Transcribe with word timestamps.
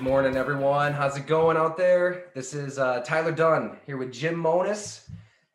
Good 0.00 0.08
morning, 0.08 0.36
everyone. 0.38 0.94
How's 0.94 1.18
it 1.18 1.26
going 1.26 1.58
out 1.58 1.76
there? 1.76 2.30
This 2.34 2.54
is 2.54 2.78
uh, 2.78 3.00
Tyler 3.00 3.32
Dunne 3.32 3.76
here 3.84 3.98
with 3.98 4.14
Jim 4.14 4.34
Monos, 4.34 5.06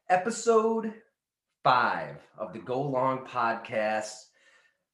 episode 0.08 0.94
five 1.64 2.18
of 2.38 2.54
the 2.54 2.60
Go 2.60 2.80
Long 2.80 3.26
podcast. 3.26 4.12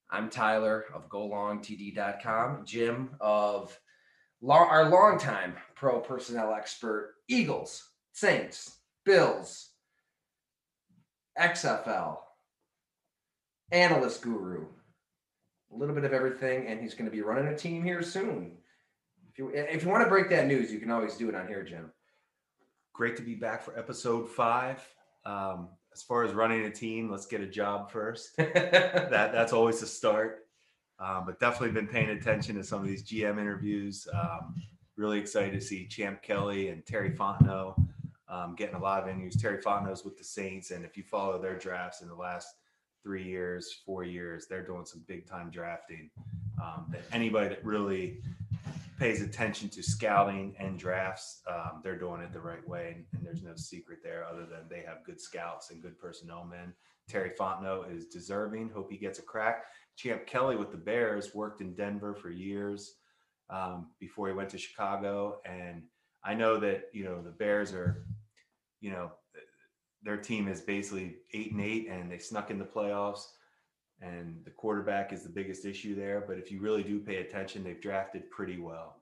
I'm 0.10 0.30
Tyler 0.30 0.86
of 0.94 1.10
GoLongTD.com, 1.10 2.64
Jim 2.66 3.10
of 3.20 3.78
lo- 4.42 4.56
our 4.56 4.90
longtime 4.90 5.58
pro 5.76 6.00
personnel 6.00 6.54
expert, 6.54 7.16
Eagles, 7.28 7.90
Saints, 8.14 8.78
Bills, 9.04 9.72
XFL, 11.38 12.20
analyst 13.74 14.22
guru, 14.22 14.68
a 15.74 15.76
little 15.76 15.94
bit 15.94 16.06
of 16.06 16.14
everything, 16.14 16.68
and 16.68 16.80
he's 16.80 16.94
going 16.94 17.04
to 17.04 17.12
be 17.12 17.22
running 17.22 17.48
a 17.48 17.58
team 17.58 17.84
here 17.84 18.02
soon. 18.02 18.54
If 19.32 19.38
you 19.38 19.50
if 19.54 19.84
you 19.84 19.90
want 19.90 20.04
to 20.04 20.10
break 20.10 20.30
that 20.30 20.48
news, 20.48 20.74
you 20.74 20.80
can 20.80 20.92
always 20.92 21.16
do 21.16 21.30
it 21.30 21.36
on 21.36 21.48
here, 21.48 21.64
Jim. 21.64 21.92
Great 22.94 23.16
to 23.16 23.22
be 23.22 23.36
back 23.36 23.64
for 23.64 23.78
episode 23.80 24.30
five. 24.30 24.86
Um, 25.26 25.70
as 25.94 26.04
far 26.04 26.24
as 26.24 26.34
running 26.34 26.66
a 26.66 26.70
team, 26.70 27.10
let's 27.10 27.26
get 27.26 27.40
a 27.40 27.48
job 27.48 27.90
first. 27.92 28.36
that 28.38 29.10
that's 29.10 29.54
always 29.54 29.82
a 29.82 29.88
start. 29.88 30.48
Um, 31.00 31.24
but 31.26 31.40
definitely 31.40 31.72
been 31.72 31.88
paying 31.88 32.10
attention 32.10 32.56
to 32.58 32.64
some 32.64 32.82
of 32.82 32.88
these 32.88 33.04
GM 33.04 33.40
interviews. 33.40 34.06
Um, 34.14 34.56
really 34.98 35.20
excited 35.20 35.54
to 35.54 35.62
see 35.62 35.88
Champ 35.88 36.22
Kelly 36.22 36.68
and 36.68 36.86
Terry 36.86 37.12
Fontenot 37.12 37.76
um, 38.28 38.56
getting 38.56 38.76
a 38.76 38.82
lot 38.82 39.02
of 39.02 39.10
interviews. 39.10 39.36
Terry 39.36 39.62
Fontenot's 39.62 40.04
with 40.04 40.18
the 40.18 40.24
Saints, 40.24 40.72
and 40.72 40.84
if 40.84 40.98
you 40.98 41.04
follow 41.04 41.42
their 41.42 41.58
drafts 41.58 42.02
in 42.02 42.08
the 42.08 42.16
last 42.16 42.48
three 43.02 43.24
years, 43.24 43.82
four 43.86 44.04
years, 44.04 44.46
they're 44.48 44.66
doing 44.66 44.86
some 44.86 45.04
big 45.08 45.26
time 45.26 45.50
drafting. 45.50 46.10
Um, 46.62 46.86
that 46.92 47.02
anybody 47.12 47.50
that 47.50 47.66
really 47.66 48.22
pays 49.02 49.24
attention 49.24 49.68
to 49.68 49.82
scouting 49.82 50.54
and 50.60 50.78
drafts, 50.78 51.42
um, 51.50 51.82
they're 51.84 51.98
doing 51.98 52.22
it 52.22 52.32
the 52.32 52.40
right 52.40 52.66
way. 52.70 52.94
And, 52.96 53.06
and, 53.14 53.26
there's 53.26 53.42
no 53.42 53.56
secret 53.56 53.98
there 54.04 54.24
other 54.24 54.46
than 54.46 54.70
they 54.70 54.84
have 54.88 55.04
good 55.04 55.20
scouts 55.20 55.72
and 55.72 55.82
good 55.82 55.98
personnel 55.98 56.46
men. 56.46 56.72
Terry 57.10 57.32
Fontenot 57.32 57.92
is 57.92 58.06
deserving. 58.06 58.70
Hope 58.70 58.92
he 58.92 59.00
gets 59.00 59.18
a 59.18 59.24
crack. 59.24 59.64
Champ 59.98 60.28
Kelly 60.28 60.56
with 60.56 60.70
the 60.70 60.78
Bears 60.78 61.34
worked 61.34 61.62
in 61.62 61.74
Denver 61.74 62.14
for 62.14 62.30
years 62.30 62.98
um, 63.50 63.88
before 64.00 64.28
he 64.28 64.36
went 64.36 64.50
to 64.50 64.60
Chicago. 64.60 65.40
And 65.46 65.82
I 66.24 66.36
know 66.36 66.60
that, 66.60 66.84
you 66.94 67.04
know, 67.04 67.24
the 67.24 67.32
Bears 67.32 67.74
are, 67.74 68.06
you 68.82 68.92
know, 68.92 69.14
their 70.04 70.18
team 70.18 70.48
is 70.48 70.62
basically 70.62 71.16
eight 71.34 71.52
and 71.52 71.62
eight 71.62 71.88
and 71.90 72.12
they 72.12 72.20
snuck 72.20 72.52
in 72.52 72.60
the 72.60 72.66
playoffs 72.66 73.24
and 74.02 74.42
the 74.44 74.52
quarterback 74.52 75.14
is 75.14 75.24
the 75.24 75.30
biggest 75.30 75.66
issue 75.66 75.96
there. 75.96 76.24
But 76.28 76.38
if 76.38 76.52
you 76.52 76.60
really 76.60 76.84
do 76.84 77.00
pay 77.00 77.18
attention, 77.18 77.64
they've 77.64 77.82
drafted 77.82 78.30
pretty 78.32 78.58
well. 78.58 78.98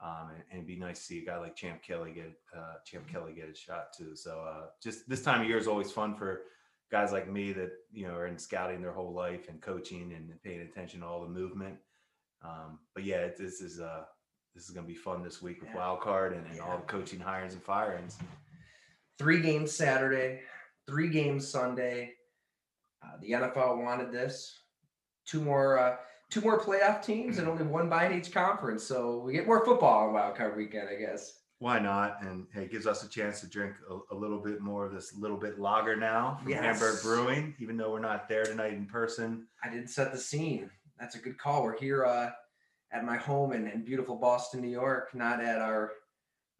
Um, 0.00 0.30
and, 0.30 0.42
and, 0.50 0.58
it'd 0.58 0.66
be 0.66 0.76
nice 0.76 0.98
to 0.98 1.04
see 1.04 1.22
a 1.22 1.24
guy 1.24 1.38
like 1.38 1.56
Champ 1.56 1.82
Kelly 1.82 2.12
get 2.12 2.32
uh, 2.56 2.74
Champ 2.84 3.08
Kelly 3.10 3.32
get 3.32 3.48
a 3.48 3.54
shot 3.54 3.92
too. 3.96 4.14
So 4.14 4.44
uh, 4.46 4.66
just 4.82 5.08
this 5.08 5.22
time 5.22 5.40
of 5.40 5.48
year 5.48 5.56
is 5.56 5.68
always 5.68 5.90
fun 5.90 6.14
for 6.14 6.42
guys 6.90 7.10
like 7.10 7.30
me 7.30 7.52
that 7.52 7.70
you 7.92 8.06
know 8.06 8.14
are 8.14 8.26
in 8.26 8.38
scouting 8.38 8.82
their 8.82 8.92
whole 8.92 9.12
life 9.12 9.48
and 9.48 9.60
coaching 9.60 10.12
and 10.14 10.30
paying 10.42 10.60
attention 10.60 11.00
to 11.00 11.06
all 11.06 11.22
the 11.22 11.28
movement. 11.28 11.76
Um, 12.42 12.80
but 12.94 13.04
yeah, 13.04 13.18
it, 13.18 13.36
this 13.38 13.60
is 13.60 13.80
uh, 13.80 14.02
this 14.54 14.64
is 14.64 14.70
going 14.70 14.86
to 14.86 14.92
be 14.92 14.98
fun 14.98 15.22
this 15.22 15.40
week 15.40 15.60
with 15.60 15.70
yeah. 15.70 15.76
wild 15.76 16.00
card 16.00 16.34
and, 16.34 16.46
and 16.46 16.56
yeah. 16.56 16.62
all 16.62 16.76
the 16.76 16.84
coaching 16.84 17.18
hirings 17.18 17.52
and 17.52 17.62
firings. 17.62 18.18
Three 19.18 19.40
games 19.40 19.72
Saturday, 19.72 20.40
three 20.86 21.08
games 21.08 21.48
Sunday. 21.48 22.12
Uh, 23.04 23.16
the 23.20 23.32
NFL 23.32 23.82
wanted 23.82 24.12
this. 24.12 24.60
Two 25.26 25.40
more, 25.40 25.78
uh, 25.78 25.96
two 26.30 26.40
more 26.40 26.60
playoff 26.60 27.02
teams, 27.02 27.38
and 27.38 27.48
only 27.48 27.64
one 27.64 27.88
by 27.88 28.06
in 28.06 28.18
each 28.18 28.32
conference. 28.32 28.84
So 28.84 29.18
we 29.18 29.32
get 29.32 29.46
more 29.46 29.64
football 29.64 30.08
on 30.08 30.14
Wild 30.14 30.36
Card 30.36 30.56
Weekend, 30.56 30.88
I 30.88 30.96
guess. 30.96 31.40
Why 31.58 31.78
not? 31.78 32.18
And 32.20 32.46
hey, 32.52 32.64
it 32.64 32.70
gives 32.70 32.86
us 32.86 33.04
a 33.04 33.08
chance 33.08 33.40
to 33.40 33.48
drink 33.48 33.74
a, 33.90 34.14
a 34.14 34.16
little 34.16 34.38
bit 34.38 34.60
more 34.60 34.84
of 34.84 34.92
this 34.92 35.14
little 35.16 35.36
bit 35.36 35.58
lager 35.58 35.96
now 35.96 36.38
from 36.42 36.50
yes. 36.50 36.60
Hamburg 36.60 37.02
Brewing, 37.02 37.54
even 37.58 37.76
though 37.76 37.90
we're 37.90 38.00
not 38.00 38.28
there 38.28 38.44
tonight 38.44 38.74
in 38.74 38.86
person. 38.86 39.46
I 39.62 39.70
didn't 39.70 39.88
set 39.88 40.12
the 40.12 40.18
scene. 40.18 40.70
That's 40.98 41.14
a 41.14 41.18
good 41.18 41.38
call. 41.38 41.62
We're 41.62 41.78
here 41.78 42.04
uh, 42.04 42.30
at 42.92 43.04
my 43.04 43.16
home 43.16 43.52
in, 43.52 43.66
in 43.66 43.84
beautiful 43.84 44.16
Boston, 44.16 44.60
New 44.60 44.68
York, 44.68 45.14
not 45.14 45.42
at 45.42 45.60
our 45.60 45.92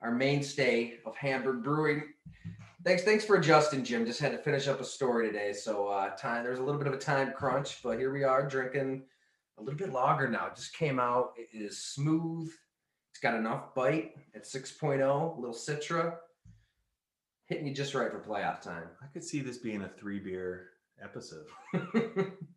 our 0.05 0.13
mainstay 0.13 0.99
of 1.07 1.17
Hamburg 1.17 1.65
Brewing. 1.65 2.03
Thanks, 2.85 3.03
thanks 3.03 3.25
for 3.25 3.37
adjusting, 3.37 3.83
Jim. 3.83 4.05
Just 4.05 4.21
had 4.21 4.33
to 4.33 4.39
finish 4.39 4.69
up 4.69 4.79
a 4.79 4.85
story 4.85 5.27
today, 5.27 5.55
so 5.55 5.89
uh, 5.89 6.11
time 6.11 6.45
there's 6.45 6.59
a 6.59 6.63
little 6.63 6.79
bit 6.79 6.87
of 6.87 6.93
a 6.93 6.99
time 6.99 7.33
crunch, 7.35 7.83
but 7.83 7.99
here 7.99 8.13
we 8.13 8.23
are 8.23 8.47
drinking 8.47 9.05
a 9.57 9.63
little 9.63 9.79
bit 9.79 9.93
longer 9.93 10.29
now. 10.29 10.49
It 10.49 10.57
just 10.57 10.77
came 10.77 11.01
out. 11.01 11.33
It 11.39 11.49
is 11.57 11.79
smooth. 11.79 12.53
It's 13.13 13.21
got 13.21 13.35
enough 13.35 13.75
bite 13.75 14.13
at 14.35 14.45
6.0, 14.45 15.01
a 15.01 15.41
little 15.41 15.55
Citra, 15.55 16.17
hitting 17.47 17.67
you 17.67 17.73
just 17.73 17.95
right 17.95 18.11
for 18.11 18.21
playoff 18.21 18.61
time. 18.61 18.89
I 19.03 19.07
could 19.07 19.25
see 19.25 19.41
this 19.41 19.57
being 19.57 19.83
a 19.83 19.89
three 19.89 20.19
beer 20.19 20.69
episode. 21.03 21.47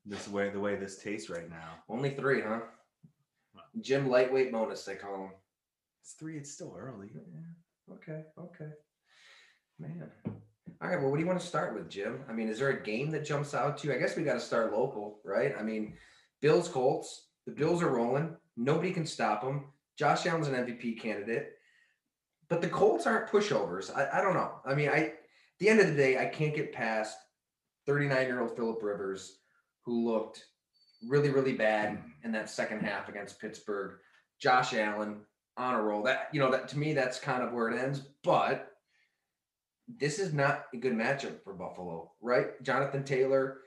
this 0.05 0.27
way, 0.27 0.49
the 0.49 0.59
way 0.59 0.75
this 0.75 1.01
tastes 1.01 1.29
right 1.29 1.49
now. 1.49 1.75
Only 1.87 2.09
three, 2.09 2.41
huh? 2.41 2.59
Jim 3.79 4.09
lightweight 4.09 4.51
Monos, 4.51 4.83
they 4.83 4.95
call 4.95 5.25
him. 5.25 5.31
It's 6.07 6.13
three. 6.13 6.37
It's 6.37 6.53
still 6.53 6.73
early. 6.79 7.09
Yeah. 7.13 7.93
Okay. 7.95 8.23
Okay. 8.39 8.71
Man. 9.77 10.09
All 10.81 10.87
right. 10.87 11.01
Well, 11.01 11.09
what 11.09 11.17
do 11.17 11.21
you 11.21 11.27
want 11.27 11.41
to 11.41 11.45
start 11.45 11.73
with, 11.73 11.89
Jim? 11.89 12.21
I 12.29 12.31
mean, 12.31 12.47
is 12.47 12.59
there 12.59 12.69
a 12.69 12.81
game 12.81 13.11
that 13.11 13.25
jumps 13.25 13.53
out 13.53 13.77
to 13.79 13.87
you? 13.87 13.93
I 13.93 13.97
guess 13.97 14.15
we 14.15 14.23
got 14.23 14.35
to 14.35 14.39
start 14.39 14.71
local, 14.71 15.19
right? 15.25 15.53
I 15.59 15.63
mean, 15.63 15.97
Bills 16.41 16.69
Colts. 16.69 17.27
The 17.45 17.51
Bills 17.51 17.83
are 17.83 17.89
rolling. 17.89 18.37
Nobody 18.55 18.91
can 18.91 19.05
stop 19.05 19.41
them. 19.41 19.65
Josh 19.99 20.25
Allen's 20.25 20.47
an 20.47 20.53
MVP 20.53 20.97
candidate, 20.97 21.55
but 22.47 22.61
the 22.61 22.69
Colts 22.69 23.05
aren't 23.05 23.29
pushovers. 23.29 23.93
I, 23.93 24.19
I 24.19 24.21
don't 24.21 24.35
know. 24.35 24.61
I 24.65 24.75
mean, 24.75 24.87
I 24.87 24.97
at 24.97 25.13
the 25.59 25.67
end 25.67 25.81
of 25.81 25.87
the 25.87 25.93
day, 25.93 26.17
I 26.17 26.27
can't 26.27 26.55
get 26.55 26.71
past 26.71 27.17
39 27.85 28.27
year 28.27 28.39
old 28.39 28.55
Philip 28.55 28.81
Rivers, 28.81 29.39
who 29.83 30.09
looked 30.09 30.45
really, 31.05 31.31
really 31.31 31.51
bad 31.51 32.01
in 32.23 32.31
that 32.31 32.49
second 32.49 32.79
half 32.79 33.09
against 33.09 33.41
Pittsburgh. 33.41 33.97
Josh 34.39 34.73
Allen 34.73 35.23
on 35.57 35.75
a 35.75 35.81
roll. 35.81 36.03
That 36.03 36.29
you 36.31 36.39
know 36.39 36.51
that 36.51 36.67
to 36.69 36.77
me, 36.77 36.93
that's 36.93 37.19
kind 37.19 37.43
of 37.43 37.53
where 37.53 37.69
it 37.69 37.79
ends. 37.79 38.01
But 38.23 38.71
this 39.87 40.19
is 40.19 40.33
not 40.33 40.65
a 40.73 40.77
good 40.77 40.93
matchup 40.93 41.43
for 41.43 41.53
Buffalo, 41.53 42.11
right? 42.21 42.61
Jonathan 42.63 43.03
Taylor 43.03 43.59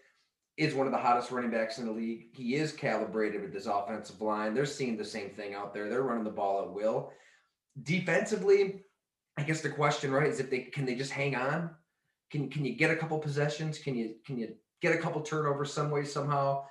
is 0.57 0.75
one 0.75 0.87
of 0.87 0.93
the 0.93 0.99
hottest 0.99 1.31
running 1.31 1.51
backs 1.51 1.79
in 1.79 1.87
the 1.87 1.93
league. 1.93 2.27
He 2.35 2.55
is 2.57 2.73
calibrated 2.73 3.41
with 3.41 3.53
this 3.53 3.67
offensive 3.67 4.21
line. 4.21 4.53
They're 4.53 4.67
seeing 4.67 4.97
the 4.97 5.05
same 5.05 5.31
thing 5.31 5.55
out 5.55 5.73
there. 5.73 5.89
They're 5.89 6.03
running 6.03 6.25
the 6.25 6.31
ball 6.31 6.63
at 6.63 6.71
will. 6.71 7.13
Defensively, 7.83 8.85
I 9.39 9.43
guess 9.43 9.63
the 9.63 9.71
question, 9.71 10.13
right, 10.13 10.29
is 10.29 10.41
if 10.41 10.51
they 10.51 10.61
can 10.61 10.85
they 10.85 10.95
just 10.95 11.13
hang 11.13 11.35
on? 11.35 11.71
Can 12.31 12.51
can 12.51 12.65
you 12.65 12.75
get 12.75 12.91
a 12.91 12.97
couple 12.97 13.19
possessions? 13.19 13.79
Can 13.79 13.97
you 13.97 14.17
can 14.27 14.39
you 14.39 14.55
get 14.83 14.95
a 14.95 14.99
couple 14.99 15.21
turnovers 15.23 15.73
some 15.73 15.91
way 15.91 16.05
somehow? 16.05 16.65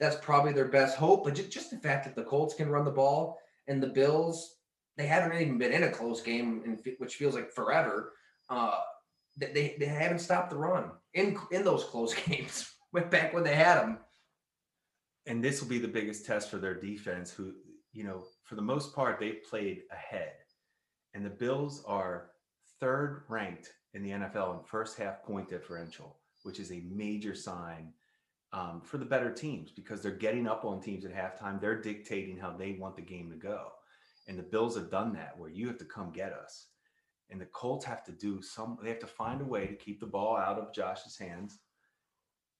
That's 0.00 0.16
probably 0.16 0.52
their 0.52 0.68
best 0.68 0.96
hope. 0.96 1.24
But 1.24 1.34
just, 1.34 1.50
just 1.50 1.70
the 1.70 1.78
fact 1.78 2.04
that 2.04 2.14
the 2.14 2.24
Colts 2.24 2.54
can 2.54 2.68
run 2.68 2.84
the 2.84 2.90
ball 2.90 3.38
and 3.66 3.82
the 3.82 3.86
Bills, 3.86 4.55
they 4.96 5.06
haven't 5.06 5.40
even 5.40 5.58
been 5.58 5.72
in 5.72 5.84
a 5.84 5.90
close 5.90 6.22
game, 6.22 6.62
in, 6.64 6.94
which 6.98 7.16
feels 7.16 7.34
like 7.34 7.52
forever 7.52 8.12
uh, 8.48 8.78
they 9.36 9.76
they 9.78 9.86
haven't 9.86 10.20
stopped 10.20 10.50
the 10.50 10.56
run 10.56 10.90
in 11.14 11.36
in 11.50 11.64
those 11.64 11.84
close 11.84 12.14
games. 12.26 12.72
Went 12.92 13.10
back 13.10 13.34
when 13.34 13.44
they 13.44 13.54
had 13.54 13.80
them. 13.80 13.98
And 15.26 15.42
this 15.42 15.60
will 15.60 15.68
be 15.68 15.80
the 15.80 15.88
biggest 15.88 16.24
test 16.24 16.50
for 16.50 16.58
their 16.58 16.74
defense, 16.74 17.30
who 17.30 17.52
you 17.92 18.04
know 18.04 18.24
for 18.44 18.54
the 18.54 18.62
most 18.62 18.94
part 18.94 19.18
they've 19.18 19.42
played 19.48 19.82
ahead, 19.90 20.32
and 21.14 21.24
the 21.24 21.30
Bills 21.30 21.82
are 21.86 22.30
third 22.80 23.24
ranked 23.28 23.72
in 23.94 24.02
the 24.02 24.10
NFL 24.10 24.58
in 24.58 24.64
first 24.64 24.98
half 24.98 25.22
point 25.22 25.48
differential, 25.48 26.16
which 26.44 26.60
is 26.60 26.70
a 26.70 26.84
major 26.90 27.34
sign 27.34 27.92
um, 28.52 28.80
for 28.84 28.98
the 28.98 29.04
better 29.04 29.32
teams 29.32 29.70
because 29.70 30.00
they're 30.00 30.12
getting 30.12 30.46
up 30.46 30.64
on 30.64 30.80
teams 30.80 31.04
at 31.04 31.14
halftime. 31.14 31.60
They're 31.60 31.80
dictating 31.80 32.38
how 32.38 32.52
they 32.52 32.72
want 32.72 32.96
the 32.96 33.02
game 33.02 33.30
to 33.30 33.36
go. 33.36 33.72
And 34.26 34.38
the 34.38 34.42
Bills 34.42 34.76
have 34.76 34.90
done 34.90 35.12
that 35.14 35.38
where 35.38 35.50
you 35.50 35.66
have 35.68 35.78
to 35.78 35.84
come 35.84 36.10
get 36.12 36.32
us. 36.32 36.68
And 37.30 37.40
the 37.40 37.46
Colts 37.46 37.84
have 37.84 38.04
to 38.04 38.12
do 38.12 38.40
some, 38.40 38.78
they 38.82 38.88
have 38.88 39.00
to 39.00 39.06
find 39.06 39.40
a 39.40 39.44
way 39.44 39.66
to 39.66 39.74
keep 39.74 40.00
the 40.00 40.06
ball 40.06 40.36
out 40.36 40.58
of 40.58 40.72
Josh's 40.72 41.16
hands 41.16 41.58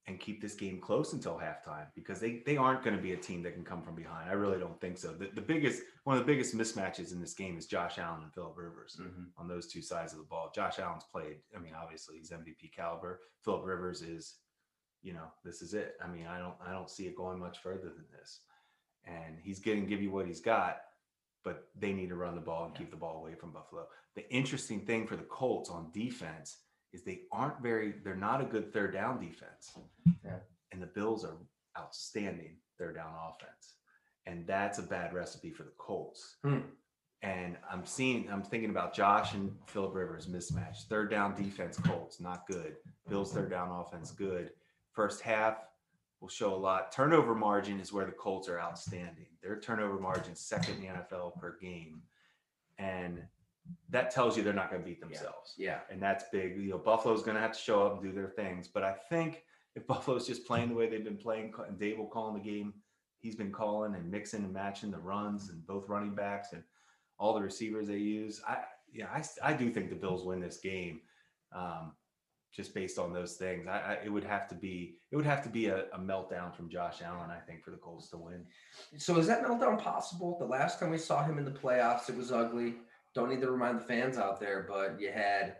and 0.07 0.19
keep 0.19 0.41
this 0.41 0.55
game 0.55 0.79
close 0.79 1.11
until 1.11 1.33
halftime 1.33 1.87
because 1.93 2.19
they, 2.19 2.41
they 2.45 2.55
aren't 2.55 2.83
going 2.83 2.95
to 2.95 3.01
be 3.01 3.11
a 3.11 3.17
team 3.17 3.43
that 3.43 3.53
can 3.53 3.63
come 3.63 3.81
from 3.81 3.95
behind. 3.95 4.29
I 4.29 4.33
really 4.33 4.57
don't 4.57 4.79
think 4.79 4.97
so. 4.97 5.09
The, 5.11 5.29
the 5.33 5.41
biggest, 5.41 5.83
one 6.05 6.17
of 6.17 6.25
the 6.25 6.31
biggest 6.31 6.55
mismatches 6.55 7.11
in 7.11 7.19
this 7.19 7.33
game 7.33 7.57
is 7.57 7.65
Josh 7.65 7.97
Allen 7.97 8.23
and 8.23 8.33
Philip 8.33 8.57
Rivers 8.57 8.97
mm-hmm. 9.01 9.23
on 9.37 9.47
those 9.49 9.67
two 9.67 9.81
sides 9.81 10.13
of 10.13 10.19
the 10.19 10.25
ball. 10.25 10.51
Josh 10.55 10.79
Allen's 10.79 11.03
played, 11.11 11.37
I 11.55 11.59
mean, 11.59 11.73
obviously 11.81 12.17
he's 12.17 12.31
MVP 12.31 12.73
caliber. 12.73 13.19
Philip 13.43 13.65
Rivers 13.65 14.01
is, 14.01 14.35
you 15.01 15.13
know, 15.13 15.27
this 15.43 15.61
is 15.61 15.73
it. 15.73 15.95
I 16.03 16.07
mean, 16.07 16.25
I 16.27 16.39
don't 16.39 16.55
I 16.65 16.71
don't 16.71 16.89
see 16.89 17.05
it 17.05 17.15
going 17.15 17.39
much 17.39 17.59
further 17.59 17.89
than 17.89 18.05
this. 18.17 18.41
And 19.05 19.37
he's 19.41 19.59
going 19.59 19.81
to 19.81 19.87
give 19.87 20.01
you 20.01 20.11
what 20.11 20.27
he's 20.27 20.41
got, 20.41 20.77
but 21.47 21.69
they 21.79 21.93
need 21.93 22.09
to 22.09 22.15
run 22.15 22.35
the 22.35 22.41
ball 22.41 22.65
and 22.65 22.75
keep 22.75 22.91
the 22.91 22.97
ball 22.97 23.19
away 23.21 23.33
from 23.33 23.51
Buffalo. 23.53 23.87
The 24.17 24.29
interesting 24.29 24.81
thing 24.81 25.07
for 25.07 25.15
the 25.15 25.23
Colts 25.23 25.69
on 25.69 25.91
defense 25.93 26.57
is 26.91 27.03
they 27.03 27.21
aren't 27.31 27.61
very 27.61 27.93
they're 28.03 28.17
not 28.17 28.41
a 28.41 28.43
good 28.43 28.73
third 28.73 28.91
down 28.91 29.17
defense. 29.21 29.77
Yeah. 30.25 30.39
And 30.73 30.81
the 30.81 30.87
Bills 30.87 31.23
are 31.23 31.37
outstanding 31.79 32.57
third 32.77 32.95
down 32.95 33.13
offense. 33.29 33.75
And 34.25 34.45
that's 34.45 34.77
a 34.77 34.83
bad 34.83 35.13
recipe 35.13 35.51
for 35.51 35.63
the 35.63 35.71
Colts. 35.77 36.35
Hmm. 36.43 36.59
And 37.21 37.55
I'm 37.71 37.85
seeing, 37.85 38.29
I'm 38.29 38.43
thinking 38.43 38.71
about 38.71 38.93
Josh 38.93 39.33
and 39.33 39.55
Philip 39.67 39.95
Rivers 39.95 40.27
mismatch. 40.27 40.83
Third 40.89 41.09
down 41.09 41.33
defense, 41.33 41.77
Colts, 41.77 42.19
not 42.19 42.45
good. 42.45 42.75
Bills 43.07 43.31
third 43.31 43.49
down 43.49 43.71
offense, 43.71 44.11
good. 44.11 44.51
First 44.91 45.21
half 45.21 45.63
will 46.19 46.29
show 46.29 46.53
a 46.53 46.57
lot. 46.57 46.91
Turnover 46.91 47.35
margin 47.35 47.79
is 47.79 47.93
where 47.93 48.05
the 48.05 48.11
Colts 48.11 48.49
are 48.49 48.59
outstanding. 48.59 49.27
Their 49.41 49.59
turnover 49.59 49.99
margin 49.99 50.35
second 50.35 50.75
in 50.75 50.81
the 50.81 50.87
NFL 50.87 51.39
per 51.39 51.57
game. 51.61 52.01
And 52.79 53.21
that 53.89 54.11
tells 54.11 54.37
you 54.37 54.43
they're 54.43 54.53
not 54.53 54.69
going 54.69 54.81
to 54.81 54.87
beat 54.87 54.99
themselves. 54.99 55.53
Yeah. 55.57 55.79
And 55.91 56.01
that's 56.01 56.25
big. 56.31 56.57
You 56.57 56.71
know, 56.71 56.77
Buffalo's 56.77 57.23
going 57.23 57.35
to 57.35 57.41
have 57.41 57.53
to 57.53 57.59
show 57.59 57.85
up 57.85 57.93
and 57.93 58.03
do 58.03 58.11
their 58.11 58.29
things. 58.29 58.67
But 58.67 58.83
I 58.83 58.93
think 59.09 59.43
if 59.75 59.85
Buffalo's 59.85 60.25
just 60.25 60.45
playing 60.45 60.69
the 60.69 60.75
way 60.75 60.89
they've 60.89 61.03
been 61.03 61.17
playing, 61.17 61.53
and 61.67 61.79
Daboll 61.79 62.09
calling 62.09 62.33
the 62.33 62.49
game, 62.49 62.73
he's 63.19 63.35
been 63.35 63.51
calling 63.51 63.95
and 63.95 64.09
mixing 64.09 64.43
and 64.43 64.53
matching 64.53 64.91
the 64.91 64.97
runs 64.97 65.49
and 65.49 65.65
both 65.67 65.87
running 65.87 66.15
backs 66.15 66.53
and 66.53 66.63
all 67.19 67.33
the 67.33 67.41
receivers 67.41 67.87
they 67.87 67.97
use. 67.97 68.41
I 68.47 68.57
yeah, 68.93 69.07
I, 69.13 69.23
I 69.43 69.53
do 69.53 69.69
think 69.69 69.89
the 69.89 69.95
Bills 69.95 70.23
win 70.23 70.39
this 70.39 70.57
game, 70.57 71.01
um, 71.53 71.93
just 72.57 72.73
based 72.73 72.97
on 72.97 73.13
those 73.13 73.35
things. 73.35 73.67
I, 73.67 73.77
I 73.77 73.97
it 74.03 74.11
would 74.11 74.23
have 74.23 74.49
to 74.49 74.55
be 74.55 74.97
it 75.11 75.15
would 75.15 75.25
have 75.25 75.43
to 75.43 75.49
be 75.49 75.67
a, 75.67 75.85
a 75.93 75.99
meltdown 75.99 76.53
from 76.53 76.69
Josh 76.69 77.01
Allen, 77.05 77.29
I 77.29 77.39
think, 77.39 77.63
for 77.63 77.69
the 77.69 77.77
Colts 77.77 78.09
to 78.09 78.17
win. 78.17 78.45
So 78.97 79.17
is 79.17 79.27
that 79.27 79.43
meltdown 79.43 79.79
possible? 79.79 80.37
The 80.39 80.45
last 80.45 80.79
time 80.79 80.89
we 80.89 80.97
saw 80.97 81.23
him 81.23 81.37
in 81.37 81.45
the 81.45 81.51
playoffs, 81.51 82.09
it 82.09 82.17
was 82.17 82.31
ugly. 82.31 82.75
Don't 83.13 83.29
need 83.29 83.41
to 83.41 83.51
remind 83.51 83.79
the 83.79 83.83
fans 83.83 84.17
out 84.17 84.39
there, 84.39 84.65
but 84.67 84.99
you 84.99 85.11
had 85.11 85.57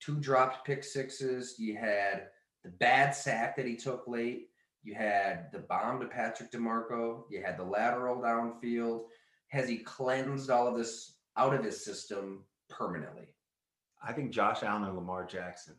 two 0.00 0.16
dropped 0.16 0.66
pick 0.66 0.82
sixes. 0.82 1.56
You 1.58 1.76
had 1.76 2.28
the 2.64 2.70
bad 2.70 3.10
sack 3.14 3.54
that 3.56 3.66
he 3.66 3.76
took 3.76 4.08
late. 4.08 4.48
You 4.82 4.94
had 4.94 5.52
the 5.52 5.58
bomb 5.58 6.00
to 6.00 6.06
Patrick 6.06 6.50
DiMarco. 6.50 7.24
You 7.30 7.42
had 7.42 7.58
the 7.58 7.64
lateral 7.64 8.16
downfield. 8.16 9.02
Has 9.48 9.68
he 9.68 9.78
cleansed 9.78 10.50
all 10.50 10.66
of 10.66 10.76
this 10.76 11.16
out 11.36 11.54
of 11.54 11.62
his 11.62 11.84
system 11.84 12.44
permanently? 12.70 13.34
I 14.02 14.12
think 14.12 14.30
Josh 14.30 14.62
Allen 14.62 14.84
and 14.84 14.94
Lamar 14.94 15.26
Jackson 15.26 15.74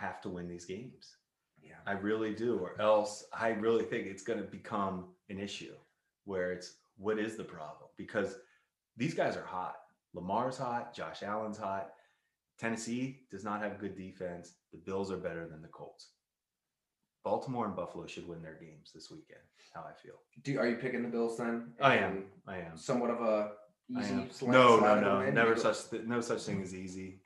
have 0.00 0.20
to 0.22 0.28
win 0.30 0.48
these 0.48 0.64
games. 0.64 1.16
Yeah. 1.62 1.74
I 1.86 1.92
really 1.92 2.34
do, 2.34 2.58
or 2.58 2.80
else 2.80 3.24
I 3.32 3.48
really 3.50 3.84
think 3.84 4.06
it's 4.06 4.22
going 4.22 4.38
to 4.38 4.44
become 4.44 5.08
an 5.28 5.38
issue 5.38 5.74
where 6.24 6.52
it's 6.52 6.74
what 6.96 7.18
is 7.18 7.36
the 7.36 7.44
problem? 7.44 7.90
Because 7.96 8.36
these 8.96 9.14
guys 9.14 9.36
are 9.36 9.44
hot. 9.44 9.76
Lamar's 10.14 10.56
hot, 10.56 10.94
Josh 10.94 11.22
Allen's 11.22 11.58
hot. 11.58 11.90
Tennessee 12.58 13.20
does 13.30 13.44
not 13.44 13.62
have 13.62 13.78
good 13.78 13.96
defense. 13.96 14.54
The 14.72 14.78
Bills 14.78 15.12
are 15.12 15.16
better 15.16 15.46
than 15.46 15.62
the 15.62 15.68
Colts. 15.68 16.08
Baltimore 17.22 17.66
and 17.66 17.76
Buffalo 17.76 18.06
should 18.06 18.26
win 18.26 18.42
their 18.42 18.58
games 18.60 18.92
this 18.94 19.10
weekend. 19.10 19.40
How 19.74 19.82
I 19.82 19.92
feel. 20.02 20.14
Do 20.42 20.58
are 20.58 20.66
you 20.66 20.76
picking 20.76 21.02
the 21.02 21.08
Bills 21.08 21.36
then? 21.36 21.72
I 21.80 21.96
am. 21.98 22.24
I 22.46 22.56
am. 22.58 22.76
Somewhat 22.76 23.10
of 23.10 23.20
a 23.20 23.52
easy. 23.90 24.14
No, 24.46 24.80
no, 24.80 25.00
no, 25.00 25.30
never 25.30 25.56
such 25.56 25.90
th- 25.90 26.04
no 26.04 26.20
such 26.20 26.42
thing 26.42 26.62
as 26.62 26.74
easy. 26.74 27.20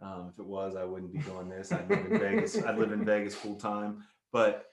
Um, 0.00 0.30
if 0.32 0.38
it 0.38 0.46
was, 0.46 0.76
I 0.76 0.84
wouldn't 0.84 1.12
be 1.12 1.18
doing 1.18 1.48
this. 1.48 1.72
I'd 1.72 1.88
live 1.90 2.06
in 2.06 2.18
Vegas. 2.18 2.62
I'd 2.62 2.78
live 2.78 2.92
in 2.92 3.04
Vegas 3.04 3.34
full 3.34 3.56
time. 3.56 4.04
But 4.32 4.66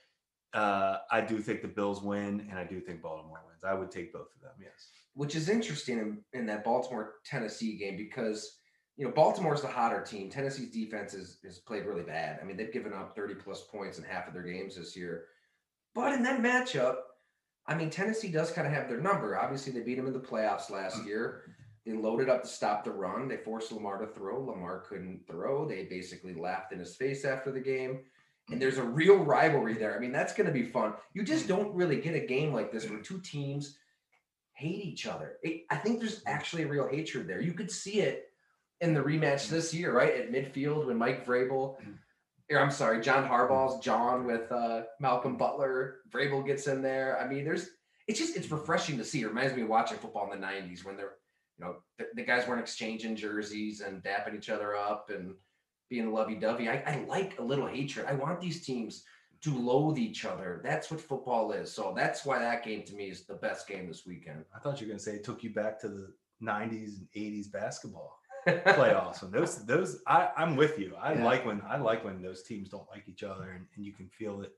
uh, 0.54 0.98
I 1.12 1.22
do 1.22 1.40
think 1.40 1.62
the 1.62 1.68
Bills 1.68 2.02
win, 2.02 2.48
and 2.50 2.60
I 2.60 2.64
do 2.64 2.80
think 2.80 3.02
Baltimore 3.02 3.42
wins. 3.48 3.64
I 3.64 3.74
would 3.74 3.92
take 3.92 4.14
both 4.14 4.28
of 4.36 4.42
them. 4.42 4.52
Yes. 4.62 4.90
which 5.14 5.36
is 5.36 5.50
interesting 5.50 5.98
in, 5.98 6.18
in 6.34 6.46
that 6.46 6.64
Baltimore 6.64 7.16
Tennessee 7.26 7.78
game 7.78 7.98
because 7.98 8.60
you 8.98 9.06
know 9.06 9.12
Baltimore's 9.12 9.62
the 9.62 9.68
hotter 9.68 10.02
team. 10.02 10.30
Tennessee's 10.30 10.72
defense 10.72 11.14
is 11.14 11.40
has 11.44 11.60
played 11.60 11.86
really 11.86 12.04
bad. 12.04 12.40
I 12.42 12.46
mean, 12.46 12.56
they've 12.58 12.72
given 12.72 12.94
up 12.94 13.16
30 13.16 13.36
plus 13.36 13.64
points 13.64 13.98
in 13.98 14.04
half 14.04 14.28
of 14.28 14.34
their 14.34 14.44
games 14.44 14.76
this 14.76 14.96
year. 14.96 15.26
But 15.94 16.14
in 16.14 16.24
that 16.24 16.42
matchup, 16.42 16.96
I 17.68 17.76
mean, 17.76 17.90
Tennessee 17.90 18.32
does 18.32 18.52
kind 18.52 18.68
of 18.68 18.74
have 18.74 18.88
their 18.88 19.02
number. 19.02 19.38
Obviously, 19.38 19.74
they 19.74 19.80
beat 19.82 19.96
them 19.96 20.08
in 20.08 20.14
the 20.14 20.20
playoffs 20.20 20.70
last 20.70 21.04
year. 21.06 21.42
They 21.86 21.94
loaded 21.94 22.30
up 22.30 22.42
to 22.42 22.48
stop 22.48 22.84
the 22.84 22.92
run. 22.92 23.28
They 23.28 23.38
forced 23.38 23.72
Lamar 23.72 24.00
to 24.00 24.08
throw. 24.08 24.44
Lamar 24.44 24.84
couldn't 24.90 25.28
throw. 25.28 25.68
They 25.68 25.84
basically 25.84 26.34
laughed 26.34 26.72
in 26.72 26.80
his 26.80 26.96
face 26.96 27.26
after 27.26 27.52
the 27.52 27.60
game. 27.60 28.00
And 28.52 28.62
there's 28.62 28.78
a 28.78 28.84
real 28.84 29.18
rivalry 29.18 29.74
there. 29.74 29.96
I 29.96 30.00
mean, 30.00 30.12
that's 30.12 30.34
going 30.34 30.48
to 30.48 30.54
be 30.54 30.64
fun. 30.64 30.94
You 31.14 31.24
just 31.24 31.46
mm. 31.46 31.50
don't 31.50 31.76
really 31.76 32.02
get 32.02 32.16
a 32.16 32.26
game 32.26 32.54
like 32.54 32.72
this 32.72 32.90
where 32.90 33.00
two 33.00 33.20
teams 33.20 33.78
hate 34.54 34.84
each 34.84 35.06
other. 35.06 35.38
It, 35.44 35.66
I 35.70 35.78
think 35.78 36.00
there's 36.00 36.20
mm. 36.22 36.28
actually 36.28 36.64
a 36.64 36.68
real 36.68 36.88
hatred 36.88 37.28
there. 37.28 37.42
You 37.42 37.54
could 37.54 37.72
see 37.72 38.02
it 38.02 38.30
in 38.82 38.94
the 38.94 39.02
rematch 39.02 39.48
mm. 39.48 39.50
this 39.50 39.74
year, 39.74 39.94
right? 39.94 40.16
At 40.16 40.32
midfield 40.32 40.88
when 40.88 40.98
Mike 40.98 41.26
Vrabel, 41.26 41.78
or 42.52 42.60
I'm 42.60 42.72
sorry, 42.72 43.02
John 43.02 43.28
Harbaugh's 43.28 43.84
John 43.84 44.26
with 44.26 44.52
uh, 44.52 44.84
Malcolm 45.00 45.38
Butler. 45.38 45.98
Vrabel 46.12 46.46
gets 46.46 46.68
in 46.68 46.82
there. 46.82 47.20
I 47.20 47.28
mean, 47.28 47.46
there's 47.46 47.70
it's 48.08 48.20
just 48.20 48.36
it's 48.36 48.52
refreshing 48.52 48.98
to 48.98 49.04
see. 49.04 49.22
It 49.22 49.28
reminds 49.28 49.56
me 49.56 49.64
of 49.64 49.70
watching 49.70 49.98
football 49.98 50.32
in 50.32 50.40
the 50.40 50.46
'90s 50.46 50.86
when 50.86 50.96
they're 50.98 51.14
you 51.58 51.66
know 51.66 51.78
the, 51.98 52.06
the 52.16 52.24
guys 52.24 52.48
weren't 52.48 52.62
exchanging 52.62 53.16
jerseys 53.16 53.82
and 53.82 54.04
dapping 54.04 54.36
each 54.36 54.50
other 54.50 54.76
up 54.76 55.10
and 55.10 55.34
being 55.90 56.12
lovey-dovey. 56.12 56.68
I, 56.68 56.84
I 56.86 57.06
like 57.08 57.38
a 57.40 57.44
little 57.44 57.68
hatred. 57.68 58.06
I 58.08 58.14
want 58.14 58.42
these 58.42 58.66
teams 58.66 59.04
to 59.42 59.56
loathe 59.56 59.98
each 60.00 60.26
other. 60.26 60.60
That's 60.64 60.90
what 60.90 61.00
football 61.00 61.52
is. 61.52 61.72
So 61.72 61.94
that's 61.96 62.26
why 62.26 62.40
that 62.40 62.64
game 62.66 62.84
to 62.86 62.96
me 62.96 63.10
is 63.10 63.26
the 63.26 63.36
best 63.36 63.68
game 63.68 63.88
this 63.88 64.06
weekend. 64.06 64.44
I 64.56 64.60
thought 64.60 64.82
you 64.82 64.88
were 64.88 64.92
going 64.92 64.98
to 64.98 65.04
say 65.04 65.12
it 65.14 65.24
took 65.24 65.44
you 65.44 65.52
back 65.52 65.80
to 65.82 65.88
the 65.88 66.14
'90s 66.42 66.98
and 66.98 67.08
'80s 67.16 67.52
basketball 67.52 68.20
playoffs. 68.48 69.22
And 69.22 69.32
those, 69.32 69.64
those, 69.66 70.02
I, 70.08 70.30
I'm 70.36 70.56
with 70.56 70.80
you. 70.80 70.96
I 71.00 71.14
Yeah. 71.14 71.24
like 71.26 71.46
when 71.46 71.62
I 71.68 71.78
like 71.78 72.04
when 72.04 72.22
those 72.22 72.42
teams 72.44 72.70
don't 72.70 72.90
like 72.90 73.04
each 73.08 73.22
other, 73.24 73.52
and, 73.52 73.66
and 73.76 73.86
you 73.86 73.94
can 73.94 74.10
feel 74.10 74.42
it. 74.42 74.54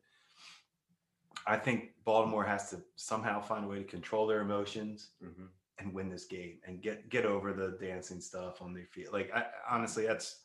I 1.46 1.58
think 1.58 1.92
Baltimore 2.04 2.44
has 2.46 2.70
to 2.72 2.82
somehow 2.96 3.40
find 3.42 3.66
a 3.66 3.68
way 3.68 3.78
to 3.78 3.84
control 3.84 4.28
their 4.28 4.42
emotions 4.42 5.10
Mhm. 5.24 5.48
And 5.80 5.94
win 5.94 6.10
this 6.10 6.26
game 6.26 6.58
and 6.66 6.82
get 6.82 7.10
get 7.10 7.26
over 7.26 7.54
the 7.54 7.78
dancing 7.80 8.22
stuff 8.22 8.62
on 8.62 8.74
their 8.74 8.86
feet. 8.86 9.12
Like 9.14 9.32
I 9.34 9.46
honestly, 9.70 10.06
that's 10.06 10.42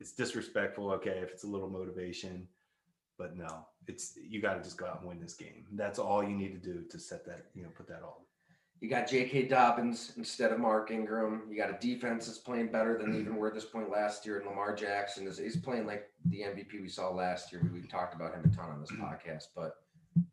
it's 0.00 0.12
disrespectful. 0.12 0.90
Okay, 0.92 1.20
if 1.22 1.30
it's 1.30 1.44
a 1.44 1.48
little 1.48 1.68
motivation, 1.68 2.46
but 3.18 3.36
no, 3.36 3.66
it's 3.86 4.18
you 4.22 4.40
got 4.40 4.54
to 4.54 4.62
just 4.62 4.76
go 4.76 4.86
out 4.86 5.00
and 5.00 5.08
win 5.08 5.20
this 5.20 5.34
game. 5.34 5.64
That's 5.72 5.98
all 5.98 6.22
you 6.22 6.36
need 6.36 6.52
to 6.62 6.72
do 6.72 6.84
to 6.88 6.98
set 6.98 7.24
that 7.26 7.46
you 7.54 7.62
know 7.62 7.70
put 7.76 7.88
that 7.88 8.02
all. 8.02 8.28
You 8.80 8.88
got 8.88 9.08
J.K. 9.08 9.48
Dobbins 9.48 10.12
instead 10.16 10.52
of 10.52 10.60
Mark 10.60 10.92
Ingram. 10.92 11.42
You 11.50 11.56
got 11.56 11.70
a 11.70 11.78
defense 11.80 12.26
that's 12.26 12.38
playing 12.38 12.70
better 12.70 12.96
than 12.96 13.18
even 13.18 13.34
were 13.34 13.48
at 13.48 13.54
this 13.54 13.64
point 13.64 13.90
last 13.90 14.24
year. 14.24 14.38
And 14.38 14.46
Lamar 14.46 14.72
Jackson 14.72 15.26
is 15.26 15.36
he's 15.36 15.56
playing 15.56 15.84
like 15.84 16.08
the 16.26 16.42
MVP 16.42 16.80
we 16.80 16.88
saw 16.88 17.10
last 17.10 17.50
year. 17.50 17.60
We, 17.72 17.80
we 17.80 17.88
talked 17.88 18.14
about 18.14 18.34
him 18.34 18.44
a 18.44 18.56
ton 18.56 18.70
on 18.70 18.80
this 18.80 18.92
mm. 18.92 19.00
podcast, 19.00 19.46
but 19.56 19.78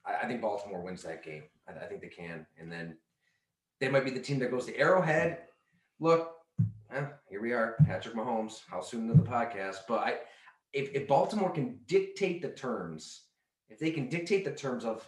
I, 0.05 0.25
I 0.25 0.27
think 0.27 0.41
Baltimore 0.41 0.83
wins 0.83 1.01
that 1.03 1.23
game. 1.23 1.41
I, 1.67 1.85
I 1.85 1.87
think 1.87 2.01
they 2.01 2.07
can. 2.07 2.45
And 2.59 2.71
then 2.71 2.95
they 3.79 3.89
might 3.89 4.05
be 4.05 4.11
the 4.11 4.19
team 4.19 4.39
that 4.39 4.51
goes 4.51 4.65
to 4.65 4.77
Arrowhead. 4.77 5.39
Look, 5.99 6.31
eh, 6.93 7.05
here 7.29 7.41
we 7.41 7.53
are, 7.53 7.75
Patrick 7.85 8.15
Mahomes. 8.15 8.61
How 8.69 8.81
soon 8.81 9.07
to 9.07 9.13
the 9.13 9.23
podcast? 9.23 9.77
But 9.87 9.99
I, 9.99 10.17
if, 10.73 10.93
if 10.93 11.07
Baltimore 11.07 11.51
can 11.51 11.79
dictate 11.87 12.41
the 12.41 12.49
terms, 12.49 13.23
if 13.69 13.79
they 13.79 13.91
can 13.91 14.09
dictate 14.09 14.45
the 14.45 14.51
terms 14.51 14.85
of 14.85 15.07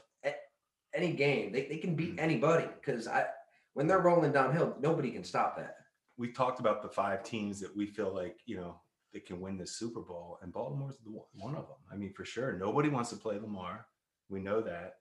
any 0.94 1.14
game, 1.14 1.52
they, 1.52 1.68
they 1.68 1.78
can 1.78 1.96
beat 1.96 2.20
anybody. 2.20 2.66
Because 2.80 3.08
I, 3.08 3.26
when 3.74 3.88
they're 3.88 4.00
rolling 4.00 4.32
downhill, 4.32 4.76
nobody 4.80 5.12
can 5.12 5.24
stop 5.24 5.56
that. 5.58 5.76
We 6.18 6.32
talked 6.32 6.60
about 6.60 6.82
the 6.82 6.90
five 6.90 7.24
teams 7.24 7.60
that 7.60 7.76
we 7.76 7.86
feel 7.86 8.14
like 8.14 8.40
you 8.46 8.58
know 8.58 8.82
that 9.14 9.26
can 9.26 9.40
win 9.40 9.58
the 9.58 9.68
Super 9.68 10.02
Bowl, 10.02 10.40
and 10.42 10.52
Baltimore's 10.52 10.98
the 11.04 11.12
one, 11.12 11.26
one 11.34 11.56
of 11.56 11.68
them. 11.68 11.78
I 11.92 11.96
mean, 11.96 12.12
for 12.14 12.26
sure, 12.26 12.58
nobody 12.58 12.90
wants 12.90 13.12
to 13.12 13.16
play 13.16 13.38
Lamar. 13.38 13.86
We 14.30 14.40
know 14.40 14.62
that, 14.62 14.96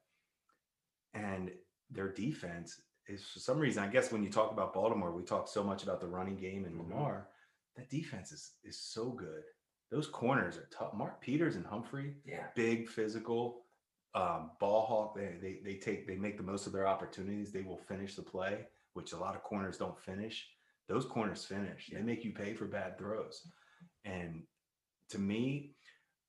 and 1.14 1.50
their 1.90 2.12
defense 2.12 2.80
is 3.08 3.24
for 3.28 3.38
some 3.38 3.58
reason. 3.58 3.82
I 3.82 3.88
guess 3.88 4.10
when 4.12 4.22
you 4.22 4.30
talk 4.30 4.50
about 4.52 4.74
Baltimore, 4.74 5.12
we 5.12 5.22
talk 5.22 5.48
so 5.48 5.62
much 5.62 5.82
about 5.82 6.00
the 6.00 6.08
running 6.08 6.36
game 6.36 6.64
and 6.64 6.74
Mhm. 6.74 6.78
Lamar. 6.90 7.28
That 7.76 7.90
defense 7.90 8.32
is 8.32 8.56
is 8.64 8.78
so 8.78 9.10
good. 9.10 9.44
Those 9.90 10.08
corners 10.08 10.56
are 10.56 10.66
tough. 10.66 10.94
Marcus 10.94 11.18
Peters 11.20 11.56
and 11.56 11.66
Humphrey, 11.66 12.16
Yeah. 12.24 12.50
big 12.54 12.88
physical 12.88 13.64
um, 14.14 14.52
ball 14.60 14.86
hawk. 14.86 15.14
They, 15.14 15.36
they 15.40 15.60
they 15.62 15.76
take 15.76 16.06
they 16.06 16.16
make 16.16 16.36
the 16.38 16.42
most 16.42 16.66
of 16.66 16.72
their 16.72 16.86
opportunities. 16.86 17.52
They 17.52 17.62
will 17.62 17.76
finish 17.76 18.14
the 18.16 18.22
play, 18.22 18.66
which 18.94 19.12
a 19.12 19.18
lot 19.18 19.36
of 19.36 19.42
corners 19.42 19.76
don't 19.78 19.98
finish. 20.00 20.50
those 20.88 21.04
corners 21.04 21.44
finish. 21.44 21.90
They 21.92 22.00
make 22.00 22.24
you 22.24 22.32
pay 22.32 22.54
for 22.54 22.64
bad 22.64 22.96
throws. 22.96 23.44
And 24.04 24.46
to 25.10 25.18
me, 25.18 25.74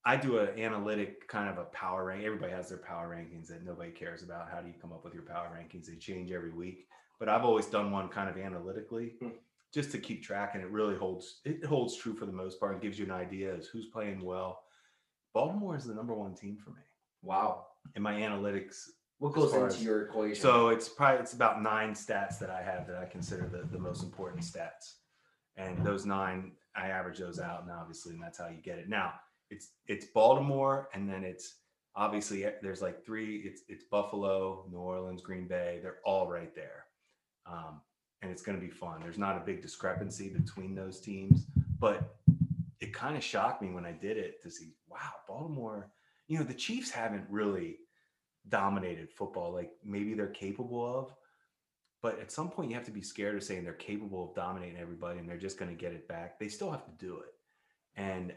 I 0.07 0.15
do 0.15 0.37
an 0.39 0.57
analytic 0.57 1.27
kind 1.27 1.49
of 1.49 1.57
a 1.57 1.65
power 1.65 2.05
rank. 2.05 2.23
Everybody 2.23 2.53
has 2.53 2.69
their 2.69 2.77
power 2.77 3.09
rankings 3.13 3.47
that 3.49 3.65
nobody 3.65 3.91
cares 3.91 4.23
about. 4.23 4.49
How 4.49 4.61
do 4.61 4.69
you 4.69 4.73
come 4.81 4.93
up 4.93 5.03
with 5.03 5.13
your 5.13 5.23
power 5.23 5.49
rankings? 5.53 5.87
They 5.87 5.95
change 5.95 6.31
every 6.31 6.51
week. 6.51 6.87
But 7.19 7.27
I've 7.27 7.43
always 7.43 7.65
done 7.65 7.91
one 7.91 8.07
kind 8.07 8.29
of 8.29 8.37
analytically 8.37 9.15
Hmm. 9.19 9.31
just 9.73 9.91
to 9.91 9.97
keep 9.97 10.23
track. 10.23 10.51
And 10.55 10.63
it 10.63 10.69
really 10.69 10.95
holds 10.95 11.41
it 11.43 11.65
holds 11.65 11.97
true 11.97 12.13
for 12.13 12.25
the 12.25 12.31
most 12.31 12.57
part 12.57 12.71
and 12.71 12.81
gives 12.81 12.97
you 12.97 13.03
an 13.03 13.11
idea 13.11 13.53
as 13.53 13.67
who's 13.67 13.87
playing 13.87 14.21
well. 14.23 14.63
Baltimore 15.33 15.75
is 15.75 15.83
the 15.83 15.93
number 15.93 16.13
one 16.13 16.35
team 16.35 16.55
for 16.55 16.69
me 16.69 16.83
Wow. 17.21 17.67
in 17.95 18.01
my 18.01 18.13
analytics. 18.13 18.89
What 19.17 19.33
goes 19.33 19.53
into 19.53 19.65
as- 19.65 19.83
your 19.83 20.03
equation? 20.03 20.41
So 20.41 20.69
it's 20.69 20.87
probably 20.87 21.19
it's 21.19 21.33
about 21.33 21.61
nine 21.61 21.91
stats 21.91 22.39
that 22.39 22.49
I 22.49 22.61
have 22.61 22.87
that 22.87 22.95
I 22.97 23.07
consider 23.07 23.45
the, 23.49 23.63
the 23.63 23.79
most 23.79 24.03
important 24.03 24.43
stats. 24.43 24.99
And 25.57 25.83
those 25.85 26.05
nine, 26.05 26.55
I 26.75 26.89
average 26.91 27.17
those 27.19 27.39
out, 27.41 27.63
and 27.63 27.71
obviously, 27.71 28.13
and 28.13 28.23
that's 28.23 28.37
how 28.37 28.47
you 28.47 28.61
get 28.61 28.77
it. 28.79 28.87
Now 28.87 29.19
it's 29.49 29.71
it's 29.87 30.05
Baltimore, 30.05 30.89
and 30.93 31.09
then 31.09 31.23
it's 31.23 31.55
obviously 31.95 32.45
eh, 32.45 32.51
there's 32.61 32.81
like 32.81 33.05
three. 33.05 33.37
It's 33.37 33.61
it's 33.67 33.83
Buffalo, 33.83 34.65
New 34.71 34.77
Orleans, 34.77 35.21
Green 35.21 35.47
Bay. 35.47 35.79
They're 35.81 35.99
all 36.05 36.29
right 36.29 36.53
there, 36.55 36.85
um, 37.45 37.81
and 38.21 38.31
it's 38.31 38.41
going 38.41 38.59
to 38.59 38.63
be 38.63 38.71
fun. 38.71 39.01
There's 39.01 39.17
not 39.17 39.37
a 39.37 39.45
big 39.45 39.61
discrepancy 39.61 40.29
between 40.29 40.75
those 40.75 40.99
teams, 40.99 41.45
but 41.79 42.17
it 42.79 42.93
kind 42.93 43.17
of 43.17 43.23
shocked 43.23 43.61
me 43.61 43.69
when 43.71 43.85
I 43.85 43.91
did 43.91 44.17
it 44.17 44.41
to 44.43 44.51
see, 44.51 44.73
wow, 44.87 44.97
Baltimore. 45.27 45.89
You 46.27 46.37
know, 46.37 46.43
the 46.43 46.53
Chiefs 46.53 46.91
haven't 46.91 47.25
really 47.29 47.77
dominated 48.49 49.09
football 49.09 49.53
like 49.53 49.71
maybe 49.83 50.13
they're 50.13 50.27
capable 50.27 50.85
of. 50.85 51.13
But 52.01 52.19
at 52.19 52.31
some 52.31 52.49
point, 52.49 52.69
you 52.69 52.75
have 52.75 52.85
to 52.85 52.91
be 52.91 53.01
scared 53.01 53.35
of 53.35 53.43
saying 53.43 53.63
they're 53.63 53.73
capable 53.73 54.29
of 54.29 54.35
dominating 54.35 54.77
everybody 54.77 55.19
and 55.19 55.27
they're 55.27 55.37
just 55.37 55.57
going 55.57 55.71
to 55.71 55.77
get 55.77 55.93
it 55.93 56.07
back. 56.07 56.39
They 56.39 56.47
still 56.47 56.69
have 56.69 56.85
to 56.85 56.91
do 56.91 57.19
it. 57.19 57.33
And 57.99 58.33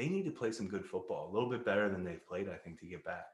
they 0.00 0.08
need 0.08 0.24
to 0.24 0.30
play 0.30 0.50
some 0.50 0.66
good 0.66 0.86
football, 0.86 1.28
a 1.28 1.32
little 1.34 1.50
bit 1.50 1.62
better 1.62 1.90
than 1.90 2.02
they've 2.02 2.26
played, 2.26 2.48
I 2.48 2.56
think, 2.56 2.80
to 2.80 2.86
get 2.86 3.04
back. 3.04 3.26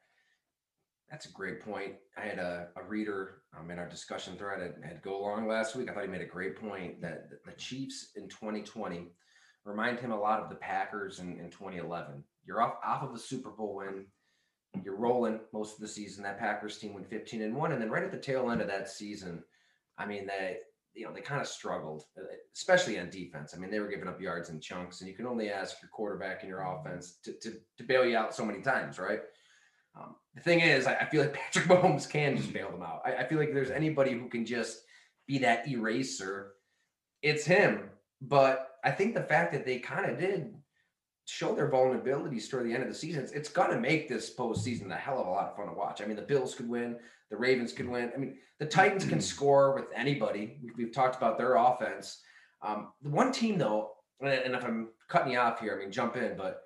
That's 1.08 1.26
a 1.26 1.32
great 1.32 1.60
point. 1.60 1.92
I 2.16 2.22
had 2.22 2.40
a, 2.40 2.70
a 2.74 2.82
reader 2.82 3.42
um, 3.56 3.70
in 3.70 3.78
our 3.78 3.88
discussion 3.88 4.36
thread 4.36 4.60
had, 4.60 4.74
had 4.82 5.00
go 5.00 5.20
along 5.20 5.46
last 5.46 5.76
week. 5.76 5.88
I 5.88 5.94
thought 5.94 6.02
he 6.02 6.10
made 6.10 6.22
a 6.22 6.26
great 6.26 6.56
point 6.60 7.00
that 7.02 7.28
the- 7.30 7.52
Chiefs 7.52 8.08
in 8.16 8.28
2020 8.28 9.12
remind 9.64 10.00
him 10.00 10.10
a 10.10 10.18
lot 10.18 10.40
of 10.40 10.48
the 10.48 10.56
Packers 10.56 11.20
in, 11.20 11.38
in 11.38 11.50
2011. 11.50 12.24
You're 12.44 12.60
off 12.60 12.74
off 12.84 13.04
of 13.04 13.14
a 13.14 13.18
Super 13.18 13.50
Bowl 13.50 13.76
win. 13.76 14.06
You're 14.84 14.96
rolling 14.96 15.38
most 15.52 15.74
of 15.74 15.80
the 15.80 15.88
season. 15.88 16.24
That 16.24 16.40
Packers 16.40 16.78
team 16.78 16.94
went 16.94 17.08
15 17.08 17.42
and 17.42 17.54
one, 17.54 17.70
and 17.72 17.80
then 17.80 17.90
right 17.90 18.02
at 18.02 18.10
the 18.10 18.18
tail 18.18 18.50
end 18.50 18.60
of 18.60 18.66
that 18.66 18.90
season, 18.90 19.44
I 19.96 20.04
mean 20.04 20.26
they 20.26 20.58
you 20.96 21.04
know 21.04 21.12
they 21.12 21.20
kind 21.20 21.40
of 21.40 21.46
struggled, 21.46 22.04
uh, 22.18 22.22
especially 22.54 22.98
on 22.98 23.10
defense. 23.10 23.54
I 23.54 23.58
mean 23.58 23.70
they 23.70 23.80
were 23.80 23.88
giving 23.88 24.08
up 24.08 24.20
yards 24.20 24.48
in 24.48 24.60
chunks, 24.60 25.00
and 25.00 25.08
you 25.08 25.14
can 25.14 25.26
only 25.26 25.50
ask 25.50 25.76
your 25.82 25.90
quarterback 25.90 26.40
and 26.42 26.48
your 26.48 26.62
offense 26.62 27.18
to, 27.24 27.32
to, 27.42 27.52
to 27.78 27.84
bail 27.84 28.04
you 28.04 28.16
out 28.16 28.34
so 28.34 28.44
many 28.44 28.62
times, 28.62 28.98
right? 28.98 29.20
Um, 29.98 30.14
the 30.34 30.42
thing 30.42 30.60
is, 30.60 30.86
I, 30.86 30.94
I 30.94 31.04
feel 31.06 31.22
like 31.22 31.34
Patrick 31.52 31.66
Mahomes 31.66 32.08
can 32.08 32.36
just 32.36 32.52
bail 32.52 32.70
them 32.70 32.82
out. 32.82 33.02
I, 33.04 33.16
I 33.16 33.26
feel 33.26 33.38
like 33.38 33.52
there's 33.52 33.70
anybody 33.70 34.12
who 34.12 34.28
can 34.28 34.44
just 34.44 34.80
be 35.26 35.38
that 35.38 35.68
eraser, 35.68 36.52
it's 37.22 37.44
him. 37.44 37.90
But 38.20 38.70
I 38.84 38.90
think 38.90 39.14
the 39.14 39.22
fact 39.22 39.52
that 39.52 39.66
they 39.66 39.78
kind 39.78 40.10
of 40.10 40.18
did 40.18 40.54
show 41.26 41.54
their 41.54 41.70
vulnerabilities 41.70 42.48
toward 42.48 42.66
the 42.66 42.72
end 42.72 42.82
of 42.82 42.88
the 42.88 42.94
season, 42.94 43.22
it's, 43.22 43.32
it's 43.32 43.48
going 43.48 43.70
to 43.70 43.80
make 43.80 44.08
this 44.08 44.34
postseason 44.34 44.90
a 44.92 44.96
hell 44.96 45.20
of 45.20 45.26
a 45.26 45.30
lot 45.30 45.48
of 45.48 45.56
fun 45.56 45.66
to 45.66 45.72
watch. 45.72 46.00
I 46.00 46.06
mean, 46.06 46.16
the 46.16 46.22
Bills 46.22 46.54
could 46.54 46.68
win, 46.68 46.96
the 47.30 47.36
Ravens 47.36 47.72
could 47.72 47.88
win. 47.88 48.10
I 48.14 48.18
mean, 48.18 48.36
the 48.58 48.66
Titans 48.66 49.04
can 49.04 49.20
score 49.20 49.74
with 49.74 49.86
anybody. 49.94 50.58
We've, 50.76 50.92
talked 50.92 51.16
about 51.16 51.38
their 51.38 51.56
offense. 51.56 52.20
Um, 52.62 52.92
the 53.02 53.10
one 53.10 53.32
team, 53.32 53.58
though, 53.58 53.92
and, 54.20 54.30
and 54.30 54.54
if 54.54 54.64
I'm 54.64 54.88
cutting 55.08 55.32
you 55.32 55.38
off 55.38 55.60
here, 55.60 55.76
I 55.76 55.82
mean, 55.82 55.92
jump 55.92 56.16
in, 56.16 56.36
but 56.36 56.62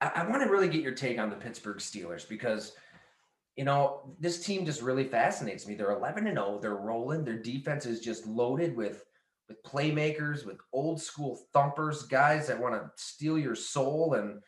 I, 0.00 0.10
I 0.16 0.28
want 0.28 0.42
to 0.42 0.50
really 0.50 0.68
get 0.68 0.82
your 0.82 0.94
take 0.94 1.18
on 1.18 1.30
the 1.30 1.36
Pittsburgh 1.36 1.78
Steelers 1.78 2.28
because, 2.28 2.72
you 3.56 3.64
know, 3.64 4.14
this 4.18 4.44
team 4.44 4.66
just 4.66 4.82
really 4.82 5.04
fascinates 5.04 5.66
me. 5.66 5.74
They're 5.74 5.92
11 5.92 6.26
and 6.26 6.36
0. 6.36 6.58
They're 6.60 6.74
rolling. 6.74 7.24
Their 7.24 7.38
defense 7.38 7.86
is 7.86 8.00
just 8.00 8.26
loaded 8.26 8.74
with 8.76 9.04
with 9.48 9.62
playmakers, 9.64 10.46
with 10.46 10.58
old 10.72 11.00
school 11.00 11.40
thumpers, 11.52 12.04
guys 12.04 12.46
that 12.46 12.60
want 12.60 12.74
to 12.74 12.90
steal 12.96 13.38
your 13.38 13.54
soul. 13.54 14.14
And 14.14 14.40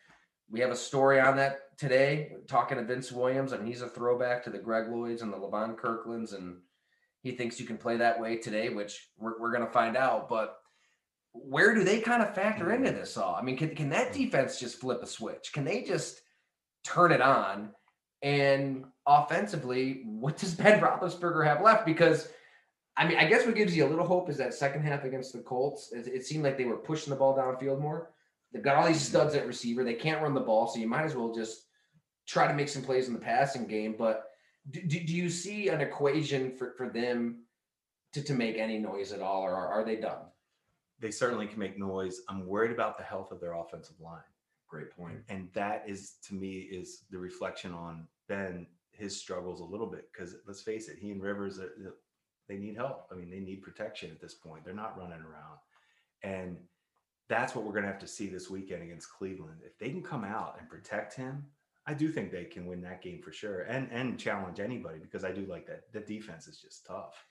we 0.49 0.59
have 0.61 0.71
a 0.71 0.75
story 0.75 1.19
on 1.19 1.35
that 1.37 1.59
today, 1.77 2.33
talking 2.47 2.77
to 2.77 2.83
Vince 2.83 3.11
Williams. 3.11 3.51
Mean, 3.51 3.65
he's 3.65 3.81
a 3.81 3.89
throwback 3.89 4.43
to 4.43 4.49
the 4.49 4.57
Greg 4.57 4.89
Lloyds 4.89 5.21
and 5.21 5.31
the 5.31 5.37
Levon 5.37 5.75
Kirklands, 5.75 6.33
and 6.33 6.57
he 7.21 7.31
thinks 7.31 7.59
you 7.59 7.65
can 7.65 7.77
play 7.77 7.97
that 7.97 8.19
way 8.19 8.37
today, 8.37 8.69
which 8.69 9.09
we're, 9.17 9.39
we're 9.39 9.51
going 9.51 9.65
to 9.65 9.71
find 9.71 9.97
out. 9.97 10.29
But 10.29 10.57
where 11.33 11.73
do 11.73 11.83
they 11.83 11.99
kind 11.99 12.23
of 12.23 12.33
factor 12.33 12.71
into 12.71 12.91
this 12.91 13.17
all? 13.17 13.35
I 13.35 13.41
mean, 13.41 13.57
can, 13.57 13.75
can 13.75 13.89
that 13.89 14.13
defense 14.13 14.59
just 14.59 14.79
flip 14.79 15.01
a 15.03 15.07
switch? 15.07 15.51
Can 15.53 15.65
they 15.65 15.83
just 15.83 16.21
turn 16.83 17.11
it 17.11 17.21
on? 17.21 17.71
And 18.21 18.85
offensively, 19.05 20.03
what 20.05 20.37
does 20.37 20.53
Ben 20.55 20.79
Roethlisberger 20.79 21.45
have 21.45 21.61
left? 21.61 21.85
Because 21.85 22.29
I 22.97 23.07
mean, 23.07 23.17
I 23.17 23.25
guess 23.25 23.45
what 23.45 23.55
gives 23.55 23.75
you 23.75 23.85
a 23.85 23.89
little 23.89 24.07
hope 24.07 24.29
is 24.29 24.37
that 24.37 24.53
second 24.53 24.83
half 24.83 25.03
against 25.03 25.33
the 25.33 25.39
Colts. 25.39 25.91
It, 25.91 26.07
it 26.07 26.25
seemed 26.25 26.43
like 26.43 26.57
they 26.57 26.65
were 26.65 26.77
pushing 26.77 27.11
the 27.11 27.17
ball 27.17 27.37
downfield 27.37 27.81
more. 27.81 28.11
They've 28.53 28.63
got 28.63 28.77
all 28.77 28.87
these 28.87 29.01
studs 29.01 29.35
at 29.35 29.47
receiver. 29.47 29.83
They 29.83 29.95
can't 29.95 30.21
run 30.21 30.33
the 30.33 30.39
ball, 30.39 30.67
so 30.67 30.79
you 30.79 30.87
might 30.87 31.03
as 31.03 31.15
well 31.15 31.33
just 31.33 31.64
try 32.27 32.47
to 32.47 32.53
make 32.53 32.69
some 32.69 32.81
plays 32.81 33.07
in 33.07 33.13
the 33.13 33.19
passing 33.19 33.67
game. 33.67 33.95
But 33.97 34.25
do, 34.71 34.81
do, 34.81 34.99
do 34.99 35.13
you 35.13 35.29
see 35.29 35.69
an 35.69 35.81
equation 35.81 36.51
for, 36.51 36.73
for 36.77 36.89
them 36.89 37.43
to, 38.13 38.21
to 38.23 38.33
make 38.33 38.57
any 38.57 38.79
noise 38.79 39.11
at 39.11 39.21
all, 39.21 39.41
or 39.41 39.53
are, 39.53 39.67
are 39.67 39.85
they 39.85 39.97
done? 39.97 40.23
They 40.99 41.11
certainly 41.11 41.47
can 41.47 41.59
make 41.59 41.77
noise. 41.77 42.21
I'm 42.29 42.47
worried 42.47 42.71
about 42.71 42.97
the 42.97 43.03
health 43.03 43.31
of 43.31 43.41
their 43.41 43.53
offensive 43.53 43.99
line. 43.99 44.21
Great 44.67 44.91
point. 44.91 45.19
and 45.29 45.47
that 45.53 45.83
is 45.87 46.15
to 46.27 46.33
me 46.33 46.67
is 46.71 47.03
the 47.11 47.17
reflection 47.17 47.71
on 47.71 48.07
Ben 48.27 48.65
his 48.91 49.15
struggles 49.15 49.59
a 49.61 49.65
little 49.65 49.87
bit 49.87 50.09
because 50.11 50.35
let's 50.47 50.61
face 50.61 50.89
it, 50.89 50.97
he 50.99 51.11
and 51.11 51.21
Rivers 51.21 51.59
are, 51.59 51.71
they 52.47 52.57
need 52.57 52.75
help. 52.75 53.07
I 53.11 53.15
mean, 53.15 53.29
they 53.29 53.39
need 53.39 53.61
protection 53.61 54.11
at 54.11 54.21
this 54.21 54.33
point. 54.33 54.63
They're 54.63 54.73
not 54.73 54.97
running 54.97 55.21
around, 55.21 55.59
and 56.23 56.57
that's 57.27 57.55
what 57.55 57.65
we're 57.65 57.71
going 57.71 57.83
to 57.83 57.91
have 57.91 57.99
to 57.99 58.07
see 58.07 58.27
this 58.27 58.49
weekend 58.49 58.83
against 58.83 59.11
Cleveland. 59.11 59.59
If 59.63 59.77
they 59.77 59.89
can 59.89 60.03
come 60.03 60.23
out 60.23 60.57
and 60.59 60.69
protect 60.69 61.15
him, 61.15 61.45
I 61.87 61.93
do 61.93 62.09
think 62.09 62.31
they 62.31 62.45
can 62.45 62.65
win 62.65 62.81
that 62.81 63.01
game 63.01 63.21
for 63.21 63.31
sure, 63.31 63.61
and 63.61 63.89
and 63.91 64.19
challenge 64.19 64.59
anybody 64.59 64.99
because 64.99 65.23
I 65.23 65.31
do 65.31 65.45
like 65.45 65.67
that. 65.67 65.91
The 65.93 65.99
defense 65.99 66.47
is 66.47 66.57
just 66.59 66.85
tough. 66.85 67.25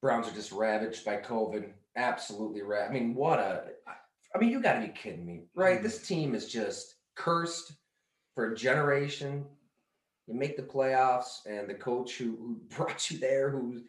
Browns 0.00 0.28
are 0.28 0.34
just 0.34 0.52
ravaged 0.52 1.04
by 1.04 1.16
COVID. 1.16 1.70
Absolutely 1.96 2.62
ra- 2.62 2.86
I 2.86 2.92
mean, 2.92 3.14
what 3.14 3.38
a. 3.38 3.64
I 4.34 4.38
mean, 4.38 4.50
you 4.50 4.60
got 4.60 4.74
to 4.74 4.86
be 4.86 4.92
kidding 4.92 5.24
me, 5.24 5.44
right? 5.54 5.82
This 5.82 5.96
mm-hmm. 5.98 6.14
team 6.14 6.34
is 6.34 6.48
just 6.48 6.96
cursed 7.14 7.72
for 8.34 8.52
a 8.52 8.56
generation. 8.56 9.44
You 10.26 10.34
make 10.34 10.56
the 10.56 10.62
playoffs, 10.62 11.46
and 11.46 11.68
the 11.68 11.74
coach 11.74 12.16
who, 12.16 12.36
who 12.36 12.60
brought 12.76 13.10
you 13.10 13.18
there, 13.18 13.50
who 13.50 13.82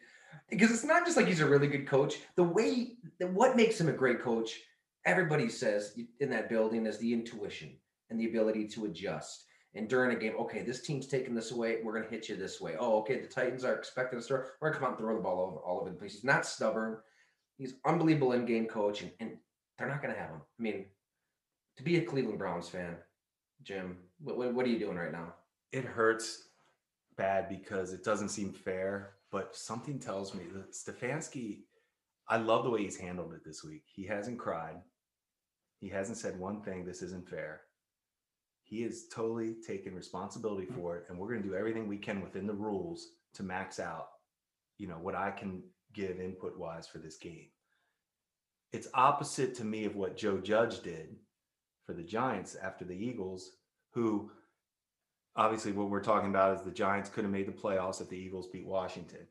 because 0.48 0.70
it's 0.70 0.84
not 0.84 1.04
just 1.04 1.16
like 1.16 1.26
he's 1.26 1.40
a 1.40 1.48
really 1.48 1.68
good 1.68 1.86
coach. 1.86 2.16
The 2.36 2.42
way 2.42 2.96
that 3.20 3.32
what 3.32 3.56
makes 3.56 3.80
him 3.80 3.88
a 3.88 3.92
great 3.92 4.22
coach, 4.22 4.60
everybody 5.04 5.48
says 5.48 5.96
in 6.20 6.30
that 6.30 6.48
building 6.48 6.86
is 6.86 6.98
the 6.98 7.12
intuition 7.12 7.76
and 8.10 8.18
the 8.18 8.26
ability 8.26 8.66
to 8.68 8.86
adjust. 8.86 9.44
And 9.74 9.88
during 9.88 10.16
a 10.16 10.18
game, 10.18 10.34
okay, 10.40 10.62
this 10.62 10.80
team's 10.80 11.06
taking 11.06 11.34
this 11.34 11.50
away. 11.50 11.78
We're 11.82 11.92
gonna 11.92 12.10
hit 12.10 12.28
you 12.28 12.36
this 12.36 12.60
way. 12.60 12.74
Oh, 12.78 12.98
okay, 13.00 13.20
the 13.20 13.28
Titans 13.28 13.64
are 13.64 13.74
expecting 13.74 14.18
us 14.18 14.26
to. 14.28 14.34
We're 14.60 14.70
gonna 14.70 14.74
come 14.74 14.84
out 14.84 14.90
and 14.90 14.98
throw 14.98 15.16
the 15.16 15.22
ball 15.22 15.40
over 15.40 15.58
all 15.58 15.80
over 15.80 15.90
the 15.90 15.96
place. 15.96 16.14
He's 16.14 16.24
not 16.24 16.46
stubborn. 16.46 16.98
He's 17.56 17.74
unbelievable 17.84 18.32
in-game 18.32 18.66
coach, 18.66 19.02
and, 19.02 19.10
and 19.20 19.36
they're 19.78 19.88
not 19.88 20.00
gonna 20.00 20.14
have 20.14 20.30
him. 20.30 20.40
I 20.58 20.62
mean, 20.62 20.86
to 21.76 21.82
be 21.82 21.98
a 21.98 22.02
Cleveland 22.02 22.38
Browns 22.38 22.68
fan, 22.68 22.96
Jim, 23.62 23.98
what, 24.20 24.38
what, 24.38 24.54
what 24.54 24.66
are 24.66 24.70
you 24.70 24.78
doing 24.78 24.96
right 24.96 25.12
now? 25.12 25.34
it 25.72 25.84
hurts 25.84 26.48
bad 27.16 27.48
because 27.48 27.92
it 27.92 28.04
doesn't 28.04 28.30
seem 28.30 28.52
fair, 28.52 29.14
but 29.30 29.54
something 29.54 29.98
tells 29.98 30.34
me 30.34 30.44
that 30.54 30.72
Stefanski, 30.72 31.60
I 32.28 32.36
love 32.38 32.64
the 32.64 32.70
way 32.70 32.82
he's 32.82 32.96
handled 32.96 33.32
it 33.34 33.44
this 33.44 33.64
week. 33.64 33.82
He 33.86 34.04
hasn't 34.04 34.38
cried. 34.38 34.76
He 35.80 35.88
hasn't 35.88 36.18
said 36.18 36.38
one 36.38 36.62
thing, 36.62 36.84
this 36.84 37.02
isn't 37.02 37.28
fair. 37.28 37.62
He 38.68 38.82
has 38.82 39.06
totally 39.10 39.54
taken 39.66 39.94
responsibility 39.94 40.66
mm-hmm. 40.66 40.80
for 40.80 40.96
it, 40.96 41.06
and 41.08 41.18
we're 41.18 41.28
going 41.28 41.42
to 41.42 41.48
do 41.48 41.54
everything 41.54 41.88
we 41.88 41.96
can 41.96 42.20
within 42.20 42.46
the 42.46 42.52
rules 42.52 43.12
to 43.34 43.42
max 43.42 43.80
out, 43.80 44.08
you 44.76 44.86
know, 44.86 44.98
what 45.00 45.14
I 45.14 45.30
can 45.30 45.62
give 45.94 46.20
input 46.20 46.58
wise 46.58 46.86
for 46.86 46.98
this 46.98 47.16
game. 47.16 47.46
It's 48.72 48.88
opposite 48.92 49.54
to 49.56 49.64
me 49.64 49.86
of 49.86 49.96
what 49.96 50.18
Joe 50.18 50.36
Judge 50.38 50.82
did 50.82 51.16
for 51.86 51.94
the 51.94 52.02
Giants 52.02 52.56
after 52.62 52.84
the 52.84 52.92
Eagles, 52.92 53.52
who 53.94 54.30
obviously 55.34 55.72
what 55.72 55.88
we're 55.88 56.02
talking 56.02 56.28
about 56.28 56.58
is 56.58 56.62
the 56.62 56.70
Giants 56.70 57.08
could 57.08 57.24
have 57.24 57.32
made 57.32 57.48
the 57.48 57.52
playoffs 57.52 58.02
if 58.02 58.10
the 58.10 58.18
Eagles 58.18 58.48
beat 58.48 58.66
Washington. 58.66 59.26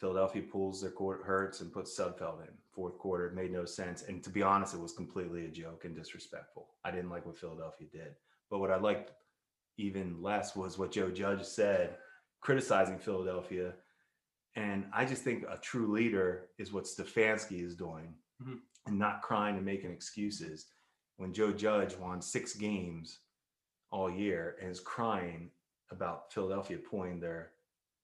Philadelphia 0.00 0.42
pulls 0.42 0.80
their 0.80 0.90
court 0.90 1.22
hurts 1.24 1.60
and 1.60 1.72
puts 1.72 1.98
Sudfeld 1.98 2.40
in 2.40 2.54
fourth 2.72 2.96
quarter. 2.96 3.26
It 3.26 3.34
made 3.34 3.52
no 3.52 3.66
sense. 3.66 4.04
And 4.04 4.22
to 4.24 4.30
be 4.30 4.42
honest, 4.42 4.72
it 4.72 4.80
was 4.80 4.92
completely 4.92 5.44
a 5.44 5.50
joke 5.50 5.84
and 5.84 5.94
disrespectful. 5.94 6.68
I 6.84 6.90
didn't 6.90 7.10
like 7.10 7.26
what 7.26 7.36
Philadelphia 7.36 7.88
did. 7.92 8.14
But 8.50 8.58
what 8.58 8.70
I 8.70 8.76
liked 8.76 9.12
even 9.76 10.22
less 10.22 10.56
was 10.56 10.78
what 10.78 10.92
Joe 10.92 11.10
Judge 11.10 11.44
said, 11.44 11.96
criticizing 12.40 12.98
Philadelphia. 12.98 13.74
And 14.56 14.86
I 14.92 15.04
just 15.04 15.22
think 15.22 15.44
a 15.44 15.58
true 15.58 15.92
leader 15.92 16.48
is 16.58 16.72
what 16.72 16.84
Stefanski 16.84 17.64
is 17.64 17.76
doing 17.76 18.14
mm-hmm. 18.42 18.56
and 18.86 18.98
not 18.98 19.22
crying 19.22 19.56
and 19.56 19.64
making 19.64 19.92
excuses. 19.92 20.66
When 21.16 21.32
Joe 21.32 21.52
Judge 21.52 21.96
won 21.96 22.20
six 22.20 22.54
games 22.54 23.18
all 23.90 24.10
year 24.10 24.56
and 24.60 24.70
is 24.70 24.80
crying 24.80 25.50
about 25.90 26.32
Philadelphia 26.32 26.78
pulling 26.78 27.20
their 27.20 27.52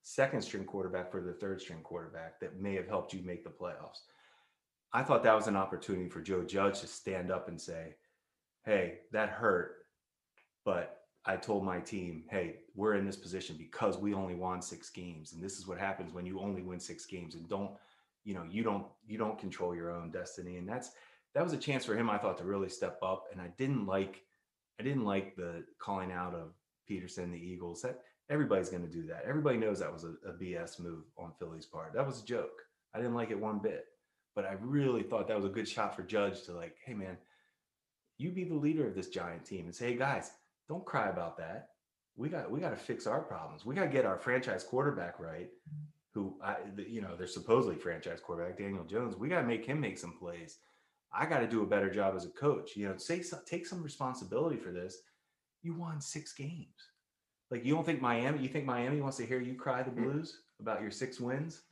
second 0.02 0.42
string 0.42 0.64
quarterback 0.64 1.10
for 1.10 1.20
the 1.20 1.32
third 1.32 1.60
string 1.60 1.80
quarterback 1.82 2.38
that 2.40 2.60
may 2.60 2.74
have 2.74 2.88
helped 2.88 3.12
you 3.12 3.22
make 3.24 3.42
the 3.44 3.50
playoffs. 3.50 4.00
I 4.92 5.02
thought 5.02 5.22
that 5.24 5.34
was 5.34 5.48
an 5.48 5.56
opportunity 5.56 6.08
for 6.08 6.20
Joe 6.20 6.44
Judge 6.44 6.80
to 6.80 6.86
stand 6.86 7.30
up 7.30 7.48
and 7.48 7.60
say, 7.60 7.96
Hey, 8.64 9.00
that 9.12 9.30
hurt. 9.30 9.83
But 10.64 11.00
I 11.26 11.37
told 11.37 11.64
my 11.64 11.78
team, 11.78 12.25
Hey, 12.30 12.56
we're 12.75 12.94
in 12.94 13.06
this 13.06 13.16
position 13.16 13.56
because 13.59 13.99
we 13.99 14.14
only 14.14 14.35
won 14.35 14.61
six 14.61 14.90
games. 14.90 15.33
And 15.33 15.42
this 15.42 15.59
is 15.59 15.66
what 15.66 15.78
happens 15.78 16.12
when 16.12 16.26
you 16.26 16.40
only 16.40 16.62
win 16.62 16.80
six 16.80 17.06
games 17.06 17.35
and 17.35 17.49
don't, 17.49 17.71
you 18.25 18.35
know, 18.35 18.44
you 18.50 18.62
don't, 18.62 18.87
you 19.06 19.18
don't 19.18 19.38
control 19.38 19.75
your 19.75 19.90
own 19.90 20.11
destiny. 20.11 20.56
And 20.56 20.68
that's, 20.68 20.92
that 21.35 21.42
was 21.42 21.52
a 21.52 21.59
chance 21.59 21.85
for 21.85 21.97
him, 21.97 22.09
I 22.09 22.18
thought, 22.18 22.38
to 22.38 22.44
really 22.44 22.68
step 22.68 22.99
up. 23.02 23.25
And 23.33 23.40
I 23.40 23.49
didn't 23.59 23.87
like, 23.87 24.23
I 24.78 24.83
didn't 24.83 25.04
like 25.04 25.37
the 25.37 25.64
calling 25.78 26.12
out 26.12 26.35
of 26.35 26.52
Pederson, 26.88 27.33
the 27.33 27.38
Eagles. 27.38 27.83
That 27.83 28.00
everybody's 28.30 28.71
going 28.71 28.87
to 28.87 28.92
do 28.92 29.06
that. 29.06 29.25
Everybody 29.26 29.59
knows 29.59 29.78
that 29.80 29.92
was 29.92 30.04
a, 30.04 30.14
a 30.28 30.33
BS 30.33 30.80
move 30.80 31.04
on 31.18 31.33
Philly's 31.38 31.66
part. 31.66 31.92
That 31.94 32.06
was 32.06 32.23
a 32.23 32.26
joke. 32.26 32.62
I 32.94 32.99
didn't 32.99 33.14
like 33.14 33.30
it 33.30 33.38
one 33.38 33.59
bit, 33.59 33.87
but 34.35 34.44
I 34.44 34.56
really 34.61 35.02
thought 35.02 35.28
that 35.28 35.37
was 35.37 35.44
a 35.44 35.50
good 35.50 35.68
shot 35.68 35.97
for 35.97 36.02
Judge 36.02 36.42
to 36.44 36.52
like, 36.52 36.76
hey 36.85 36.94
man, 36.94 37.16
you 38.18 38.30
be 38.30 38.44
the 38.44 38.54
leader 38.54 38.87
of 38.87 38.94
this 38.94 39.09
giant 39.09 39.44
team 39.44 39.64
and 39.64 39.75
say, 39.75 39.92
hey 39.92 39.99
guys, 39.99 40.30
don't 40.68 40.85
cry 40.85 41.09
about 41.09 41.37
that. 41.38 41.68
We 42.16 42.28
got 42.28 42.50
we 42.50 42.61
got 42.61 42.71
to 42.71 42.76
fix 42.76 43.06
our 43.06 43.21
problems. 43.21 43.64
We 43.64 43.75
got 43.75 43.85
to 43.85 43.90
get 43.90 44.06
our 44.06 44.18
franchise 44.18 44.64
quarterback 44.64 45.18
right. 45.18 45.49
Who 46.12 46.37
I, 46.42 46.56
you 46.76 47.02
know, 47.02 47.16
they're 47.16 47.26
supposedly 47.26 47.76
franchise 47.76 48.21
quarterback 48.25 48.59
Daniel 48.59 48.85
Jones. 48.85 49.16
We 49.16 49.28
got 49.28 49.40
to 49.40 49.47
make 49.47 49.66
him 49.66 49.80
make 49.80 49.99
some 49.99 50.16
plays. 50.16 50.59
I 51.12 51.26
got 51.26 51.40
to 51.40 51.49
do 51.49 51.62
a 51.62 51.66
better 51.66 51.92
job 51.92 52.14
as 52.16 52.25
a 52.25 52.30
coach. 52.30 52.76
You 52.76 52.88
know, 52.88 52.97
say 52.97 53.23
take 53.47 53.66
some 53.66 53.83
responsibility 53.83 54.56
for 54.56 54.71
this. 54.71 54.99
You 55.62 55.75
won 55.75 56.00
six 56.00 56.33
games. 56.33 56.68
Like 57.50 57.64
you 57.64 57.75
don't 57.75 57.87
think 57.87 58.00
Miami? 58.00 58.42
You 58.42 58.49
think 58.49 58.64
Miami 58.64 59.00
wants 59.00 59.16
to 59.18 59.26
hear 59.26 59.40
you 59.40 59.54
cry 59.54 59.83
the 59.83 59.90
mm. 59.90 60.02
blues 60.02 60.40
about 60.61 60.83
your 60.83 60.90
six 60.90 61.21
wins? 61.21 61.62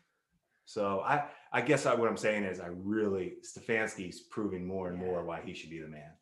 So 0.64 1.00
I 1.00 1.24
I 1.52 1.60
guess 1.60 1.86
I, 1.86 1.94
what 1.94 2.08
I'm 2.08 2.16
saying 2.16 2.44
is 2.44 2.60
I 2.60 2.68
really 2.72 3.34
Stefanski's 3.44 4.20
proving 4.20 4.66
more 4.66 4.88
and 4.88 4.98
more 4.98 5.24
why 5.24 5.40
he 5.44 5.54
should 5.54 5.70
be 5.70 5.80
the 5.80 5.88
man. 5.88 6.12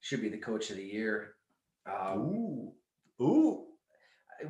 Should 0.00 0.22
be 0.22 0.28
the 0.28 0.38
coach 0.38 0.70
of 0.70 0.76
the 0.76 0.84
year. 0.84 1.35
Um, 1.86 2.18
ooh, 2.18 2.72
ooh. 3.22 3.62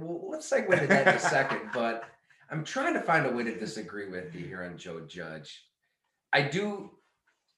Well, 0.01 0.31
let's 0.31 0.51
segue 0.51 0.81
to 0.81 0.87
that 0.87 1.09
in 1.09 1.15
a 1.15 1.19
second, 1.19 1.61
but 1.75 2.05
I'm 2.51 2.65
trying 2.65 2.95
to 2.95 3.03
find 3.03 3.27
a 3.27 3.33
way 3.33 3.45
to 3.45 3.59
disagree 3.59 4.09
with 4.09 4.35
you 4.35 4.47
here 4.47 4.65
on 4.65 4.77
Joe 4.77 5.01
Judge. 5.07 5.65
I 6.33 6.43
do. 6.43 6.91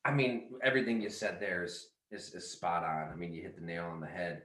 I 0.04 0.12
mean, 0.12 0.50
everything 0.62 1.00
you 1.00 1.10
said 1.10 1.38
there 1.40 1.64
is 1.64 1.88
is, 2.10 2.34
is 2.34 2.50
spot 2.50 2.84
on. 2.84 3.10
I 3.12 3.16
mean, 3.16 3.32
you 3.32 3.42
hit 3.42 3.56
the 3.56 3.64
nail 3.64 3.84
on 3.84 4.00
the 4.00 4.06
head. 4.06 4.42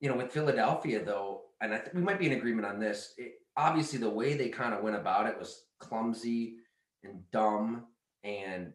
You 0.00 0.08
know, 0.08 0.16
with 0.16 0.32
Philadelphia 0.32 1.04
though, 1.04 1.42
and 1.60 1.74
I 1.74 1.78
think 1.78 1.94
we 1.94 2.02
might 2.02 2.18
be 2.18 2.26
in 2.26 2.32
agreement 2.32 2.66
on 2.66 2.80
this. 2.80 3.14
It, 3.18 3.32
obviously, 3.56 3.98
the 3.98 4.10
way 4.10 4.34
they 4.34 4.48
kind 4.48 4.74
of 4.74 4.82
went 4.82 4.96
about 4.96 5.26
it 5.26 5.38
was 5.38 5.64
clumsy 5.78 6.56
and 7.04 7.20
dumb. 7.32 7.84
And 8.24 8.72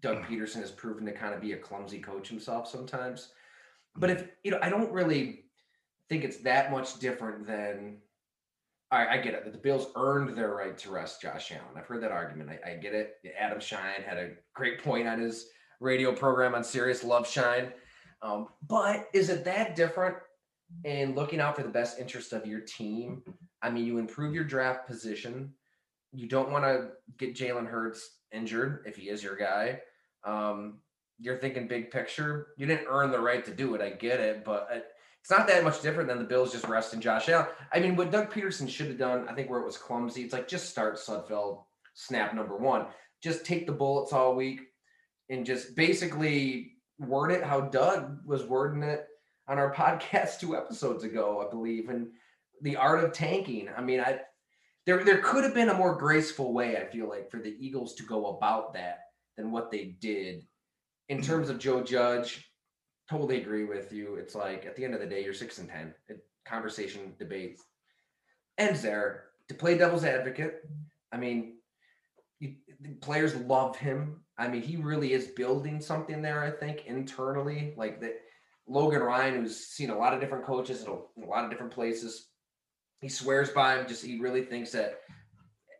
Doug 0.00 0.24
Pederson 0.24 0.60
has 0.60 0.70
proven 0.70 1.04
to 1.06 1.12
kind 1.12 1.34
of 1.34 1.40
be 1.40 1.52
a 1.52 1.58
clumsy 1.58 1.98
coach 1.98 2.28
himself 2.28 2.68
sometimes. 2.68 3.32
But 3.96 4.10
if 4.10 4.26
you 4.42 4.50
know, 4.50 4.58
I 4.62 4.70
don't 4.70 4.92
really 4.92 5.44
think 6.08 6.24
it's 6.24 6.38
that 6.38 6.70
much 6.70 6.98
different 6.98 7.46
than. 7.46 7.98
I, 8.90 9.14
I 9.14 9.16
get 9.18 9.32
it 9.32 9.44
that 9.44 9.52
the 9.52 9.58
Bills 9.58 9.86
earned 9.96 10.36
their 10.36 10.54
right 10.54 10.76
to 10.76 10.90
rest 10.90 11.22
Josh 11.22 11.50
Allen. 11.50 11.76
I've 11.76 11.86
heard 11.86 12.02
that 12.02 12.12
argument. 12.12 12.50
I, 12.50 12.72
I 12.72 12.74
get 12.76 12.94
it. 12.94 13.14
Adam 13.38 13.58
Schein 13.58 14.02
had 14.04 14.18
a 14.18 14.32
great 14.54 14.82
point 14.84 15.08
on 15.08 15.18
his 15.18 15.46
radio 15.80 16.12
program 16.12 16.54
on 16.54 16.62
Sirius 16.62 17.02
Love 17.02 17.26
Schein. 17.26 17.72
Um, 18.20 18.48
but 18.68 19.08
is 19.14 19.30
it 19.30 19.44
that 19.46 19.76
different 19.76 20.16
in 20.84 21.14
looking 21.14 21.40
out 21.40 21.56
for 21.56 21.62
the 21.62 21.70
best 21.70 21.98
interest 21.98 22.34
of 22.34 22.44
your 22.44 22.60
team? 22.60 23.22
I 23.62 23.70
mean, 23.70 23.86
you 23.86 23.96
improve 23.96 24.34
your 24.34 24.44
draft 24.44 24.86
position 24.86 25.54
you 26.12 26.28
don't 26.28 26.50
want 26.50 26.64
to 26.64 26.88
get 27.18 27.34
Jalen 27.34 27.66
Hurts 27.66 28.18
injured 28.32 28.84
if 28.86 28.96
he 28.96 29.08
is 29.08 29.22
your 29.22 29.36
guy. 29.36 29.80
Um, 30.24 30.78
you're 31.18 31.38
thinking 31.38 31.68
big 31.68 31.90
picture. 31.90 32.48
You 32.56 32.66
didn't 32.66 32.86
earn 32.88 33.10
the 33.10 33.20
right 33.20 33.44
to 33.44 33.50
do 33.52 33.74
it. 33.74 33.80
I 33.80 33.90
get 33.90 34.20
it, 34.20 34.44
but 34.44 34.68
uh, 34.72 34.80
it's 35.20 35.30
not 35.30 35.46
that 35.46 35.62
much 35.62 35.82
different 35.82 36.08
than 36.08 36.18
the 36.18 36.24
Bills 36.24 36.52
just 36.52 36.66
resting 36.66 37.00
Josh 37.00 37.28
Allen. 37.28 37.46
I 37.72 37.80
mean, 37.80 37.94
what 37.94 38.10
Doug 38.10 38.32
Pederson 38.32 38.68
should 38.68 38.88
have 38.88 38.98
done, 38.98 39.28
I 39.28 39.34
think, 39.34 39.48
where 39.48 39.60
it 39.60 39.66
was 39.66 39.76
clumsy, 39.76 40.22
it's 40.22 40.32
like 40.32 40.48
just 40.48 40.70
start 40.70 40.96
Sudfeld 40.96 41.62
snap 41.94 42.34
number 42.34 42.56
one. 42.56 42.86
Just 43.22 43.46
take 43.46 43.66
the 43.66 43.72
bullets 43.72 44.12
all 44.12 44.34
week 44.34 44.62
and 45.30 45.46
just 45.46 45.76
basically 45.76 46.72
word 46.98 47.30
it 47.30 47.44
how 47.44 47.60
Doug 47.60 48.18
was 48.26 48.44
wording 48.44 48.82
it 48.82 49.06
on 49.48 49.58
our 49.58 49.72
podcast 49.74 50.40
two 50.40 50.56
episodes 50.56 51.04
ago, 51.04 51.44
I 51.46 51.50
believe. 51.50 51.88
And 51.88 52.08
the 52.62 52.76
art 52.76 53.04
of 53.04 53.12
tanking. 53.12 53.68
I 53.76 53.80
mean, 53.80 54.00
I 54.00 54.20
there 54.86 55.04
there 55.04 55.18
could 55.18 55.44
have 55.44 55.54
been 55.54 55.68
a 55.68 55.74
more 55.74 55.96
graceful 55.96 56.52
way 56.52 56.76
I 56.76 56.86
feel 56.86 57.08
like 57.08 57.30
for 57.30 57.38
the 57.38 57.56
Eagles 57.58 57.94
to 57.94 58.04
go 58.04 58.36
about 58.36 58.74
that 58.74 59.00
than 59.36 59.50
what 59.50 59.70
they 59.70 59.96
did. 60.00 60.46
In 61.08 61.18
mm-hmm. 61.18 61.26
terms 61.26 61.50
of 61.50 61.58
Joe 61.58 61.82
Judge, 61.82 62.48
totally 63.10 63.40
agree 63.40 63.64
with 63.64 63.92
you. 63.92 64.16
It's 64.16 64.34
like 64.34 64.66
at 64.66 64.76
the 64.76 64.84
end 64.84 64.94
of 64.94 65.00
the 65.00 65.06
day, 65.06 65.24
you're 65.24 65.34
six 65.34 65.58
and 65.58 65.68
ten. 65.68 65.94
It, 66.08 66.24
conversation 66.44 67.14
debates 67.18 67.62
ends 68.58 68.82
there. 68.82 69.24
To 69.48 69.54
play 69.54 69.76
devil's 69.76 70.04
advocate, 70.04 70.62
I 71.12 71.16
mean, 71.16 71.56
you, 72.40 72.54
players 73.00 73.34
love 73.34 73.76
him. 73.76 74.20
I 74.38 74.48
mean, 74.48 74.62
he 74.62 74.76
really 74.76 75.12
is 75.12 75.28
building 75.28 75.80
something 75.80 76.22
there. 76.22 76.42
I 76.42 76.50
think 76.50 76.86
internally, 76.86 77.74
like 77.76 78.00
that. 78.00 78.14
Logan 78.68 79.02
Ryan, 79.02 79.42
who's 79.42 79.56
seen 79.56 79.90
a 79.90 79.98
lot 79.98 80.14
of 80.14 80.20
different 80.20 80.44
coaches 80.44 80.82
in 80.82 80.88
a, 80.88 80.92
a 80.92 81.26
lot 81.26 81.44
of 81.44 81.50
different 81.50 81.72
places, 81.74 82.28
he 83.00 83.08
swears 83.08 83.50
by 83.50 83.76
him. 83.76 83.88
Just 83.88 84.04
he 84.04 84.20
really 84.20 84.44
thinks 84.44 84.70
that 84.70 85.00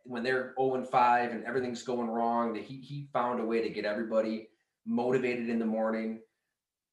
when 0.05 0.25
they're 0.25 0.53
0 0.59 0.75
and 0.75 0.89
5 0.89 1.31
and 1.31 1.45
everything's 1.45 1.85
going 1.85 2.09
wrong, 2.09 2.53
that 2.55 2.65
he 2.65 2.81
he 2.81 3.09
found 3.13 3.41
a 3.41 3.45
way 3.45 3.63
to 3.63 3.71
get 3.71 3.85
everybody 3.85 4.49
motivated 4.87 5.49
in 5.49 5.59
the 5.59 5.67
morning. 5.67 6.21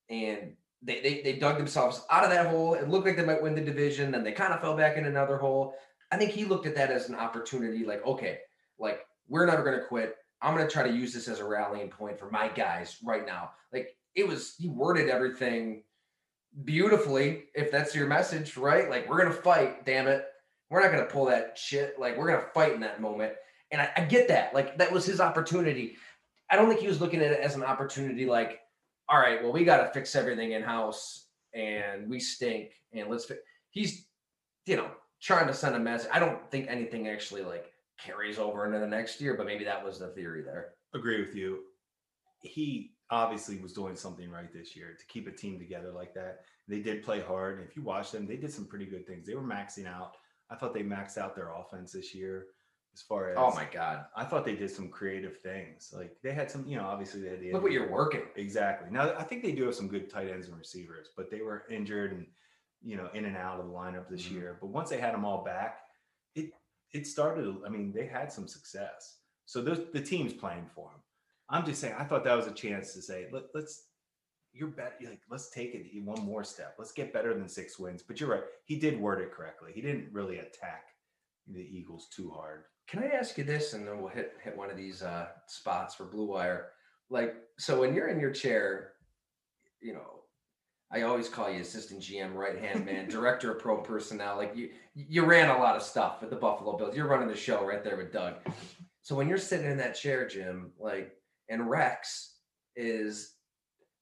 And 0.09 0.53
they, 0.81 1.01
they 1.01 1.21
they 1.21 1.33
dug 1.33 1.57
themselves 1.57 2.01
out 2.09 2.23
of 2.23 2.29
that 2.31 2.47
hole. 2.47 2.73
It 2.73 2.89
looked 2.89 3.05
like 3.05 3.17
they 3.17 3.25
might 3.25 3.43
win 3.43 3.55
the 3.55 3.61
division, 3.61 4.11
then 4.11 4.23
they 4.23 4.31
kind 4.31 4.53
of 4.53 4.61
fell 4.61 4.77
back 4.77 4.97
in 4.97 5.05
another 5.05 5.37
hole. 5.37 5.75
I 6.11 6.17
think 6.17 6.31
he 6.31 6.45
looked 6.45 6.65
at 6.65 6.75
that 6.75 6.89
as 6.89 7.09
an 7.09 7.15
opportunity, 7.15 7.85
like, 7.85 8.03
okay, 8.05 8.39
like 8.79 9.05
we're 9.27 9.45
never 9.45 9.63
gonna 9.63 9.85
quit. 9.85 10.15
I'm 10.41 10.55
gonna 10.55 10.69
try 10.69 10.83
to 10.87 10.93
use 10.93 11.13
this 11.13 11.27
as 11.27 11.39
a 11.39 11.45
rallying 11.45 11.89
point 11.89 12.17
for 12.17 12.31
my 12.31 12.47
guys 12.47 12.97
right 13.03 13.25
now. 13.25 13.51
Like 13.73 13.95
it 14.15 14.27
was, 14.27 14.55
he 14.57 14.69
worded 14.69 15.09
everything 15.09 15.83
beautifully 16.63 17.45
if 17.53 17.71
that's 17.71 17.95
your 17.95 18.07
message, 18.07 18.57
right? 18.57 18.89
Like, 18.89 19.09
we're 19.09 19.23
to 19.23 19.31
fight, 19.31 19.85
damn 19.85 20.07
it. 20.07 20.25
We're 20.69 20.81
not 20.81 20.97
to 20.97 21.05
pull 21.05 21.25
that 21.25 21.57
shit. 21.57 21.99
Like, 21.99 22.17
we're 22.17 22.31
to 22.31 22.47
fight 22.53 22.73
in 22.73 22.81
that 22.81 23.01
moment. 23.01 23.33
And 23.71 23.81
I, 23.81 23.89
I, 23.97 24.01
get 24.01 24.27
that. 24.27 24.53
Like, 24.53 24.77
that 24.77 24.91
was 24.91 25.05
his 25.05 25.19
opportunity. 25.19 25.95
I 26.49 26.55
don't 26.55 26.67
think 26.67 26.81
he 26.81 26.87
was 26.87 27.01
looking 27.01 27.21
at 27.21 27.31
it 27.31 27.39
as 27.39 27.55
an 27.55 27.63
opportunity 27.63 28.25
like, 28.25 28.59
all 29.07 29.19
right, 29.19 29.41
well, 29.41 29.51
we 29.51 29.63
got 29.63 29.77
to 29.83 29.93
fix 29.93 30.15
everything 30.15 30.53
in 30.53 30.61
house 30.61 31.27
and 31.53 32.09
we 32.09 32.19
stink 32.19 32.71
and 32.93 33.09
let's 33.09 33.25
fi-. 33.25 33.35
He's, 33.71 34.05
you 34.65 34.75
know, 34.75 34.89
trying 35.21 35.47
to 35.47 35.53
send 35.53 35.75
a 35.75 35.79
message. 35.79 36.09
I 36.13 36.19
don't 36.19 36.49
think 36.49 36.67
anything 36.69 37.07
actually 37.07 37.43
like 37.43 37.71
carries 38.03 38.39
over 38.39 38.65
into 38.65 38.79
the 38.79 38.87
next 38.87 39.19
year, 39.21 39.35
but 39.35 39.45
maybe 39.45 39.63
that 39.65 39.83
was 39.83 39.99
the 39.99 40.07
theory 40.09 40.43
there. 40.43 40.69
Agree 40.93 41.21
with 41.21 41.35
you. 41.35 41.59
He 42.41 42.93
obviously 43.11 43.57
was 43.57 43.73
doing 43.73 43.95
something 43.95 44.29
right 44.29 44.51
this 44.53 44.75
year 44.75 44.95
to 44.97 45.05
keep 45.07 45.27
a 45.27 45.31
team 45.31 45.59
together 45.59 45.91
like 45.91 46.13
that. 46.13 46.41
They 46.67 46.79
did 46.79 47.03
play 47.03 47.19
hard. 47.19 47.59
And 47.59 47.67
if 47.67 47.75
you 47.75 47.83
watch 47.83 48.11
them, 48.11 48.27
they 48.27 48.37
did 48.37 48.53
some 48.53 48.65
pretty 48.65 48.85
good 48.85 49.05
things. 49.07 49.25
They 49.25 49.35
were 49.35 49.41
maxing 49.41 49.87
out. 49.87 50.13
I 50.49 50.55
thought 50.55 50.73
they 50.73 50.83
maxed 50.83 51.17
out 51.17 51.35
their 51.35 51.53
offense 51.53 51.91
this 51.91 52.15
year 52.15 52.45
as 52.93 53.01
far 53.01 53.29
as 53.29 53.35
oh 53.37 53.51
my 53.53 53.65
god 53.71 54.05
i 54.15 54.23
thought 54.23 54.43
they 54.43 54.55
did 54.55 54.69
some 54.69 54.89
creative 54.89 55.37
things 55.39 55.93
like 55.95 56.15
they 56.23 56.33
had 56.33 56.49
some 56.49 56.65
you 56.67 56.77
know 56.77 56.85
obviously 56.85 57.21
they 57.21 57.29
had 57.29 57.39
the 57.39 57.51
look 57.53 57.63
what 57.63 57.71
you're 57.71 57.89
working 57.89 58.23
exactly 58.35 58.89
now 58.91 59.13
i 59.17 59.23
think 59.23 59.43
they 59.43 59.51
do 59.51 59.65
have 59.65 59.75
some 59.75 59.87
good 59.87 60.09
tight 60.09 60.29
ends 60.29 60.47
and 60.47 60.57
receivers 60.57 61.09
but 61.15 61.29
they 61.29 61.41
were 61.41 61.63
injured 61.69 62.11
and 62.11 62.25
you 62.83 62.97
know 62.97 63.09
in 63.13 63.25
and 63.25 63.37
out 63.37 63.59
of 63.59 63.65
the 63.65 63.71
lineup 63.71 64.09
this 64.09 64.23
mm-hmm. 64.23 64.35
year 64.35 64.57
but 64.59 64.67
once 64.67 64.89
they 64.89 64.99
had 64.99 65.13
them 65.13 65.25
all 65.25 65.43
back 65.43 65.79
it 66.35 66.51
it 66.93 67.05
started 67.05 67.55
i 67.65 67.69
mean 67.69 67.91
they 67.93 68.05
had 68.05 68.31
some 68.31 68.47
success 68.47 69.17
so 69.45 69.61
the 69.61 70.01
team's 70.01 70.33
playing 70.33 70.65
for 70.75 70.89
them 70.91 71.01
I'm 71.49 71.65
just 71.65 71.81
saying, 71.81 71.95
I 71.97 72.03
thought 72.03 72.23
that 72.25 72.37
was 72.37 72.47
a 72.47 72.51
chance 72.51 72.93
to 72.93 73.01
say, 73.01 73.27
Let, 73.31 73.45
us 73.55 73.85
you're 74.53 74.69
better. 74.69 74.93
Like, 75.01 75.21
let's 75.29 75.49
take 75.49 75.73
it 75.73 75.85
one 76.03 76.23
more 76.23 76.43
step. 76.43 76.75
Let's 76.77 76.91
get 76.91 77.13
better 77.13 77.33
than 77.33 77.47
six 77.47 77.79
wins. 77.79 78.03
But 78.03 78.19
you're 78.19 78.29
right. 78.29 78.43
He 78.65 78.77
did 78.77 78.99
word 78.99 79.21
it 79.21 79.31
correctly. 79.31 79.71
He 79.73 79.81
didn't 79.81 80.09
really 80.11 80.39
attack 80.39 80.85
the 81.47 81.61
Eagles 81.61 82.07
too 82.15 82.29
hard. 82.29 82.63
Can 82.89 83.03
I 83.03 83.07
ask 83.07 83.37
you 83.37 83.43
this, 83.43 83.73
and 83.73 83.87
then 83.87 84.01
we'll 84.01 84.09
hit 84.09 84.33
hit 84.43 84.57
one 84.57 84.71
of 84.71 84.77
these 84.77 85.03
uh, 85.03 85.27
spots 85.45 85.93
for 85.93 86.05
Blue 86.05 86.25
Wire. 86.25 86.69
Like, 87.11 87.35
so 87.57 87.79
when 87.79 87.93
you're 87.93 88.07
in 88.07 88.19
your 88.19 88.31
chair, 88.31 88.93
you 89.79 89.93
know, 89.93 90.21
I 90.91 91.03
always 91.03 91.29
call 91.29 91.51
you 91.51 91.61
assistant 91.61 92.01
GM, 92.01 92.33
right 92.33 92.57
hand 92.57 92.85
man, 92.85 93.07
director 93.09 93.51
of 93.51 93.59
pro 93.59 93.77
personnel. 93.77 94.37
Like 94.37 94.55
you, 94.55 94.71
you 94.95 95.23
ran 95.23 95.49
a 95.49 95.59
lot 95.59 95.75
of 95.75 95.83
stuff 95.83 96.21
with 96.21 96.31
the 96.31 96.35
Buffalo 96.35 96.77
Bills. 96.77 96.95
You're 96.95 97.07
running 97.07 97.27
the 97.27 97.35
show 97.35 97.63
right 97.63 97.83
there 97.83 97.95
with 97.97 98.11
Doug. 98.11 98.35
So 99.03 99.15
when 99.15 99.27
you're 99.27 99.37
sitting 99.37 99.69
in 99.69 99.77
that 99.77 99.95
chair, 99.95 100.27
Jim, 100.27 100.71
like 100.79 101.11
and 101.47 101.69
Rex 101.69 102.37
is 102.75 103.35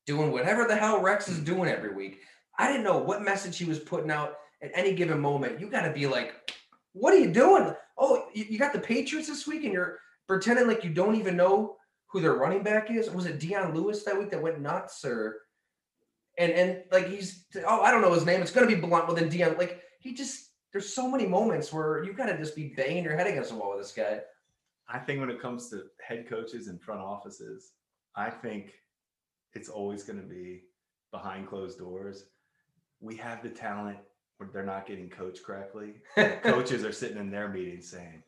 doing 0.06 0.32
whatever 0.32 0.66
the 0.66 0.76
hell 0.76 1.02
Rex 1.02 1.28
is 1.28 1.40
doing 1.40 1.70
every 1.70 1.94
week. 1.94 2.20
I 2.58 2.68
didn't 2.68 2.86
know 2.86 2.98
what 2.98 3.22
message 3.22 3.58
he 3.58 3.66
was 3.66 3.80
putting 3.80 4.12
out 4.12 4.36
at 4.62 4.72
any 4.74 4.94
given 4.94 5.20
moment. 5.20 5.60
You 5.60 5.70
got 5.70 5.84
to 5.84 5.92
be 5.92 6.08
like, 6.08 6.54
what 7.00 7.14
are 7.14 7.20
you 7.20 7.32
doing? 7.32 7.74
Oh, 7.98 8.26
you 8.34 8.58
got 8.58 8.74
the 8.74 8.80
Patriots 8.80 9.28
this 9.28 9.48
week 9.48 9.64
and 9.64 9.74
you're 9.74 10.00
pretending 10.28 10.68
like 10.68 10.84
you 10.84 10.92
don't 10.92 11.16
even 11.16 11.36
know 11.36 11.78
who 12.08 12.22
their 12.22 12.36
running 12.36 12.64
back 12.64 12.92
is. 12.92 13.10
Was 13.10 13.26
it 13.26 13.40
Dion 13.40 13.74
Lewis 13.74 14.04
that 14.04 14.18
week 14.18 14.32
that 14.32 14.42
went 14.42 14.62
nuts 14.62 15.04
or 15.04 15.38
and 16.38 16.52
and 16.52 16.84
like 16.92 17.08
he's 17.08 17.46
oh 17.66 17.82
I 17.82 17.92
don't 17.92 18.02
know 18.02 18.14
his 18.14 18.26
name. 18.26 18.42
It's 18.42 18.52
gonna 18.52 18.68
be 18.68 18.76
blunt. 18.76 19.08
Well 19.08 19.16
then 19.16 19.30
Dion 19.30 19.58
like 19.58 19.82
he 20.00 20.14
just 20.14 20.52
there's 20.72 20.94
so 20.94 21.10
many 21.10 21.26
moments 21.26 21.74
where 21.74 22.04
you 22.04 22.14
gotta 22.14 22.38
just 22.38 22.56
be 22.56 22.74
banging 22.76 23.04
your 23.04 23.18
head 23.18 23.28
against 23.28 23.50
the 23.50 23.56
wall 23.56 23.76
with 23.76 23.86
this 23.86 23.94
guy. 23.94 24.22
I 24.90 25.00
think 25.00 25.20
when 25.20 25.30
it 25.30 25.42
comes 25.42 25.70
to 25.70 25.84
head 26.06 26.28
coaches 26.30 26.68
and 26.68 26.82
front 26.82 27.02
offices, 27.02 27.74
I 28.16 28.30
think 28.30 28.74
it's 29.54 29.70
always 29.70 30.04
going 30.04 30.20
to 30.22 30.26
be 30.26 30.64
behind 31.12 31.48
closed 31.48 31.80
doors. 31.80 32.26
We 33.02 33.16
have 33.18 33.44
the 33.44 33.50
talent 33.50 33.98
they're 34.54 34.64
not 34.64 34.88
getting 34.88 35.10
coached 35.10 35.44
correctly. 35.44 35.96
coaches 36.44 36.84
are 36.84 36.92
sitting 36.92 37.18
in 37.18 37.32
their 37.32 37.48
meetings 37.48 37.90
saying, 37.90 38.24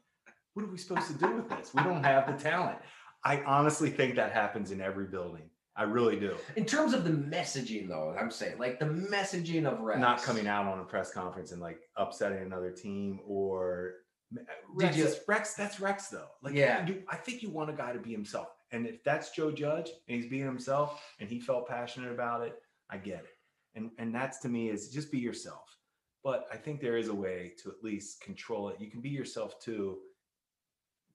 What 0.54 0.64
are 0.64 0.72
we 0.72 0.78
supposed 0.78 1.08
to 1.08 1.14
do 1.14 1.36
with 1.36 1.50
this? 1.50 1.74
We 1.74 1.84
don't 1.84 2.04
have 2.04 2.28
the 2.28 2.44
talent. 2.44 2.80
I 3.24 3.42
honestly 3.44 3.90
think 3.90 4.16
that 4.16 4.32
happens 4.32 4.72
in 4.72 4.82
every 4.82 5.06
building. 5.06 5.50
I 5.76 5.84
really 5.84 6.20
do. 6.20 6.36
In 6.58 6.66
terms 6.66 6.94
of 6.94 7.06
the 7.06 7.10
messaging, 7.10 7.88
though, 7.88 8.14
I'm 8.20 8.32
saying 8.32 8.58
like 8.58 8.80
the 8.80 8.86
messaging 8.86 9.66
of 9.66 9.80
Rex. 9.80 10.00
Not 10.00 10.22
coming 10.22 10.46
out 10.46 10.66
on 10.66 10.80
a 10.80 10.84
press 10.84 11.12
conference 11.12 11.54
and 11.54 11.62
like 11.62 11.80
upsetting 11.96 12.42
another 12.42 12.72
team 12.72 13.20
or 13.26 13.94
uh, 14.38 14.42
Rex, 14.74 14.98
you, 14.98 15.08
Rex, 15.28 15.54
that's 15.54 15.80
Rex 15.80 16.10
though. 16.10 16.28
Like, 16.44 16.54
yeah, 16.54 16.86
you, 16.86 17.04
I 17.10 17.16
think 17.16 17.42
you 17.42 17.50
want 17.50 17.70
a 17.70 17.74
guy 17.74 17.94
to 17.94 18.00
be 18.00 18.12
himself. 18.12 18.48
And 18.72 18.86
if 18.86 19.04
that's 19.04 19.32
Joe 19.32 19.52
Judge 19.52 19.90
and 20.08 20.22
he's 20.22 20.30
being 20.30 20.46
himself 20.46 21.02
and 21.20 21.30
he 21.30 21.40
felt 21.40 21.68
passionate 21.68 22.12
about 22.12 22.46
it, 22.46 22.56
I 22.90 22.98
get 22.98 23.20
it. 23.20 23.38
And 23.76 23.92
and 23.98 24.14
that's 24.14 24.40
to 24.40 24.50
me 24.50 24.70
is 24.70 24.90
just 24.90 25.12
be 25.12 25.20
yourself. 25.20 25.78
But 26.24 26.48
I 26.52 26.58
think 26.58 26.82
there 26.82 26.98
is 26.98 27.08
a 27.08 27.14
way 27.14 27.54
to 27.64 27.70
at 27.70 27.84
least 27.84 28.22
control 28.22 28.70
it. 28.70 28.78
You 28.80 28.90
can 28.92 29.02
be 29.02 29.10
yourself 29.10 29.60
too. 29.60 30.00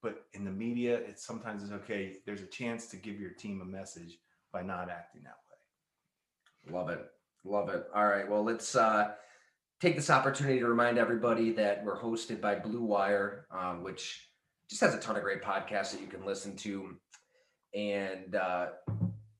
But 0.03 0.25
in 0.33 0.45
the 0.45 0.51
media, 0.51 0.97
it's 0.97 1.25
sometimes 1.25 1.63
it's 1.63 1.73
okay. 1.73 2.17
There's 2.27 2.43
a 2.43 2.47
chance 2.47 2.87
to 2.89 2.97
give 2.97 3.19
your 3.19 3.31
team 3.31 3.61
a 3.61 3.65
message 3.65 4.19
by 4.53 4.63
not 4.63 4.91
acting 4.91 5.23
that 5.25 5.37
way. 6.71 6.75
Love 6.75 6.91
it. 6.91 7.05
Love 7.45 7.69
it. 7.69 7.87
All 7.95 8.07
right. 8.07 8.29
Well, 8.29 8.45
let's 8.45 8.77
uh 8.77 9.13
take 9.81 9.97
this 9.97 10.11
opportunity 10.11 10.61
to 10.61 10.67
remind 10.67 10.99
everybody 10.99 11.53
that 11.53 11.85
we're 11.85 12.01
hosted 12.01 12.41
by 12.41 12.55
Blue 12.55 12.83
Wire, 12.83 13.47
um, 13.51 13.83
which 13.83 14.31
just 14.71 14.81
has 14.81 14.95
a 14.95 14.99
ton 14.99 15.17
of 15.17 15.23
great 15.23 15.43
podcasts 15.43 15.93
that 15.93 16.01
you 16.01 16.07
can 16.07 16.25
listen 16.25 16.57
to. 16.57 16.97
And 17.75 18.35
uh, 18.35 18.69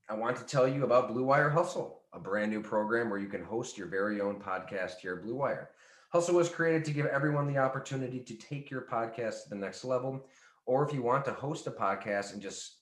I 0.09 0.13
want 0.13 0.37
to 0.37 0.43
tell 0.43 0.67
you 0.67 0.83
about 0.83 1.07
Blue 1.07 1.23
Wire 1.23 1.49
Hustle, 1.49 2.01
a 2.15 2.19
brand 2.19 2.49
new 2.49 2.61
program 2.61 3.09
where 3.09 3.19
you 3.19 3.27
can 3.27 3.43
host 3.43 3.77
your 3.77 3.87
very 3.87 4.21
own 4.21 4.39
podcast 4.39 4.97
here 5.01 5.15
at 5.15 5.23
Blue 5.23 5.35
Wire. 5.35 5.71
Hustle 6.09 6.35
was 6.35 6.49
created 6.49 6.85
to 6.85 6.93
give 6.93 7.07
everyone 7.07 7.45
the 7.45 7.59
opportunity 7.59 8.21
to 8.21 8.35
take 8.35 8.71
your 8.71 8.81
podcast 8.81 9.43
to 9.43 9.49
the 9.49 9.55
next 9.55 9.83
level. 9.83 10.25
Or 10.65 10.87
if 10.87 10.93
you 10.93 11.01
want 11.01 11.25
to 11.25 11.33
host 11.33 11.67
a 11.67 11.71
podcast 11.71 12.33
and 12.33 12.41
just 12.41 12.77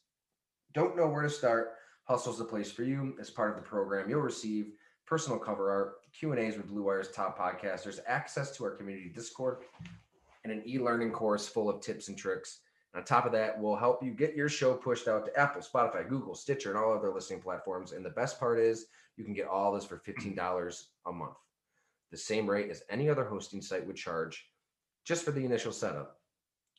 don't 0.73 0.95
know 0.95 1.07
where 1.07 1.23
to 1.23 1.29
start, 1.29 1.73
Hustle's 2.03 2.37
the 2.37 2.45
place 2.45 2.71
for 2.71 2.83
you. 2.83 3.15
As 3.19 3.31
part 3.31 3.49
of 3.49 3.55
the 3.55 3.67
program, 3.67 4.09
you'll 4.09 4.21
receive 4.21 4.73
personal 5.07 5.39
cover 5.39 5.71
art, 5.71 5.95
Q&As 6.17 6.57
with 6.57 6.67
Blue 6.67 6.83
Wire's 6.83 7.11
top 7.11 7.37
podcasters, 7.37 7.99
access 8.07 8.55
to 8.55 8.65
our 8.65 8.71
community 8.75 9.09
Discord, 9.09 9.63
and 10.43 10.53
an 10.53 10.61
e-learning 10.65 11.11
course 11.11 11.47
full 11.47 11.69
of 11.69 11.81
tips 11.81 12.09
and 12.09 12.17
tricks. 12.17 12.59
And 12.93 12.99
on 12.99 13.05
top 13.05 13.25
of 13.25 13.31
that, 13.31 13.59
we'll 13.59 13.75
help 13.75 14.03
you 14.03 14.11
get 14.11 14.35
your 14.35 14.49
show 14.49 14.75
pushed 14.75 15.07
out 15.07 15.25
to 15.25 15.39
Apple, 15.39 15.61
Spotify, 15.61 16.07
Google, 16.07 16.35
Stitcher, 16.35 16.69
and 16.69 16.77
all 16.77 16.93
other 16.93 17.11
listening 17.11 17.41
platforms. 17.41 17.93
And 17.93 18.05
the 18.05 18.11
best 18.11 18.39
part 18.39 18.59
is 18.59 18.85
you 19.17 19.23
can 19.23 19.33
get 19.33 19.47
all 19.47 19.73
this 19.73 19.85
for 19.85 19.97
mm-hmm. 19.97 20.29
$15 20.39 20.83
a 21.07 21.11
month. 21.11 21.37
The 22.11 22.17
same 22.17 22.49
rate 22.49 22.69
as 22.69 22.83
any 22.89 23.09
other 23.09 23.23
hosting 23.23 23.61
site 23.61 23.85
would 23.87 23.95
charge 23.95 24.45
just 25.05 25.25
for 25.25 25.31
the 25.31 25.45
initial 25.45 25.71
setup. 25.71 26.17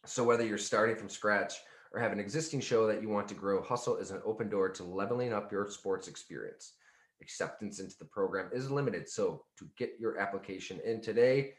So 0.07 0.23
whether 0.25 0.45
you're 0.45 0.59
starting 0.59 0.97
from 0.97 1.09
scratch 1.09 1.55
or 1.93 2.01
have 2.01 2.13
an 2.13 2.21
existing 2.21 2.61
show 2.61 2.87
that 2.87 3.03
you 3.03 3.09
want 3.09 3.29
to 3.29 3.35
grow, 3.35 3.63
Hustle 3.63 3.97
is 3.97 4.11
an 4.11 4.23
open 4.25 4.49
door 4.49 4.69
to 4.69 4.85
leveling 4.85 5.33
up 5.33 5.51
your 5.51 5.69
sports 5.69 6.09
experience 6.09 6.75
acceptance 7.25 7.81
into 7.81 7.97
the 7.99 8.05
program 8.05 8.51
is 8.53 8.71
limited. 8.71 9.09
So 9.09 9.45
to 9.59 9.69
get 9.79 9.95
your 9.99 10.19
application 10.19 10.81
in 10.85 11.01
today, 11.01 11.55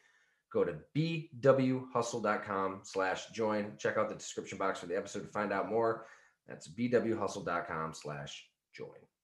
go 0.53 0.63
to 0.63 0.75
bwhustle.com 0.95 2.81
slash 2.83 3.27
join. 3.29 3.73
Check 3.77 3.97
out 3.97 4.09
the 4.09 4.15
description 4.15 4.57
box 4.57 4.79
for 4.79 4.85
the 4.85 4.97
episode 4.97 5.21
to 5.21 5.27
find 5.27 5.51
out 5.51 5.69
more. 5.69 6.05
That's 6.47 6.67
bwhustle.com 6.67 7.93
slash 7.93 8.47
join. 8.73 9.14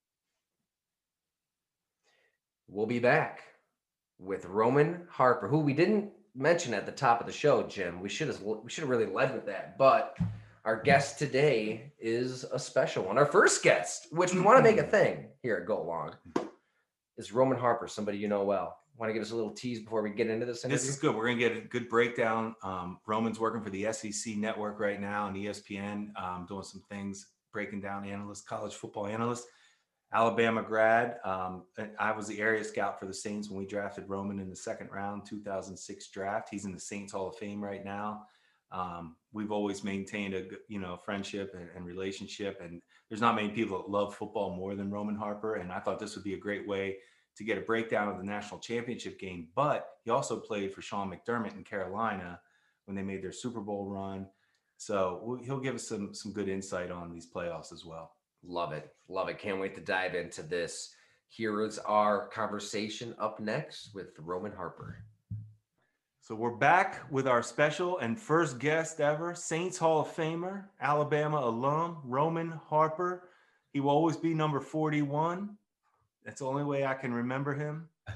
We'll 2.71 2.85
be 2.85 2.99
back 2.99 3.41
with 4.17 4.45
Roman 4.45 5.05
Harper, 5.09 5.49
who 5.49 5.59
we 5.59 5.73
didn't 5.73 6.09
mention 6.33 6.73
at 6.73 6.85
the 6.85 6.91
top 6.93 7.19
of 7.19 7.27
the 7.27 7.33
show, 7.33 7.63
Jim. 7.63 7.99
We 7.99 8.07
should 8.07 8.29
have 8.29 8.41
we 8.41 8.69
should 8.69 8.83
have 8.83 8.89
really 8.89 9.11
led 9.11 9.33
with 9.33 9.45
that, 9.47 9.77
but 9.77 10.17
our 10.63 10.81
guest 10.81 11.19
today 11.19 11.91
is 11.99 12.45
a 12.45 12.57
special 12.57 13.03
one. 13.03 13.17
Our 13.17 13.25
first 13.25 13.61
guest, 13.61 14.07
which 14.13 14.33
we 14.33 14.39
want 14.39 14.57
to 14.57 14.63
make 14.63 14.79
a 14.79 14.87
thing 14.87 15.27
here 15.43 15.57
at 15.57 15.65
Go 15.65 15.83
Long, 15.83 16.15
is 17.17 17.33
Roman 17.33 17.57
Harper, 17.57 17.89
somebody 17.89 18.17
you 18.17 18.29
know 18.29 18.45
well. 18.45 18.77
Want 18.97 19.09
to 19.09 19.13
give 19.13 19.21
us 19.21 19.31
a 19.31 19.35
little 19.35 19.51
tease 19.51 19.81
before 19.81 20.01
we 20.01 20.11
get 20.11 20.29
into 20.29 20.45
this 20.45 20.63
interview? 20.63 20.77
This 20.77 20.87
is 20.87 20.97
good. 20.97 21.13
We're 21.13 21.25
going 21.25 21.39
to 21.39 21.49
get 21.49 21.57
a 21.57 21.67
good 21.67 21.89
breakdown. 21.89 22.55
Um, 22.63 22.99
Roman's 23.05 23.39
working 23.39 23.61
for 23.61 23.69
the 23.69 23.91
SEC 23.91 24.37
network 24.37 24.79
right 24.79 25.01
now 25.01 25.27
and 25.27 25.35
ESPN, 25.35 26.17
um, 26.17 26.45
doing 26.47 26.63
some 26.63 26.83
things, 26.89 27.27
breaking 27.51 27.81
down 27.81 28.05
analysts, 28.05 28.43
college 28.43 28.75
football 28.75 29.07
analyst, 29.07 29.47
Alabama 30.13 30.61
grad. 30.61 31.17
Um, 31.23 31.63
I 31.97 32.11
was 32.11 32.27
the 32.27 32.39
area 32.39 32.63
scout 32.63 32.99
for 32.99 33.05
the 33.05 33.13
Saints 33.13 33.49
when 33.49 33.57
we 33.57 33.65
drafted 33.65 34.09
Roman 34.09 34.39
in 34.39 34.49
the 34.49 34.55
second 34.55 34.89
round, 34.91 35.25
2006 35.25 36.09
draft. 36.09 36.49
He's 36.51 36.65
in 36.65 36.73
the 36.73 36.79
Saints 36.79 37.13
Hall 37.13 37.29
of 37.29 37.37
Fame 37.37 37.63
right 37.63 37.83
now. 37.83 38.23
Um, 38.73 39.15
we've 39.31 39.51
always 39.51 39.83
maintained 39.83 40.33
a 40.33 40.45
you 40.67 40.79
know 40.79 40.97
friendship 40.97 41.53
and, 41.57 41.69
and, 41.75 41.85
relationship, 41.85 42.61
and 42.61 42.81
there's 43.09 43.21
not 43.21 43.35
many 43.35 43.49
people 43.49 43.81
that 43.81 43.89
love 43.89 44.15
football 44.15 44.55
more 44.55 44.75
than 44.75 44.89
Roman 44.89 45.15
Harper. 45.15 45.55
And 45.55 45.71
I 45.71 45.79
thought 45.79 45.99
this 45.99 46.15
would 46.15 46.23
be 46.23 46.35
a 46.35 46.39
great 46.39 46.67
way 46.67 46.97
to 47.37 47.43
get 47.43 47.57
a 47.57 47.61
breakdown 47.61 48.07
of 48.07 48.17
the 48.17 48.23
national 48.23 48.59
championship 48.59 49.19
game. 49.19 49.47
But 49.55 49.87
he 50.03 50.11
also 50.11 50.39
played 50.39 50.73
for 50.73 50.81
Sean 50.81 51.11
McDermott 51.11 51.55
in 51.55 51.63
Carolina 51.63 52.39
when 52.85 52.95
they 52.95 53.03
made 53.03 53.23
their 53.23 53.31
Super 53.31 53.61
Bowl 53.61 53.89
run. 53.89 54.27
So 54.77 55.39
he'll 55.45 55.59
give 55.59 55.75
us 55.75 55.87
some 55.87 56.13
some 56.13 56.33
good 56.33 56.49
insight 56.49 56.91
on 56.91 57.11
these 57.11 57.29
playoffs 57.29 57.71
as 57.71 57.85
well. 57.85 58.11
Love 58.43 58.73
it, 58.73 58.91
love 59.07 59.29
it. 59.29 59.39
Can't 59.39 59.59
wait 59.59 59.75
to 59.75 59.81
dive 59.81 60.15
into 60.15 60.43
this. 60.43 60.93
Here 61.29 61.61
is 61.61 61.79
our 61.79 62.27
conversation 62.27 63.15
up 63.19 63.39
next 63.39 63.91
with 63.93 64.09
Roman 64.19 64.51
Harper. 64.51 64.97
So 66.23 66.35
we're 66.35 66.55
back 66.55 67.01
with 67.09 67.27
our 67.27 67.41
special 67.41 67.97
and 67.97 68.19
first 68.19 68.59
guest 68.59 69.01
ever, 69.01 69.33
Saints 69.33 69.77
Hall 69.77 70.01
of 70.01 70.15
Famer, 70.15 70.65
Alabama 70.79 71.39
alum, 71.39 71.97
Roman 72.03 72.51
Harper. 72.51 73.29
He 73.73 73.79
will 73.79 73.89
always 73.89 74.17
be 74.17 74.33
number 74.33 74.59
41. 74.59 75.57
That's 76.23 76.39
the 76.39 76.45
only 76.45 76.63
way 76.63 76.85
I 76.85 76.93
can 76.93 77.13
remember 77.13 77.53
him. 77.53 77.89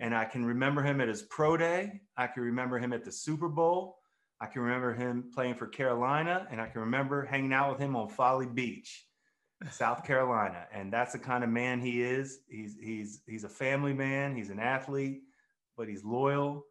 And 0.00 0.16
I 0.16 0.24
can 0.24 0.44
remember 0.44 0.82
him 0.82 1.00
at 1.00 1.06
his 1.06 1.22
pro 1.22 1.56
day. 1.56 2.00
I 2.16 2.26
can 2.26 2.42
remember 2.42 2.76
him 2.76 2.92
at 2.92 3.04
the 3.04 3.12
Super 3.12 3.48
Bowl. 3.48 3.98
I 4.40 4.46
can 4.46 4.62
remember 4.62 4.92
him 4.92 5.30
playing 5.32 5.54
for 5.54 5.68
Carolina. 5.68 6.48
And 6.50 6.60
I 6.60 6.66
can 6.66 6.80
remember 6.80 7.24
hanging 7.24 7.52
out 7.52 7.70
with 7.70 7.78
him 7.78 7.94
on 7.94 8.08
Folly 8.08 8.46
Beach, 8.46 9.06
South 9.70 10.04
Carolina. 10.04 10.66
And 10.72 10.92
that's 10.92 11.12
the 11.12 11.18
kind 11.18 11.44
of 11.44 11.50
man 11.50 11.80
he 11.80 12.02
is. 12.02 12.40
He's 12.48 12.76
he's 12.80 13.22
he's 13.26 13.44
a 13.44 13.48
family 13.48 13.92
man, 13.92 14.34
he's 14.34 14.50
an 14.50 14.58
athlete, 14.58 15.22
but 15.76 15.88
he's 15.88 16.04
loyal 16.04 16.64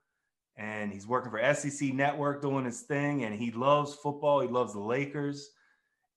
and 0.57 0.91
he's 0.91 1.07
working 1.07 1.31
for 1.31 1.53
SEC 1.53 1.93
Network 1.93 2.41
doing 2.41 2.65
his 2.65 2.81
thing. 2.81 3.23
And 3.23 3.33
he 3.35 3.51
loves 3.51 3.95
football. 3.95 4.41
He 4.41 4.47
loves 4.47 4.73
the 4.73 4.79
Lakers. 4.79 5.49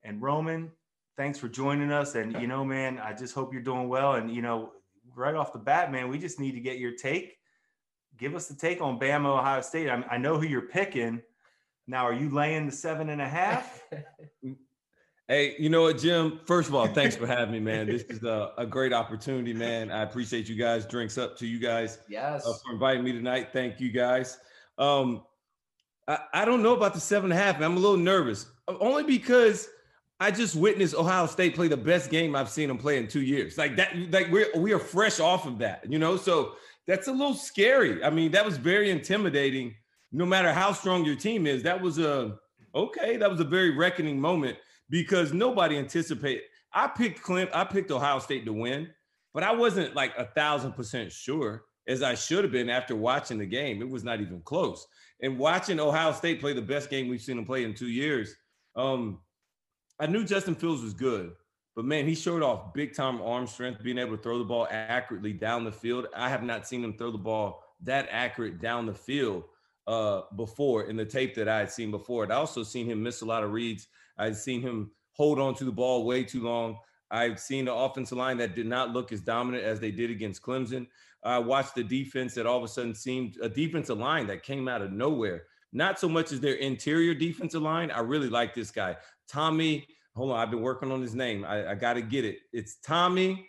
And 0.03 0.21
Roman, 0.21 0.71
thanks 1.17 1.39
for 1.39 1.49
joining 1.49 1.93
us. 1.93 2.15
And 2.15 2.41
you 2.41 2.47
know, 2.47 2.65
man, 2.65 2.99
I 2.99 3.13
just 3.13 3.35
hope 3.35 3.53
you're 3.53 3.63
doing 3.63 3.89
well. 3.89 4.15
And 4.15 4.31
you 4.31 4.43
know, 4.43 4.73
right 5.15 5.35
off 5.35 5.53
the 5.53 5.59
bat, 5.59 5.93
man, 5.93 6.09
we 6.09 6.19
just 6.19 6.41
need 6.41 6.53
to 6.53 6.61
get 6.61 6.79
your 6.79 6.95
take. 6.95 7.37
Give 8.17 8.35
us 8.35 8.47
the 8.47 8.55
take 8.55 8.81
on 8.81 8.99
Bama, 8.99 9.39
Ohio 9.39 9.61
State. 9.61 9.89
I, 9.89 10.05
I 10.11 10.19
know 10.19 10.39
who 10.39 10.47
you're 10.47 10.69
picking. 10.69 11.23
Now, 11.87 12.07
are 12.07 12.15
you 12.15 12.31
laying 12.31 12.67
the 12.67 12.73
seven 12.73 13.11
and 13.11 13.21
a 13.21 13.29
half? 13.29 13.83
Hey, 15.27 15.57
you 15.59 15.71
know 15.71 15.81
what, 15.83 15.97
Jim? 15.97 16.39
First 16.45 16.69
of 16.69 16.75
all, 16.75 16.87
thanks 16.95 17.17
for 17.17 17.27
having 17.27 17.53
me, 17.53 17.61
man. 17.61 17.87
This 17.87 18.03
is 18.03 18.23
a, 18.25 18.53
a 18.59 18.67
great 18.67 18.93
opportunity, 18.93 19.55
man. 19.55 19.91
I 19.91 20.03
appreciate 20.03 20.49
you 20.51 20.55
guys. 20.55 20.85
Drinks 20.85 21.17
up 21.17 21.39
to 21.39 21.47
you 21.47 21.59
guys. 21.59 21.99
Yes. 22.09 22.47
Uh, 22.47 22.53
for 22.63 22.73
inviting 22.73 23.03
me 23.03 23.13
tonight. 23.13 23.49
Thank 23.51 23.81
you 23.81 23.91
guys. 23.91 24.39
Um, 24.77 25.23
I, 26.07 26.19
I 26.35 26.45
don't 26.45 26.63
know 26.63 26.75
about 26.75 26.93
the 26.93 27.01
seven 27.01 27.33
and 27.33 27.41
a 27.41 27.43
half. 27.43 27.61
I'm 27.63 27.77
a 27.77 27.81
little 27.81 27.97
nervous, 27.97 28.45
only 28.69 29.03
because 29.03 29.67
I 30.21 30.31
just 30.31 30.57
witnessed 30.57 30.95
Ohio 30.95 31.27
State 31.27 31.55
play 31.55 31.69
the 31.69 31.77
best 31.77 32.11
game 32.11 32.37
I've 32.37 32.51
seen 32.51 32.69
them 32.69 32.77
play 32.77 32.99
in 32.99 33.09
two 33.09 33.23
years. 33.23 33.57
Like 33.57 33.77
that, 33.77 33.97
like 34.13 34.31
we're 34.31 34.49
we 34.57 34.75
are 34.75 34.79
fresh 34.79 35.21
off 35.21 35.47
of 35.47 35.57
that, 35.61 35.91
you 35.91 35.99
know. 35.99 36.19
So 36.19 36.53
that's 36.87 37.09
a 37.09 37.13
little 37.13 37.35
scary. 37.35 38.05
I 38.05 38.11
mean, 38.11 38.31
that 38.33 38.45
was 38.45 38.59
very 38.59 38.91
intimidating. 38.91 39.75
No 40.13 40.27
matter 40.27 40.53
how 40.53 40.73
strong 40.73 41.03
your 41.07 41.17
team 41.17 41.47
is, 41.47 41.63
that 41.63 41.81
was 41.81 41.99
a 41.99 42.37
okay. 42.75 43.17
That 43.17 43.31
was 43.31 43.41
a 43.41 43.45
very 43.45 43.71
reckoning 43.71 44.21
moment 44.21 44.59
because 44.95 45.33
nobody 45.33 45.77
anticipated. 45.77 46.45
I 46.73 46.87
picked 46.87 47.21
Clint. 47.21 47.51
I 47.53 47.65
picked 47.65 47.91
Ohio 47.91 48.21
State 48.21 48.45
to 48.45 48.53
win, 48.53 48.89
but 49.33 49.43
I 49.43 49.51
wasn't 49.51 49.97
like 49.97 50.13
a 50.17 50.27
thousand 50.37 50.75
percent 50.75 51.11
sure 51.11 51.65
as 51.89 52.01
I 52.01 52.15
should 52.15 52.45
have 52.45 52.53
been 52.53 52.71
after 52.71 52.95
watching 52.95 53.39
the 53.39 53.45
game. 53.45 53.83
It 53.83 53.91
was 53.91 54.05
not 54.05 54.21
even 54.21 54.41
close. 54.43 54.87
And 55.21 55.37
watching 55.37 55.81
Ohio 55.81 56.13
State 56.13 56.41
play 56.41 56.53
the 56.53 56.63
best 56.63 56.91
game 56.91 57.09
we've 57.09 57.21
seen 57.21 57.35
them 57.35 57.45
play 57.45 57.65
in 57.65 57.75
two 57.75 57.89
years, 57.89 58.37
um, 58.77 59.19
I 59.99 60.07
knew 60.07 60.23
Justin 60.23 60.55
Fields 60.55 60.83
was 60.83 60.95
good, 60.95 61.33
but 61.75 61.85
man, 61.85 62.07
he 62.07 62.15
showed 62.15 62.45
off 62.45 62.73
big 62.73 62.95
time 62.95 63.21
arm 63.21 63.49
strength, 63.49 63.83
being 63.83 63.99
able 63.99 64.17
to 64.17 64.23
throw 64.23 64.39
the 64.39 64.45
ball 64.45 64.69
accurately 64.71 65.33
down 65.33 65.65
the 65.65 65.73
field. 65.73 66.07
I 66.15 66.29
have 66.29 66.45
not 66.45 66.69
seen 66.69 66.85
him 66.85 66.97
throw 66.97 67.11
the 67.11 67.19
ball 67.19 67.65
that 67.83 68.07
accurate 68.13 68.61
down 68.61 68.87
the 68.87 68.95
field 68.95 69.43
uh, 69.89 70.21
before 70.37 70.85
in 70.85 70.95
the 70.95 71.05
tape 71.05 71.35
that 71.35 71.49
I 71.49 71.59
had 71.59 71.73
seen 71.73 71.91
before. 71.91 72.23
I'd 72.23 72.31
also 72.31 72.63
seen 72.63 72.87
him 72.87 73.03
miss 73.03 73.23
a 73.23 73.27
lot 73.27 73.43
of 73.43 73.51
reads. 73.51 73.89
I'd 74.19 74.37
seen 74.37 74.61
him 74.61 74.91
hold 75.13 75.39
on 75.39 75.55
to 75.57 75.65
the 75.65 75.73
ball 75.73 76.05
way 76.05 76.25
too 76.25 76.43
long. 76.43 76.79
I've 77.11 77.39
seen 77.39 77.67
the 77.67 77.75
offensive 77.75 78.19
line 78.19 78.39
that 78.39 78.55
did 78.55 78.67
not 78.67 78.91
look 78.91 79.13
as 79.13 79.21
dominant 79.21 79.65
as 79.65 79.79
they 79.81 79.91
did 79.91 80.11
against 80.11 80.43
Clemson. 80.43 80.87
I 81.23 81.39
watched 81.39 81.75
the 81.75 81.85
defense 81.85 82.35
that 82.35 82.47
all 82.47 82.59
of 82.59 82.65
a 82.65 82.69
sudden 82.69 82.95
seemed 82.95 83.39
a 83.41 83.49
defensive 83.49 83.99
line 83.99 84.27
that 84.27 84.43
came 84.43 84.69
out 84.69 84.83
of 84.83 84.93
nowhere. 84.93 85.45
Not 85.73 85.99
so 85.99 86.09
much 86.09 86.33
as 86.33 86.41
their 86.41 86.55
interior 86.55 87.15
defensive 87.15 87.63
line. 87.63 87.91
I 87.91 88.01
really 88.01 88.29
like 88.29 88.55
this 88.55 88.71
guy, 88.71 88.97
Tommy. 89.29 89.87
Hold 90.17 90.33
on, 90.33 90.39
I've 90.39 90.51
been 90.51 90.63
working 90.63 90.93
on 90.93 91.03
his 91.03 91.15
name. 91.15 91.45
I, 91.45 91.71
I 91.71 91.75
got 91.75 91.95
to 91.95 92.03
get 92.03 92.25
it. 92.25 92.39
It's 92.53 92.77
Tommy 92.77 93.49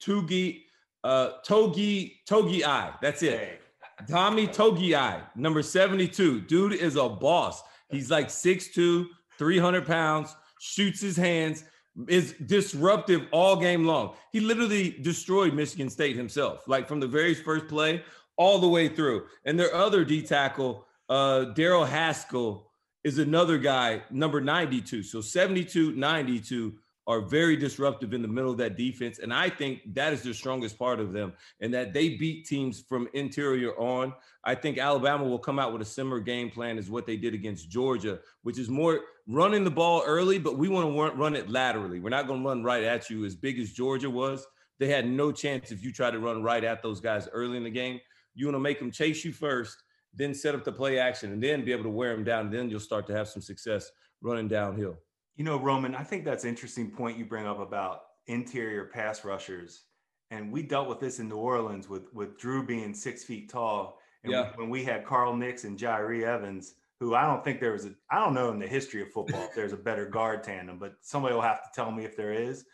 Tugi 0.00 0.62
uh, 1.04 1.30
Togi 1.44 2.20
Togiai. 2.28 2.94
That's 3.00 3.22
it. 3.22 3.60
Tommy 4.08 4.46
Togiai, 4.46 5.22
number 5.36 5.62
72. 5.62 6.42
Dude 6.42 6.72
is 6.72 6.96
a 6.96 7.08
boss. 7.08 7.62
He's 7.90 8.10
like 8.10 8.28
6'2, 8.28 9.06
300 9.42 9.84
pounds, 9.84 10.36
shoots 10.60 11.00
his 11.00 11.16
hands, 11.16 11.64
is 12.06 12.34
disruptive 12.46 13.26
all 13.32 13.56
game 13.56 13.84
long. 13.84 14.14
He 14.30 14.38
literally 14.38 14.90
destroyed 15.02 15.52
Michigan 15.52 15.90
State 15.90 16.14
himself, 16.14 16.62
like 16.68 16.86
from 16.86 17.00
the 17.00 17.08
very 17.08 17.34
first 17.34 17.66
play 17.66 18.04
all 18.36 18.60
the 18.60 18.68
way 18.68 18.86
through. 18.86 19.24
And 19.44 19.58
their 19.58 19.74
other 19.74 20.04
D 20.04 20.22
tackle, 20.22 20.86
uh, 21.08 21.46
Daryl 21.56 21.88
Haskell, 21.88 22.70
is 23.02 23.18
another 23.18 23.58
guy, 23.58 24.04
number 24.12 24.40
92. 24.40 25.02
So 25.02 25.20
72, 25.20 25.90
92 25.96 26.74
are 27.08 27.20
very 27.20 27.56
disruptive 27.56 28.14
in 28.14 28.22
the 28.22 28.28
middle 28.28 28.52
of 28.52 28.58
that 28.58 28.76
defense. 28.76 29.18
And 29.18 29.34
I 29.34 29.50
think 29.50 29.80
that 29.94 30.12
is 30.12 30.22
the 30.22 30.32
strongest 30.32 30.78
part 30.78 31.00
of 31.00 31.12
them 31.12 31.32
and 31.60 31.74
that 31.74 31.92
they 31.92 32.10
beat 32.10 32.46
teams 32.46 32.80
from 32.80 33.08
interior 33.12 33.76
on. 33.76 34.14
I 34.44 34.54
think 34.54 34.78
Alabama 34.78 35.24
will 35.24 35.40
come 35.40 35.58
out 35.58 35.72
with 35.72 35.82
a 35.82 35.84
similar 35.84 36.20
game 36.20 36.48
plan 36.48 36.78
as 36.78 36.88
what 36.88 37.04
they 37.04 37.16
did 37.16 37.34
against 37.34 37.68
Georgia, 37.68 38.20
which 38.44 38.56
is 38.56 38.68
more 38.68 39.00
running 39.28 39.64
the 39.64 39.70
ball 39.70 40.02
early, 40.06 40.38
but 40.38 40.58
we 40.58 40.68
want 40.68 40.86
to 40.86 41.16
run 41.16 41.36
it 41.36 41.48
laterally. 41.48 42.00
We're 42.00 42.10
not 42.10 42.26
going 42.26 42.42
to 42.42 42.48
run 42.48 42.62
right 42.62 42.82
at 42.82 43.08
you 43.10 43.24
as 43.24 43.34
big 43.34 43.58
as 43.58 43.72
Georgia 43.72 44.10
was. 44.10 44.46
They 44.78 44.88
had 44.88 45.08
no 45.08 45.30
chance 45.30 45.70
if 45.70 45.84
you 45.84 45.92
try 45.92 46.10
to 46.10 46.18
run 46.18 46.42
right 46.42 46.64
at 46.64 46.82
those 46.82 47.00
guys 47.00 47.28
early 47.32 47.56
in 47.56 47.64
the 47.64 47.70
game. 47.70 48.00
You 48.34 48.46
want 48.46 48.56
to 48.56 48.60
make 48.60 48.78
them 48.78 48.90
chase 48.90 49.24
you 49.24 49.32
first, 49.32 49.82
then 50.14 50.34
set 50.34 50.54
up 50.54 50.64
the 50.64 50.72
play 50.72 50.98
action, 50.98 51.32
and 51.32 51.42
then 51.42 51.64
be 51.64 51.72
able 51.72 51.84
to 51.84 51.90
wear 51.90 52.14
them 52.14 52.24
down. 52.24 52.46
And 52.46 52.54
then 52.54 52.70
you'll 52.70 52.80
start 52.80 53.06
to 53.08 53.16
have 53.16 53.28
some 53.28 53.42
success 53.42 53.90
running 54.22 54.48
downhill. 54.48 54.96
You 55.36 55.44
know, 55.44 55.58
Roman, 55.58 55.94
I 55.94 56.02
think 56.02 56.24
that's 56.24 56.44
interesting 56.44 56.90
point 56.90 57.18
you 57.18 57.24
bring 57.24 57.46
up 57.46 57.60
about 57.60 58.02
interior 58.26 58.86
pass 58.86 59.24
rushers. 59.24 59.84
And 60.30 60.50
we 60.50 60.62
dealt 60.62 60.88
with 60.88 60.98
this 60.98 61.18
in 61.18 61.28
New 61.28 61.36
Orleans 61.36 61.88
with 61.88 62.12
with 62.14 62.38
Drew 62.38 62.64
being 62.64 62.94
six 62.94 63.22
feet 63.22 63.50
tall. 63.50 63.98
And 64.24 64.32
yeah. 64.32 64.52
when 64.54 64.70
we 64.70 64.82
had 64.82 65.04
Carl 65.04 65.36
Nicks 65.36 65.64
and 65.64 65.78
Jahri 65.78 66.22
Evans, 66.22 66.74
who 67.02 67.16
I 67.16 67.26
don't 67.26 67.42
think 67.42 67.58
there 67.58 67.72
was 67.72 67.84
a 67.84 67.90
I 68.10 68.20
don't 68.20 68.32
know 68.32 68.50
in 68.52 68.60
the 68.60 68.66
history 68.66 69.02
of 69.02 69.10
football 69.10 69.42
if 69.42 69.54
there's 69.56 69.72
a 69.72 69.76
better 69.76 70.06
guard 70.06 70.44
tandem, 70.44 70.78
but 70.78 70.94
somebody 71.00 71.34
will 71.34 71.42
have 71.42 71.62
to 71.64 71.68
tell 71.74 71.90
me 71.90 72.04
if 72.04 72.16
there 72.16 72.32
is. 72.32 72.64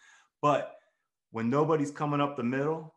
But 0.43 0.77
when 1.31 1.49
nobody's 1.49 1.91
coming 1.91 2.21
up 2.21 2.37
the 2.37 2.43
middle, 2.43 2.95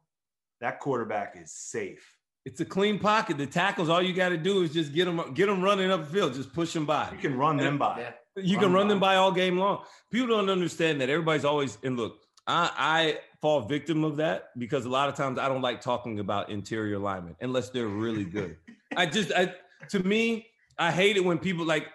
that 0.60 0.82
quarterback 0.82 1.38
is 1.41 1.52
safe. 1.54 2.17
It's 2.44 2.60
a 2.60 2.65
clean 2.65 3.00
pocket. 3.00 3.38
The 3.38 3.46
tackles, 3.46 3.88
all 3.88 4.02
you 4.02 4.13
got 4.13 4.30
to 4.30 4.38
do 4.38 4.63
is 4.63 4.74
just 4.74 4.94
get 4.94 5.06
them, 5.06 5.34
get 5.34 5.46
them 5.46 5.62
running 5.62 5.89
up 5.89 6.02
the 6.02 6.12
field. 6.12 6.34
Just 6.34 6.52
push 6.52 6.74
them 6.74 6.86
by. 6.86 7.10
You 7.13 7.17
can 7.17 7.38
run 7.38 7.56
them 7.56 7.78
by. 7.78 8.00
Yeah. 8.00 8.12
You 8.44 8.58
run 8.58 8.63
can 8.63 8.74
run 8.74 8.88
by. 8.88 8.89
them 8.89 9.00
by 9.00 9.15
all 9.15 9.32
game 9.32 9.58
long. 9.58 9.84
People 10.12 10.28
don't 10.28 10.50
understand 10.50 11.00
that 11.00 11.10
everybody's 11.10 11.46
always 11.46 11.78
and 11.84 11.96
look. 11.96 12.20
I, 12.46 12.72
I 12.78 13.20
fall 13.41 13.62
victim 13.62 14.04
of 14.04 14.17
that 14.17 14.50
because 14.58 14.86
a 14.86 14.89
lot 14.89 15.08
of 15.08 15.15
times 15.15 15.39
I 15.39 15.48
don't 15.48 15.62
like 15.62 15.80
talking 15.80 16.20
about 16.20 16.50
interior 16.50 17.00
linemen 17.00 17.38
unless 17.39 17.70
they're 17.70 17.88
really 17.88 18.26
good. 18.26 18.58
I 18.98 19.06
just, 19.06 19.32
I 19.32 19.54
to 19.89 20.00
me, 20.04 20.48
I 20.82 20.89
hate 20.89 21.15
it 21.15 21.24
when 21.24 21.38
people 21.38 21.63
like. 21.63 21.88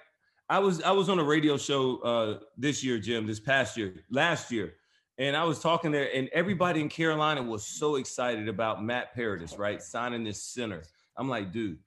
I 0.49 0.61
was 0.61 0.81
I 0.81 0.93
was 0.93 1.09
on 1.09 1.19
a 1.19 1.25
radio 1.25 1.57
show 1.57 1.97
uh, 1.99 2.39
this 2.57 2.85
year, 2.85 3.01
Jim, 3.01 3.27
this 3.27 3.41
past 3.41 3.77
year, 3.77 4.05
last 4.11 4.53
year, 4.53 4.75
and 5.19 5.37
I 5.37 5.43
was 5.43 5.59
talking 5.59 5.91
there, 5.91 6.09
and 6.15 6.29
everybody 6.33 6.81
in 6.81 6.89
Carolina 6.89 7.43
was 7.43 7.67
so 7.67 7.97
excited 7.97 8.49
about 8.49 8.85
Matt 8.85 9.13
Paradis, 9.13 9.59
right, 9.59 9.83
signing 9.83 10.23
this 10.23 10.41
center. 10.41 10.85
I'm 11.17 11.29
like, 11.29 11.51
dude, 11.51 11.81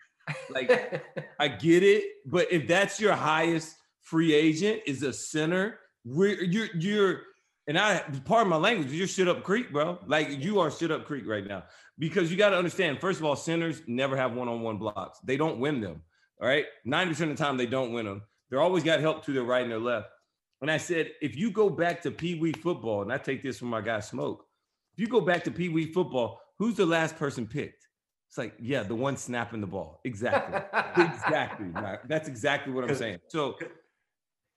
like 0.50 1.02
I 1.40 1.48
get 1.48 1.84
it, 1.84 2.04
but 2.26 2.52
if 2.52 2.68
that's 2.68 3.00
your 3.00 3.14
highest 3.14 3.78
free 4.02 4.34
agent 4.34 4.82
is 4.86 5.02
a 5.04 5.14
center, 5.14 5.80
we're 6.04 6.44
you're 6.44 6.68
you're 6.76 7.22
and 7.70 7.80
I 7.80 8.00
part 8.26 8.42
of 8.42 8.50
my 8.50 8.58
language, 8.58 8.92
you're 8.92 9.08
shit 9.08 9.30
up 9.30 9.44
creek, 9.44 9.72
bro. 9.72 10.00
Like 10.06 10.44
you 10.44 10.60
are 10.60 10.70
shit 10.70 10.92
up 10.92 11.06
creek 11.06 11.26
right 11.26 11.48
now. 11.48 11.64
Because 11.98 12.32
you 12.32 12.36
got 12.36 12.50
to 12.50 12.58
understand, 12.58 13.00
first 13.00 13.20
of 13.20 13.26
all, 13.26 13.36
centers 13.36 13.82
never 13.86 14.18
have 14.18 14.34
one-on-one 14.34 14.78
blocks. 14.78 15.20
They 15.20 15.38
don't 15.38 15.60
win 15.60 15.80
them. 15.80 16.02
All 16.42 16.48
right. 16.48 16.66
90% 16.88 17.10
of 17.10 17.18
the 17.30 17.36
time 17.36 17.58
they 17.58 17.66
don't 17.66 17.94
win 17.94 18.06
them. 18.06 18.22
They're 18.50 18.62
always 18.62 18.84
got 18.84 19.00
help 19.00 19.26
to 19.26 19.34
their 19.34 19.44
right 19.44 19.62
and 19.62 19.72
their 19.72 19.80
left. 19.80 20.08
And 20.62 20.70
I 20.70 20.78
said, 20.78 21.12
if 21.22 21.38
you 21.38 21.52
go 21.52 21.70
back 21.70 22.02
to 22.02 22.12
Pee 22.12 22.36
Wee 22.36 22.52
football, 22.52 23.02
and 23.02 23.14
I 23.14 23.18
take 23.18 23.44
this 23.44 23.60
from 23.60 23.70
my 23.70 23.82
guy 23.82 24.00
Smoke, 24.00 24.46
if 24.94 25.00
you 25.00 25.08
go 25.08 25.22
back 25.22 25.44
to 25.46 25.52
Pee 25.52 25.70
Wee 25.70 25.92
football, 25.92 26.42
who's 26.58 26.76
the 26.76 26.86
last 26.86 27.16
person 27.16 27.48
picked? 27.48 27.88
It's 28.28 28.38
like, 28.38 28.54
yeah, 28.60 28.84
the 28.84 28.96
one 28.96 29.18
snapping 29.18 29.62
the 29.62 29.68
ball. 29.68 30.02
Exactly. 30.04 30.60
exactly. 31.04 31.68
That's 32.08 32.28
exactly 32.28 32.74
what 32.74 32.84
I'm 32.84 32.96
saying. 32.96 33.20
So 33.28 33.58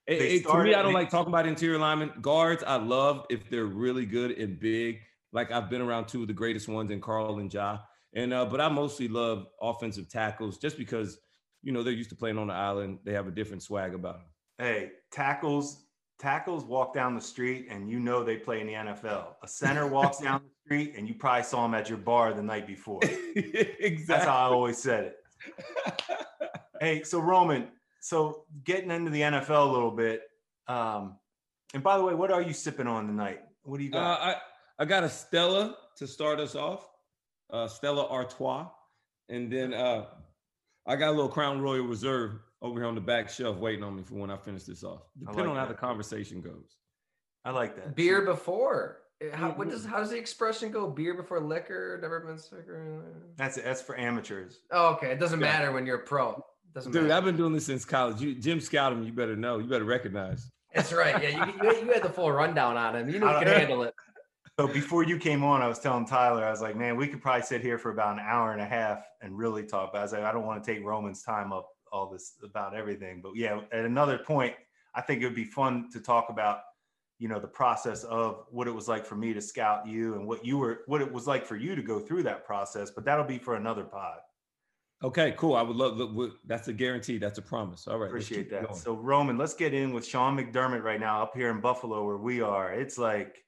it, 0.07 0.21
it, 0.21 0.47
to 0.47 0.63
me, 0.63 0.75
I 0.75 0.83
don't 0.83 0.93
like 0.93 1.11
talking 1.11 1.33
about 1.33 1.47
interior 1.47 1.79
linemen. 1.79 2.13
Guards, 2.21 2.65
I 2.65 2.77
love 2.77 3.25
if 3.31 3.49
they're 3.49 3.65
really 3.65 4.05
good 4.05 4.33
and 4.33 4.59
big. 4.59 4.99
Like 5.33 5.51
I've 5.53 5.71
been 5.71 5.81
around 5.81 6.09
two 6.09 6.23
of 6.23 6.29
the 6.29 6.35
greatest 6.35 6.69
ones 6.69 6.91
in 6.91 7.01
Carl 7.01 7.39
and 7.39 7.53
Ja. 7.53 7.79
And 8.15 8.35
uh, 8.35 8.45
but 8.45 8.61
I 8.61 8.69
mostly 8.69 9.09
love 9.09 9.47
offensive 9.61 10.09
tackles 10.11 10.59
just 10.59 10.77
because 10.77 11.19
you 11.63 11.73
know 11.73 11.83
they're 11.83 11.93
used 11.93 12.11
to 12.11 12.17
playing 12.17 12.39
on 12.39 12.49
the 12.49 12.55
island. 12.55 12.99
They 13.05 13.13
have 13.13 13.27
a 13.27 13.31
different 13.31 13.63
swag 13.63 13.95
about 13.95 14.15
them. 14.15 14.27
Hey, 14.59 14.93
tackles, 15.11 15.85
tackles 16.19 16.65
walk 16.65 16.95
down 16.95 17.15
the 17.15 17.21
street 17.21 17.67
and 17.71 17.89
you 17.89 17.99
know 17.99 18.23
they 18.23 18.37
play 18.37 18.61
in 18.61 18.67
the 18.67 18.75
NFL. 18.75 19.35
A 19.43 19.49
center 19.49 19.87
walks 19.87 20.19
down 20.19 20.43
the 20.43 20.51
street 20.65 20.95
and 20.97 21.09
you 21.09 21.15
probably 21.15 21.45
saw 21.45 21.65
him 21.65 21.75
at 21.75 21.89
your 21.89 21.99
bar 21.99 22.33
the 22.33 22.43
night 22.43 22.67
before. 22.67 23.01
exactly. 23.03 24.05
That's 24.07 24.25
how 24.25 24.37
I 24.37 24.53
always 24.53 24.79
said 24.79 25.05
it. 25.05 25.17
hey, 26.81 27.03
so 27.03 27.21
Roman, 27.21 27.69
so 28.01 28.45
getting 28.65 28.91
into 28.91 29.11
the 29.11 29.21
NFL 29.21 29.69
a 29.69 29.73
little 29.73 29.91
bit. 29.91 30.23
Um, 30.69 31.17
and 31.75 31.83
by 31.83 31.97
the 31.97 32.05
way, 32.05 32.15
what 32.15 32.31
are 32.31 32.43
you 32.43 32.53
sipping 32.53 32.87
on 32.87 33.07
tonight? 33.07 33.41
What 33.63 33.79
do 33.79 33.85
you 33.85 33.91
got? 33.91 34.21
Uh, 34.21 34.25
I 34.25 34.37
I 34.79 34.85
got 34.85 35.05
a 35.05 35.09
Stella 35.09 35.77
to 35.97 36.07
start 36.07 36.41
us 36.41 36.55
off, 36.55 36.89
uh, 37.51 37.69
Stella 37.69 38.07
Artois, 38.09 38.67
and 39.29 39.51
then 39.51 39.73
uh, 39.75 40.07
I 40.87 40.97
got 40.97 41.09
a 41.09 41.13
little 41.13 41.29
Crown 41.29 41.61
Royal 41.61 41.85
Reserve 41.85 42.41
over 42.61 42.81
here 42.81 42.89
on 42.89 42.95
the 42.95 43.01
back 43.01 43.29
shelf 43.29 43.59
waiting 43.59 43.85
on 43.85 43.97
me 43.97 44.03
for 44.03 44.15
when 44.15 44.31
I 44.31 44.37
finish 44.37 44.65
this 44.65 44.85
off. 44.85 45.03
Depending 45.19 45.47
like 45.47 45.51
on 45.51 45.57
how 45.57 45.67
the 45.67 45.75
conversation 45.75 46.41
goes. 46.41 46.77
I 47.45 47.51
like 47.51 47.77
that. 47.77 47.95
Beer 47.95 48.23
before. 48.23 48.99
Eh, 49.21 49.35
how 49.35 49.51
what 49.51 49.69
does 49.69 49.85
how 49.85 49.99
does 49.99 50.11
the 50.11 50.17
expression 50.17 50.71
go? 50.71 50.89
Beer 50.89 51.15
before 51.15 51.41
liquor, 51.41 51.99
never 52.01 52.21
been 52.21 52.39
sicker. 52.39 53.05
That's 53.37 53.57
that's 53.57 53.83
for 53.83 53.99
amateurs. 53.99 54.61
Oh, 54.71 54.95
okay. 54.95 55.11
It 55.11 55.21
doesn't 55.21 55.41
yeah. 55.41 55.47
matter 55.47 55.73
when 55.73 55.87
you're 55.87 55.97
a 55.97 56.05
pro. 56.05 56.45
Doesn't 56.75 56.93
Dude, 56.93 57.03
matter. 57.03 57.15
I've 57.15 57.25
been 57.25 57.37
doing 57.37 57.53
this 57.53 57.67
since 57.67 57.85
college. 57.85 58.21
You, 58.21 58.35
Jim 58.35 58.61
Scoutum, 58.61 59.05
you 59.05 59.13
better 59.13 59.37
know. 59.37 59.59
You 59.59 59.67
better 59.67 59.85
recognize. 59.85 60.51
That's 60.75 60.93
right. 60.93 61.23
Yeah, 61.23 61.47
you, 61.47 61.53
you, 61.63 61.77
you 61.87 61.93
had 61.93 62.03
the 62.03 62.09
full 62.09 62.33
rundown 62.33 62.77
on 62.77 62.97
him. 62.97 63.09
You 63.11 63.19
know 63.19 63.31
you 63.39 63.45
can 63.45 63.49
handle 63.49 63.83
it. 63.83 63.95
So 64.63 64.73
before 64.73 65.03
you 65.03 65.19
came 65.19 65.43
on, 65.43 65.61
I 65.61 65.67
was 65.67 65.81
telling 65.81 66.07
Tyler, 66.07 66.45
I 66.45 66.51
was 66.51 66.61
like, 66.61 66.77
man, 66.77 66.97
we 66.97 67.09
could 67.09 67.21
probably 67.21 67.43
sit 67.43 67.63
here 67.63 67.79
for 67.79 67.91
about 67.91 68.13
an 68.13 68.25
hour 68.25 68.53
and 68.53 68.61
a 68.61 68.65
half 68.65 69.05
and 69.21 69.37
really 69.37 69.65
talk. 69.65 69.93
But 69.93 69.99
I 69.99 70.03
was 70.03 70.13
like, 70.13 70.23
I 70.23 70.31
don't 70.31 70.47
want 70.47 70.63
to 70.63 70.75
take 70.75 70.85
Roman's 70.85 71.23
time 71.23 71.53
up 71.53 71.69
all 71.91 72.09
this 72.09 72.35
about 72.45 72.77
everything. 72.77 73.21
But 73.21 73.33
yeah, 73.35 73.61
at 73.73 73.85
another 73.85 74.19
point, 74.19 74.55
I 74.95 75.01
think 75.01 75.21
it 75.21 75.25
would 75.25 75.35
be 75.35 75.45
fun 75.45 75.89
to 75.93 76.01
talk 76.01 76.29
about, 76.29 76.61
you 77.19 77.27
know, 77.27 77.41
the 77.41 77.49
process 77.49 78.05
of 78.05 78.45
what 78.51 78.69
it 78.69 78.71
was 78.71 78.87
like 78.87 79.05
for 79.05 79.17
me 79.17 79.35
to 79.35 79.41
scout 79.41 79.85
you 79.89 80.15
and 80.15 80.29
what 80.29 80.47
you 80.47 80.59
were, 80.59 80.83
what 80.87 81.01
it 81.01 81.13
was 81.13 81.27
like 81.27 81.45
for 81.45 81.57
you 81.57 81.75
to 81.75 81.83
go 81.83 81.99
through 81.99 82.23
that 82.23 82.45
process. 82.45 82.89
But 82.89 83.05
that'll 83.05 83.25
be 83.25 83.39
for 83.39 83.57
another 83.57 83.83
pod. 83.83 84.19
Okay, 85.03 85.35
cool. 85.37 85.57
I 85.57 85.63
would 85.63 85.77
love 85.77 86.35
that's 86.47 86.69
a 86.69 86.73
guarantee. 86.73 87.19
That's 87.19 87.39
a 87.39 87.43
promise. 87.43 87.89
All 87.89 87.99
right. 87.99 88.07
Appreciate 88.07 88.49
that. 88.51 88.69
Going. 88.69 88.77
So 88.77 88.95
Roman, 88.95 89.37
let's 89.37 89.55
get 89.55 89.75
in 89.75 89.93
with 89.93 90.07
Sean 90.07 90.37
McDermott 90.37 90.85
right 90.85 91.01
now 91.01 91.21
up 91.21 91.35
here 91.35 91.51
in 91.51 91.61
Buffalo 91.61 92.07
where 92.07 92.19
we 92.19 92.41
are. 92.43 92.73
It's 92.73 92.97
like, 92.97 93.39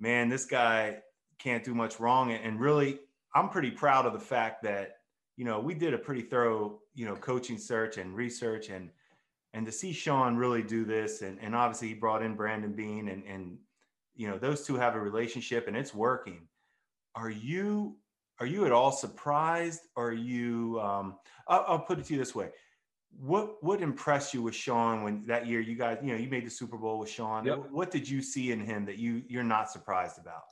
man, 0.00 0.28
this 0.28 0.46
guy 0.46 0.98
can't 1.38 1.62
do 1.62 1.74
much 1.74 2.00
wrong. 2.00 2.32
And 2.32 2.58
really, 2.60 2.98
I'm 3.34 3.48
pretty 3.48 3.70
proud 3.70 4.06
of 4.06 4.12
the 4.12 4.18
fact 4.18 4.62
that, 4.64 4.96
you 5.36 5.44
know, 5.44 5.60
we 5.60 5.74
did 5.74 5.94
a 5.94 5.98
pretty 5.98 6.22
thorough, 6.22 6.80
you 6.94 7.06
know, 7.06 7.14
coaching 7.14 7.58
search 7.58 7.98
and 7.98 8.14
research 8.16 8.70
and 8.70 8.90
and 9.52 9.66
to 9.66 9.72
see 9.72 9.92
Sean 9.92 10.36
really 10.36 10.62
do 10.62 10.84
this 10.84 11.22
and, 11.22 11.36
and 11.40 11.56
obviously 11.56 11.88
he 11.88 11.94
brought 11.94 12.22
in 12.22 12.36
Brandon 12.36 12.72
Beane 12.72 13.08
and 13.08 13.24
and 13.24 13.58
you 14.14 14.28
know 14.28 14.38
those 14.38 14.64
two 14.64 14.76
have 14.76 14.94
a 14.94 15.00
relationship 15.00 15.66
and 15.66 15.76
it's 15.76 15.94
working. 15.94 16.46
Are 17.14 17.30
you 17.30 17.96
are 18.38 18.46
you 18.46 18.64
at 18.64 18.72
all 18.72 18.90
surprised? 18.90 19.82
Are 19.96 20.12
you? 20.12 20.80
Um, 20.80 21.16
I'll, 21.46 21.64
I'll 21.68 21.78
put 21.78 21.98
it 21.98 22.06
to 22.06 22.14
you 22.14 22.18
this 22.18 22.34
way: 22.34 22.50
what 23.18 23.62
what 23.62 23.80
impressed 23.82 24.32
you 24.34 24.42
with 24.42 24.54
Sean 24.54 25.02
when 25.02 25.26
that 25.26 25.46
year 25.46 25.60
you 25.60 25.76
guys 25.76 25.98
you 26.02 26.12
know 26.12 26.18
you 26.18 26.28
made 26.28 26.46
the 26.46 26.50
Super 26.50 26.76
Bowl 26.76 26.98
with 26.98 27.08
Sean? 27.08 27.44
Yep. 27.44 27.66
What 27.70 27.90
did 27.90 28.08
you 28.08 28.22
see 28.22 28.52
in 28.52 28.60
him 28.60 28.84
that 28.86 28.98
you 28.98 29.22
you're 29.28 29.42
not 29.44 29.70
surprised 29.70 30.18
about? 30.18 30.42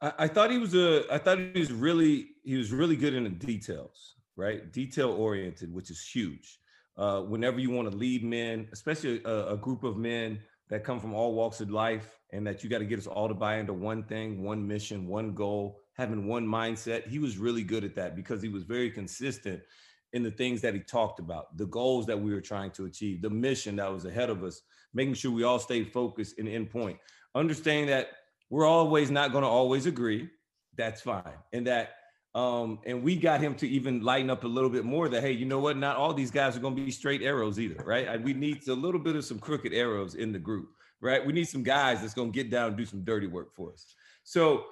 I, 0.00 0.24
I 0.24 0.28
thought 0.28 0.50
he 0.50 0.58
was 0.58 0.74
a. 0.74 1.04
I 1.12 1.18
thought 1.18 1.38
he 1.38 1.58
was 1.58 1.72
really 1.72 2.30
he 2.44 2.56
was 2.56 2.72
really 2.72 2.96
good 2.96 3.14
in 3.14 3.24
the 3.24 3.30
details, 3.30 4.14
right? 4.36 4.70
Detail 4.72 5.10
oriented, 5.10 5.72
which 5.72 5.90
is 5.90 6.06
huge. 6.06 6.58
Uh, 6.96 7.22
whenever 7.22 7.60
you 7.60 7.70
want 7.70 7.90
to 7.90 7.96
lead 7.96 8.24
men, 8.24 8.68
especially 8.72 9.22
a, 9.24 9.52
a 9.52 9.56
group 9.56 9.84
of 9.84 9.96
men 9.96 10.40
that 10.68 10.82
come 10.84 10.98
from 10.98 11.14
all 11.14 11.32
walks 11.32 11.60
of 11.60 11.70
life, 11.70 12.18
and 12.32 12.46
that 12.46 12.62
you 12.62 12.68
got 12.68 12.78
to 12.78 12.84
get 12.84 12.98
us 12.98 13.06
all 13.06 13.28
to 13.28 13.34
buy 13.34 13.56
into 13.56 13.72
one 13.72 14.02
thing, 14.02 14.42
one 14.42 14.66
mission, 14.66 15.06
one 15.06 15.32
goal, 15.32 15.80
having 15.96 16.26
one 16.26 16.46
mindset. 16.46 17.06
He 17.06 17.18
was 17.18 17.38
really 17.38 17.62
good 17.62 17.84
at 17.84 17.94
that 17.94 18.16
because 18.16 18.42
he 18.42 18.48
was 18.48 18.64
very 18.64 18.90
consistent 18.90 19.62
in 20.12 20.22
the 20.22 20.30
things 20.30 20.60
that 20.62 20.74
he 20.74 20.80
talked 20.80 21.18
about, 21.20 21.56
the 21.56 21.66
goals 21.66 22.06
that 22.06 22.18
we 22.18 22.32
were 22.32 22.40
trying 22.40 22.70
to 22.72 22.86
achieve, 22.86 23.22
the 23.22 23.30
mission 23.30 23.76
that 23.76 23.92
was 23.92 24.04
ahead 24.04 24.30
of 24.30 24.42
us, 24.42 24.62
making 24.94 25.14
sure 25.14 25.30
we 25.30 25.44
all 25.44 25.58
stayed 25.58 25.92
focused 25.92 26.38
and 26.38 26.48
in 26.48 26.66
point. 26.66 26.98
Understanding 27.34 27.88
that 27.88 28.10
we're 28.50 28.66
always 28.66 29.10
not 29.10 29.32
going 29.32 29.42
to 29.42 29.48
always 29.48 29.86
agree. 29.86 30.30
That's 30.76 31.00
fine. 31.00 31.24
And 31.52 31.66
that 31.66 31.90
um, 32.34 32.78
and 32.86 33.02
we 33.02 33.16
got 33.16 33.40
him 33.40 33.54
to 33.56 33.68
even 33.68 34.02
lighten 34.02 34.30
up 34.30 34.44
a 34.44 34.48
little 34.48 34.70
bit 34.70 34.84
more 34.84 35.08
that, 35.08 35.22
hey, 35.22 35.32
you 35.32 35.44
know 35.44 35.58
what? 35.58 35.76
Not 35.76 35.96
all 35.96 36.14
these 36.14 36.30
guys 36.30 36.56
are 36.56 36.60
going 36.60 36.76
to 36.76 36.84
be 36.84 36.90
straight 36.90 37.22
arrows 37.22 37.58
either, 37.58 37.82
right? 37.84 38.22
We 38.22 38.32
need 38.32 38.68
a 38.68 38.74
little 38.74 39.00
bit 39.00 39.16
of 39.16 39.24
some 39.24 39.38
crooked 39.38 39.72
arrows 39.72 40.14
in 40.14 40.32
the 40.32 40.38
group, 40.38 40.68
right? 41.00 41.24
We 41.24 41.32
need 41.32 41.48
some 41.48 41.62
guys 41.62 42.00
that's 42.00 42.14
going 42.14 42.32
to 42.32 42.36
get 42.36 42.50
down 42.50 42.68
and 42.68 42.76
do 42.76 42.84
some 42.84 43.02
dirty 43.02 43.26
work 43.26 43.54
for 43.54 43.72
us. 43.72 43.94
So, 44.24 44.66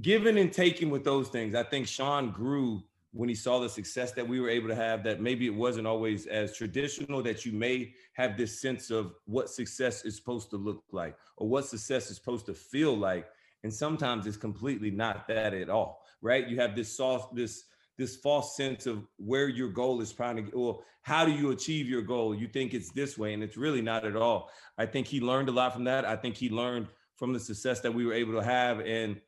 giving 0.00 0.38
and 0.38 0.52
taking 0.52 0.88
with 0.88 1.04
those 1.04 1.28
things, 1.28 1.54
I 1.54 1.64
think 1.64 1.88
Sean 1.88 2.30
grew 2.30 2.84
when 3.12 3.28
he 3.28 3.34
saw 3.34 3.58
the 3.58 3.68
success 3.68 4.12
that 4.12 4.26
we 4.26 4.40
were 4.40 4.48
able 4.48 4.68
to 4.68 4.74
have 4.74 5.02
that 5.02 5.20
maybe 5.20 5.46
it 5.46 5.54
wasn't 5.54 5.86
always 5.86 6.26
as 6.26 6.56
traditional 6.56 7.22
that 7.22 7.44
you 7.44 7.52
may 7.52 7.92
have 8.12 8.36
this 8.36 8.60
sense 8.60 8.90
of 8.90 9.14
what 9.24 9.50
success 9.50 10.04
is 10.04 10.16
supposed 10.16 10.50
to 10.50 10.56
look 10.56 10.84
like 10.92 11.16
or 11.36 11.48
what 11.48 11.66
success 11.66 12.10
is 12.10 12.16
supposed 12.16 12.46
to 12.46 12.54
feel 12.54 12.96
like. 12.96 13.26
And 13.64 13.72
sometimes 13.72 14.26
it's 14.26 14.36
completely 14.36 14.90
not 14.90 15.26
that 15.28 15.52
at 15.52 15.68
all 15.68 16.00
right? 16.22 16.48
You 16.48 16.58
have 16.60 16.76
this 16.76 16.96
soft 16.96 17.34
this 17.34 17.64
this 17.98 18.16
false 18.16 18.56
sense 18.56 18.86
of 18.86 19.06
where 19.18 19.48
your 19.48 19.68
goal 19.68 20.00
is 20.00 20.10
trying 20.10 20.36
to 20.36 20.42
get 20.42 20.54
or 20.54 20.80
how 21.02 21.24
do 21.24 21.32
you 21.32 21.50
achieve 21.50 21.86
your 21.86 22.02
goal? 22.02 22.34
You 22.34 22.48
think 22.48 22.72
it's 22.72 22.90
this 22.92 23.18
way 23.18 23.34
and 23.34 23.42
it's 23.42 23.58
really 23.58 23.82
not 23.82 24.06
at 24.06 24.16
all. 24.16 24.50
I 24.78 24.86
think 24.86 25.06
he 25.06 25.20
learned 25.20 25.50
a 25.50 25.52
lot 25.52 25.74
from 25.74 25.84
that. 25.84 26.06
I 26.06 26.16
think 26.16 26.36
he 26.36 26.48
learned 26.48 26.88
from 27.16 27.32
the 27.34 27.40
success 27.40 27.80
that 27.80 27.92
we 27.92 28.06
were 28.06 28.14
able 28.14 28.32
to 28.34 28.42
have 28.42 28.80
and 28.80 29.20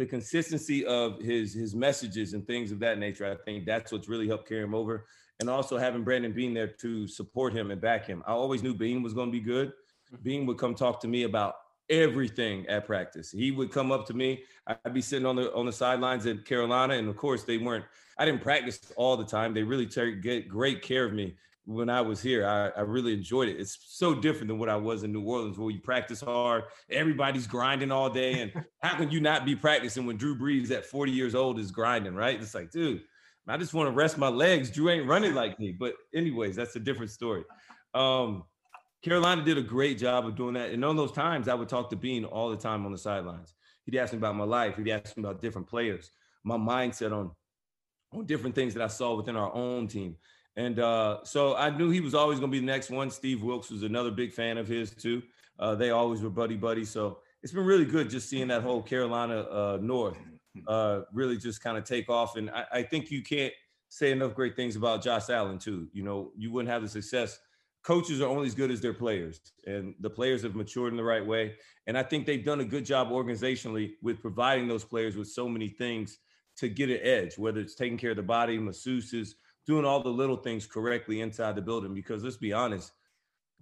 the 0.00 0.06
consistency 0.06 0.86
of 0.86 1.20
his 1.20 1.52
his 1.52 1.74
messages 1.74 2.32
and 2.32 2.46
things 2.46 2.72
of 2.72 2.78
that 2.80 2.98
nature. 2.98 3.30
I 3.30 3.36
think 3.44 3.66
that's 3.66 3.92
what's 3.92 4.08
really 4.08 4.26
helped 4.26 4.48
carry 4.48 4.62
him 4.62 4.74
over. 4.74 5.04
And 5.40 5.50
also 5.50 5.76
having 5.76 6.02
Brandon 6.02 6.32
Beane 6.32 6.54
there 6.54 6.68
to 6.68 7.06
support 7.06 7.52
him 7.52 7.70
and 7.70 7.80
back 7.80 8.06
him. 8.06 8.22
I 8.26 8.32
always 8.32 8.62
knew 8.62 8.74
Beane 8.74 9.02
was 9.02 9.12
going 9.12 9.28
to 9.28 9.32
be 9.32 9.44
good. 9.44 9.72
Mm-hmm. 10.14 10.46
Would 10.46 10.56
come 10.56 10.74
talk 10.74 11.00
to 11.00 11.08
me 11.08 11.24
about 11.24 11.56
everything 11.90 12.66
at 12.66 12.86
practice. 12.86 13.30
He 13.30 13.50
would 13.50 13.70
come 13.70 13.92
up 13.92 14.06
to 14.06 14.14
me. 14.14 14.42
I'd 14.66 14.94
be 14.94 15.02
sitting 15.02 15.26
on 15.26 15.36
the 15.36 15.52
on 15.52 15.66
the 15.66 15.72
sidelines 15.72 16.24
at 16.24 16.46
Carolina, 16.46 16.94
and 16.94 17.06
of 17.06 17.16
course 17.18 17.44
they 17.44 17.58
weren't. 17.58 17.84
I 18.16 18.24
didn't 18.24 18.40
practice 18.40 18.80
all 18.96 19.18
the 19.18 19.24
time. 19.26 19.52
They 19.52 19.62
really 19.62 19.86
took 19.86 20.14
great 20.48 20.80
care 20.80 21.04
of 21.04 21.12
me 21.12 21.36
when 21.64 21.88
I 21.88 22.00
was 22.00 22.20
here. 22.20 22.46
I, 22.46 22.68
I, 22.80 22.82
really 22.82 23.12
enjoyed 23.12 23.48
it. 23.48 23.60
It's 23.60 23.78
so 23.86 24.14
different 24.14 24.48
than 24.48 24.58
what 24.58 24.68
I 24.68 24.76
was 24.76 25.02
in 25.02 25.12
New 25.12 25.22
Orleans, 25.22 25.58
where 25.58 25.70
you 25.70 25.80
practice 25.80 26.20
hard, 26.20 26.64
everybody's 26.90 27.46
grinding 27.46 27.92
all 27.92 28.10
day. 28.10 28.40
And 28.40 28.52
how 28.82 28.96
can 28.96 29.10
you 29.10 29.20
not 29.20 29.44
be 29.44 29.54
practicing 29.54 30.06
when 30.06 30.16
Drew 30.16 30.36
Brees 30.36 30.70
at 30.70 30.86
40 30.86 31.12
years 31.12 31.34
old 31.34 31.58
is 31.58 31.70
grinding, 31.70 32.14
right? 32.14 32.40
It's 32.40 32.54
like, 32.54 32.70
dude, 32.70 33.02
I 33.46 33.56
just 33.56 33.74
want 33.74 33.88
to 33.88 33.92
rest 33.92 34.18
my 34.18 34.28
legs. 34.28 34.70
Drew 34.70 34.90
ain't 34.90 35.08
running 35.08 35.34
like 35.34 35.58
me. 35.58 35.72
But, 35.78 35.94
anyways, 36.14 36.56
that's 36.56 36.76
a 36.76 36.80
different 36.80 37.10
story. 37.10 37.44
Um, 37.94 38.44
Carolina 39.02 39.42
did 39.42 39.58
a 39.58 39.62
great 39.62 39.98
job 39.98 40.26
of 40.26 40.36
doing 40.36 40.54
that. 40.54 40.70
And 40.70 40.84
on 40.84 40.96
those 40.96 41.12
times, 41.12 41.48
I 41.48 41.54
would 41.54 41.68
talk 41.68 41.90
to 41.90 41.96
Beane 41.96 42.24
all 42.24 42.50
the 42.50 42.56
time 42.56 42.84
on 42.84 42.92
the 42.92 42.98
sidelines. 42.98 43.54
He'd 43.86 43.98
ask 43.98 44.12
me 44.12 44.18
about 44.18 44.36
my 44.36 44.44
life. 44.44 44.76
He'd 44.76 44.90
ask 44.90 45.16
me 45.16 45.22
about 45.22 45.40
different 45.40 45.66
players, 45.66 46.10
my 46.44 46.56
mindset 46.56 47.12
on, 47.12 47.30
on 48.12 48.26
different 48.26 48.54
things 48.54 48.74
that 48.74 48.82
I 48.82 48.88
saw 48.88 49.14
within 49.16 49.36
our 49.36 49.52
own 49.54 49.88
team. 49.88 50.16
And 50.56 50.78
uh, 50.78 51.24
so 51.24 51.56
I 51.56 51.70
knew 51.70 51.90
he 51.90 52.00
was 52.00 52.14
always 52.14 52.38
going 52.38 52.50
to 52.50 52.54
be 52.54 52.60
the 52.60 52.66
next 52.66 52.90
one. 52.90 53.10
Steve 53.10 53.42
Wilks 53.42 53.70
was 53.70 53.82
another 53.82 54.10
big 54.10 54.32
fan 54.32 54.58
of 54.58 54.66
his 54.66 54.90
too. 54.90 55.22
Uh, 55.58 55.74
they 55.74 55.90
always 55.90 56.22
were 56.22 56.30
buddy 56.30 56.56
buddy. 56.56 56.84
So 56.84 57.18
it's 57.42 57.52
been 57.52 57.64
really 57.64 57.84
good 57.84 58.10
just 58.10 58.28
seeing 58.28 58.48
that 58.48 58.62
whole 58.62 58.82
Carolina 58.82 59.40
uh, 59.42 59.78
North 59.80 60.18
uh, 60.66 61.02
really 61.12 61.36
just 61.36 61.62
kind 61.62 61.78
of 61.78 61.84
take 61.84 62.08
off. 62.08 62.36
And 62.36 62.50
I, 62.50 62.64
I, 62.72 62.82
think 62.82 63.10
you 63.10 63.22
can't 63.22 63.52
say 63.88 64.10
enough 64.10 64.34
great 64.34 64.56
things 64.56 64.76
about 64.76 65.02
Josh 65.02 65.30
Allen 65.30 65.58
too. 65.58 65.88
You 65.92 66.02
know, 66.02 66.32
you 66.36 66.50
wouldn't 66.50 66.70
have 66.70 66.82
the 66.82 66.88
success. 66.88 67.38
Coaches 67.82 68.20
are 68.20 68.28
only 68.28 68.46
as 68.46 68.54
good 68.54 68.70
as 68.70 68.82
their 68.82 68.92
players, 68.92 69.40
and 69.66 69.94
the 70.00 70.10
players 70.10 70.42
have 70.42 70.54
matured 70.54 70.92
in 70.92 70.98
the 70.98 71.04
right 71.04 71.24
way. 71.24 71.54
And 71.86 71.96
I 71.96 72.02
think 72.02 72.26
they've 72.26 72.44
done 72.44 72.60
a 72.60 72.64
good 72.64 72.84
job 72.84 73.08
organizationally 73.08 73.92
with 74.02 74.20
providing 74.20 74.68
those 74.68 74.84
players 74.84 75.16
with 75.16 75.28
so 75.28 75.48
many 75.48 75.68
things 75.68 76.18
to 76.58 76.68
get 76.68 76.90
an 76.90 77.00
edge, 77.02 77.38
whether 77.38 77.58
it's 77.58 77.74
taking 77.74 77.96
care 77.96 78.10
of 78.10 78.18
the 78.18 78.22
body, 78.22 78.58
masseuses, 78.58 79.30
doing 79.66 79.84
all 79.84 80.02
the 80.02 80.08
little 80.08 80.36
things 80.36 80.66
correctly 80.66 81.20
inside 81.20 81.54
the 81.54 81.62
building 81.62 81.94
because 81.94 82.24
let's 82.24 82.36
be 82.36 82.52
honest, 82.52 82.92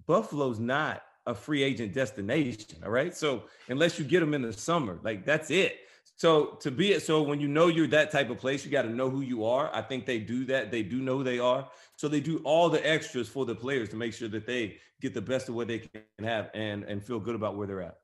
Buffalo's 0.06 0.58
not 0.58 1.02
a 1.26 1.34
free 1.34 1.62
agent 1.62 1.92
destination. 1.92 2.82
All 2.84 2.90
right. 2.90 3.14
So 3.14 3.44
unless 3.68 3.98
you 3.98 4.04
get 4.04 4.20
them 4.20 4.34
in 4.34 4.42
the 4.42 4.52
summer, 4.52 4.98
like 5.02 5.24
that's 5.24 5.50
it. 5.50 5.80
So 6.16 6.56
to 6.62 6.70
be 6.70 6.92
it, 6.92 7.02
so 7.02 7.22
when 7.22 7.40
you 7.40 7.46
know 7.46 7.68
you're 7.68 7.87
that 7.88 8.11
type 8.11 8.28
of 8.30 8.38
place, 8.38 8.64
you 8.64 8.72
got 8.72 8.82
to 8.82 8.90
know 8.90 9.08
who 9.08 9.20
you 9.20 9.44
are. 9.44 9.70
I 9.72 9.82
think 9.82 10.04
they 10.04 10.18
do 10.18 10.44
that. 10.46 10.72
They 10.72 10.82
do 10.82 11.00
know 11.00 11.22
they 11.22 11.38
are. 11.38 11.68
So 11.96 12.08
they 12.08 12.20
do 12.20 12.38
all 12.38 12.68
the 12.68 12.84
extras 12.88 13.28
for 13.28 13.44
the 13.44 13.54
players 13.54 13.88
to 13.90 13.96
make 13.96 14.14
sure 14.14 14.28
that 14.28 14.46
they 14.46 14.78
get 15.00 15.14
the 15.14 15.20
best 15.20 15.48
of 15.48 15.54
what 15.54 15.68
they 15.68 15.78
can 15.78 16.02
have 16.24 16.50
and 16.54 16.82
and 16.84 17.04
feel 17.04 17.20
good 17.20 17.37
about 17.37 17.56
where 17.56 17.66
they're 17.66 17.82
at 17.82 17.98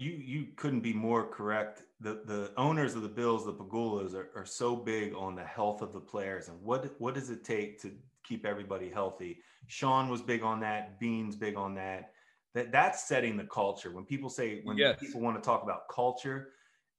you 0.00 0.12
you 0.12 0.46
couldn't 0.56 0.80
be 0.80 0.94
more 0.94 1.26
correct. 1.26 1.82
The 2.00 2.22
the 2.24 2.52
owners 2.56 2.94
of 2.94 3.02
the 3.02 3.08
Bills, 3.08 3.44
the 3.44 3.52
Pegulas, 3.52 4.14
are, 4.14 4.30
are 4.34 4.46
so 4.46 4.74
big 4.74 5.14
on 5.14 5.34
the 5.36 5.44
health 5.44 5.82
of 5.82 5.92
the 5.92 6.00
players 6.00 6.48
and 6.48 6.60
what 6.62 6.94
what 6.98 7.14
does 7.14 7.28
it 7.28 7.44
take 7.44 7.80
to 7.82 7.92
keep 8.24 8.46
everybody 8.46 8.88
healthy. 8.88 9.38
Sean 9.66 10.08
was 10.08 10.22
big 10.22 10.42
on 10.42 10.60
that. 10.60 10.98
Beane's 11.00 11.36
big 11.36 11.56
on 11.56 11.74
that. 11.74 12.12
That 12.54 12.72
that's 12.72 13.06
setting 13.06 13.36
the 13.36 13.44
culture. 13.44 13.90
When 13.90 14.04
people 14.04 14.30
say 14.30 14.62
when 14.64 14.78
yes. 14.78 14.98
people 14.98 15.20
want 15.20 15.36
to 15.36 15.46
talk 15.46 15.62
about 15.62 15.88
culture, 15.90 16.48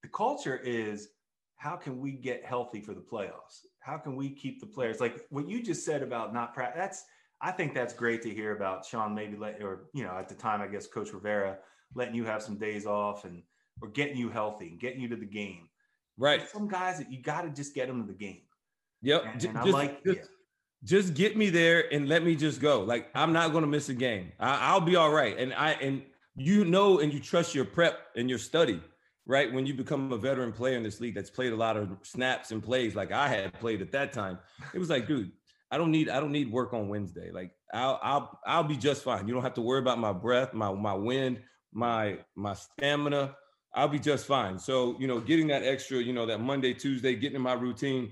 the 0.03 0.09
culture 0.09 0.57
is 0.57 1.09
how 1.55 1.75
can 1.75 1.99
we 1.99 2.11
get 2.11 2.45
healthy 2.45 2.81
for 2.81 2.93
the 2.93 3.01
playoffs? 3.01 3.65
How 3.79 3.97
can 3.97 4.15
we 4.15 4.29
keep 4.29 4.59
the 4.59 4.67
players 4.67 4.99
like 4.99 5.25
what 5.29 5.49
you 5.49 5.63
just 5.63 5.83
said 5.83 6.03
about 6.03 6.33
not 6.33 6.53
practice? 6.53 6.79
That's 6.79 7.03
I 7.41 7.51
think 7.51 7.73
that's 7.73 7.93
great 7.93 8.21
to 8.21 8.29
hear 8.29 8.55
about 8.55 8.85
Sean. 8.85 9.15
Maybe 9.15 9.37
let 9.37 9.61
or 9.63 9.87
you 9.93 10.03
know 10.03 10.15
at 10.17 10.29
the 10.29 10.35
time 10.35 10.61
I 10.61 10.67
guess 10.67 10.85
Coach 10.85 11.11
Rivera 11.13 11.57
letting 11.95 12.15
you 12.15 12.25
have 12.25 12.41
some 12.41 12.57
days 12.57 12.85
off 12.85 13.25
and 13.25 13.43
or 13.81 13.89
getting 13.89 14.17
you 14.17 14.29
healthy 14.29 14.67
and 14.67 14.79
getting 14.79 15.01
you 15.01 15.07
to 15.09 15.15
the 15.15 15.25
game. 15.25 15.69
Right. 16.17 16.39
There's 16.39 16.51
some 16.51 16.67
guys 16.67 16.97
that 16.99 17.11
you 17.11 17.21
got 17.21 17.41
to 17.41 17.49
just 17.49 17.73
get 17.73 17.87
them 17.87 18.01
to 18.01 18.07
the 18.07 18.17
game. 18.17 18.41
Yep. 19.01 19.23
And, 19.25 19.45
and 19.45 19.57
I 19.57 19.63
like 19.63 20.03
just, 20.03 20.29
just, 20.83 21.13
get 21.15 21.35
me 21.35 21.49
there 21.49 21.91
and 21.91 22.07
let 22.07 22.23
me 22.23 22.35
just 22.35 22.61
go. 22.61 22.81
Like 22.81 23.09
I'm 23.15 23.33
not 23.33 23.51
going 23.51 23.63
to 23.63 23.67
miss 23.67 23.89
a 23.89 23.93
game. 23.93 24.31
I, 24.39 24.73
will 24.73 24.81
be 24.81 24.95
all 24.95 25.11
right. 25.11 25.37
And 25.37 25.53
I 25.53 25.71
and 25.73 26.03
you 26.35 26.65
know 26.65 26.99
and 26.99 27.11
you 27.11 27.19
trust 27.19 27.55
your 27.55 27.65
prep 27.65 27.99
and 28.15 28.29
your 28.29 28.39
study. 28.39 28.81
Right 29.27 29.53
when 29.53 29.67
you 29.67 29.75
become 29.75 30.11
a 30.11 30.17
veteran 30.17 30.51
player 30.51 30.75
in 30.75 30.83
this 30.83 30.99
league 30.99 31.13
that's 31.13 31.29
played 31.29 31.53
a 31.53 31.55
lot 31.55 31.77
of 31.77 31.89
snaps 32.01 32.51
and 32.51 32.61
plays 32.61 32.95
like 32.95 33.11
I 33.11 33.27
had 33.27 33.53
played 33.53 33.81
at 33.81 33.91
that 33.91 34.13
time, 34.13 34.39
it 34.73 34.79
was 34.79 34.89
like, 34.89 35.07
dude, 35.07 35.31
I 35.69 35.77
don't 35.77 35.91
need 35.91 36.09
I 36.09 36.19
don't 36.19 36.31
need 36.31 36.51
work 36.51 36.73
on 36.73 36.89
Wednesday. 36.89 37.31
Like 37.31 37.51
I'll 37.73 37.99
I'll 38.03 38.39
I'll 38.45 38.63
be 38.63 38.75
just 38.75 39.03
fine. 39.03 39.27
You 39.27 39.33
don't 39.33 39.43
have 39.43 39.53
to 39.53 39.61
worry 39.61 39.79
about 39.79 39.99
my 39.99 40.11
breath, 40.11 40.53
my 40.53 40.73
my 40.73 40.93
wind, 40.93 41.41
my 41.73 42.17
my 42.35 42.53
stamina, 42.53 43.35
I'll 43.73 43.87
be 43.87 43.99
just 43.99 44.25
fine. 44.25 44.59
So, 44.59 44.95
you 44.99 45.07
know, 45.07 45.19
getting 45.19 45.47
that 45.47 45.63
extra, 45.63 45.97
you 45.99 46.13
know, 46.13 46.25
that 46.25 46.41
Monday, 46.41 46.73
Tuesday, 46.73 47.15
getting 47.15 47.37
in 47.37 47.41
my 47.41 47.53
routine, 47.53 48.11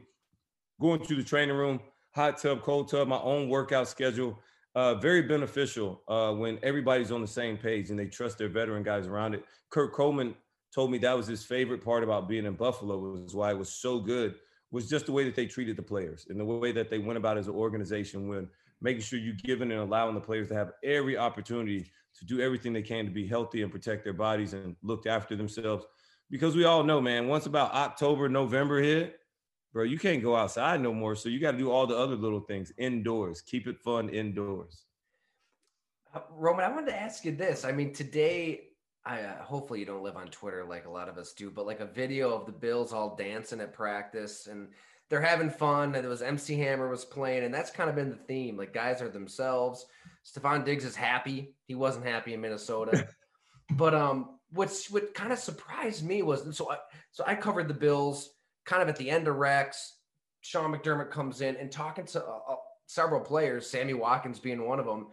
going 0.80 1.02
to 1.06 1.16
the 1.16 1.24
training 1.24 1.56
room, 1.56 1.80
hot 2.16 2.38
tub, 2.38 2.62
cold 2.62 2.90
tub, 2.90 3.08
my 3.08 3.20
own 3.20 3.50
workout 3.50 3.88
schedule, 3.88 4.40
uh, 4.76 4.96
very 4.96 5.24
beneficial 5.24 6.02
uh, 6.08 6.32
when 6.32 6.60
everybody's 6.64 7.12
on 7.12 7.22
the 7.22 7.28
same 7.28 7.58
page 7.58 7.90
and 7.90 8.00
they 8.00 8.06
trust 8.06 8.38
their 8.38 8.50
veteran 8.50 8.84
guys 8.84 9.08
around 9.08 9.34
it. 9.34 9.44
Kurt 9.70 9.94
Coleman 9.94 10.36
told 10.74 10.92
me 10.92 10.98
that 11.00 11.18
was 11.18 11.28
his 11.28 11.44
favorite 11.44 11.84
part 11.84 12.04
about 12.04 12.30
being 12.30 12.46
in 12.46 12.54
Buffalo 12.54 12.98
was 12.98 13.36
why 13.36 13.52
it 13.52 13.58
was 13.58 13.72
so 13.72 14.00
good 14.00 14.36
was 14.72 14.88
just 14.88 15.08
the 15.08 15.12
way 15.12 15.24
that 15.24 15.36
they 15.36 15.48
treated 15.48 15.76
the 15.76 15.82
players 15.82 16.28
and 16.30 16.40
the 16.40 16.46
way 16.46 16.72
that 16.72 16.90
they 16.90 17.00
went 17.00 17.18
about 17.18 17.38
as 17.38 17.48
an 17.48 17.56
organization 17.56 18.28
when 18.28 18.48
making 18.82 19.02
sure 19.02 19.20
you're 19.20 19.34
giving 19.34 19.72
and 19.72 19.82
allowing 19.82 20.14
the 20.14 20.22
players 20.22 20.48
to 20.48 20.56
have 20.56 20.72
every 20.84 21.18
opportunity 21.18 21.92
to 22.20 22.26
do 22.26 22.42
everything 22.42 22.74
they 22.74 22.82
can 22.82 23.06
to 23.06 23.12
be 23.12 23.28
healthy 23.28 23.62
and 23.62 23.72
protect 23.72 24.04
their 24.04 24.14
bodies 24.14 24.54
and 24.54 24.76
look 24.84 25.08
after 25.08 25.36
themselves. 25.36 25.86
Because 26.30 26.56
we 26.56 26.66
all 26.66 26.84
know, 26.84 27.02
man, 27.02 27.28
once 27.28 27.46
about 27.46 27.74
October, 27.74 28.30
November 28.30 28.82
hit, 28.82 29.20
bro, 29.74 29.84
you 29.84 29.98
can't 29.98 30.22
go 30.22 30.36
outside 30.36 30.82
no 30.82 30.94
more. 30.94 31.16
So 31.16 31.30
you 31.30 31.40
got 31.40 31.52
to 31.52 31.58
do 31.58 31.72
all 31.72 31.88
the 31.88 31.98
other 31.98 32.16
little 32.16 32.42
things 32.42 32.72
indoors. 32.78 33.42
Keep 33.42 33.68
it 33.68 33.80
fun 33.80 34.10
indoors. 34.10 34.86
Uh, 36.14 36.22
Roman, 36.32 36.66
I 36.66 36.70
wanted 36.70 36.92
to 36.92 37.00
ask 37.00 37.26
you 37.26 37.36
this. 37.36 37.66
I 37.66 37.72
mean, 37.72 37.94
today 37.94 38.70
I 39.06 39.22
uh, 39.22 39.42
hopefully 39.44 39.80
you 39.80 39.86
don't 39.86 40.04
live 40.04 40.18
on 40.18 40.28
Twitter 40.28 40.66
like 40.66 40.86
a 40.86 40.90
lot 40.90 41.10
of 41.10 41.18
us 41.18 41.34
do, 41.34 41.50
but 41.50 41.66
like 41.66 41.80
a 41.80 41.86
video 41.86 42.34
of 42.34 42.46
the 42.46 42.52
Bills 42.52 42.94
all 42.94 43.16
dancing 43.16 43.62
at 43.62 43.74
practice 43.74 44.48
and 44.48 44.68
they're 45.10 45.22
having 45.22 45.50
fun. 45.50 45.96
And 45.96 46.06
it 46.06 46.10
was 46.10 46.22
MC 46.22 46.56
Hammer 46.60 46.90
was 46.90 47.06
playing, 47.06 47.44
and 47.44 47.54
that's 47.54 47.72
kind 47.72 47.90
of 47.90 47.96
been 47.96 48.10
the 48.10 48.16
theme. 48.16 48.58
Like 48.58 48.74
guys 48.74 49.02
are 49.02 49.10
themselves. 49.10 49.86
Stefon 50.30 50.66
Diggs 50.66 50.86
is 50.86 50.96
happy. 50.96 51.56
He 51.66 51.76
wasn't 51.76 52.06
happy 52.06 52.34
in 52.34 52.42
Minnesota, 52.42 53.08
but 53.72 53.94
um, 53.94 54.38
what's 54.52 54.90
what 54.92 55.14
kind 55.14 55.32
of 55.32 55.40
surprised 55.40 56.06
me 56.06 56.22
was 56.22 56.56
so 56.56 56.72
I 56.72 56.78
so 57.12 57.24
I 57.26 57.36
covered 57.36 57.68
the 57.68 57.74
Bills 57.74 58.30
kind 58.66 58.82
of 58.82 58.90
at 58.90 58.98
the 58.98 59.10
end 59.10 59.28
of 59.28 59.36
Rex. 59.36 59.96
Sean 60.42 60.74
McDermott 60.74 61.12
comes 61.12 61.42
in 61.42 61.58
and 61.58 61.72
talking 61.72 62.06
to 62.06 62.24
uh, 62.24 62.40
uh, 62.50 62.56
several 62.86 63.20
players, 63.20 63.70
Sammy 63.70 63.94
Watkins 63.94 64.40
being 64.40 64.66
one 64.66 64.80
of 64.80 64.86
them. 64.86 65.08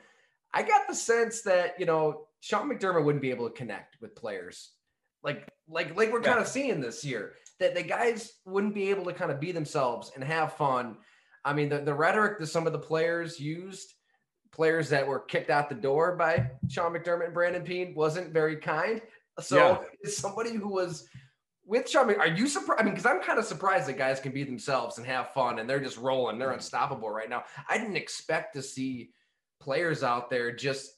I 0.55 0.63
got 0.63 0.87
the 0.89 0.95
sense 0.95 1.43
that 1.43 1.79
you 1.79 1.87
know 1.87 2.27
Sean 2.41 2.69
McDermott 2.71 3.05
wouldn't 3.05 3.23
be 3.23 3.31
able 3.31 3.49
to 3.49 3.55
connect 3.55 4.01
with 4.01 4.15
players 4.15 4.71
like 5.27 5.49
like 5.69 5.97
like 5.97 6.13
we're 6.13 6.21
kind 6.21 6.39
of 6.39 6.47
seeing 6.47 6.81
this 6.81 7.05
year 7.05 7.33
that 7.59 7.75
the 7.75 7.83
guys 7.83 8.33
wouldn't 8.45 8.75
be 8.75 8.91
able 8.91 9.05
to 9.05 9.13
kind 9.13 9.31
of 9.31 9.41
be 9.41 9.53
themselves 9.53 10.13
and 10.15 10.23
have 10.23 10.53
fun. 10.55 10.97
I 11.45 11.53
mean, 11.53 11.69
the, 11.69 11.79
the 11.79 11.95
rhetoric 11.95 12.39
that 12.39 12.47
some 12.47 12.67
of 12.67 12.73
the 12.73 12.79
players 12.79 13.41
used, 13.41 13.95
players 14.57 14.89
that 14.89 15.07
were 15.07 15.21
kicked 15.21 15.51
out 15.51 15.69
the 15.69 15.75
door 15.75 16.17
by 16.17 16.51
Sean 16.69 16.95
McDermott 16.95 17.27
and 17.27 17.35
Brandon 17.35 17.63
Beane, 17.63 17.95
wasn't 17.95 18.33
very 18.33 18.57
kind. 18.57 19.03
So, 19.39 19.57
yeah. 19.57 19.79
as 20.05 20.17
somebody 20.17 20.55
who 20.55 20.69
was 20.69 21.07
with 21.67 21.89
Sean, 21.89 22.11
are 22.15 22.27
you 22.27 22.49
surprised? 22.49 22.81
I 22.81 22.85
mean, 22.85 22.95
because 22.95 23.05
I'm 23.05 23.21
kind 23.21 23.39
of 23.39 23.45
surprised 23.45 23.87
that 23.89 23.99
guys 23.99 24.19
can 24.19 24.33
be 24.33 24.45
themselves 24.45 24.97
and 24.97 25.07
have 25.07 25.35
fun 25.35 25.59
and 25.59 25.69
they're 25.69 25.81
just 25.81 25.99
rolling. 25.99 26.39
They're 26.39 26.53
unstoppable 26.53 27.11
right 27.11 27.29
now. 27.29 27.45
I 27.69 27.77
didn't 27.77 27.97
expect 27.97 28.55
to 28.55 28.63
see 28.63 29.11
players 29.61 30.03
out 30.03 30.31
there 30.31 30.57
just 30.57 30.91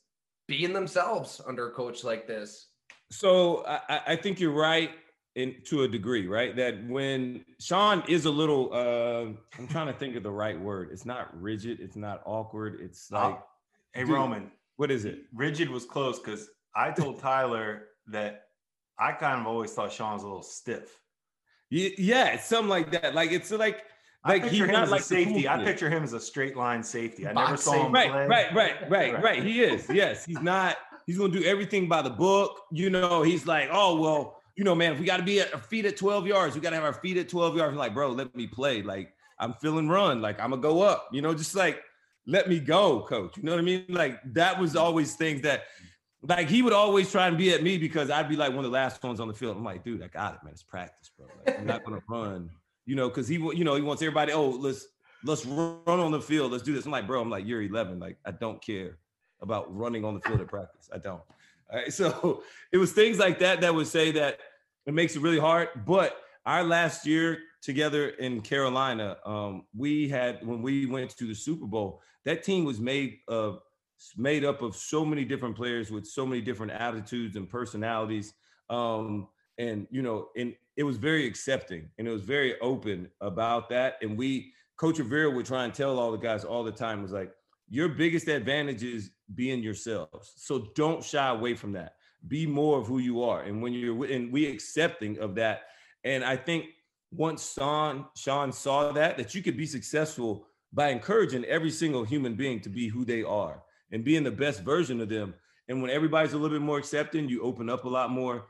being 0.47 0.73
themselves 0.73 1.41
under 1.47 1.69
a 1.69 1.73
coach 1.73 2.05
like 2.05 2.29
this. 2.29 2.69
So 3.11 3.65
I, 3.67 4.01
I 4.09 4.17
think 4.17 4.39
you're 4.39 4.53
right 4.53 4.91
in 5.39 5.55
to 5.64 5.84
a 5.84 5.89
degree, 5.89 6.26
right? 6.26 6.55
That 6.57 6.84
when 6.89 7.45
Sean 7.61 8.03
is 8.09 8.24
a 8.24 8.30
little, 8.30 8.70
uh, 8.72 9.32
I'm 9.57 9.68
trying 9.68 9.86
to 9.86 9.93
think 9.93 10.16
of 10.16 10.24
the 10.24 10.30
right 10.30 10.61
word. 10.61 10.89
It's 10.93 11.07
not 11.07 11.28
rigid. 11.41 11.78
It's 11.80 11.97
not 11.97 12.22
awkward. 12.26 12.80
It's 12.80 13.11
like, 13.12 13.36
oh, 13.36 13.45
hey 13.93 14.01
dude, 14.01 14.11
Roman, 14.11 14.51
what 14.76 14.91
is 14.91 15.05
it? 15.05 15.20
Rigid 15.32 15.70
was 15.70 15.84
close 15.84 16.18
because 16.18 16.51
I 16.74 16.91
told 16.91 17.20
Tyler 17.20 17.84
that 18.09 18.47
I 18.99 19.12
kind 19.12 19.41
of 19.41 19.47
always 19.47 19.72
thought 19.72 19.93
Sean 19.93 20.14
was 20.14 20.24
a 20.24 20.26
little 20.26 20.43
stiff. 20.43 21.01
Yeah, 21.70 22.34
it's 22.34 22.47
something 22.47 22.68
like 22.68 22.91
that. 22.93 23.14
Like 23.14 23.30
it's 23.30 23.51
like 23.53 23.84
like 24.26 24.45
he's 24.45 24.66
not 24.66 24.89
like 24.89 25.03
safety. 25.03 25.49
I 25.49 25.62
picture 25.62 25.89
him 25.89 26.03
as 26.03 26.14
a 26.14 26.20
straight 26.20 26.57
line 26.57 26.82
safety. 26.82 27.28
I 27.28 27.32
never 27.32 27.57
saw 27.57 27.86
him 27.86 27.93
right, 27.93 28.11
play. 28.11 28.26
Right, 28.26 28.55
right, 28.55 28.91
right, 28.91 29.22
right. 29.22 29.43
He 29.43 29.62
is. 29.62 29.86
Yes, 29.89 30.24
he's 30.24 30.41
not. 30.41 30.78
He's 31.07 31.16
gonna 31.16 31.32
do 31.32 31.45
everything 31.45 31.89
by 31.89 32.03
the 32.03 32.11
book. 32.11 32.62
You 32.72 32.91
know, 32.91 33.22
he's 33.22 33.47
like, 33.47 33.68
oh 33.70 34.01
well, 34.01 34.38
you 34.59 34.65
know, 34.65 34.75
man, 34.75 34.93
if 34.93 34.99
we 34.99 35.07
got 35.07 35.19
to 35.19 35.23
be 35.23 35.41
at 35.41 35.55
our 35.55 35.61
feet 35.61 35.87
at 35.87 35.97
12 35.97 36.27
yards, 36.27 36.57
we 36.57 36.61
got 36.61 36.71
to 36.71 36.77
have 36.77 36.85
our 36.85 36.93
feet 36.93 37.17
at 37.17 37.29
12 37.29 37.57
yards. 37.57 37.71
I'm 37.71 37.79
like, 37.79 37.95
bro, 37.95 38.11
let 38.11 38.35
me 38.35 38.49
play. 38.49 38.83
Like 38.83 39.15
I'm 39.39 39.55
feeling 39.55 39.89
run. 39.89 40.21
Like 40.21 40.41
I'm 40.41 40.51
gonna 40.51 40.61
go 40.61 40.83
up. 40.83 41.09
You 41.13 41.23
know, 41.23 41.33
just 41.33 41.55
like 41.55 41.81
let 42.27 42.49
me 42.49 42.59
go, 42.59 43.07
coach. 43.09 43.37
You 43.37 43.45
know 43.45 43.53
what 43.53 43.61
I 43.61 43.63
mean? 43.63 43.85
Like 43.89 44.19
that 44.35 44.59
was 44.59 44.75
always 44.75 45.15
things 45.15 45.43
that 45.43 45.63
like 46.23 46.49
he 46.49 46.63
would 46.63 46.73
always 46.73 47.09
try 47.13 47.29
and 47.29 47.39
be 47.39 47.53
at 47.55 47.63
me 47.63 47.79
because 47.79 48.11
I'd 48.11 48.29
be 48.29 48.35
like 48.35 48.51
one 48.51 48.65
of 48.65 48.65
the 48.65 48.75
last 48.75 49.01
ones 49.05 49.21
on 49.21 49.29
the 49.29 49.35
field. 49.35 49.57
I'm 49.57 49.63
like, 49.63 49.85
dude, 49.85 50.03
I 50.03 50.09
got 50.09 50.35
it, 50.35 50.41
man. 50.43 50.55
It's 50.55 50.65
practice, 50.65 51.13
bro. 51.17 51.29
Like, 51.47 51.61
I'm 51.61 51.65
not 51.65 51.85
gonna 51.85 52.03
run, 52.09 52.51
you 52.85 52.97
know, 52.97 53.09
because 53.09 53.29
he, 53.29 53.37
you 53.37 53.63
know, 53.63 53.77
he 53.77 53.83
wants 53.83 54.03
everybody. 54.03 54.33
Oh, 54.33 54.49
let's 54.49 54.89
let's 55.23 55.47
run 55.47 55.79
on 55.87 56.11
the 56.11 56.21
field. 56.21 56.51
Let's 56.51 56.65
do 56.65 56.75
this. 56.75 56.85
I'm 56.85 56.91
like, 56.91 57.07
bro, 57.07 57.21
I'm 57.21 57.31
like, 57.31 57.47
you're 57.47 57.63
11. 57.63 58.01
Like, 58.01 58.19
I 58.27 58.33
don't 58.33 58.61
care 58.61 58.99
about 59.41 59.73
running 59.73 60.05
on 60.05 60.15
the 60.15 60.21
field 60.21 60.41
at 60.41 60.49
practice. 60.49 60.91
I 60.93 60.99
don't. 60.99 61.23
All 61.71 61.79
right. 61.79 61.93
So 61.93 62.43
it 62.73 62.79
was 62.79 62.93
things 62.93 63.19
like 63.19 63.39
that 63.39 63.61
that 63.61 63.75
would 63.75 63.87
say 63.87 64.11
that 64.13 64.41
it 64.89 64.95
makes 64.95 65.14
it 65.14 65.22
really 65.22 65.39
hard. 65.39 65.68
But 65.86 66.16
our 66.47 66.64
last 66.64 67.07
year 67.07 67.41
together 67.61 68.09
in 68.09 68.41
Carolina, 68.41 69.18
um, 69.26 69.66
we 69.76 70.09
had 70.09 70.45
when 70.45 70.62
we 70.62 70.86
went 70.86 71.11
to 71.18 71.26
the 71.26 71.34
Super 71.34 71.66
Bowl, 71.66 72.01
that 72.24 72.43
team 72.43 72.64
was 72.64 72.80
made 72.80 73.18
of 73.28 73.61
made 74.16 74.45
up 74.45 74.62
of 74.62 74.74
so 74.74 75.05
many 75.05 75.24
different 75.24 75.57
players 75.57 75.91
with 75.91 76.07
so 76.07 76.24
many 76.24 76.41
different 76.41 76.72
attitudes 76.72 77.36
and 77.36 77.49
personalities. 77.49 78.32
Um, 78.70 79.28
and 79.59 79.86
you 79.91 80.01
know, 80.01 80.28
and 80.36 80.55
it 80.76 80.84
was 80.84 80.97
very 80.97 81.26
accepting 81.26 81.91
and 81.99 82.09
it 82.09 82.11
was 82.11 82.22
very 82.22 82.59
open 82.61 83.11
about 83.20 83.68
that. 83.68 83.97
And 84.01 84.16
we, 84.16 84.53
Coach 84.78 84.99
Rivera 84.99 85.30
would 85.30 85.45
try 85.45 85.64
and 85.64 85.74
tell 85.74 85.99
all 85.99 86.12
the 86.12 86.16
guys 86.16 86.45
all 86.45 86.64
the 86.64 86.72
time 86.72 87.03
was 87.03 87.12
like, 87.12 87.32
your 87.68 87.89
biggest 87.89 88.28
advantage 88.28 88.82
is 88.82 89.11
being 89.34 89.62
yourselves. 89.62 90.32
So 90.36 90.68
don't 90.74 91.05
shy 91.05 91.28
away 91.28 91.55
from 91.55 91.72
that. 91.72 91.95
Be 92.27 92.47
more 92.47 92.79
of 92.79 92.87
who 92.87 92.99
you 92.99 93.23
are. 93.23 93.43
And 93.43 93.62
when 93.62 93.73
you're 93.73 94.05
and 94.05 94.33
we 94.33 94.47
accepting 94.47 95.19
of 95.19 95.35
that. 95.37 95.62
And 96.05 96.25
I 96.25 96.37
think 96.37 96.66
once 97.12 97.55
Sean 97.55 98.07
Sean 98.16 98.53
saw 98.53 98.93
that, 98.93 99.16
that 99.16 99.35
you 99.35 99.43
could 99.43 99.57
be 99.57 99.66
successful 99.66 100.47
by 100.73 100.89
encouraging 100.89 101.45
every 101.45 101.71
single 101.71 102.05
human 102.05 102.35
being 102.35 102.61
to 102.61 102.69
be 102.69 102.89
who 102.89 103.05
they 103.05 103.23
are 103.23 103.62
and 103.93 104.05
being 104.05 104.25
the 104.25 104.31
best 104.31 104.62
version 104.62 105.01
of 105.01 105.09
them. 105.09 105.35
And 105.69 105.81
when 105.81 105.91
everybody's 105.91 106.33
a 106.33 106.39
little 106.39 106.59
bit 106.59 106.64
more 106.64 106.79
accepting, 106.79 107.29
you 107.29 107.43
open 107.43 107.71
up 107.71 107.85
a 107.85 107.89
lot 107.89 108.11
more. 108.11 108.47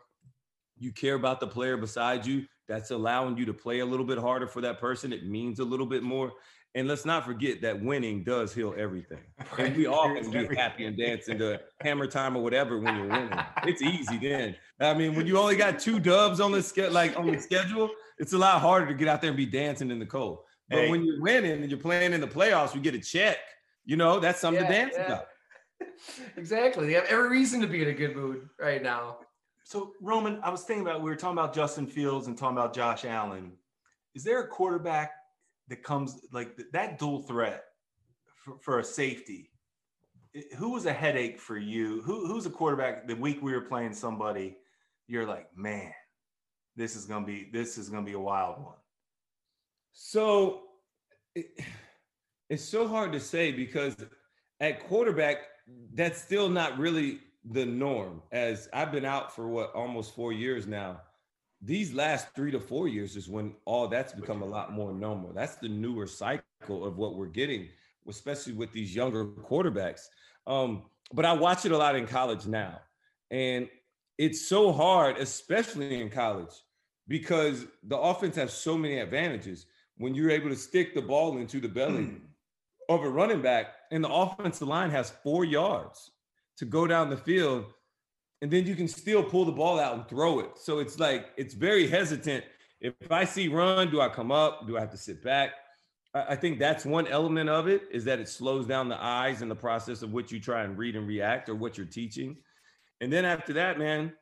You 0.79 0.93
care 0.93 1.15
about 1.15 1.41
the 1.41 1.47
player 1.47 1.77
beside 1.77 2.25
you. 2.27 2.47
That's 2.69 2.91
allowing 2.91 3.37
you 3.37 3.45
to 3.47 3.55
play 3.55 3.81
a 3.81 3.87
little 3.87 4.07
bit 4.07 4.19
harder 4.19 4.47
for 4.47 4.61
that 4.61 4.79
person. 4.79 5.13
It 5.13 5.27
means 5.27 5.59
a 5.59 5.65
little 5.65 5.87
bit 5.87 6.03
more. 6.03 6.33
And 6.75 6.87
let's 6.87 7.05
not 7.05 7.25
forget 7.25 7.63
that 7.63 7.83
winning 7.83 8.25
does 8.25 8.55
heal 8.55 8.75
everything. 8.77 9.25
Right. 9.57 9.67
And 9.69 9.77
we 9.77 9.87
all 9.87 10.15
can 10.15 10.31
be 10.31 10.55
happy 10.55 10.85
and 10.85 10.97
dancing 10.97 11.39
to 11.39 11.61
hammer 11.81 12.07
time 12.07 12.37
or 12.37 12.43
whatever 12.43 12.79
when 12.79 12.97
you're 12.97 13.09
winning. 13.09 13.39
It's 13.65 13.83
easy 13.83 14.19
then. 14.19 14.55
I 14.81 14.95
mean, 14.95 15.15
when 15.15 15.27
you 15.27 15.39
only 15.39 15.57
got 15.57 15.79
two 15.79 15.99
dubs 15.99 16.41
on 16.41 16.53
the 16.53 16.63
ske- 16.63 16.91
like 16.91 17.19
on 17.19 17.27
the 17.27 17.41
schedule, 17.41 17.91
it's 18.19 18.33
a 18.33 18.39
lot 18.39 18.61
harder 18.61 18.87
to 18.87 18.95
get 18.95 19.09
out 19.09 19.21
there 19.21 19.31
and 19.31 19.37
be 19.37 19.47
dancing 19.47 19.91
in 19.91 19.99
the 19.99 20.07
cold. 20.07 20.41
But 20.69 20.81
hey. 20.81 20.91
when 20.91 21.05
you're 21.05 21.21
winning 21.21 21.63
and 21.63 21.71
you're 21.71 21.81
playing 21.81 22.13
in 22.13 22.21
the 22.21 22.27
playoffs, 22.27 22.75
you 22.75 22.81
get 22.81 22.95
a 22.95 23.01
check. 23.01 23.39
You 23.85 23.97
know, 23.97 24.21
that's 24.21 24.41
something 24.41 24.63
yeah, 24.63 24.69
to 24.69 24.75
dance 24.75 24.95
yeah. 24.97 25.07
about. 25.07 25.27
exactly. 26.37 26.87
They 26.87 26.93
have 26.93 27.07
every 27.07 27.31
reason 27.31 27.61
to 27.63 27.67
be 27.67 27.83
in 27.83 27.89
a 27.89 27.95
good 27.95 28.15
mood 28.15 28.49
right 28.61 28.83
now. 28.83 29.19
So, 29.65 29.93
Roman, 30.01 30.41
I 30.43 30.51
was 30.51 30.63
thinking 30.63 30.87
about 30.87 31.03
we 31.03 31.11
were 31.11 31.17
talking 31.17 31.39
about 31.39 31.55
Justin 31.55 31.87
Fields 31.87 32.27
and 32.27 32.37
talking 32.37 32.57
about 32.57 32.75
Josh 32.75 33.05
Allen. 33.05 33.53
Is 34.15 34.25
there 34.25 34.41
a 34.41 34.49
quarterback 34.49 35.13
that 35.69 35.83
comes 35.83 36.21
like 36.33 36.59
that 36.73 36.99
dual 36.99 37.23
threat 37.23 37.65
for, 38.45 38.59
for 38.61 38.79
a 38.79 38.85
safety? 38.85 39.51
Who 40.57 40.71
was 40.71 40.87
a 40.87 40.93
headache 40.93 41.41
for 41.41 41.57
you? 41.57 42.03
Who, 42.03 42.27
who's 42.27 42.47
a 42.47 42.51
quarterback? 42.51 43.09
The 43.09 43.17
week 43.17 43.43
we 43.43 43.53
were 43.53 43.63
playing 43.63 43.95
somebody, 43.95 44.57
you're 45.07 45.27
like, 45.27 45.49
man, 45.57 45.93
this 46.77 46.95
is 46.95 47.07
gonna 47.07 47.27
be 47.27 47.49
this 47.53 47.79
is 47.79 47.89
gonna 47.89 48.07
be 48.07 48.13
a 48.13 48.21
wild 48.21 48.63
one. 48.63 48.77
So 49.93 50.63
it, 51.35 51.47
it's 52.49 52.65
so 52.65 52.87
hard 52.87 53.13
to 53.13 53.21
say 53.21 53.53
because 53.53 53.97
at 54.61 54.87
quarterback, 54.87 55.39
that's 55.95 56.21
still 56.21 56.49
not 56.49 56.79
really 56.79 57.21
the 57.51 57.67
norm. 57.67 58.23
As 58.33 58.69
I've 58.73 58.93
been 58.93 59.05
out 59.05 59.35
for 59.35 59.49
what 59.49 59.75
almost 59.75 60.15
four 60.15 60.33
years 60.33 60.67
now. 60.67 61.01
These 61.61 61.93
last 61.93 62.29
three 62.35 62.53
to 62.53 62.61
four 62.61 62.87
years 62.87 63.17
is 63.17 63.29
when 63.29 63.55
all 63.65 63.89
that's 63.89 64.13
become 64.13 64.43
a 64.43 64.47
lot 64.47 64.73
more 64.73 64.93
normal. 64.93 65.33
That's 65.33 65.57
the 65.57 65.69
newer 65.69 66.07
cycle 66.07 66.85
of 66.85 66.97
what 66.97 67.17
we're 67.17 67.27
getting, 67.27 67.69
especially 68.09 68.53
with 68.53 68.73
these 68.73 68.95
younger 68.95 69.27
quarterbacks. 69.27 70.03
Um, 70.47 70.85
but 71.13 71.25
I 71.25 71.33
watch 71.33 71.65
it 71.67 71.73
a 71.73 71.77
lot 71.77 71.97
in 71.97 72.07
college 72.07 72.47
now. 72.47 72.81
And 73.31 73.69
it's 74.19 74.47
so 74.49 74.73
hard, 74.73 75.17
especially 75.19 76.01
in 76.01 76.11
college, 76.11 76.53
because 77.09 77.67
the 77.83 77.97
offense 77.97 78.37
has 78.37 78.53
so 78.53 78.77
many 78.77 78.99
advantages. 78.99 79.67
When 79.97 80.15
you're 80.15 80.31
able 80.31 80.51
to 80.51 80.57
stick 80.57 80.95
the 80.95 81.03
ball 81.03 81.39
into 81.39 81.61
the 81.61 81.69
belly 81.69 82.17
of 82.89 83.03
a 83.03 83.09
running 83.09 83.43
back, 83.43 83.75
and 83.91 84.05
the 84.05 84.09
offensive 84.09 84.69
line 84.69 84.91
has 84.91 85.11
four 85.23 85.45
yards 85.45 86.13
to 86.59 86.65
go 86.65 86.87
down 86.87 87.11
the 87.11 87.17
field, 87.17 87.67
and 88.43 88.51
then 88.51 88.67
you 88.67 88.75
can 88.75 88.89
still 88.89 89.23
pull 89.23 89.45
the 89.45 89.53
ball 89.53 89.79
out 89.79 89.95
and 89.95 90.09
throw 90.09 90.41
it. 90.41 90.51
So 90.57 90.79
it's 90.79 90.99
like 90.99 91.27
it's 91.37 91.55
very 91.55 91.87
hesitant. 91.87 92.45
If 92.81 92.95
I 93.11 93.25
see 93.25 93.49
run, 93.49 93.91
do 93.91 94.01
I 94.01 94.09
come 94.09 94.31
up? 94.31 94.67
Do 94.67 94.77
I 94.77 94.81
have 94.81 94.91
to 94.91 94.97
sit 94.97 95.23
back? 95.23 95.51
I 96.15 96.37
think 96.37 96.59
that's 96.59 96.87
one 96.87 97.07
element 97.07 97.51
of 97.51 97.69
it 97.69 97.83
is 97.93 98.05
that 98.05 98.19
it 98.19 98.29
slows 98.29 98.67
down 98.67 98.89
the 98.89 99.03
eyes 99.03 99.43
in 99.43 99.49
the 99.49 99.55
process 99.55 100.03
of 100.03 100.13
what 100.13 100.33
you 100.33 100.41
try 100.41 100.63
and 100.63 100.79
read 100.79 100.97
and 100.97 101.07
react 101.07 101.49
or 101.49 101.55
what 101.55 101.77
you're 101.77 101.87
teaching. 101.87 102.37
And 103.01 103.13
then 103.13 103.25
after 103.25 103.53
that, 103.53 103.79
man, 103.79 104.13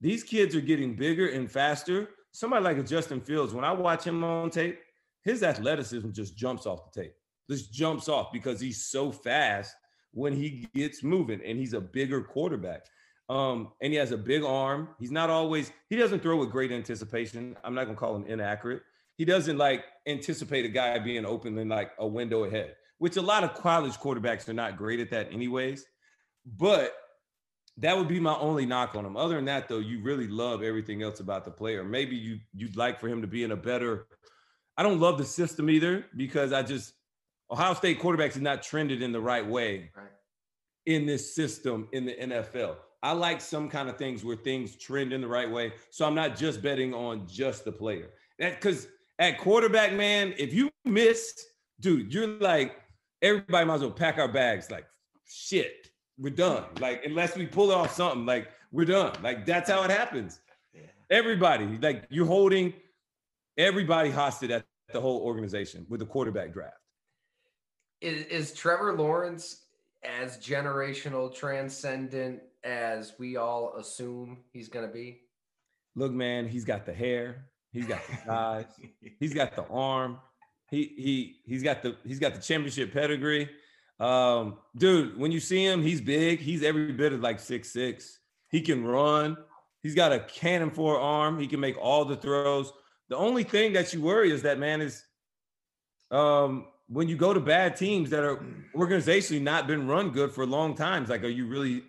these 0.00 0.22
kids 0.22 0.54
are 0.54 0.60
getting 0.60 0.94
bigger 0.94 1.28
and 1.28 1.50
faster. 1.50 2.10
Somebody 2.32 2.64
like 2.64 2.78
a 2.78 2.82
Justin 2.82 3.20
Fields, 3.20 3.52
when 3.52 3.64
I 3.64 3.72
watch 3.72 4.04
him 4.04 4.22
on 4.22 4.50
tape, 4.50 4.78
his 5.24 5.42
athleticism 5.42 6.12
just 6.12 6.36
jumps 6.36 6.64
off 6.64 6.92
the 6.92 7.02
tape 7.02 7.14
just 7.52 7.72
jumps 7.72 8.08
off 8.08 8.32
because 8.32 8.60
he's 8.60 8.86
so 8.86 9.12
fast 9.12 9.74
when 10.12 10.34
he 10.34 10.68
gets 10.74 11.02
moving 11.02 11.40
and 11.44 11.58
he's 11.58 11.74
a 11.74 11.80
bigger 11.80 12.22
quarterback. 12.22 12.86
Um, 13.28 13.72
and 13.80 13.92
he 13.92 13.98
has 13.98 14.10
a 14.12 14.18
big 14.18 14.42
arm. 14.44 14.88
He's 14.98 15.10
not 15.10 15.30
always, 15.30 15.72
he 15.88 15.96
doesn't 15.96 16.20
throw 16.22 16.36
with 16.36 16.50
great 16.50 16.72
anticipation. 16.72 17.56
I'm 17.64 17.74
not 17.74 17.84
gonna 17.84 17.96
call 17.96 18.16
him 18.16 18.26
inaccurate. 18.26 18.82
He 19.16 19.24
doesn't 19.24 19.58
like 19.58 19.84
anticipate 20.06 20.64
a 20.64 20.68
guy 20.68 20.98
being 20.98 21.24
open 21.24 21.56
in 21.58 21.68
like 21.68 21.92
a 21.98 22.06
window 22.06 22.44
ahead, 22.44 22.74
which 22.98 23.16
a 23.16 23.22
lot 23.22 23.44
of 23.44 23.54
college 23.54 23.94
quarterbacks 23.94 24.48
are 24.48 24.52
not 24.54 24.76
great 24.76 25.00
at 25.00 25.10
that, 25.10 25.32
anyways. 25.32 25.86
But 26.44 26.94
that 27.78 27.96
would 27.96 28.08
be 28.08 28.20
my 28.20 28.36
only 28.36 28.66
knock 28.66 28.94
on 28.96 29.06
him. 29.06 29.16
Other 29.16 29.36
than 29.36 29.44
that, 29.46 29.68
though, 29.68 29.78
you 29.78 30.02
really 30.02 30.26
love 30.28 30.62
everything 30.62 31.02
else 31.02 31.20
about 31.20 31.44
the 31.44 31.50
player. 31.50 31.84
Maybe 31.84 32.16
you 32.16 32.38
you'd 32.52 32.76
like 32.76 33.00
for 33.00 33.08
him 33.08 33.22
to 33.22 33.28
be 33.28 33.44
in 33.44 33.52
a 33.52 33.56
better. 33.56 34.06
I 34.76 34.82
don't 34.82 35.00
love 35.00 35.18
the 35.18 35.24
system 35.24 35.70
either 35.70 36.04
because 36.16 36.52
I 36.52 36.62
just 36.62 36.92
Ohio 37.50 37.74
State 37.74 38.00
quarterbacks 38.00 38.36
are 38.36 38.40
not 38.40 38.62
trended 38.62 39.02
in 39.02 39.12
the 39.12 39.20
right 39.20 39.46
way 39.46 39.90
Right. 39.96 40.06
in 40.86 41.06
this 41.06 41.34
system 41.34 41.88
in 41.92 42.06
the 42.06 42.14
NFL. 42.14 42.76
I 43.02 43.12
like 43.12 43.40
some 43.40 43.68
kind 43.68 43.88
of 43.88 43.96
things 43.96 44.24
where 44.24 44.36
things 44.36 44.76
trend 44.76 45.12
in 45.12 45.20
the 45.20 45.26
right 45.26 45.50
way. 45.50 45.72
So 45.90 46.06
I'm 46.06 46.14
not 46.14 46.36
just 46.36 46.62
betting 46.62 46.94
on 46.94 47.26
just 47.26 47.64
the 47.64 47.72
player. 47.72 48.10
That 48.38 48.60
because 48.60 48.86
at 49.18 49.38
quarterback, 49.38 49.92
man, 49.92 50.34
if 50.38 50.54
you 50.54 50.70
miss, 50.84 51.46
dude, 51.80 52.14
you're 52.14 52.26
like 52.26 52.76
everybody 53.20 53.66
might 53.66 53.74
as 53.74 53.80
well 53.80 53.90
pack 53.90 54.18
our 54.18 54.28
bags. 54.28 54.70
Like 54.70 54.86
shit, 55.26 55.90
we're 56.16 56.30
done. 56.30 56.64
Like 56.80 57.04
unless 57.04 57.36
we 57.36 57.46
pull 57.46 57.72
off 57.72 57.94
something, 57.94 58.24
like 58.24 58.48
we're 58.70 58.84
done. 58.84 59.14
Like 59.22 59.46
that's 59.46 59.68
how 59.68 59.82
it 59.82 59.90
happens. 59.90 60.40
Everybody, 61.10 61.78
like 61.82 62.06
you're 62.08 62.26
holding 62.26 62.72
everybody 63.58 64.10
hostage 64.10 64.50
at 64.50 64.64
the 64.92 65.00
whole 65.00 65.20
organization 65.22 65.86
with 65.88 66.00
the 66.00 66.06
quarterback 66.06 66.52
draft. 66.52 66.76
Is, 68.00 68.26
is 68.26 68.54
Trevor 68.54 68.94
Lawrence 68.94 69.66
as 70.02 70.38
generational 70.38 71.32
transcendent 71.32 72.42
as 72.64 73.14
we 73.18 73.36
all 73.36 73.76
assume 73.78 74.38
he's 74.52 74.68
going 74.68 74.86
to 74.86 74.92
be? 74.92 75.20
Look, 75.94 76.12
man, 76.12 76.48
he's 76.48 76.64
got 76.64 76.86
the 76.86 76.92
hair, 76.92 77.46
he's 77.72 77.86
got 77.86 78.00
the 78.08 78.16
size, 78.26 78.64
he's 79.20 79.34
got 79.34 79.54
the 79.54 79.66
arm, 79.66 80.18
he 80.70 80.94
he 80.96 81.36
he's 81.44 81.62
got 81.62 81.82
the 81.82 81.96
he's 82.04 82.18
got 82.18 82.34
the 82.34 82.40
championship 82.40 82.92
pedigree. 82.92 83.50
Um, 84.00 84.58
dude, 84.76 85.18
when 85.18 85.30
you 85.30 85.38
see 85.38 85.64
him, 85.64 85.82
he's 85.82 86.00
big. 86.00 86.40
He's 86.40 86.62
every 86.62 86.92
bit 86.92 87.12
of 87.12 87.20
like 87.20 87.38
six 87.38 87.70
six. 87.70 88.18
He 88.48 88.62
can 88.62 88.82
run. 88.84 89.36
He's 89.82 89.94
got 89.94 90.12
a 90.12 90.20
cannon 90.20 90.70
for 90.70 90.98
arm. 90.98 91.38
He 91.38 91.46
can 91.46 91.60
make 91.60 91.76
all 91.76 92.04
the 92.04 92.16
throws. 92.16 92.72
The 93.10 93.16
only 93.16 93.44
thing 93.44 93.74
that 93.74 93.92
you 93.92 94.00
worry 94.00 94.30
is 94.30 94.42
that 94.42 94.58
man 94.58 94.80
is 94.80 95.04
um 96.10 96.66
when 96.88 97.08
you 97.08 97.16
go 97.16 97.32
to 97.34 97.40
bad 97.40 97.76
teams 97.76 98.10
that 98.10 98.24
are 98.24 98.44
organizationally 98.74 99.42
not 99.42 99.66
been 99.66 99.86
run 99.86 100.10
good 100.10 100.32
for 100.32 100.46
long 100.46 100.74
times, 100.74 101.10
like 101.10 101.22
are 101.22 101.28
you 101.28 101.46
really 101.46 101.82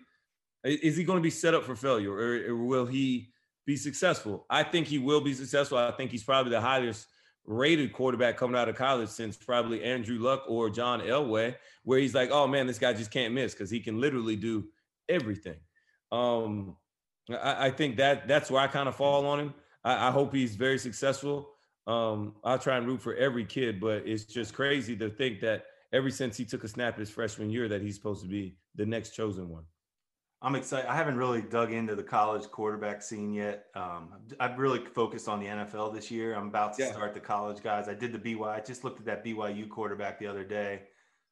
is 0.64 0.96
he 0.96 1.04
going 1.04 1.18
to 1.18 1.22
be 1.22 1.30
set 1.30 1.54
up 1.54 1.64
for 1.64 1.76
failure 1.76 2.12
or, 2.12 2.52
or 2.52 2.56
will 2.56 2.86
he 2.86 3.30
be 3.66 3.76
successful? 3.76 4.46
I 4.48 4.62
think 4.62 4.86
he 4.86 4.98
will 4.98 5.20
be 5.20 5.34
successful. 5.34 5.78
I 5.78 5.90
think 5.92 6.10
he's 6.10 6.24
probably 6.24 6.50
the 6.50 6.60
highest 6.60 7.06
rated 7.46 7.92
quarterback 7.92 8.36
coming 8.36 8.56
out 8.56 8.68
of 8.68 8.76
college 8.76 9.10
since 9.10 9.36
probably 9.36 9.82
Andrew 9.84 10.18
Luck 10.18 10.44
or 10.48 10.70
John 10.70 11.00
Elway, 11.00 11.54
where 11.82 11.98
he's 11.98 12.14
like, 12.14 12.30
oh 12.30 12.46
man, 12.46 12.66
this 12.66 12.78
guy 12.78 12.92
just 12.94 13.10
can't 13.10 13.34
miss 13.34 13.52
because 13.52 13.70
he 13.70 13.80
can 13.80 14.00
literally 14.00 14.36
do 14.36 14.64
everything. 15.08 15.56
Um, 16.10 16.76
I, 17.30 17.66
I 17.66 17.70
think 17.70 17.96
that 17.98 18.28
that's 18.28 18.50
where 18.50 18.62
I 18.62 18.66
kind 18.66 18.88
of 18.88 18.96
fall 18.96 19.26
on 19.26 19.40
him. 19.40 19.54
I, 19.84 20.08
I 20.08 20.10
hope 20.10 20.34
he's 20.34 20.56
very 20.56 20.78
successful. 20.78 21.50
Um, 21.86 22.36
I'll 22.42 22.58
try 22.58 22.78
and 22.78 22.86
root 22.86 23.02
for 23.02 23.14
every 23.14 23.44
kid, 23.44 23.80
but 23.80 24.06
it's 24.06 24.24
just 24.24 24.54
crazy 24.54 24.96
to 24.96 25.10
think 25.10 25.40
that 25.40 25.64
ever 25.92 26.08
since 26.10 26.36
he 26.36 26.46
took 26.46 26.64
a 26.64 26.68
snap 26.68 26.98
his 26.98 27.10
freshman 27.10 27.50
year, 27.50 27.68
that 27.68 27.82
he's 27.82 27.94
supposed 27.94 28.22
to 28.22 28.28
be 28.28 28.56
the 28.74 28.86
next 28.86 29.10
chosen 29.10 29.50
one. 29.50 29.64
I'm 30.42 30.54
excited. 30.56 30.88
I 30.90 30.94
haven't 30.94 31.16
really 31.16 31.40
dug 31.40 31.72
into 31.72 31.94
the 31.94 32.02
college 32.02 32.44
quarterback 32.50 33.02
scene 33.02 33.32
yet. 33.32 33.66
Um, 33.74 34.10
I've 34.38 34.58
really 34.58 34.84
focused 34.84 35.26
on 35.28 35.40
the 35.40 35.46
NFL 35.46 35.94
this 35.94 36.10
year. 36.10 36.34
I'm 36.34 36.48
about 36.48 36.74
to 36.74 36.82
Yeah. 36.82 36.92
start 36.92 37.14
the 37.14 37.20
college 37.20 37.62
guys. 37.62 37.88
I 37.88 37.94
did 37.94 38.12
the 38.12 38.18
BY. 38.18 38.54
I 38.56 38.60
just 38.60 38.84
looked 38.84 39.00
at 39.00 39.06
that 39.06 39.24
BYU 39.24 39.66
quarterback 39.68 40.18
the 40.18 40.26
other 40.26 40.44
day. 40.44 40.82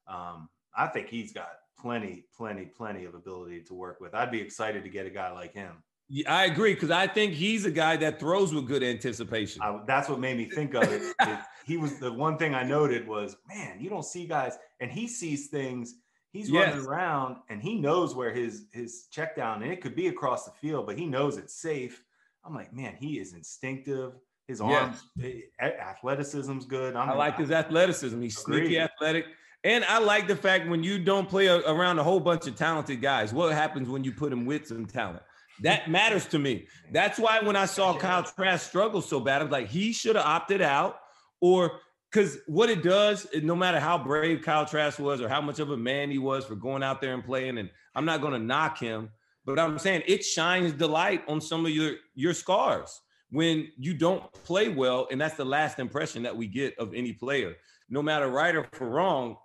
Um, 0.07 0.49
I 0.75 0.87
think 0.87 1.09
he's 1.09 1.33
got 1.33 1.51
plenty, 1.79 2.25
plenty, 2.35 2.67
plenty 2.67 3.05
of 3.05 3.15
ability 3.15 3.63
to 3.65 3.75
work 3.75 4.01
with. 4.01 4.15
I'd 4.15 4.31
be 4.31 4.41
excited 4.41 4.83
to 4.85 4.89
get 4.91 5.05
a 5.07 5.11
guy 5.11 5.31
like 5.31 5.53
him. 5.53 5.83
Yeah, 6.09 6.35
I 6.35 6.45
agree 6.47 6.75
because 6.75 6.91
I 6.91 7.07
think 7.07 7.35
he's 7.35 7.65
a 7.67 7.71
guy 7.71 7.97
that 7.99 8.19
throws 8.19 8.55
with 8.55 8.67
good 8.67 8.83
anticipation. 8.83 9.63
I, 9.63 9.79
that's 9.87 10.09
what 10.09 10.21
made 10.21 10.37
me 10.39 10.47
think 10.49 10.75
of 10.75 10.85
it. 10.85 11.03
It- 11.21 11.39
He 11.65 11.77
was 11.77 12.01
the 12.01 12.13
one 12.13 12.39
thing 12.39 12.57
I 12.57 12.65
noted 12.65 13.07
was, 13.07 13.37
man, 13.47 13.79
you 13.81 13.89
don't 13.89 14.05
see 14.05 14.27
guys, 14.27 14.59
and 14.81 14.91
he 14.91 15.07
sees 15.07 15.47
things. 15.47 15.95
He's 16.33 16.51
running 16.51 16.87
around, 16.87 17.37
and 17.51 17.61
he 17.61 17.75
knows 17.75 18.15
where 18.15 18.33
his 18.33 18.65
his 18.73 19.07
check 19.11 19.37
down, 19.37 19.63
and 19.63 19.71
it 19.71 19.83
could 19.83 19.95
be 19.95 20.09
across 20.09 20.47
the 20.47 20.51
field, 20.53 20.87
but 20.87 20.99
he 20.99 21.05
knows 21.05 21.37
it's 21.37 21.55
safe. 21.55 22.03
I'm 22.45 22.55
like, 22.55 22.73
man, 22.73 22.97
he 22.99 23.19
is 23.19 23.35
instinctive. 23.35 24.15
His 24.49 24.61
arms, 24.61 25.03
eh, 25.23 25.43
athleticism's 25.61 26.65
good. 26.65 26.97
I'm 26.97 27.11
I 27.11 27.15
like 27.15 27.39
his 27.39 27.51
athleticism. 27.51 28.21
He's 28.21 28.37
sneaky 28.37 28.79
athletic. 28.79 29.27
And 29.65 29.85
I 29.85 29.99
like 29.99 30.27
the 30.27 30.35
fact 30.35 30.69
when 30.69 30.83
you 30.83 30.99
don't 30.99 31.29
play 31.29 31.47
a, 31.47 31.59
around 31.61 31.99
a 31.99 32.03
whole 32.03 32.19
bunch 32.19 32.47
of 32.49 32.57
talented 32.57 33.01
guys, 33.01 33.33
what 33.33 33.53
happens 33.53 33.89
when 33.89 34.03
you 34.03 34.11
put 34.13 34.33
him 34.33 34.45
with 34.45 34.67
some 34.67 34.87
talent? 34.87 35.23
That 35.61 35.89
matters 35.91 36.27
to 36.29 36.39
me. 36.39 36.67
That's 36.91 37.19
why 37.19 37.41
when 37.41 37.55
I 37.55 37.67
saw 37.67 37.97
Kyle 37.97 38.25
Trask 38.25 38.69
struggle 38.69 39.01
so 39.01 39.21
bad, 39.21 39.41
I 39.41 39.45
was 39.45 39.53
like, 39.53 39.69
he 39.69 39.93
should 39.93 40.17
have 40.17 40.27
opted 40.27 40.61
out. 40.61 40.99
Or 41.41 41.81
because 42.13 42.39
what 42.47 42.69
it 42.69 42.83
does, 42.83 43.27
no 43.43 43.57
matter 43.57 43.81
how 43.81 43.97
brave 43.97 44.43
Kyle 44.43 44.67
Trask 44.67 44.99
was 44.99 45.21
or 45.21 45.29
how 45.29 45.41
much 45.41 45.61
of 45.61 45.71
a 45.71 45.77
man 45.77 46.11
he 46.11 46.19
was 46.19 46.45
for 46.45 46.55
going 46.55 46.83
out 46.83 47.01
there 47.01 47.15
and 47.15 47.25
playing, 47.25 47.57
and 47.59 47.71
I'm 47.95 48.05
not 48.05 48.21
going 48.21 48.35
to 48.35 48.39
knock 48.39 48.79
him, 48.79 49.11
but 49.47 49.59
I'm 49.59 49.79
saying 49.79 50.03
it 50.07 50.23
shines 50.23 50.75
the 50.75 50.87
light 50.87 51.23
on 51.27 51.41
some 51.41 51.65
of 51.65 51.73
your 51.73 51.95
your 52.15 52.35
scars 52.35 53.01
when 53.31 53.69
you 53.79 53.95
don't 53.95 54.31
play 54.45 54.69
well, 54.69 55.09
and 55.11 55.19
that's 55.19 55.37
the 55.37 55.45
last 55.45 55.79
impression 55.79 56.23
that 56.25 56.37
we 56.37 56.47
get 56.47 56.79
of 56.79 56.93
any 56.95 57.15
player. 57.15 57.55
No 57.89 58.03
matter 58.03 58.29
right 58.29 58.55
or 58.55 58.69
for 58.73 58.91
wrong, 58.91 59.37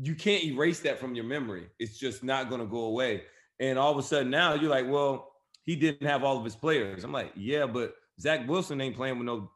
you 0.00 0.16
can't 0.16 0.42
erase 0.42 0.80
that 0.80 0.98
from 0.98 1.14
your 1.14 1.24
memory. 1.24 1.68
It's 1.78 1.98
just 1.98 2.24
not 2.24 2.48
going 2.48 2.60
to 2.60 2.66
go 2.66 2.84
away. 2.84 3.22
And 3.60 3.78
all 3.78 3.92
of 3.92 3.98
a 3.98 4.02
sudden 4.02 4.30
now 4.30 4.54
you're 4.54 4.70
like, 4.70 4.88
well, 4.88 5.32
he 5.64 5.76
didn't 5.76 6.06
have 6.06 6.24
all 6.24 6.36
of 6.36 6.44
his 6.44 6.56
players. 6.56 7.04
I'm 7.04 7.12
like, 7.12 7.32
yeah, 7.36 7.66
but 7.66 7.94
Zach 8.20 8.48
Wilson 8.48 8.80
ain't 8.80 8.96
playing 8.96 9.18
with 9.18 9.26
no 9.26 9.50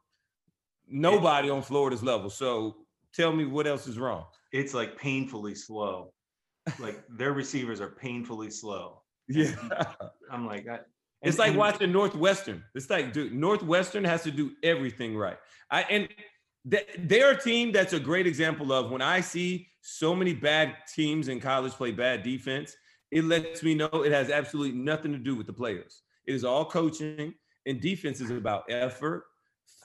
nobody 0.93 1.49
on 1.49 1.61
Florida's 1.61 2.03
level. 2.03 2.29
So 2.29 2.77
tell 3.13 3.33
me 3.33 3.45
what 3.45 3.67
else 3.67 3.87
is 3.87 3.97
wrong. 3.97 4.25
It's 4.51 4.73
like 4.73 4.97
painfully 4.97 5.55
slow. 5.55 6.13
Like 6.79 7.03
their 7.09 7.33
receivers 7.33 7.81
are 7.81 7.89
painfully 7.89 8.49
slow. 8.49 9.01
Yeah. 9.27 9.55
I'm 10.31 10.45
like, 10.45 10.67
I, 10.67 10.79
It's 11.21 11.39
like 11.39 11.49
and- 11.49 11.57
watching 11.57 11.91
Northwestern. 11.91 12.63
It's 12.75 12.89
like, 12.89 13.11
dude, 13.11 13.33
Northwestern 13.33 14.03
has 14.05 14.23
to 14.23 14.31
do 14.31 14.51
everything 14.63 15.17
right. 15.17 15.37
I 15.71 15.81
and 15.83 16.07
th- 16.69 16.87
they're 16.99 17.31
a 17.31 17.41
team 17.41 17.71
that's 17.71 17.93
a 17.93 17.99
great 17.99 18.27
example 18.27 18.71
of 18.71 18.91
when 18.91 19.01
I 19.01 19.21
see 19.21 19.67
so 19.81 20.15
many 20.15 20.33
bad 20.33 20.75
teams 20.93 21.27
in 21.27 21.39
college 21.39 21.73
play 21.73 21.91
bad 21.91 22.23
defense, 22.23 22.75
it 23.11 23.25
lets 23.25 23.63
me 23.63 23.75
know 23.75 23.87
it 23.87 24.11
has 24.11 24.29
absolutely 24.29 24.77
nothing 24.77 25.11
to 25.11 25.17
do 25.17 25.35
with 25.35 25.47
the 25.47 25.53
players. 25.53 26.03
It 26.25 26.33
is 26.35 26.43
all 26.45 26.65
coaching, 26.65 27.33
and 27.65 27.81
defense 27.81 28.21
is 28.21 28.29
about 28.29 28.63
effort, 28.69 29.25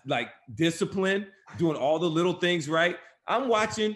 like 0.08 0.30
discipline, 0.54 1.26
doing 1.56 1.76
all 1.76 1.98
the 1.98 2.10
little 2.10 2.34
things 2.34 2.68
right. 2.68 2.96
I'm 3.26 3.48
watching 3.48 3.94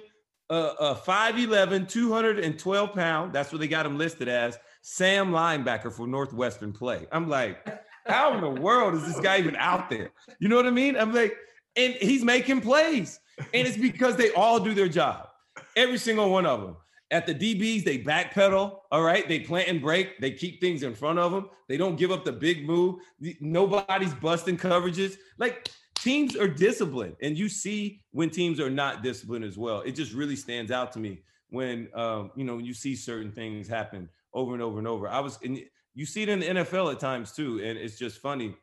a, 0.51 0.55
a 0.55 0.95
5'11, 0.95 1.89
212 1.89 2.93
pound, 2.93 3.33
that's 3.33 3.53
what 3.53 3.61
they 3.61 3.69
got 3.69 3.87
him 3.87 3.99
listed 3.99 4.29
as, 4.29 4.59
Sam 4.83 5.31
linebacker 5.31 5.93
for 5.93 6.07
Northwestern 6.07 6.73
play. 6.73 7.07
I'm 7.11 7.29
like, 7.29 7.67
how 8.07 8.35
in 8.35 8.41
the 8.41 8.61
world 8.61 8.95
is 8.95 9.07
this 9.07 9.21
guy 9.21 9.39
even 9.39 9.57
out 9.57 9.89
there? 9.89 10.11
You 10.41 10.49
know 10.49 10.57
what 10.57 10.67
I 10.67 10.71
mean? 10.71 10.97
I'm 10.97 11.13
like, 11.13 11.37
and 11.77 11.95
he's 11.95 12.25
making 12.25 12.61
plays. 12.61 13.19
And 13.39 13.67
it's 13.67 13.77
because 13.77 14.17
they 14.17 14.33
all 14.33 14.61
do 14.61 14.75
their 14.75 14.89
job. 14.89 15.29
Every 15.77 15.99
single 15.99 16.31
one 16.31 16.45
of 16.45 16.61
them. 16.61 16.77
At 17.11 17.27
the 17.27 17.35
DBs, 17.35 17.85
they 17.85 17.99
backpedal. 17.99 18.79
All 18.91 19.03
right. 19.03 19.27
They 19.29 19.41
plant 19.41 19.69
and 19.69 19.81
break. 19.81 20.19
They 20.19 20.33
keep 20.33 20.61
things 20.61 20.83
in 20.83 20.95
front 20.95 21.19
of 21.19 21.31
them. 21.31 21.49
They 21.69 21.77
don't 21.77 21.97
give 21.97 22.11
up 22.11 22.25
the 22.25 22.33
big 22.33 22.67
move. 22.67 22.97
Nobody's 23.41 24.15
busting 24.15 24.57
coverages. 24.57 25.17
Like 25.39 25.71
teams 26.03 26.37
are 26.37 26.49
disciplined. 26.49 27.17
And 27.23 27.39
you 27.39 27.49
see 27.49 28.01
when 28.11 28.31
teams 28.31 28.59
are 28.59 28.71
not 28.71 29.03
disciplined 29.03 29.45
as 29.45 29.57
well. 29.57 29.81
It 29.83 29.93
just 29.93 30.13
really 30.13 30.37
stands 30.37 30.71
out 30.71 30.93
to 30.93 30.99
me 30.99 31.23
when 31.51 31.89
um, 31.95 32.33
you 32.35 32.45
know, 32.45 32.59
you 32.59 32.75
see 32.75 32.97
certain 32.97 33.31
things 33.31 33.69
happen 33.69 34.09
over 34.35 34.53
and 34.55 34.63
over 34.63 34.79
and 34.79 34.89
over. 34.89 35.09
I 35.09 35.21
was 35.21 35.39
in 35.43 35.63
you 35.95 36.07
see 36.07 36.23
it 36.23 36.29
in 36.29 36.41
the 36.41 36.47
NFL 36.47 36.93
at 36.93 37.01
times 37.01 37.33
too. 37.33 37.61
And 37.63 37.79
it's 37.79 37.99
just 37.99 38.19
funny 38.19 38.57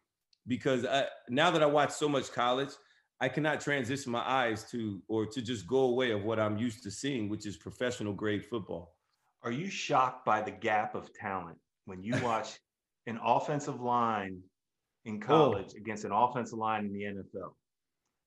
because 0.47 0.85
I, 0.85 1.05
now 1.29 1.51
that 1.51 1.61
I 1.61 1.67
watch 1.67 1.91
so 1.91 2.09
much 2.09 2.31
college, 2.31 2.71
I 3.21 3.29
cannot 3.29 3.61
transition 3.61 4.11
my 4.11 4.27
eyes 4.27 4.69
to 4.71 5.01
or 5.07 5.25
to 5.27 5.41
just 5.41 5.67
go 5.67 5.81
away 5.81 6.11
of 6.11 6.23
what 6.23 6.39
I'm 6.39 6.57
used 6.57 6.83
to 6.83 6.91
seeing, 6.91 7.29
which 7.29 7.45
is 7.45 7.55
professional 7.55 8.13
grade 8.13 8.45
football. 8.45 8.95
Are 9.43 9.51
you 9.51 9.69
shocked 9.69 10.25
by 10.25 10.41
the 10.41 10.51
gap 10.51 10.95
of 10.95 11.13
talent 11.13 11.57
when 11.85 12.03
you 12.03 12.19
watch 12.23 12.59
an 13.05 13.19
offensive 13.23 13.79
line 13.79 14.41
in 15.09 15.19
college 15.19 15.73
against 15.75 16.05
an 16.05 16.11
offensive 16.11 16.57
line 16.57 16.85
in 16.85 16.93
the 16.93 17.03
NFL? 17.03 17.53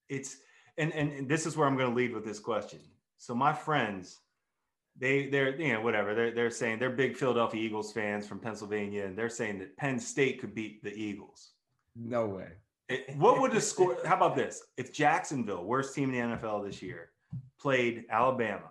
It's 0.08 0.36
and 0.76 0.92
and, 0.92 1.12
and 1.12 1.28
this 1.28 1.46
is 1.46 1.56
where 1.56 1.66
I'm 1.66 1.76
going 1.76 1.90
to 1.90 1.96
lead 1.96 2.12
with 2.12 2.24
this 2.24 2.38
question. 2.38 2.80
So 3.18 3.34
my 3.34 3.52
friends, 3.52 4.20
they 4.98 5.26
they're 5.28 5.56
you 5.60 5.72
know 5.72 5.80
whatever 5.80 6.14
they're 6.14 6.34
they're 6.34 6.50
saying 6.50 6.78
they're 6.78 6.90
big 6.90 7.16
Philadelphia 7.16 7.62
Eagles 7.62 7.92
fans 7.92 8.26
from 8.26 8.38
Pennsylvania, 8.38 9.04
and 9.04 9.16
they're 9.16 9.28
saying 9.28 9.58
that 9.60 9.76
Penn 9.76 9.98
State 9.98 10.40
could 10.40 10.54
beat 10.54 10.82
the 10.82 10.92
Eagles. 10.92 11.52
No 11.96 12.26
way. 12.26 12.48
It- 12.88 13.16
what 13.16 13.40
would 13.40 13.52
the 13.52 13.60
score? 13.60 13.98
How 14.04 14.16
about 14.16 14.36
this? 14.36 14.62
If 14.76 14.92
Jacksonville, 14.92 15.64
worst 15.64 15.94
team 15.94 16.12
in 16.12 16.30
the 16.30 16.36
NFL 16.36 16.66
this 16.66 16.82
year, 16.82 17.10
played 17.60 18.04
Alabama, 18.10 18.70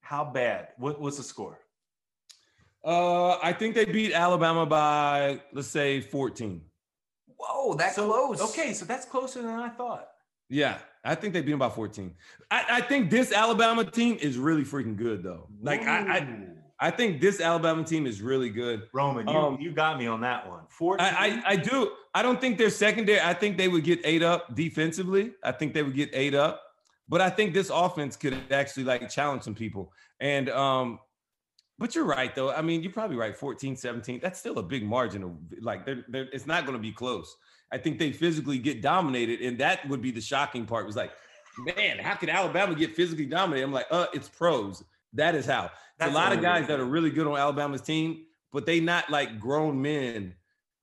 how 0.00 0.24
bad? 0.24 0.68
What, 0.78 1.00
was 1.00 1.16
the 1.16 1.22
score? 1.22 1.58
Uh, 2.84 3.38
I 3.42 3.52
think 3.52 3.74
they 3.74 3.86
beat 3.86 4.12
Alabama 4.12 4.66
by 4.66 5.40
let's 5.52 5.68
say 5.68 6.00
14. 6.00 6.60
Whoa, 7.48 7.74
that 7.74 7.94
So- 7.94 8.06
close. 8.06 8.40
Okay, 8.50 8.72
so 8.72 8.84
that's 8.84 9.04
closer 9.06 9.42
than 9.42 9.50
I 9.54 9.68
thought. 9.68 10.08
Yeah, 10.50 10.78
I 11.04 11.14
think 11.14 11.32
they 11.32 11.40
beat 11.40 11.50
them 11.52 11.58
by 11.60 11.70
14. 11.70 12.14
I, 12.50 12.64
I 12.68 12.80
think 12.82 13.10
this 13.10 13.32
Alabama 13.32 13.84
team 13.84 14.18
is 14.20 14.36
really 14.36 14.62
freaking 14.62 14.96
good 14.96 15.22
though. 15.22 15.48
Like 15.62 15.82
I, 15.82 16.18
I 16.18 16.38
I 16.80 16.90
think 16.90 17.20
this 17.20 17.40
Alabama 17.40 17.82
team 17.84 18.06
is 18.06 18.20
really 18.20 18.50
good. 18.50 18.82
Roman, 18.92 19.26
you, 19.26 19.34
Um, 19.34 19.58
you 19.60 19.72
got 19.72 19.98
me 19.98 20.06
on 20.06 20.20
that 20.20 20.46
one. 20.48 20.64
14. 20.68 21.04
I, 21.06 21.10
I 21.10 21.42
I 21.52 21.56
do. 21.56 21.90
I 22.14 22.22
don't 22.22 22.40
think 22.40 22.58
they're 22.58 22.68
secondary. 22.70 23.20
I 23.20 23.32
think 23.32 23.56
they 23.56 23.68
would 23.68 23.84
get 23.84 24.00
eight 24.04 24.22
up 24.22 24.54
defensively. 24.54 25.32
I 25.42 25.52
think 25.52 25.72
they 25.72 25.82
would 25.82 25.94
get 25.94 26.10
eight 26.12 26.34
up. 26.34 26.60
But 27.08 27.20
I 27.20 27.30
think 27.30 27.54
this 27.54 27.70
offense 27.70 28.16
could 28.16 28.36
actually 28.50 28.84
like 28.84 29.08
challenge 29.08 29.42
some 29.44 29.54
people. 29.54 29.92
And 30.20 30.48
um, 30.50 30.98
but 31.78 31.94
you're 31.94 32.04
right 32.04 32.34
though. 32.34 32.52
I 32.52 32.62
mean, 32.62 32.82
you're 32.82 32.92
probably 32.92 33.16
right. 33.16 33.36
14, 33.36 33.76
17. 33.76 34.20
That's 34.22 34.38
still 34.38 34.58
a 34.58 34.62
big 34.62 34.84
margin 34.84 35.22
of 35.22 35.32
like 35.60 35.84
they're, 35.84 36.04
they're 36.08 36.28
it's 36.32 36.46
not 36.46 36.66
going 36.66 36.76
to 36.76 36.82
be 36.82 36.92
close. 36.92 37.36
I 37.72 37.78
think 37.78 37.98
they 37.98 38.12
physically 38.12 38.58
get 38.58 38.82
dominated, 38.82 39.40
and 39.40 39.58
that 39.58 39.88
would 39.88 40.00
be 40.00 40.10
the 40.10 40.20
shocking 40.20 40.66
part. 40.66 40.86
Was 40.86 40.96
like, 40.96 41.12
man, 41.76 41.98
how 41.98 42.14
could 42.14 42.28
Alabama 42.28 42.74
get 42.74 42.94
physically 42.94 43.26
dominated? 43.26 43.64
I'm 43.64 43.72
like, 43.72 43.86
uh, 43.90 44.06
it's 44.12 44.28
pros. 44.28 44.84
That 45.12 45.34
is 45.34 45.46
how. 45.46 45.70
That's 45.98 46.10
a 46.10 46.14
lot 46.14 46.32
of 46.32 46.40
guys 46.40 46.66
that 46.68 46.80
are 46.80 46.84
really 46.84 47.10
good 47.10 47.26
on 47.26 47.36
Alabama's 47.36 47.80
team, 47.80 48.24
but 48.52 48.66
they 48.66 48.80
not 48.80 49.10
like 49.10 49.40
grown 49.40 49.80
men. 49.80 50.34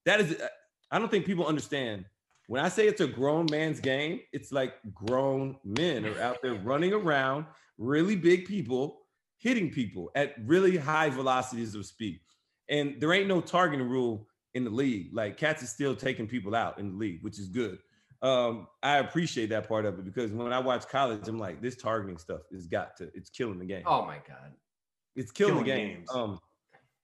That 0.05 0.21
is, 0.21 0.41
I 0.89 0.99
don't 0.99 1.11
think 1.11 1.25
people 1.25 1.45
understand. 1.45 2.05
When 2.47 2.63
I 2.63 2.69
say 2.69 2.87
it's 2.87 3.01
a 3.01 3.07
grown 3.07 3.47
man's 3.49 3.79
game, 3.79 4.21
it's 4.33 4.51
like 4.51 4.73
grown 4.93 5.57
men 5.63 6.05
are 6.05 6.19
out 6.21 6.41
there 6.41 6.55
running 6.55 6.91
around, 6.91 7.45
really 7.77 8.15
big 8.15 8.45
people, 8.45 9.00
hitting 9.41 9.71
people 9.71 10.11
at 10.15 10.35
really 10.45 10.77
high 10.77 11.09
velocities 11.09 11.73
of 11.73 11.85
speed. 11.85 12.19
And 12.69 12.95
there 13.01 13.11
ain't 13.11 13.27
no 13.27 13.41
targeting 13.41 13.89
rule 13.89 14.27
in 14.53 14.63
the 14.63 14.69
league. 14.69 15.09
Like 15.13 15.37
Cats 15.37 15.63
is 15.63 15.69
still 15.69 15.95
taking 15.95 16.27
people 16.27 16.55
out 16.55 16.79
in 16.79 16.91
the 16.91 16.95
league, 16.95 17.23
which 17.23 17.39
is 17.39 17.47
good. 17.47 17.79
Um, 18.21 18.67
I 18.83 18.97
appreciate 18.97 19.49
that 19.49 19.67
part 19.67 19.85
of 19.85 19.97
it 19.97 20.05
because 20.05 20.31
when 20.31 20.53
I 20.53 20.59
watch 20.59 20.87
college, 20.87 21.27
I'm 21.27 21.39
like, 21.39 21.59
this 21.59 21.75
targeting 21.75 22.19
stuff 22.19 22.41
has 22.53 22.67
got 22.67 22.95
to, 22.97 23.09
it's 23.15 23.31
killing 23.31 23.57
the 23.57 23.65
game. 23.65 23.83
Oh 23.87 24.05
my 24.05 24.17
God. 24.27 24.53
It's 25.15 25.31
killing, 25.31 25.57
the 25.57 25.63
game. 25.63 25.95
games. 25.95 26.09
Um, 26.13 26.39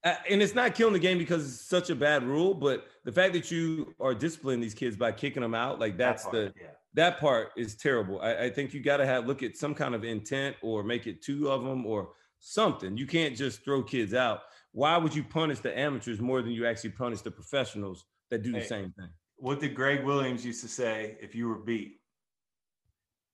and 0.04 0.42
it's 0.42 0.54
not 0.54 0.76
killing 0.76 0.94
the 0.94 1.00
game 1.00 1.18
because 1.18 1.44
it's 1.44 1.66
such 1.66 1.90
a 1.90 1.96
bad 1.96 2.24
rule, 2.24 2.54
but 2.54 2.86
the 3.04 3.12
fact 3.12 3.34
that 3.34 3.50
you 3.50 3.96
are 4.00 4.14
disciplining 4.14 4.62
these 4.62 4.76
kids 4.76 4.96
by 4.96 5.12
kicking 5.12 5.42
them 5.42 5.56
out, 5.56 5.80
like 5.80 5.98
That 5.98 6.12
that's 6.12 6.24
part, 6.24 6.34
the 6.34 6.54
yeah. 6.62 6.68
that 6.94 7.20
part 7.20 7.50
is 7.58 7.76
terrible. 7.76 8.22
I, 8.22 8.46
I 8.46 8.50
think 8.52 8.74
you 8.74 8.80
got 8.80 8.98
to 8.98 9.06
have 9.08 9.26
look 9.26 9.42
at 9.42 9.58
some 9.58 9.74
kind 9.74 9.96
of 9.96 10.04
intent 10.04 10.56
or 10.62 10.84
make 10.84 11.08
it 11.08 11.24
two 11.24 11.50
of 11.50 11.64
them 11.64 11.86
or 11.86 12.10
something. 12.40 12.98
You 12.98 13.06
can't 13.08 13.36
just 13.36 13.64
throw 13.64 13.84
kids 13.84 14.14
out. 14.14 14.42
Why 14.72 14.98
would 14.98 15.16
you 15.16 15.24
punish 15.24 15.60
the 15.60 15.78
amateurs 15.78 16.20
more 16.20 16.42
than 16.42 16.52
you 16.52 16.66
actually 16.66 16.92
punish 16.92 17.22
the 17.22 17.32
professionals 17.32 18.06
that 18.30 18.44
do 18.44 18.52
the 18.52 18.60
Hey. 18.60 18.66
same 18.68 18.92
thing? 18.98 19.10
What 19.38 19.60
did 19.60 19.76
Gregg 19.76 20.04
Williams 20.04 20.46
used 20.46 20.62
to 20.62 20.68
say 20.68 21.18
if 21.22 21.36
you 21.36 21.48
were 21.48 21.60
beat? 21.60 22.00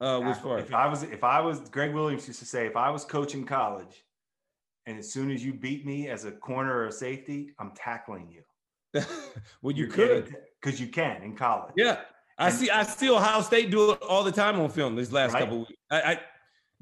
Uh, 0.01 0.19
which 0.19 0.37
part? 0.41 0.59
If 0.61 0.73
I 0.73 0.87
was, 0.87 1.03
if 1.03 1.23
I 1.23 1.39
was, 1.39 1.69
Gregg 1.69 1.93
Williams 1.93 2.27
used 2.27 2.39
to 2.39 2.45
say, 2.45 2.65
if 2.65 2.75
I 2.75 2.89
was 2.89 3.05
coaching 3.05 3.45
college, 3.45 4.03
and 4.85 4.97
as 4.99 5.13
soon 5.13 5.31
as 5.31 5.43
you 5.45 5.53
beat 5.53 5.85
me 5.85 6.09
as 6.09 6.25
a 6.25 6.31
corner 6.31 6.75
or 6.75 6.87
a 6.87 6.91
safety, 6.91 7.51
I'm 7.59 7.71
tackling 7.73 8.29
you. 8.29 8.43
well, 9.61 9.73
you 9.73 9.87
could. 9.87 10.35
because 10.61 10.79
you 10.79 10.87
can 10.87 11.23
in 11.23 11.35
college. 11.37 11.73
Yeah, 11.77 12.01
I 12.37 12.47
And- 12.47 12.55
see. 12.55 12.69
I 12.69 12.83
see 12.83 13.09
Ohio 13.09 13.41
State 13.41 13.71
do 13.71 13.91
it 13.91 14.01
all 14.01 14.23
the 14.23 14.31
time 14.31 14.59
on 14.59 14.69
film. 14.69 14.95
This 14.95 15.11
last 15.11 15.33
Right. 15.33 15.39
couple 15.41 15.59
weeks, 15.59 15.73
I, 15.89 16.01
I 16.01 16.19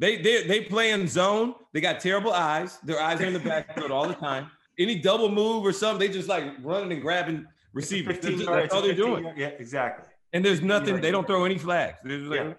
they 0.01 0.17
they 0.17 0.43
they 0.47 0.61
play 0.65 0.91
in 0.91 1.07
zone. 1.07 1.53
They 1.73 1.79
got 1.79 1.99
terrible 2.01 2.33
eyes. 2.33 2.79
Their 2.83 2.99
eyes 2.99 3.21
are 3.21 3.25
in 3.25 3.33
the 3.33 3.39
backfield 3.39 3.91
all 3.91 4.07
the 4.07 4.15
time. 4.15 4.49
Any 4.79 4.95
double 4.99 5.29
move 5.29 5.63
or 5.63 5.71
something, 5.71 5.99
they 6.05 6.11
just 6.13 6.27
like 6.27 6.43
running 6.63 6.91
and 6.91 7.01
grabbing 7.01 7.45
receivers. 7.71 8.15
That's, 8.15 8.25
15 8.25 8.39
just- 8.39 8.51
that's 8.51 8.73
all 8.73 8.81
they're 8.81 8.95
15 8.95 9.05
doing. 9.05 9.23
yard- 9.25 9.37
Yeah, 9.37 9.47
exactly. 9.59 10.05
And 10.33 10.43
there's 10.43 10.61
nothing. 10.61 10.99
They 11.01 11.11
don't 11.11 11.27
throw 11.27 11.45
any 11.45 11.57
flags. 11.59 11.99
Like, 12.03 12.39
Yeah. 12.39 12.53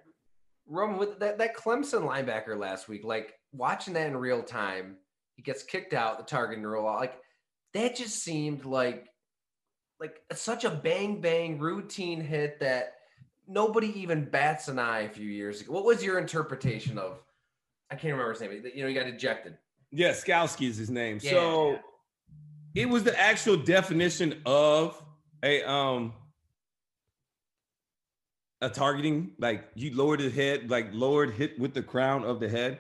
Roman 0.66 0.99
with 0.99 1.18
that, 1.18 1.36
that 1.38 1.57
Clemson 1.57 2.03
linebacker 2.09 2.57
last 2.57 2.88
week, 2.88 3.03
like 3.05 3.34
watching 3.53 3.93
that 3.95 4.07
in 4.07 4.16
real 4.16 4.43
time, 4.43 4.97
he 5.34 5.43
gets 5.43 5.64
kicked 5.64 5.93
out, 5.95 6.18
the 6.18 6.24
targeting 6.24 6.62
rule, 6.64 6.84
like 6.84 7.18
that 7.74 7.97
just 7.97 8.22
seemed 8.22 8.64
like 8.64 9.09
like 9.99 10.20
such 10.32 10.64
a 10.64 10.70
bang 10.70 11.20
bang 11.20 11.59
routine 11.59 12.20
hit 12.20 12.61
that 12.61 12.95
nobody 13.49 13.88
even 14.01 14.24
bats 14.30 14.68
an 14.68 14.78
eye 14.78 15.01
a 15.01 15.09
few 15.09 15.28
years 15.28 15.61
ago. 15.61 15.72
What 15.72 15.84
was 15.84 16.05
your 16.05 16.18
interpretation 16.18 16.99
of? 16.99 17.20
I 17.93 17.95
can't 17.95 18.12
remember 18.14 18.32
his 18.32 18.40
name. 18.40 18.64
You 18.74 18.82
know, 18.82 18.88
he 18.88 18.95
got 18.95 19.07
ejected. 19.07 19.59
Yeah, 19.90 20.12
Skalski 20.12 20.66
is 20.66 20.78
his 20.78 20.88
name. 20.88 21.18
Yeah. 21.22 21.32
So 21.32 21.78
it 22.74 22.88
was 22.88 23.05
the 23.05 23.18
actual 23.20 23.59
definition 23.59 24.40
of 24.47 25.01
a 25.43 25.62
um 25.70 26.14
a 28.62 28.70
targeting, 28.70 29.32
like 29.38 29.64
you 29.74 29.95
lowered 29.95 30.20
his 30.20 30.34
head, 30.34 30.70
like 30.70 30.88
lowered 30.93 31.34
hit 31.34 31.59
with 31.59 31.74
the 31.74 31.82
crown 31.82 32.24
of 32.24 32.40
the 32.40 32.49
head. 32.49 32.78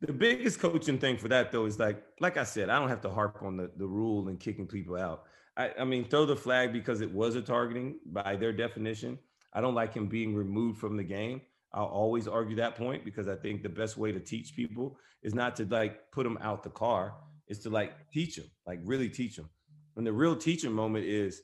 The 0.00 0.12
biggest 0.12 0.60
coaching 0.60 0.98
thing 0.98 1.16
for 1.16 1.26
that 1.28 1.50
though 1.50 1.64
is 1.64 1.80
like, 1.80 2.00
like 2.20 2.36
I 2.36 2.44
said, 2.44 2.70
I 2.70 2.78
don't 2.78 2.88
have 2.88 3.00
to 3.02 3.10
harp 3.10 3.42
on 3.42 3.56
the, 3.56 3.70
the 3.76 3.86
rule 3.86 4.28
and 4.28 4.38
kicking 4.38 4.66
people 4.66 4.96
out. 4.96 5.24
I, 5.56 5.72
I 5.80 5.84
mean, 5.84 6.04
throw 6.04 6.24
the 6.24 6.36
flag 6.36 6.72
because 6.72 7.00
it 7.00 7.10
was 7.10 7.34
a 7.34 7.42
targeting 7.42 7.96
by 8.06 8.36
their 8.36 8.52
definition. 8.52 9.18
I 9.52 9.60
don't 9.60 9.74
like 9.74 9.94
him 9.94 10.06
being 10.06 10.34
removed 10.36 10.78
from 10.78 10.96
the 10.96 11.02
game. 11.02 11.40
I'll 11.74 11.86
always 11.86 12.28
argue 12.28 12.56
that 12.56 12.76
point 12.76 13.04
because 13.04 13.28
I 13.28 13.36
think 13.36 13.62
the 13.62 13.68
best 13.68 13.96
way 13.96 14.12
to 14.12 14.20
teach 14.20 14.54
people 14.54 14.98
is 15.22 15.34
not 15.34 15.56
to 15.56 15.64
like 15.64 16.10
put 16.12 16.24
them 16.24 16.38
out 16.42 16.62
the 16.62 16.70
car, 16.70 17.14
is 17.48 17.60
to 17.60 17.70
like 17.70 17.92
teach 18.12 18.36
them, 18.36 18.46
like 18.66 18.80
really 18.84 19.08
teach 19.08 19.36
them. 19.36 19.48
And 19.96 20.06
the 20.06 20.12
real 20.12 20.36
teaching 20.36 20.72
moment 20.72 21.06
is 21.06 21.42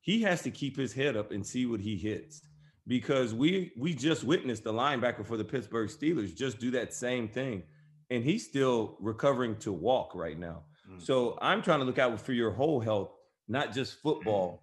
he 0.00 0.22
has 0.22 0.42
to 0.42 0.50
keep 0.50 0.76
his 0.76 0.92
head 0.92 1.16
up 1.16 1.30
and 1.30 1.44
see 1.44 1.66
what 1.66 1.80
he 1.80 1.96
hits 1.96 2.42
because 2.86 3.34
we 3.34 3.72
we 3.76 3.94
just 3.94 4.24
witnessed 4.24 4.64
the 4.64 4.72
linebacker 4.72 5.26
for 5.26 5.36
the 5.36 5.44
Pittsburgh 5.44 5.88
Steelers 5.88 6.34
just 6.34 6.58
do 6.58 6.70
that 6.72 6.94
same 6.94 7.28
thing 7.28 7.62
and 8.10 8.22
he's 8.22 8.46
still 8.46 8.96
recovering 9.00 9.56
to 9.56 9.72
walk 9.72 10.14
right 10.14 10.38
now. 10.38 10.62
Mm. 10.88 11.02
So 11.02 11.38
I'm 11.42 11.62
trying 11.62 11.80
to 11.80 11.84
look 11.84 11.98
out 11.98 12.20
for 12.20 12.32
your 12.32 12.52
whole 12.52 12.80
health, 12.80 13.10
not 13.48 13.74
just 13.74 14.00
football, 14.00 14.62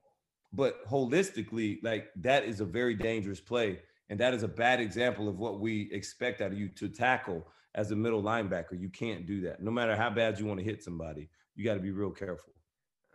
but 0.53 0.85
holistically 0.87 1.83
like 1.83 2.07
that 2.21 2.45
is 2.45 2.61
a 2.61 2.65
very 2.65 2.95
dangerous 2.95 3.41
play 3.41 3.79
and 4.09 4.19
that 4.19 4.33
is 4.33 4.43
a 4.43 4.47
bad 4.47 4.79
example 4.79 5.27
of 5.27 5.39
what 5.39 5.59
we 5.59 5.89
expect 5.91 6.41
out 6.41 6.51
of 6.51 6.57
you 6.57 6.69
to 6.69 6.89
tackle 6.89 7.47
as 7.75 7.91
a 7.91 7.95
middle 7.95 8.21
linebacker. 8.21 8.79
You 8.79 8.89
can't 8.89 9.25
do 9.25 9.41
that. 9.41 9.61
No 9.61 9.71
matter 9.71 9.95
how 9.95 10.09
bad 10.09 10.39
you 10.39 10.45
want 10.45 10.59
to 10.59 10.63
hit 10.65 10.83
somebody, 10.83 11.29
you 11.55 11.63
got 11.63 11.75
to 11.75 11.79
be 11.79 11.91
real 11.91 12.11
careful. 12.11 12.53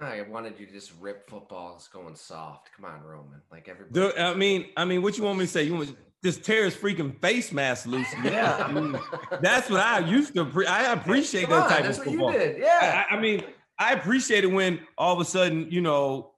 I 0.00 0.22
wanted 0.22 0.58
you 0.60 0.66
to 0.66 0.72
just 0.72 0.92
rip 1.00 1.28
footballs 1.28 1.88
going 1.92 2.14
soft. 2.14 2.70
Come 2.76 2.84
on, 2.84 3.02
Roman. 3.02 3.40
Like 3.50 3.68
everybody. 3.68 4.12
The, 4.12 4.22
I 4.22 4.34
mean, 4.34 4.66
I 4.76 4.84
mean, 4.84 5.02
what 5.02 5.18
you 5.18 5.24
want 5.24 5.38
me 5.38 5.44
to 5.44 5.50
say? 5.50 5.64
You 5.64 5.74
want 5.74 5.88
me 5.88 5.94
to 5.94 5.98
just 6.24 6.44
tear 6.44 6.64
his 6.64 6.74
freaking 6.74 7.20
face 7.20 7.52
mask 7.52 7.86
loose? 7.86 8.06
Yeah, 8.22 8.64
I 8.64 8.70
mean, 8.72 8.98
that's 9.40 9.68
what 9.68 9.80
I 9.80 9.98
used 9.98 10.34
to. 10.34 10.44
Pre- 10.44 10.66
I 10.66 10.92
appreciate 10.92 11.48
Come 11.48 11.50
that 11.50 11.62
on, 11.64 11.68
type 11.68 11.82
that's 11.82 11.98
of 11.98 12.06
what 12.06 12.12
football. 12.12 12.32
you 12.32 12.38
did. 12.38 12.58
Yeah. 12.58 13.04
I, 13.10 13.16
I 13.16 13.20
mean, 13.20 13.42
I 13.78 13.92
appreciate 13.94 14.44
it 14.44 14.48
when 14.52 14.80
all 14.96 15.14
of 15.14 15.20
a 15.20 15.24
sudden, 15.24 15.68
you 15.70 15.80
know, 15.80 16.30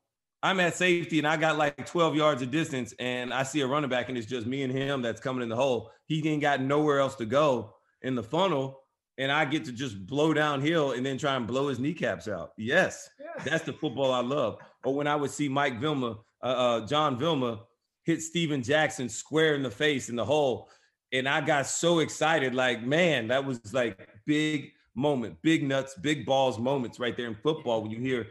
I'm 0.42 0.58
at 0.60 0.74
safety 0.74 1.18
and 1.18 1.28
I 1.28 1.36
got 1.36 1.58
like 1.58 1.86
12 1.86 2.16
yards 2.16 2.40
of 2.42 2.50
distance, 2.50 2.94
and 2.98 3.32
I 3.32 3.42
see 3.42 3.60
a 3.60 3.66
running 3.66 3.90
back, 3.90 4.08
and 4.08 4.16
it's 4.16 4.26
just 4.26 4.46
me 4.46 4.62
and 4.62 4.72
him 4.72 5.02
that's 5.02 5.20
coming 5.20 5.42
in 5.42 5.48
the 5.48 5.56
hole. 5.56 5.90
He 6.06 6.26
ain't 6.28 6.40
got 6.40 6.60
nowhere 6.62 6.98
else 6.98 7.14
to 7.16 7.26
go 7.26 7.74
in 8.02 8.14
the 8.14 8.22
funnel, 8.22 8.82
and 9.18 9.30
I 9.30 9.44
get 9.44 9.66
to 9.66 9.72
just 9.72 10.06
blow 10.06 10.32
downhill 10.32 10.92
and 10.92 11.04
then 11.04 11.18
try 11.18 11.36
and 11.36 11.46
blow 11.46 11.68
his 11.68 11.78
kneecaps 11.78 12.26
out. 12.26 12.52
Yes, 12.56 13.10
Yeah. 13.20 13.42
that's 13.44 13.64
the 13.64 13.74
football 13.74 14.12
I 14.12 14.20
love. 14.20 14.58
Or 14.82 14.94
when 14.94 15.06
I 15.06 15.14
would 15.16 15.30
see 15.30 15.48
Mike 15.48 15.78
Vilma, 15.78 16.18
uh, 16.42 16.46
uh, 16.46 16.86
John 16.86 17.18
Vilma, 17.18 17.60
hit 18.04 18.22
Steven 18.22 18.62
Jackson 18.62 19.10
square 19.10 19.54
in 19.56 19.62
the 19.62 19.70
face 19.70 20.08
in 20.08 20.16
the 20.16 20.24
hole, 20.24 20.70
and 21.12 21.28
I 21.28 21.42
got 21.42 21.66
so 21.66 21.98
excited. 21.98 22.54
Like, 22.54 22.82
man, 22.82 23.28
that 23.28 23.44
was 23.44 23.74
like 23.74 24.08
big 24.24 24.70
moment, 24.94 25.36
big 25.42 25.62
nuts, 25.68 25.94
big 26.00 26.24
balls 26.24 26.58
moments 26.58 26.98
right 26.98 27.14
there 27.14 27.26
in 27.26 27.34
football 27.34 27.82
when 27.82 27.90
you 27.90 27.98
hear 28.00 28.28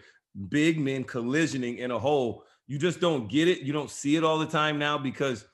big 0.47 0.79
men 0.79 1.03
collisioning 1.03 1.79
in 1.79 1.91
a 1.91 1.99
hole. 1.99 2.43
You 2.67 2.77
just 2.77 2.99
don't 2.99 3.29
get 3.29 3.47
it. 3.47 3.59
You 3.61 3.73
don't 3.73 3.89
see 3.89 4.15
it 4.15 4.23
all 4.23 4.37
the 4.37 4.45
time 4.45 4.79
now 4.79 4.97
because 4.97 5.45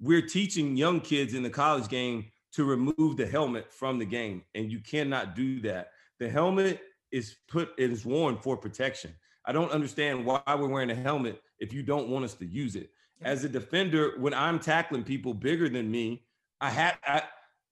we're 0.00 0.26
teaching 0.26 0.76
young 0.76 1.00
kids 1.00 1.34
in 1.34 1.42
the 1.42 1.50
college 1.50 1.88
game 1.88 2.26
to 2.52 2.64
remove 2.64 3.16
the 3.16 3.26
helmet 3.26 3.72
from 3.72 3.98
the 3.98 4.04
game, 4.04 4.42
and 4.54 4.72
you 4.72 4.80
cannot 4.80 5.34
do 5.34 5.60
that. 5.60 5.90
The 6.18 6.28
helmet 6.28 6.80
is 7.12 7.36
put 7.48 7.70
it 7.78 7.90
is 7.90 8.04
worn 8.04 8.38
for 8.38 8.56
protection. 8.56 9.14
I 9.44 9.52
don't 9.52 9.70
understand 9.70 10.24
why 10.24 10.40
we're 10.48 10.68
wearing 10.68 10.90
a 10.90 10.94
helmet 10.94 11.40
if 11.58 11.72
you 11.72 11.82
don't 11.82 12.08
want 12.08 12.24
us 12.24 12.34
to 12.34 12.46
use 12.46 12.74
it. 12.74 12.90
As 13.22 13.44
a 13.44 13.48
defender, 13.48 14.14
when 14.18 14.34
I'm 14.34 14.58
tackling 14.58 15.04
people 15.04 15.34
bigger 15.34 15.68
than 15.68 15.90
me, 15.90 16.24
I 16.60 16.70
had 16.70 16.96
I, 17.06 17.22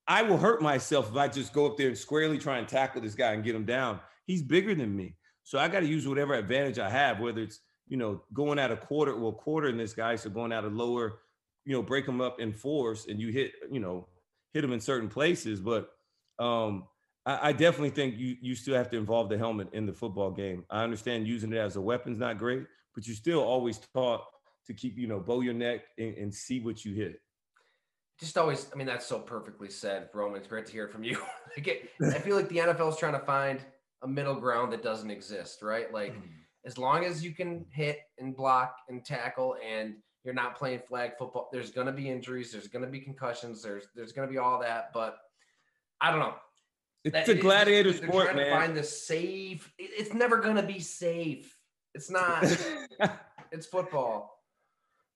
I 0.07 0.22
will 0.22 0.36
hurt 0.36 0.62
myself 0.62 1.11
if 1.11 1.16
I 1.16 1.28
just 1.28 1.52
go 1.52 1.66
up 1.66 1.76
there 1.76 1.88
and 1.88 1.98
squarely 1.98 2.38
try 2.38 2.59
and 2.59 2.68
tackle 2.68 3.00
this 3.00 3.14
guy 3.14 3.32
and 3.32 3.42
get 3.42 3.55
him 3.55 3.64
down. 3.64 4.00
He's 4.26 4.42
bigger 4.42 4.74
than 4.74 4.94
me. 4.94 5.16
So 5.45 5.59
I 5.59 5.68
got 5.68 5.80
to 5.80 5.86
use 5.86 6.09
whatever 6.09 6.34
advantage 6.34 6.78
I 6.78 6.90
have, 6.90 7.20
whether 7.20 7.42
it's, 7.42 7.61
you 7.86 7.99
know, 7.99 8.22
going 8.32 8.59
at 8.59 8.72
a 8.72 8.76
quarter, 8.76 9.14
well, 9.14 9.32
quarter 9.32 9.68
in 9.68 9.76
this 9.76 9.92
guy, 9.92 10.16
so 10.16 10.30
going 10.30 10.53
at 10.53 10.64
a 10.64 10.68
lower, 10.68 11.20
you 11.64 11.74
know, 11.74 11.82
break 11.82 12.09
him 12.09 12.20
up 12.20 12.40
in 12.40 12.53
force 12.53 13.07
and 13.07 13.20
you 13.20 13.28
hit, 13.28 13.53
you 13.70 13.78
know, 13.78 14.09
hit 14.55 14.64
him 14.64 14.72
in 14.72 14.80
certain 14.80 15.09
places. 15.09 15.61
But 15.61 15.90
um, 16.38 16.84
I, 17.26 17.49
I 17.49 17.53
definitely 17.53 17.90
think 17.90 18.16
you 18.16 18.36
you 18.40 18.55
still 18.55 18.74
have 18.74 18.90
to 18.90 18.97
involve 18.97 19.28
the 19.28 19.38
helmet 19.38 19.68
in 19.72 19.84
the 19.86 19.92
football 19.92 20.30
game. 20.30 20.64
I 20.70 20.82
understand 20.82 21.28
using 21.28 21.53
it 21.53 21.59
as 21.59 21.76
a 21.76 21.80
weapon's 21.80 22.18
not 22.18 22.38
great, 22.38 22.64
but 22.95 23.07
you're 23.07 23.16
still 23.16 23.42
always 23.42 23.78
taught 23.95 24.24
to 24.66 24.72
keep 24.72 24.97
you 24.97 25.07
know 25.07 25.20
bow 25.20 25.42
your 25.42 25.55
neck 25.55 25.82
and, 25.99 26.16
and 26.16 26.34
see 26.34 26.61
what 26.61 26.84
you 26.84 26.95
hit. 26.95 27.20
Just 28.20 28.38
always, 28.38 28.68
I 28.72 28.76
mean, 28.76 28.86
that's 28.86 29.07
so 29.07 29.18
perfectly 29.18 29.68
said, 29.68 30.09
Roman. 30.14 30.38
It's 30.38 30.47
great 30.47 30.66
to 30.66 30.72
hear 30.72 30.86
from 30.86 31.03
you. 31.03 31.20
I 31.57 32.18
feel 32.20 32.36
like 32.36 32.49
the 32.49 32.59
NFL 32.59 32.90
is 32.90 32.97
trying 32.97 33.14
to 33.14 33.26
find 33.26 33.61
a 34.05 34.09
middle 34.09 34.34
ground 34.36 34.72
that 34.72 34.82
doesn't 34.82 35.11
exist, 35.11 35.62
right? 35.62 35.92
Like, 35.92 36.14
Mm. 36.14 36.22
as 36.66 36.78
long 36.78 37.05
as 37.05 37.24
you 37.24 37.32
can 37.34 37.64
hit 37.72 38.00
and 38.18 38.36
block 38.36 38.76
and 38.88 39.05
tackle 39.05 39.57
and 39.64 39.96
you're 40.24 40.34
not 40.34 40.57
playing 40.57 40.80
flag 40.88 41.12
football, 41.18 41.48
there's 41.52 41.70
going 41.70 41.86
to 41.86 41.92
be 41.92 42.09
injuries, 42.09 42.52
there's 42.52 42.68
going 42.68 42.84
to 42.84 42.90
be 42.90 43.00
concussions, 43.00 43.62
there's 43.62 43.86
there's 43.94 44.12
going 44.12 44.28
to 44.28 44.32
be 44.32 44.38
all 44.38 44.61
that. 44.61 44.92
But 44.92 45.18
I 46.00 46.11
don't 46.11 46.20
know. 46.20 46.34
It's 47.02 47.12
That- 47.12 47.28
a 47.28 47.34
gladiator 47.34 47.92
they're 47.92 48.09
sport, 48.09 48.34
man. 48.36 48.50
find 48.50 48.76
the 48.76 48.82
safe. 48.84 49.72
it- 49.78 49.90
It's 49.98 50.12
never 50.14 50.36
going 50.38 50.57
to 50.57 50.62
be 50.62 50.80
safe. 50.80 51.59
It's 51.94 52.11
not. 52.11 52.42
it's 53.52 53.66
football. 53.66 54.30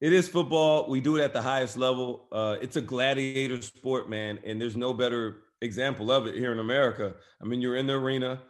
It 0.00 0.12
is 0.12 0.28
football. 0.28 0.88
We 0.88 1.00
do 1.00 1.16
it 1.16 1.22
at 1.22 1.32
the 1.32 1.42
highest 1.42 1.76
level. 1.76 2.28
Uh, 2.30 2.56
it's 2.60 2.76
a 2.76 2.80
gladiator 2.80 3.60
sport, 3.60 4.08
man, 4.08 4.38
and 4.44 4.60
there's 4.60 4.76
no 4.76 4.92
better 4.94 5.42
example 5.60 6.12
of 6.12 6.26
it 6.28 6.36
here 6.36 6.52
in 6.52 6.60
America. 6.60 7.16
I 7.42 7.44
mean, 7.46 7.60
you're 7.60 7.74
in 7.76 7.86
the 7.88 7.94
arena, 7.94 8.40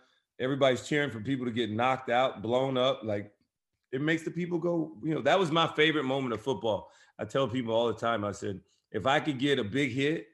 everybody's 0.41 0.87
cheering 0.87 1.11
for 1.11 1.21
people 1.21 1.47
to 1.47 1.53
get 1.53 1.71
knocked 1.71 2.11
out, 2.11 2.43
blown 2.43 2.77
up. 2.77 3.01
Like 3.03 3.33
it 3.93 4.01
makes 4.01 4.23
the 4.23 4.31
people 4.31 4.59
go. 4.59 4.97
You 5.03 5.15
know, 5.15 5.23
that 5.23 5.39
was 5.39 5.51
my 5.51 5.67
favorite 5.67 6.05
moment 6.05 6.35
of 6.35 6.41
football. 6.41 6.91
I 7.19 7.25
tell 7.25 7.49
people 7.49 7.75
all 7.75 7.89
the 7.89 7.95
time. 7.95 8.25
I 8.25 8.33
said, 8.33 8.61
if 8.93 9.07
I 9.07 9.21
could 9.21 9.39
get 9.39 9.59
a 9.59 9.65
big 9.65 9.93
hit 9.93 10.29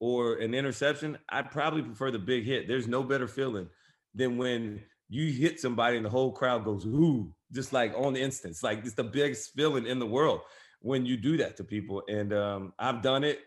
or 0.00 0.36
an 0.36 0.54
interception, 0.54 1.18
I'd 1.28 1.50
probably 1.50 1.82
prefer 1.82 2.10
the 2.10 2.18
big 2.18 2.44
hit. 2.44 2.68
There's 2.68 2.86
no 2.86 3.02
better 3.02 3.26
feeling 3.26 3.68
than 4.14 4.36
when 4.36 4.82
you 5.08 5.32
hit 5.32 5.60
somebody 5.60 5.96
and 5.96 6.04
the 6.04 6.10
whole 6.10 6.32
crowd 6.32 6.64
goes 6.64 6.84
ooh, 6.84 7.32
just 7.52 7.72
like 7.72 7.94
on 7.96 8.12
the 8.12 8.20
instant. 8.20 8.52
It's 8.52 8.62
like 8.62 8.84
it's 8.84 8.94
the 8.94 9.04
biggest 9.04 9.54
feeling 9.54 9.86
in 9.86 9.98
the 9.98 10.06
world 10.06 10.40
when 10.80 11.06
you 11.06 11.16
do 11.16 11.36
that 11.38 11.56
to 11.56 11.64
people. 11.64 12.02
And 12.08 12.32
um, 12.32 12.72
I've 12.78 13.02
done 13.02 13.24
it. 13.24 13.40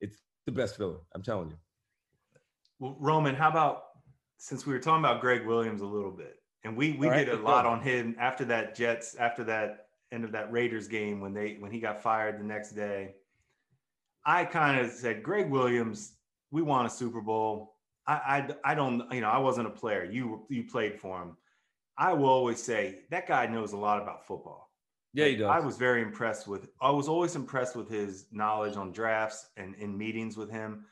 It's 0.00 0.16
the 0.46 0.52
best 0.52 0.76
feeling. 0.76 0.98
I'm 1.14 1.22
telling 1.22 1.50
you. 1.50 1.56
Well, 2.78 2.96
Roman, 2.98 3.34
how 3.34 3.50
about 3.50 3.82
since 4.36 4.66
we 4.66 4.72
were 4.72 4.78
talking 4.78 5.04
about 5.04 5.20
Gregg 5.20 5.46
Williams 5.46 5.80
a 5.80 5.86
little 5.86 6.10
bit, 6.10 6.36
and 6.64 6.76
we 6.76 6.92
we 6.92 7.08
right, 7.08 7.24
did 7.24 7.34
a 7.34 7.42
lot 7.42 7.66
on 7.66 7.80
him 7.80 8.16
after 8.18 8.44
that 8.46 8.74
Jets 8.74 9.14
after 9.16 9.44
that 9.44 9.86
end 10.12 10.24
of 10.24 10.32
that 10.32 10.52
Raiders 10.52 10.88
game 10.88 11.20
when 11.20 11.32
they 11.32 11.56
when 11.58 11.70
he 11.70 11.80
got 11.80 12.02
fired 12.02 12.38
the 12.38 12.44
next 12.44 12.72
day. 12.72 13.14
I 14.26 14.44
kind 14.44 14.80
of 14.80 14.90
said, 14.90 15.22
Gregg 15.22 15.50
Williams, 15.50 16.14
we 16.50 16.62
won 16.62 16.86
a 16.86 16.90
Super 16.90 17.20
Bowl. 17.20 17.74
I, 18.06 18.48
I 18.64 18.72
I 18.72 18.74
don't 18.74 19.10
you 19.12 19.20
know 19.20 19.28
I 19.28 19.38
wasn't 19.38 19.66
a 19.66 19.70
player. 19.70 20.04
You 20.04 20.46
you 20.48 20.64
played 20.64 20.98
for 20.98 21.22
him. 21.22 21.36
I 21.96 22.12
will 22.12 22.28
always 22.28 22.62
say 22.62 23.00
that 23.10 23.28
guy 23.28 23.46
knows 23.46 23.72
a 23.72 23.76
lot 23.76 24.02
about 24.02 24.26
football. 24.26 24.70
Yeah, 25.14 25.26
he 25.26 25.36
does. 25.36 25.48
I 25.48 25.60
was 25.60 25.76
very 25.76 26.02
impressed 26.02 26.48
with. 26.48 26.68
I 26.80 26.90
was 26.90 27.08
always 27.08 27.36
impressed 27.36 27.76
with 27.76 27.88
his 27.88 28.26
knowledge 28.32 28.76
on 28.76 28.90
drafts 28.90 29.46
and 29.56 29.74
in 29.76 29.96
meetings 29.96 30.36
with 30.36 30.50
him. 30.50 30.86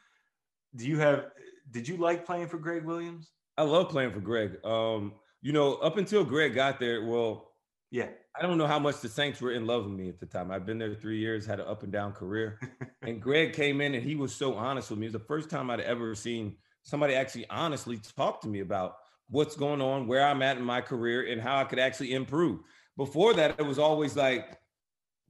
Do 0.77 0.87
you 0.87 0.99
have? 1.01 1.27
Did 1.71 1.89
you 1.89 1.97
like 1.97 2.27
playing 2.27 2.49
for 2.49 2.59
Gregg 2.59 2.85
Williams? 2.85 3.31
I 3.57 3.63
love 3.63 3.91
playing 3.91 4.13
for 4.13 4.21
Greg. 4.21 4.65
Um, 4.65 5.15
you 5.41 5.53
know, 5.53 5.75
up 5.77 5.97
until 5.97 6.25
Greg 6.25 6.55
got 6.55 6.81
there, 6.81 7.05
well, 7.05 7.53
Yeah, 7.91 8.09
I 8.37 8.43
don't 8.43 8.57
know 8.57 8.67
how 8.67 8.79
much 8.79 9.01
the 9.01 9.09
Saints 9.09 9.41
were 9.41 9.53
in 9.53 9.67
love 9.67 9.85
with 9.85 9.93
me 9.93 10.09
at 10.09 10.19
the 10.19 10.27
time. 10.27 10.51
I've 10.51 10.65
been 10.65 10.79
there 10.79 10.95
three 10.95 11.19
years, 11.19 11.45
had 11.45 11.61
an 11.61 11.67
up 11.67 11.83
and 11.83 11.93
down 11.93 12.13
career. 12.13 12.59
and 13.03 13.21
Greg 13.21 13.53
came 13.53 13.81
in 13.81 13.95
and 13.95 14.03
he 14.03 14.15
was 14.17 14.35
so 14.35 14.55
honest 14.55 14.91
with 14.91 14.99
me. 14.99 15.07
It 15.07 15.13
was 15.13 15.21
the 15.21 15.27
first 15.27 15.51
time 15.51 15.71
I'd 15.71 15.81
ever 15.81 16.15
seen 16.15 16.57
somebody 16.83 17.15
actually 17.15 17.47
honestly 17.51 17.99
talk 18.17 18.41
to 18.43 18.49
me 18.49 18.61
about 18.61 18.97
what's 19.29 19.57
going 19.57 19.81
on, 19.81 20.07
where 20.07 20.27
I'm 20.27 20.43
at 20.43 20.57
in 20.57 20.65
my 20.65 20.81
career, 20.81 21.31
and 21.31 21.41
how 21.41 21.59
I 21.59 21.65
could 21.65 21.79
actually 21.79 22.15
improve. 22.15 22.61
Before 22.97 23.35
that, 23.35 23.59
it 23.59 23.67
was 23.67 23.79
always 23.79 24.17
like, 24.17 24.59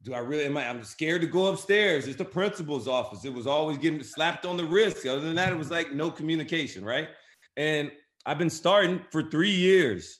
do 0.03 0.14
I 0.14 0.18
really 0.18 0.44
am 0.44 0.57
I 0.57 0.68
I'm 0.68 0.82
scared 0.84 1.20
to 1.20 1.26
go 1.26 1.46
upstairs? 1.46 2.07
It's 2.07 2.16
the 2.16 2.24
principal's 2.24 2.88
office. 2.88 3.24
It 3.24 3.32
was 3.32 3.46
always 3.46 3.78
getting 3.78 4.03
slapped 4.03 4.44
on 4.44 4.57
the 4.57 4.64
wrist. 4.64 5.07
Other 5.07 5.20
than 5.20 5.36
that, 5.36 5.53
it 5.53 5.59
was 5.59 5.70
like 5.70 5.92
no 5.92 6.11
communication, 6.11 6.84
right? 6.84 7.09
And 7.57 7.90
I've 8.26 8.38
been 8.38 8.50
starting 8.50 9.00
for 9.11 9.22
three 9.22 9.55
years. 9.55 10.18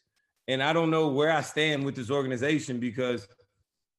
And 0.49 0.63
I 0.63 0.73
don't 0.73 0.91
know 0.91 1.09
where 1.09 1.31
I 1.31 1.41
stand 1.41 1.85
with 1.85 1.95
this 1.95 2.11
organization 2.11 2.81
because 2.81 3.27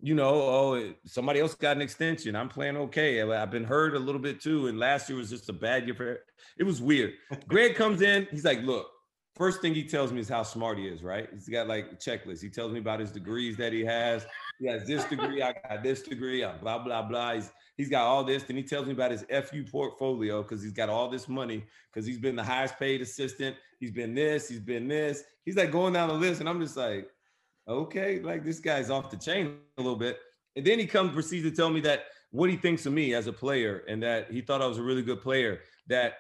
you 0.05 0.13
know, 0.13 0.33
oh, 0.33 0.93
somebody 1.05 1.39
else 1.39 1.55
got 1.55 1.77
an 1.77 1.81
extension. 1.81 2.35
I'm 2.35 2.49
playing 2.49 2.75
okay. 2.75 3.21
I've 3.21 3.49
been 3.49 3.63
hurt 3.63 3.95
a 3.95 3.99
little 3.99 4.19
bit 4.19 4.41
too. 4.41 4.67
And 4.67 4.77
last 4.77 5.07
year 5.07 5.17
was 5.17 5.29
just 5.29 5.47
a 5.47 5.53
bad 5.53 5.85
year 5.85 5.95
for 5.95 6.19
it 6.57 6.63
was 6.63 6.81
weird. 6.81 7.13
Greg 7.47 7.75
comes 7.75 8.01
in, 8.01 8.27
he's 8.29 8.43
like, 8.43 8.61
look, 8.63 8.87
first 9.35 9.61
thing 9.61 9.73
he 9.73 9.83
tells 9.83 10.11
me 10.11 10.19
is 10.19 10.29
how 10.29 10.43
smart 10.43 10.77
he 10.77 10.87
is, 10.87 11.03
right? 11.03 11.27
He's 11.31 11.49
got 11.49 11.67
like 11.67 11.91
a 11.91 11.95
checklist. 11.95 12.41
He 12.41 12.49
tells 12.49 12.71
me 12.71 12.79
about 12.79 12.99
his 12.99 13.11
degrees 13.11 13.57
that 13.57 13.73
he 13.73 13.83
has. 13.85 14.25
He 14.59 14.67
has 14.67 14.85
this 14.85 15.03
degree, 15.05 15.41
I 15.41 15.53
got 15.53 15.83
this 15.83 16.03
degree, 16.03 16.43
I'm 16.43 16.59
blah, 16.59 16.79
blah, 16.79 17.01
blah. 17.01 17.33
He's 17.33 17.51
he's 17.75 17.89
got 17.89 18.05
all 18.05 18.23
this. 18.23 18.43
Then 18.43 18.57
he 18.57 18.63
tells 18.63 18.85
me 18.85 18.93
about 18.93 19.11
his 19.11 19.25
FU 19.47 19.63
portfolio 19.63 20.43
because 20.43 20.61
he's 20.61 20.73
got 20.73 20.89
all 20.89 21.09
this 21.09 21.27
money 21.27 21.63
because 21.91 22.05
he's 22.05 22.19
been 22.19 22.35
the 22.35 22.43
highest 22.43 22.77
paid 22.77 23.01
assistant. 23.01 23.55
He's 23.79 23.91
been 23.91 24.13
this, 24.13 24.47
he's 24.47 24.59
been 24.59 24.87
this. 24.87 25.23
He's 25.45 25.55
like 25.55 25.71
going 25.71 25.93
down 25.93 26.09
the 26.09 26.15
list, 26.15 26.39
and 26.39 26.47
I'm 26.47 26.61
just 26.61 26.77
like, 26.77 27.09
okay, 27.67 28.19
like 28.19 28.43
this 28.43 28.59
guy's 28.59 28.89
off 28.89 29.09
the 29.09 29.17
chain 29.17 29.57
a 29.77 29.81
little 29.81 29.97
bit. 29.97 30.19
And 30.55 30.65
then 30.65 30.79
he 30.79 30.85
comes, 30.85 31.11
proceeds 31.11 31.49
to 31.49 31.55
tell 31.55 31.69
me 31.69 31.81
that 31.81 32.05
what 32.31 32.49
he 32.49 32.55
thinks 32.55 32.85
of 32.85 32.93
me 32.93 33.13
as 33.13 33.27
a 33.27 33.33
player 33.33 33.83
and 33.87 34.01
that 34.03 34.31
he 34.31 34.41
thought 34.41 34.61
I 34.61 34.67
was 34.67 34.77
a 34.77 34.83
really 34.83 35.01
good 35.01 35.21
player. 35.21 35.61
That 35.87 36.13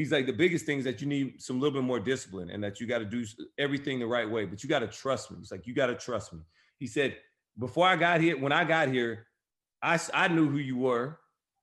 he's 0.00 0.12
like, 0.12 0.26
the 0.26 0.32
biggest 0.32 0.66
thing 0.66 0.78
is 0.78 0.84
that 0.84 1.00
you 1.00 1.06
need 1.06 1.40
some 1.40 1.60
little 1.60 1.78
bit 1.78 1.86
more 1.86 2.00
discipline 2.00 2.50
and 2.50 2.64
that 2.64 2.80
you 2.80 2.86
got 2.86 2.98
to 2.98 3.04
do 3.04 3.24
everything 3.58 3.98
the 3.98 4.06
right 4.06 4.28
way, 4.28 4.46
but 4.46 4.62
you 4.62 4.68
got 4.68 4.80
to 4.80 4.88
trust 4.88 5.30
me. 5.30 5.36
He's 5.38 5.52
like, 5.52 5.66
you 5.66 5.74
got 5.74 5.86
to 5.86 5.94
trust 5.94 6.32
me. 6.32 6.40
He 6.78 6.86
said, 6.86 7.16
before 7.58 7.86
I 7.86 7.96
got 7.96 8.20
here, 8.20 8.38
when 8.38 8.52
I 8.52 8.64
got 8.64 8.88
here, 8.88 9.26
I, 9.82 9.98
I 10.14 10.28
knew 10.28 10.48
who 10.48 10.58
you 10.58 10.76
were. 10.76 11.18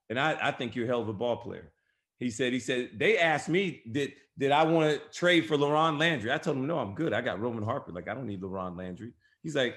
And 0.10 0.20
I, 0.20 0.38
I 0.42 0.52
think 0.52 0.76
you're 0.76 0.86
a 0.86 0.88
hell 0.88 1.02
of 1.02 1.10
a 1.10 1.14
ball 1.14 1.38
player. 1.38 1.72
He 2.20 2.30
said, 2.30 2.54
he 2.54 2.60
said, 2.60 2.92
they 2.96 3.18
asked 3.18 3.50
me, 3.50 3.82
did, 3.92 4.14
did 4.38 4.52
I 4.52 4.64
want 4.64 4.90
to 4.92 5.18
trade 5.18 5.46
for 5.46 5.58
LaRon 5.58 6.00
Landry? 6.00 6.32
I 6.32 6.38
told 6.38 6.58
him, 6.58 6.68
no, 6.68 6.80
I'm 6.80 6.96
good. 6.96 7.12
I 7.14 7.22
got 7.22 7.42
Roman 7.42 7.64
Harper. 7.64 7.92
Like, 7.92 8.08
I 8.08 8.14
don't 8.14 8.28
need 8.28 8.42
LaRon 8.42 8.78
Landry. 8.78 9.12
He's 9.44 9.56
like, 9.56 9.76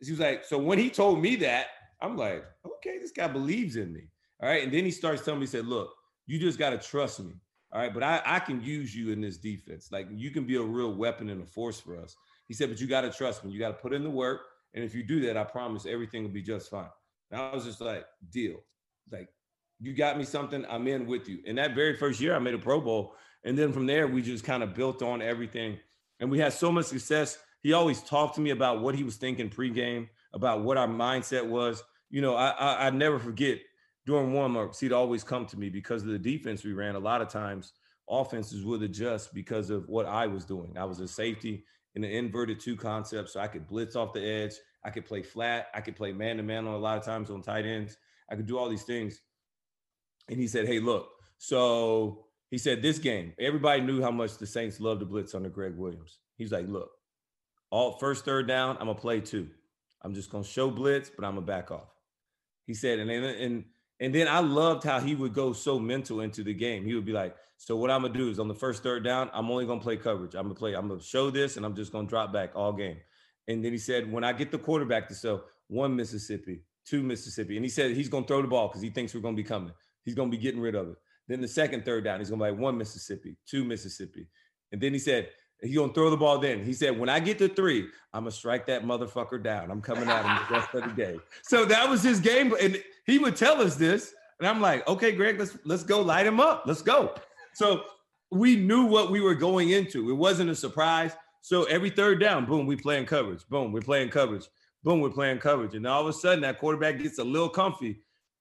he 0.00 0.10
was 0.10 0.20
like, 0.20 0.44
so 0.44 0.58
when 0.58 0.78
he 0.78 0.90
told 0.90 1.20
me 1.20 1.36
that, 1.36 1.66
I'm 2.00 2.16
like, 2.16 2.44
okay, 2.66 2.98
this 2.98 3.12
guy 3.12 3.28
believes 3.28 3.76
in 3.76 3.92
me. 3.92 4.08
All 4.42 4.48
right. 4.48 4.64
And 4.64 4.72
then 4.72 4.84
he 4.84 4.90
starts 4.90 5.24
telling 5.24 5.40
me, 5.40 5.46
he 5.46 5.50
said, 5.50 5.66
look, 5.66 5.94
you 6.26 6.38
just 6.38 6.58
got 6.58 6.70
to 6.70 6.78
trust 6.78 7.20
me. 7.20 7.34
All 7.72 7.80
right. 7.80 7.92
But 7.92 8.02
I, 8.02 8.20
I 8.24 8.38
can 8.38 8.62
use 8.62 8.94
you 8.94 9.12
in 9.12 9.20
this 9.20 9.38
defense. 9.38 9.90
Like 9.90 10.08
you 10.10 10.30
can 10.30 10.44
be 10.44 10.56
a 10.56 10.62
real 10.62 10.92
weapon 10.94 11.30
and 11.30 11.42
a 11.42 11.46
force 11.46 11.80
for 11.80 11.96
us. 11.96 12.16
He 12.48 12.54
said, 12.54 12.68
but 12.68 12.80
you 12.80 12.86
got 12.86 13.02
to 13.02 13.10
trust 13.10 13.44
me. 13.44 13.50
You 13.52 13.58
got 13.58 13.68
to 13.68 13.74
put 13.74 13.92
in 13.92 14.02
the 14.02 14.10
work. 14.10 14.42
And 14.74 14.84
if 14.84 14.94
you 14.94 15.02
do 15.02 15.20
that, 15.26 15.36
I 15.36 15.44
promise 15.44 15.86
everything 15.86 16.22
will 16.22 16.30
be 16.30 16.42
just 16.42 16.70
fine. 16.70 16.90
And 17.30 17.40
I 17.40 17.54
was 17.54 17.64
just 17.64 17.80
like, 17.80 18.04
deal. 18.30 18.56
Like, 19.10 19.28
you 19.80 19.94
got 19.94 20.16
me 20.16 20.24
something, 20.24 20.64
I'm 20.70 20.86
in 20.86 21.06
with 21.06 21.28
you. 21.28 21.40
And 21.46 21.58
that 21.58 21.74
very 21.74 21.96
first 21.96 22.20
year, 22.20 22.36
I 22.36 22.38
made 22.38 22.54
a 22.54 22.58
Pro 22.58 22.80
Bowl. 22.80 23.14
And 23.44 23.58
then 23.58 23.72
from 23.72 23.86
there, 23.86 24.06
we 24.06 24.22
just 24.22 24.44
kind 24.44 24.62
of 24.62 24.74
built 24.74 25.02
on 25.02 25.20
everything. 25.20 25.78
And 26.20 26.30
we 26.30 26.38
had 26.38 26.52
so 26.52 26.70
much 26.70 26.86
success. 26.86 27.38
He 27.62 27.72
always 27.72 28.00
talked 28.00 28.36
to 28.36 28.40
me 28.40 28.50
about 28.50 28.80
what 28.80 28.94
he 28.94 29.02
was 29.02 29.16
thinking 29.16 29.50
pregame, 29.50 30.08
about 30.32 30.62
what 30.62 30.76
our 30.76 30.86
mindset 30.86 31.44
was. 31.44 31.82
You 32.10 32.20
know, 32.20 32.34
I, 32.34 32.50
I, 32.50 32.86
I 32.86 32.90
never 32.90 33.18
forget 33.18 33.58
during 34.06 34.32
warmups, 34.32 34.80
he'd 34.80 34.92
always 34.92 35.22
come 35.22 35.46
to 35.46 35.58
me 35.58 35.68
because 35.68 36.02
of 36.02 36.08
the 36.08 36.18
defense 36.18 36.64
we 36.64 36.72
ran. 36.72 36.94
A 36.94 37.00
lot 37.00 37.22
of 37.22 37.28
times, 37.28 37.72
offenses 38.08 38.64
would 38.64 38.82
adjust 38.82 39.32
because 39.32 39.70
of 39.70 39.88
what 39.88 40.06
I 40.06 40.26
was 40.26 40.44
doing. 40.44 40.76
I 40.76 40.84
was 40.84 41.00
a 41.00 41.08
safety 41.08 41.64
in 41.94 42.04
an 42.04 42.10
inverted 42.10 42.58
two 42.60 42.76
concept, 42.76 43.30
so 43.30 43.40
I 43.40 43.46
could 43.46 43.66
blitz 43.66 43.96
off 43.96 44.12
the 44.12 44.24
edge. 44.24 44.54
I 44.84 44.90
could 44.90 45.06
play 45.06 45.22
flat. 45.22 45.68
I 45.74 45.80
could 45.80 45.94
play 45.94 46.12
man 46.12 46.36
to 46.38 46.42
man 46.42 46.66
on 46.66 46.74
a 46.74 46.78
lot 46.78 46.98
of 46.98 47.04
times 47.04 47.30
on 47.30 47.42
tight 47.42 47.66
ends. 47.66 47.96
I 48.30 48.34
could 48.34 48.46
do 48.46 48.58
all 48.58 48.68
these 48.68 48.82
things. 48.82 49.20
And 50.28 50.38
he 50.38 50.48
said, 50.48 50.66
Hey, 50.66 50.80
look, 50.80 51.08
so 51.38 52.26
he 52.50 52.58
said, 52.58 52.82
This 52.82 52.98
game, 52.98 53.34
everybody 53.38 53.82
knew 53.82 54.02
how 54.02 54.10
much 54.10 54.38
the 54.38 54.46
Saints 54.46 54.80
loved 54.80 55.00
to 55.00 55.06
blitz 55.06 55.34
under 55.34 55.48
Gregg 55.48 55.76
Williams. 55.76 56.18
He's 56.36 56.50
like, 56.50 56.66
Look, 56.66 56.90
all 57.70 57.98
first 57.98 58.24
third 58.24 58.48
down, 58.48 58.76
I'm 58.80 58.86
gonna 58.86 58.94
play 58.94 59.20
two. 59.20 59.48
I'm 60.02 60.14
just 60.14 60.30
gonna 60.30 60.44
show 60.44 60.70
blitz, 60.70 61.10
but 61.14 61.24
I'm 61.24 61.34
gonna 61.34 61.46
back 61.46 61.70
off. 61.70 61.88
He 62.66 62.74
said, 62.74 62.98
and 62.98 63.10
then 63.10 63.22
and 63.24 63.64
and 64.02 64.12
then 64.12 64.26
I 64.26 64.40
loved 64.40 64.82
how 64.82 64.98
he 64.98 65.14
would 65.14 65.32
go 65.32 65.52
so 65.52 65.78
mental 65.78 66.22
into 66.22 66.42
the 66.42 66.52
game. 66.52 66.84
He 66.84 66.92
would 66.94 67.04
be 67.04 67.12
like, 67.12 67.36
So 67.56 67.76
what 67.76 67.88
I'm 67.88 68.02
gonna 68.02 68.12
do 68.12 68.28
is 68.28 68.40
on 68.40 68.48
the 68.48 68.54
first 68.54 68.82
third 68.82 69.04
down, 69.04 69.30
I'm 69.32 69.48
only 69.48 69.64
gonna 69.64 69.80
play 69.80 69.96
coverage. 69.96 70.34
I'm 70.34 70.42
gonna 70.42 70.56
play, 70.56 70.74
I'm 70.74 70.88
gonna 70.88 71.00
show 71.00 71.30
this, 71.30 71.56
and 71.56 71.64
I'm 71.64 71.76
just 71.76 71.92
gonna 71.92 72.08
drop 72.08 72.32
back 72.32 72.50
all 72.56 72.72
game. 72.72 72.96
And 73.46 73.64
then 73.64 73.70
he 73.70 73.78
said, 73.78 74.10
when 74.10 74.24
I 74.24 74.32
get 74.32 74.50
the 74.50 74.58
quarterback 74.58 75.06
to 75.08 75.14
sell 75.14 75.44
one 75.68 75.94
Mississippi, 75.94 76.64
two 76.84 77.04
Mississippi, 77.04 77.54
and 77.56 77.64
he 77.64 77.68
said 77.68 77.92
he's 77.92 78.08
gonna 78.08 78.26
throw 78.26 78.42
the 78.42 78.48
ball 78.48 78.66
because 78.66 78.82
he 78.82 78.90
thinks 78.90 79.14
we're 79.14 79.20
gonna 79.20 79.36
be 79.36 79.44
coming. 79.44 79.72
He's 80.04 80.16
gonna 80.16 80.30
be 80.30 80.36
getting 80.36 80.60
rid 80.60 80.74
of 80.74 80.88
it. 80.88 80.96
Then 81.28 81.40
the 81.40 81.46
second 81.46 81.84
third 81.84 82.02
down, 82.02 82.18
he's 82.18 82.30
gonna 82.30 82.44
be 82.44 82.50
like 82.50 82.60
one 82.60 82.76
Mississippi, 82.76 83.36
two 83.46 83.62
Mississippi, 83.62 84.26
and 84.72 84.80
then 84.80 84.92
he 84.92 84.98
said 84.98 85.28
he's 85.62 85.76
gonna 85.76 85.92
throw 85.92 86.10
the 86.10 86.16
ball. 86.16 86.38
Then 86.38 86.64
he 86.64 86.72
said, 86.72 86.98
when 86.98 87.08
I 87.08 87.20
get 87.20 87.38
to 87.38 87.48
three, 87.48 87.88
I'm 88.12 88.22
gonna 88.22 88.30
strike 88.30 88.66
that 88.66 88.84
motherfucker 88.84 89.42
down. 89.42 89.70
I'm 89.70 89.80
coming 89.80 90.08
at 90.08 90.24
him 90.24 90.46
the 90.48 90.54
rest 90.54 90.74
of 90.74 90.82
the 90.84 90.94
day. 90.94 91.18
So 91.42 91.64
that 91.64 91.88
was 91.88 92.02
his 92.02 92.20
game, 92.20 92.54
and 92.60 92.82
he 93.06 93.18
would 93.18 93.36
tell 93.36 93.60
us 93.60 93.76
this, 93.76 94.14
and 94.38 94.48
I'm 94.48 94.60
like, 94.60 94.86
okay, 94.88 95.12
Greg, 95.12 95.38
let's 95.38 95.56
let's 95.64 95.84
go 95.84 96.00
light 96.00 96.26
him 96.26 96.40
up. 96.40 96.64
Let's 96.66 96.82
go. 96.82 97.14
So 97.54 97.84
we 98.30 98.56
knew 98.56 98.86
what 98.86 99.10
we 99.10 99.20
were 99.20 99.34
going 99.34 99.70
into. 99.70 100.10
It 100.10 100.14
wasn't 100.14 100.50
a 100.50 100.54
surprise. 100.54 101.12
So 101.42 101.64
every 101.64 101.90
third 101.90 102.20
down, 102.20 102.46
boom, 102.46 102.66
we 102.66 102.76
playing 102.76 103.06
coverage. 103.06 103.46
Boom, 103.48 103.72
we're 103.72 103.80
playing 103.80 104.10
coverage. 104.10 104.48
Boom, 104.84 105.00
we're 105.00 105.10
playing 105.10 105.38
coverage. 105.38 105.74
And 105.74 105.86
all 105.86 106.00
of 106.00 106.06
a 106.06 106.12
sudden, 106.12 106.40
that 106.42 106.58
quarterback 106.58 106.98
gets 106.98 107.18
a 107.18 107.24
little 107.24 107.48
comfy, 107.48 108.00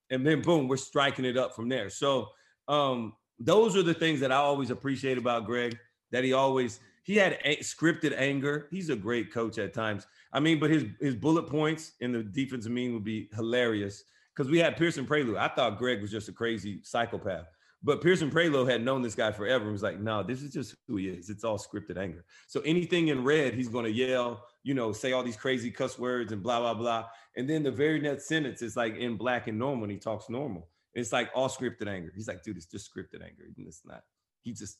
and 0.09 0.25
then 0.25 0.41
boom, 0.41 0.67
we're 0.67 0.77
striking 0.77 1.25
it 1.25 1.37
up 1.37 1.55
from 1.55 1.69
there. 1.69 1.89
So 1.89 2.29
um, 2.67 3.13
those 3.39 3.75
are 3.75 3.83
the 3.83 3.93
things 3.93 4.19
that 4.21 4.31
I 4.31 4.35
always 4.35 4.69
appreciate 4.69 5.17
about 5.17 5.45
Greg. 5.45 5.77
That 6.11 6.23
he 6.23 6.33
always 6.33 6.79
he 7.03 7.15
had 7.15 7.39
a- 7.43 7.57
scripted 7.57 8.13
anger. 8.17 8.67
He's 8.71 8.89
a 8.89 8.95
great 8.95 9.31
coach 9.31 9.57
at 9.57 9.73
times. 9.73 10.07
I 10.33 10.39
mean, 10.39 10.59
but 10.59 10.69
his 10.69 10.85
his 10.99 11.15
bullet 11.15 11.47
points 11.47 11.93
in 11.99 12.11
the 12.11 12.23
defensive 12.23 12.71
mean 12.71 12.93
would 12.93 13.03
be 13.03 13.29
hilarious 13.33 14.03
because 14.35 14.51
we 14.51 14.59
had 14.59 14.77
Pierson 14.77 15.05
Prioleau. 15.05 15.37
I 15.37 15.49
thought 15.49 15.77
Greg 15.77 16.01
was 16.01 16.11
just 16.11 16.29
a 16.29 16.33
crazy 16.33 16.81
psychopath. 16.83 17.47
But 17.83 18.01
Pierson 18.01 18.29
Prioleau 18.29 18.65
had 18.65 18.83
known 18.83 19.01
this 19.01 19.15
guy 19.15 19.31
forever 19.31 19.63
and 19.63 19.71
was 19.73 19.81
like, 19.81 19.99
no, 19.99 20.21
this 20.21 20.43
is 20.43 20.53
just 20.53 20.75
who 20.87 20.97
he 20.97 21.07
is. 21.07 21.31
It's 21.31 21.43
all 21.43 21.57
scripted 21.57 21.97
anger. 21.97 22.23
So 22.47 22.61
anything 22.61 23.07
in 23.07 23.23
red, 23.23 23.55
he's 23.55 23.69
going 23.69 23.85
to 23.85 23.91
yell, 23.91 24.45
you 24.61 24.75
know, 24.75 24.91
say 24.91 25.13
all 25.13 25.23
these 25.23 25.35
crazy 25.35 25.71
cuss 25.71 25.97
words 25.97 26.31
and 26.31 26.43
blah, 26.43 26.59
blah, 26.59 26.75
blah. 26.75 27.07
And 27.35 27.49
then 27.49 27.63
the 27.63 27.71
very 27.71 27.99
next 27.99 28.27
sentence 28.27 28.61
is 28.61 28.77
like 28.77 28.97
in 28.97 29.17
black 29.17 29.47
and 29.47 29.57
normal, 29.57 29.85
and 29.85 29.91
he 29.91 29.97
talks 29.97 30.29
normal. 30.29 30.69
It's 30.93 31.11
like 31.11 31.31
all 31.33 31.49
scripted 31.49 31.87
anger. 31.87 32.11
He's 32.15 32.27
like, 32.27 32.43
dude, 32.43 32.57
it's 32.57 32.67
just 32.67 32.93
scripted 32.93 33.23
anger. 33.23 33.45
And 33.45 33.55
It's 33.67 33.81
not. 33.83 34.03
He 34.43 34.53
just, 34.53 34.77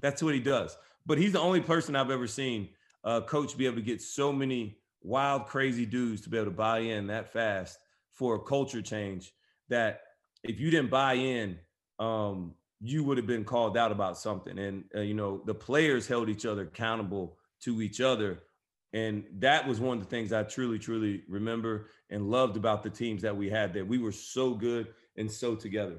that's 0.00 0.20
what 0.20 0.34
he 0.34 0.40
does. 0.40 0.76
But 1.06 1.18
he's 1.18 1.32
the 1.32 1.40
only 1.40 1.60
person 1.60 1.96
I've 1.96 2.10
ever 2.10 2.26
seen 2.26 2.68
a 3.04 3.22
coach 3.22 3.56
be 3.56 3.66
able 3.66 3.76
to 3.76 3.82
get 3.82 4.02
so 4.02 4.32
many 4.32 4.78
wild, 5.02 5.46
crazy 5.46 5.86
dudes 5.86 6.20
to 6.22 6.28
be 6.28 6.36
able 6.36 6.46
to 6.46 6.56
buy 6.56 6.80
in 6.80 7.06
that 7.06 7.32
fast 7.32 7.78
for 8.12 8.34
a 8.34 8.40
culture 8.40 8.82
change 8.82 9.32
that 9.68 10.02
if 10.42 10.60
you 10.60 10.70
didn't 10.70 10.90
buy 10.90 11.14
in, 11.14 11.58
um, 11.98 12.54
you 12.80 13.04
would 13.04 13.16
have 13.16 13.26
been 13.26 13.44
called 13.44 13.76
out 13.76 13.92
about 13.92 14.18
something. 14.18 14.58
And 14.58 14.84
uh, 14.94 15.00
you 15.00 15.14
know, 15.14 15.42
the 15.46 15.54
players 15.54 16.06
held 16.06 16.28
each 16.28 16.46
other 16.46 16.62
accountable 16.62 17.36
to 17.62 17.82
each 17.82 18.00
other. 18.00 18.40
And 18.92 19.24
that 19.38 19.68
was 19.68 19.80
one 19.80 19.98
of 19.98 20.04
the 20.04 20.10
things 20.10 20.32
I 20.32 20.42
truly, 20.42 20.78
truly 20.78 21.22
remember 21.28 21.90
and 22.10 22.30
loved 22.30 22.56
about 22.56 22.82
the 22.82 22.90
teams 22.90 23.22
that 23.22 23.36
we 23.36 23.48
had 23.48 23.72
that 23.74 23.86
we 23.86 23.98
were 23.98 24.12
so 24.12 24.52
good 24.54 24.88
and 25.16 25.30
so 25.30 25.54
together. 25.54 25.98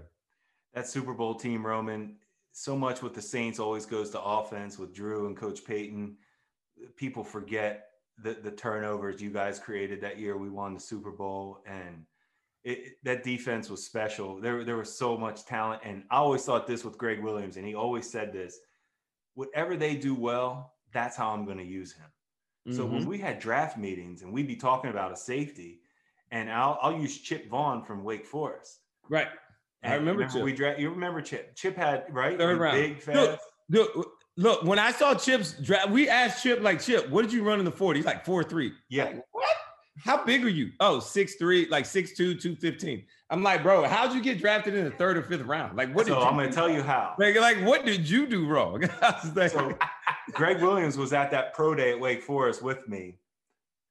That 0.73 0.87
Super 0.87 1.13
Bowl 1.13 1.35
team, 1.35 1.65
Roman, 1.65 2.15
so 2.51 2.75
much 2.75 3.01
with 3.01 3.13
the 3.13 3.21
Saints 3.21 3.59
always 3.59 3.85
goes 3.85 4.09
to 4.11 4.21
offense 4.21 4.77
with 4.77 4.93
Drew 4.93 5.27
and 5.27 5.37
Coach 5.37 5.63
Payton. 5.65 6.17
People 6.95 7.23
forget 7.23 7.87
the, 8.17 8.33
the 8.33 8.51
turnovers 8.51 9.21
you 9.21 9.31
guys 9.31 9.59
created 9.59 10.01
that 10.01 10.19
year. 10.19 10.37
We 10.37 10.49
won 10.49 10.73
the 10.73 10.79
Super 10.79 11.11
Bowl 11.11 11.63
and 11.65 12.05
it, 12.63 12.97
that 13.03 13.23
defense 13.23 13.69
was 13.69 13.85
special. 13.85 14.39
There, 14.39 14.63
there 14.63 14.77
was 14.77 14.95
so 14.95 15.17
much 15.17 15.45
talent. 15.45 15.81
And 15.83 16.03
I 16.11 16.17
always 16.17 16.43
thought 16.43 16.67
this 16.67 16.83
with 16.85 16.97
Gregg 16.97 17.21
Williams, 17.21 17.57
and 17.57 17.65
he 17.65 17.75
always 17.75 18.09
said 18.09 18.31
this 18.31 18.59
whatever 19.33 19.77
they 19.77 19.95
do 19.95 20.13
well, 20.13 20.73
that's 20.93 21.15
how 21.15 21.29
I'm 21.29 21.45
going 21.45 21.57
to 21.57 21.63
use 21.63 21.93
him. 21.93 22.05
Mm-hmm. 22.67 22.77
So 22.77 22.85
when 22.85 23.07
we 23.07 23.17
had 23.17 23.39
draft 23.39 23.77
meetings 23.77 24.21
and 24.21 24.31
we'd 24.31 24.47
be 24.47 24.57
talking 24.57 24.91
about 24.91 25.11
a 25.11 25.15
safety, 25.15 25.79
and 26.31 26.51
I'll, 26.51 26.77
I'll 26.81 26.97
use 26.97 27.17
Chip 27.17 27.49
Vaughn 27.49 27.83
from 27.83 28.03
Wake 28.03 28.25
Forest. 28.25 28.81
Right. 29.09 29.27
I 29.84 29.95
remember, 29.95 30.21
remember 30.21 30.43
we 30.43 30.53
draft. 30.53 30.79
You 30.79 30.89
remember 30.89 31.21
Chip? 31.21 31.55
Chip 31.55 31.75
had 31.75 32.05
right 32.09 32.38
Third 32.38 32.59
round. 32.59 32.77
big 32.77 33.01
fast. 33.01 33.39
Look, 33.69 33.95
look, 33.95 34.07
look, 34.38 34.63
when 34.63 34.77
I 34.79 34.91
saw 34.91 35.15
Chip's 35.15 35.53
draft, 35.53 35.89
we 35.89 36.07
asked 36.07 36.43
Chip 36.43 36.61
like 36.61 36.79
Chip, 36.82 37.09
what 37.09 37.23
did 37.23 37.34
you 37.34 37.43
run 37.43 37.59
in 37.59 37.65
the 37.65 37.71
40? 37.71 37.99
He's 37.99 38.05
like 38.05 38.23
four 38.25 38.43
three. 38.43 38.73
Yeah. 38.89 39.05
Like, 39.05 39.25
what? 39.32 39.55
How 40.03 40.23
big 40.23 40.43
are 40.45 40.49
you? 40.49 40.71
Oh, 40.79 40.99
six 40.99 41.36
three, 41.36 41.67
like 41.69 41.86
six 41.86 42.13
two, 42.15 42.34
two 42.36 42.55
fifteen. 42.55 43.03
I'm 43.29 43.43
like, 43.43 43.61
bro, 43.63 43.84
how'd 43.88 44.13
you 44.13 44.21
get 44.21 44.39
drafted 44.39 44.73
in 44.73 44.86
the 44.86 44.91
third 44.91 45.17
or 45.17 45.23
fifth 45.23 45.41
round? 45.41 45.77
Like, 45.77 45.93
what? 45.95 46.07
So 46.07 46.15
did 46.15 46.23
I'm 46.23 46.36
going 46.36 46.49
to 46.49 46.55
tell 46.55 46.69
you 46.69 46.82
how. 46.82 47.13
Like, 47.19 47.36
like, 47.38 47.57
what 47.65 47.86
did 47.86 48.09
you 48.09 48.25
do 48.27 48.47
wrong? 48.47 48.82
like, 49.36 49.51
so 49.51 49.77
Gregg 50.34 50.61
Williams 50.61 50.97
was 50.97 51.13
at 51.13 51.29
that 51.32 51.53
pro 51.53 51.75
day 51.75 51.91
at 51.91 51.99
Wake 51.99 52.23
Forest 52.23 52.61
with 52.63 52.88
me, 52.88 53.15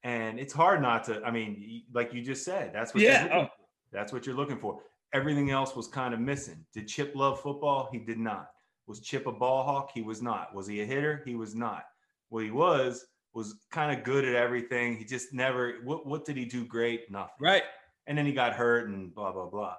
and 0.03 0.38
it's 0.41 0.53
hard 0.53 0.82
not 0.82 1.05
to. 1.05 1.22
I 1.22 1.30
mean, 1.30 1.82
like 1.93 2.12
you 2.12 2.22
just 2.22 2.45
said, 2.45 2.72
that's 2.72 2.93
what 2.95 3.03
Yeah. 3.03 3.24
you're 3.24 3.34
looking. 3.34 3.49
Oh. 3.53 3.55
That's 3.93 4.12
what 4.12 4.26
you're 4.26 4.36
looking 4.36 4.59
for. 4.59 4.80
Everything 5.12 5.50
else 5.50 5.74
was 5.74 5.88
kind 5.88 6.14
of 6.14 6.20
missing. 6.20 6.64
Did 6.72 6.86
Chip 6.88 7.12
love 7.16 7.40
football? 7.40 7.88
He 7.92 7.98
did 7.98 8.18
not. 8.18 8.50
Was 8.86 9.00
Chip 9.00 9.26
a 9.26 9.32
ball 9.32 9.64
hawk? 9.64 9.90
He 9.92 10.02
was 10.02 10.22
not. 10.22 10.54
Was 10.54 10.66
he 10.66 10.80
a 10.82 10.86
hitter? 10.86 11.22
He 11.26 11.34
was 11.34 11.54
not. 11.54 11.84
What 12.28 12.44
he 12.44 12.50
was 12.50 13.04
was 13.34 13.54
kind 13.70 13.96
of 13.96 14.04
good 14.04 14.24
at 14.24 14.34
everything. 14.34 14.96
He 14.96 15.04
just 15.04 15.32
never. 15.32 15.74
What 15.84 16.06
What 16.06 16.24
did 16.24 16.36
he 16.36 16.44
do 16.44 16.64
great? 16.64 17.11
Nothing. 17.11 17.34
right. 17.40 17.62
And 18.06 18.16
then 18.18 18.26
he 18.26 18.32
got 18.32 18.54
hurt 18.54 18.88
and 18.88 19.14
blah 19.14 19.30
blah 19.32 19.46
blah. 19.46 19.76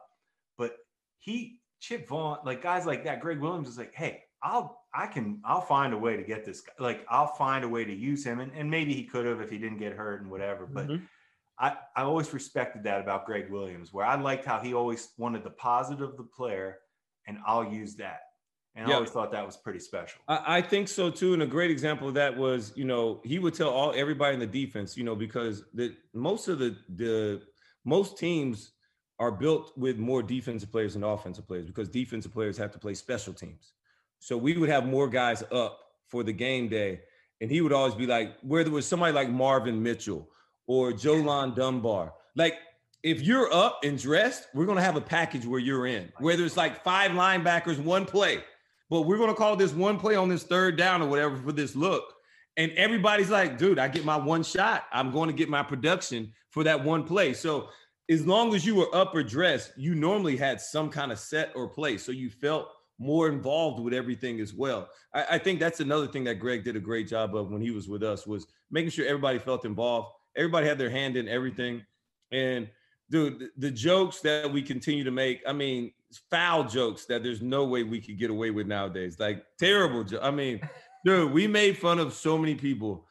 But 0.57 0.75
he 1.19 1.59
Chip 1.79 2.07
Vaughn, 2.07 2.37
like 2.45 2.61
guys 2.61 2.85
like 2.85 3.03
that, 3.05 3.19
Gregg 3.19 3.39
Williams 3.39 3.67
is 3.67 3.77
like, 3.77 3.93
hey, 3.95 4.23
I'll 4.43 4.79
I 4.93 5.07
can 5.07 5.41
I'll 5.45 5.61
find 5.61 5.93
a 5.93 5.97
way 5.97 6.15
to 6.17 6.23
get 6.23 6.45
this 6.45 6.61
guy. 6.61 6.73
Like 6.79 7.05
I'll 7.09 7.33
find 7.35 7.63
a 7.65 7.69
way 7.69 7.83
to 7.85 7.93
use 7.93 8.23
him. 8.25 8.39
And, 8.39 8.51
and 8.53 8.69
maybe 8.69 8.93
he 8.93 9.03
could 9.03 9.25
have 9.25 9.41
if 9.41 9.49
he 9.49 9.57
didn't 9.57 9.79
get 9.79 9.93
hurt 9.93 10.21
and 10.21 10.29
whatever. 10.29 10.65
But 10.65 10.87
Mhm. 10.87 11.01
I, 11.61 11.75
I 11.95 12.01
always 12.01 12.33
respected 12.33 12.83
that 12.83 12.99
about 12.99 13.27
Gregg 13.27 13.51
Williams, 13.51 13.93
where 13.93 14.05
I 14.05 14.19
liked 14.19 14.45
how 14.45 14.59
he 14.59 14.73
always 14.73 15.09
wanted 15.17 15.43
the 15.43 15.51
positive 15.51 16.09
of 16.09 16.17
the 16.17 16.23
player, 16.23 16.79
and 17.27 17.37
I'll 17.45 17.71
use 17.71 17.95
that. 17.97 18.21
And 18.73 18.89
I 18.89 18.95
always 18.95 19.09
thought 19.09 19.31
that 19.33 19.45
was 19.45 19.57
pretty 19.57 19.79
special. 19.79 20.21
I, 20.27 20.57
I 20.57 20.61
think 20.61 20.87
so 20.87 21.11
too. 21.11 21.33
And 21.33 21.43
a 21.43 21.47
great 21.47 21.69
example 21.69 22.07
of 22.07 22.13
that 22.13 22.35
was, 22.35 22.71
you 22.75 22.85
know, 22.85 23.19
he 23.23 23.37
would 23.37 23.53
tell 23.53 23.69
all 23.69 23.93
everybody 23.93 24.33
in 24.33 24.39
the 24.39 24.47
defense, 24.47 24.95
you 24.95 25.03
know, 25.03 25.15
because 25.15 25.65
the 25.73 25.93
most 26.13 26.47
of 26.47 26.57
the 26.57 26.77
the 26.95 27.41
most 27.83 28.17
teams 28.17 28.71
are 29.19 29.31
built 29.31 29.77
with 29.77 29.97
more 29.97 30.23
defensive 30.23 30.71
players 30.71 30.93
than 30.93 31.03
offensive 31.03 31.45
players 31.45 31.67
because 31.67 31.89
defensive 31.89 32.33
players 32.33 32.57
have 32.57 32.71
to 32.71 32.79
play 32.79 32.93
special 32.93 33.33
teams. 33.33 33.73
So 34.19 34.37
we 34.37 34.57
would 34.57 34.69
have 34.69 34.85
more 34.85 35.09
guys 35.09 35.43
up 35.51 35.79
for 36.07 36.23
the 36.23 36.33
game 36.33 36.69
day, 36.69 37.01
and 37.41 37.51
he 37.51 37.59
would 37.59 37.73
always 37.73 37.93
be 37.93 38.07
like, 38.07 38.39
where 38.41 38.63
there 38.63 38.73
was 38.73 38.87
somebody 38.87 39.11
like 39.11 39.29
Marvin 39.29 39.83
Mitchell 39.83 40.29
or 40.71 40.93
Jo-Lonn 40.93 41.53
Dunbar, 41.55 42.13
like. 42.35 42.55
If 43.03 43.23
you're 43.23 43.51
up 43.51 43.79
and 43.83 43.97
dressed, 43.97 44.47
we're 44.53 44.67
gonna 44.67 44.83
have 44.83 44.95
a 44.95 45.01
package 45.01 45.43
where 45.43 45.59
you're 45.59 45.87
in, 45.87 46.13
where 46.19 46.37
there's 46.37 46.55
like 46.55 46.83
five 46.83 47.09
linebackers, 47.09 47.83
one 47.83 48.05
play 48.05 48.43
but 48.91 49.03
we're 49.03 49.17
gonna 49.17 49.33
call 49.33 49.55
this 49.55 49.73
one 49.73 49.97
play 49.97 50.15
on 50.15 50.27
this 50.29 50.43
third 50.43 50.77
down 50.77 51.01
or 51.01 51.07
whatever 51.07 51.37
for 51.37 51.53
this 51.53 51.75
look. 51.75 52.13
And 52.57 52.71
everybody's 52.73 53.29
like, 53.29 53.57
dude, 53.57 53.79
I 53.79 53.87
get 53.87 54.03
my 54.03 54.17
one 54.17 54.43
shot. 54.43 54.83
I'm 54.91 55.11
going 55.11 55.27
to 55.27 55.33
get 55.33 55.47
my 55.47 55.63
production 55.63 56.33
for 56.49 56.65
that 56.65 56.83
one 56.83 57.05
play. 57.05 57.33
So 57.33 57.69
as 58.09 58.27
long 58.27 58.53
as 58.53 58.65
you 58.65 58.75
were 58.75 58.93
up 58.93 59.15
or 59.15 59.23
dressed, 59.23 59.71
you 59.77 59.95
normally 59.95 60.35
had 60.35 60.59
some 60.59 60.89
kind 60.89 61.13
of 61.13 61.19
set 61.19 61.53
or 61.55 61.69
play. 61.69 61.97
So 61.97 62.11
you 62.11 62.29
felt 62.29 62.67
more 62.99 63.29
involved 63.29 63.81
with 63.81 63.93
everything 63.93 64.41
as 64.41 64.53
well. 64.53 64.89
I, 65.13 65.25
I 65.31 65.37
think 65.37 65.61
that's 65.61 65.79
another 65.79 66.07
thing 66.07 66.25
that 66.25 66.35
Greg 66.35 66.65
did 66.65 66.75
a 66.75 66.81
great 66.81 67.07
job 67.07 67.35
of 67.35 67.49
when 67.49 67.61
he 67.61 67.71
was 67.71 67.87
with 67.87 68.03
us 68.03 68.27
was 68.27 68.45
making 68.69 68.91
sure 68.91 69.07
everybody 69.07 69.39
felt 69.39 69.63
involved. 69.63 70.09
Everybody 70.35 70.67
had 70.67 70.77
their 70.77 70.89
hand 70.89 71.17
in 71.17 71.27
everything. 71.27 71.83
And 72.31 72.69
dude, 73.09 73.49
the, 73.57 73.71
jokes 73.71 74.21
that 74.21 74.51
we 74.51 74.61
continue 74.61 75.03
to 75.03 75.11
make, 75.11 75.41
I 75.45 75.53
mean, 75.53 75.91
foul 76.29 76.63
jokes 76.63 77.05
that 77.05 77.23
there's 77.23 77.41
no 77.41 77.65
way 77.65 77.83
we 77.83 77.99
could 77.99 78.17
get 78.17 78.29
away 78.29 78.51
with 78.51 78.67
nowadays. 78.67 79.17
Like 79.19 79.43
terrible. 79.59 80.03
Jo- 80.03 80.21
I 80.21 80.31
mean, 80.31 80.61
dude, 81.05 81.31
we 81.31 81.47
made 81.47 81.77
fun 81.77 81.99
of 81.99 82.13
so 82.13 82.37
many 82.37 82.55
people 82.55 83.05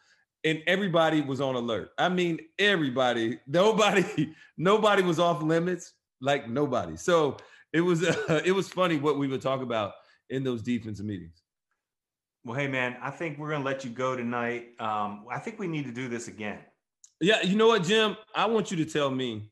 and 0.44 0.62
everybody 0.66 1.20
was 1.20 1.40
on 1.40 1.54
alert. 1.54 1.90
I 1.98 2.08
mean, 2.08 2.38
everybody, 2.58 3.38
nobody, 3.46 4.34
nobody 4.56 5.02
was 5.02 5.18
off 5.18 5.42
limits, 5.42 5.92
like 6.20 6.48
nobody. 6.48 6.96
So 6.96 7.36
it 7.72 7.80
was, 7.80 8.02
uh, 8.02 8.40
it 8.44 8.52
was 8.52 8.68
funny 8.68 8.96
what 8.96 9.18
we 9.18 9.28
would 9.28 9.42
talk 9.42 9.60
about 9.60 9.92
in 10.30 10.42
those 10.44 10.62
defensive 10.62 11.06
meetings. 11.06 11.42
Well, 12.44 12.58
hey 12.58 12.68
man, 12.68 12.96
I 13.02 13.10
think 13.10 13.38
we're 13.38 13.50
gonna 13.50 13.64
let 13.64 13.84
you 13.84 13.90
go 13.90 14.16
tonight. 14.16 14.68
Um, 14.78 15.26
I 15.30 15.38
think 15.38 15.58
we 15.58 15.66
need 15.66 15.84
to 15.84 15.92
do 15.92 16.08
this 16.08 16.26
again. 16.26 16.60
Yeah, 17.20 17.42
you 17.42 17.56
know 17.56 17.68
what, 17.68 17.84
Jim? 17.84 18.16
I 18.34 18.46
want 18.46 18.70
you 18.70 18.78
to 18.78 18.86
tell 18.86 19.10
me 19.10 19.50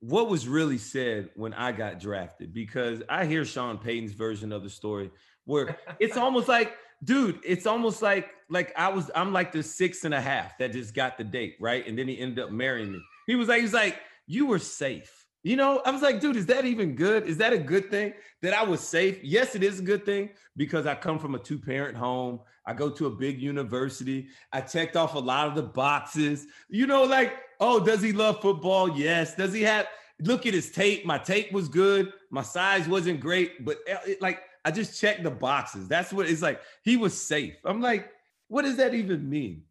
what 0.00 0.28
was 0.28 0.46
really 0.46 0.76
said 0.76 1.30
when 1.34 1.54
I 1.54 1.72
got 1.72 1.98
drafted 1.98 2.52
because 2.52 3.02
I 3.08 3.24
hear 3.24 3.44
Sean 3.44 3.78
Payton's 3.78 4.12
version 4.12 4.52
of 4.52 4.62
the 4.62 4.68
story 4.70 5.10
where 5.46 5.78
it's 5.98 6.16
almost 6.18 6.46
like, 6.46 6.74
dude, 7.02 7.40
it's 7.42 7.66
almost 7.66 8.02
like 8.02 8.30
like 8.50 8.72
I 8.76 8.88
was 8.88 9.10
I'm 9.14 9.32
like 9.32 9.50
the 9.52 9.62
six 9.62 10.04
and 10.04 10.12
a 10.12 10.20
half 10.20 10.58
that 10.58 10.72
just 10.72 10.94
got 10.94 11.16
the 11.16 11.24
date, 11.24 11.56
right? 11.58 11.86
And 11.86 11.98
then 11.98 12.06
he 12.06 12.18
ended 12.18 12.44
up 12.44 12.50
marrying 12.50 12.92
me. 12.92 13.00
He 13.26 13.34
was 13.34 13.48
like, 13.48 13.62
he's 13.62 13.72
like, 13.72 13.98
you 14.26 14.46
were 14.46 14.58
safe. 14.58 15.25
You 15.46 15.54
know, 15.54 15.80
I 15.86 15.92
was 15.92 16.02
like, 16.02 16.20
dude, 16.20 16.34
is 16.34 16.46
that 16.46 16.64
even 16.64 16.96
good? 16.96 17.28
Is 17.28 17.36
that 17.36 17.52
a 17.52 17.58
good 17.58 17.88
thing 17.88 18.14
that 18.42 18.52
I 18.52 18.64
was 18.64 18.80
safe? 18.80 19.22
Yes, 19.22 19.54
it 19.54 19.62
is 19.62 19.78
a 19.78 19.82
good 19.82 20.04
thing 20.04 20.30
because 20.56 20.88
I 20.88 20.96
come 20.96 21.20
from 21.20 21.36
a 21.36 21.38
two 21.38 21.56
parent 21.56 21.96
home. 21.96 22.40
I 22.66 22.74
go 22.74 22.90
to 22.90 23.06
a 23.06 23.10
big 23.10 23.40
university. 23.40 24.26
I 24.52 24.62
checked 24.62 24.96
off 24.96 25.14
a 25.14 25.20
lot 25.20 25.46
of 25.46 25.54
the 25.54 25.62
boxes. 25.62 26.48
You 26.68 26.88
know, 26.88 27.04
like, 27.04 27.32
oh, 27.60 27.78
does 27.78 28.02
he 28.02 28.10
love 28.10 28.42
football? 28.42 28.98
Yes. 28.98 29.36
Does 29.36 29.52
he 29.52 29.62
have, 29.62 29.86
look 30.20 30.46
at 30.46 30.52
his 30.52 30.72
tape? 30.72 31.06
My 31.06 31.16
tape 31.16 31.52
was 31.52 31.68
good. 31.68 32.12
My 32.32 32.42
size 32.42 32.88
wasn't 32.88 33.20
great, 33.20 33.64
but 33.64 33.76
uh, 33.88 33.98
it, 34.04 34.20
like, 34.20 34.42
I 34.64 34.72
just 34.72 35.00
checked 35.00 35.22
the 35.22 35.30
boxes. 35.30 35.86
That's 35.86 36.12
what 36.12 36.28
it's 36.28 36.42
like. 36.42 36.60
He 36.82 36.96
was 36.96 37.22
safe. 37.22 37.54
I'm 37.64 37.80
like, 37.80 38.10
what 38.48 38.62
does 38.62 38.78
that 38.78 38.94
even 38.94 39.30
mean? 39.30 39.62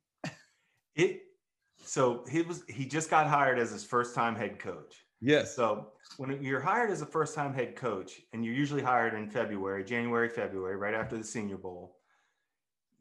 It 0.95 1.23
so 1.83 2.23
he 2.31 2.43
was 2.43 2.63
he 2.69 2.85
just 2.85 3.09
got 3.09 3.27
hired 3.27 3.59
as 3.59 3.71
his 3.71 3.83
first 3.83 4.15
time 4.15 4.37
head 4.37 4.57
coach. 4.57 5.04
Yes. 5.25 5.55
So 5.55 5.87
when 6.17 6.41
you're 6.41 6.61
hired 6.61 6.91
as 6.91 7.01
a 7.01 7.05
first-time 7.05 7.53
head 7.53 7.75
coach, 7.75 8.21
and 8.31 8.45
you're 8.45 8.53
usually 8.53 8.81
hired 8.83 9.15
in 9.15 9.29
February, 9.29 9.83
January, 9.83 10.29
February, 10.29 10.77
right 10.77 10.93
after 10.93 11.17
the 11.17 11.23
Senior 11.23 11.57
Bowl, 11.57 11.97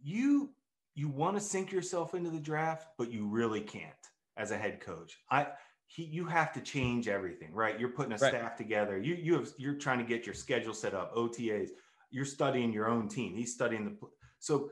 you 0.03 0.51
you 0.95 1.09
want 1.09 1.37
to 1.37 1.41
sink 1.43 1.73
yourself 1.73 2.15
into 2.15 2.31
the 2.31 2.39
draft, 2.41 2.87
but 2.99 3.11
you 3.11 3.27
really 3.27 3.61
can't 3.61 3.93
as 4.37 4.53
a 4.53 4.57
head 4.57 4.81
coach. 4.81 5.19
I 5.31 5.49
he, 5.87 6.05
you 6.05 6.25
have 6.25 6.53
to 6.55 6.61
change 6.61 7.09
everything, 7.09 7.53
right? 7.53 7.79
You're 7.79 7.91
putting 7.91 8.13
a 8.13 8.17
Right. 8.17 8.31
staff 8.33 8.57
together. 8.57 8.99
You 8.99 9.15
you 9.15 9.35
have 9.35 9.49
you're 9.59 9.75
trying 9.75 9.99
to 9.99 10.05
get 10.05 10.25
your 10.27 10.35
schedule 10.35 10.75
set 10.75 10.95
up, 10.95 11.15
OTAs. 11.15 11.71
You're 12.11 12.25
studying 12.25 12.73
your 12.73 12.89
own 12.89 13.09
team. 13.09 13.35
He's 13.35 13.53
studying 13.53 13.85
the 13.85 14.09
so 14.39 14.71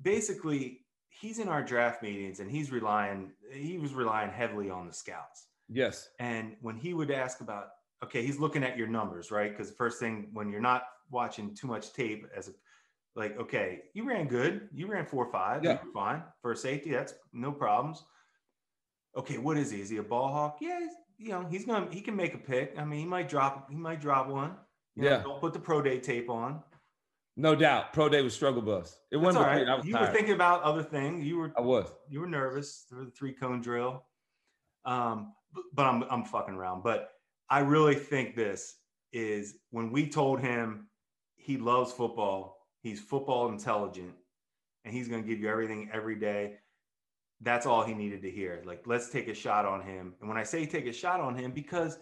basically 0.00 0.82
he's 1.08 1.38
in 1.38 1.48
our 1.48 1.62
draft 1.62 2.02
meetings 2.02 2.40
and 2.40 2.50
he's 2.50 2.70
relying 2.70 3.32
he 3.52 3.78
was 3.78 3.94
relying 3.94 4.30
heavily 4.30 4.70
on 4.70 4.86
the 4.86 4.94
scouts. 4.94 5.48
Yes. 5.68 6.10
And 6.18 6.56
when 6.60 6.76
he 6.76 6.94
would 6.94 7.10
ask 7.10 7.40
about, 7.40 7.68
okay, 8.02 8.24
he's 8.24 8.38
looking 8.38 8.62
at 8.62 8.76
your 8.76 8.86
numbers, 8.86 9.30
right? 9.30 9.50
Because 9.50 9.70
the 9.70 9.76
first 9.76 9.98
thing 9.98 10.28
when 10.32 10.50
you're 10.50 10.60
not 10.60 10.84
watching 11.10 11.54
too 11.54 11.66
much 11.66 11.92
tape 11.92 12.26
as 12.36 12.48
a 12.48 12.52
like, 13.16 13.38
okay, 13.38 13.82
you 13.94 14.04
ran 14.06 14.26
good. 14.26 14.68
You 14.74 14.88
ran 14.88 15.06
four 15.06 15.24
or 15.26 15.30
five. 15.30 15.62
Yeah. 15.64 15.78
Fine 15.92 16.22
for 16.42 16.52
a 16.52 16.56
safety. 16.56 16.90
That's 16.90 17.14
no 17.32 17.52
problems. 17.52 18.02
Okay, 19.16 19.38
what 19.38 19.56
is 19.56 19.70
he? 19.70 19.80
Is 19.80 19.88
he 19.88 19.98
a 19.98 20.02
ball 20.02 20.32
hawk? 20.32 20.58
Yeah, 20.60 20.80
he's, 20.80 20.90
you 21.18 21.28
know, 21.28 21.46
he's 21.48 21.64
gonna 21.64 21.88
he 21.92 22.00
can 22.00 22.16
make 22.16 22.34
a 22.34 22.38
pick. 22.38 22.74
I 22.76 22.84
mean, 22.84 22.98
he 22.98 23.06
might 23.06 23.28
drop 23.28 23.70
he 23.70 23.76
might 23.76 24.00
drop 24.00 24.26
one. 24.28 24.56
You 24.96 25.04
know, 25.04 25.10
Yeah. 25.10 25.22
Don't 25.22 25.40
put 25.40 25.52
the 25.52 25.60
pro 25.60 25.80
day 25.80 26.00
tape 26.00 26.28
on. 26.28 26.60
No 27.36 27.54
doubt. 27.54 27.92
Pro 27.92 28.08
day 28.08 28.22
was 28.22 28.34
struggle 28.34 28.62
bus. 28.62 28.98
It 29.12 29.16
wasn't 29.16 29.44
all 29.44 29.50
right. 29.50 29.66
Was 29.66 29.86
You 29.86 29.92
tired. 29.94 30.08
were 30.08 30.12
thinking 30.12 30.34
about 30.34 30.62
other 30.62 30.82
things. 30.82 31.24
You 31.24 31.36
were 31.38 31.52
I 31.56 31.60
was. 31.60 31.92
you 32.08 32.20
were 32.20 32.26
nervous 32.28 32.84
for 32.88 33.04
the 33.04 33.10
three 33.12 33.32
cone 33.32 33.60
drill. 33.60 34.04
Um, 34.84 35.32
but 35.72 35.86
I'm 35.86 36.04
I'm 36.10 36.24
fucking 36.24 36.54
around. 36.54 36.82
But 36.82 37.10
I 37.50 37.60
really 37.60 37.94
think 37.94 38.34
this 38.34 38.76
is 39.12 39.56
when 39.70 39.90
we 39.90 40.08
told 40.08 40.40
him 40.40 40.88
he 41.36 41.56
loves 41.56 41.92
football, 41.92 42.58
he's 42.82 43.00
football 43.00 43.48
intelligent, 43.48 44.14
and 44.84 44.94
he's 44.94 45.08
gonna 45.08 45.22
give 45.22 45.40
you 45.40 45.48
everything 45.48 45.90
every 45.92 46.16
day. 46.16 46.54
That's 47.40 47.66
all 47.66 47.84
he 47.84 47.94
needed 47.94 48.22
to 48.22 48.30
hear. 48.30 48.62
Like, 48.64 48.82
let's 48.86 49.10
take 49.10 49.28
a 49.28 49.34
shot 49.34 49.66
on 49.66 49.82
him. 49.82 50.14
And 50.20 50.28
when 50.28 50.38
I 50.38 50.44
say 50.44 50.66
take 50.66 50.86
a 50.86 50.92
shot 50.92 51.20
on 51.20 51.36
him, 51.36 51.52
because 51.52 51.98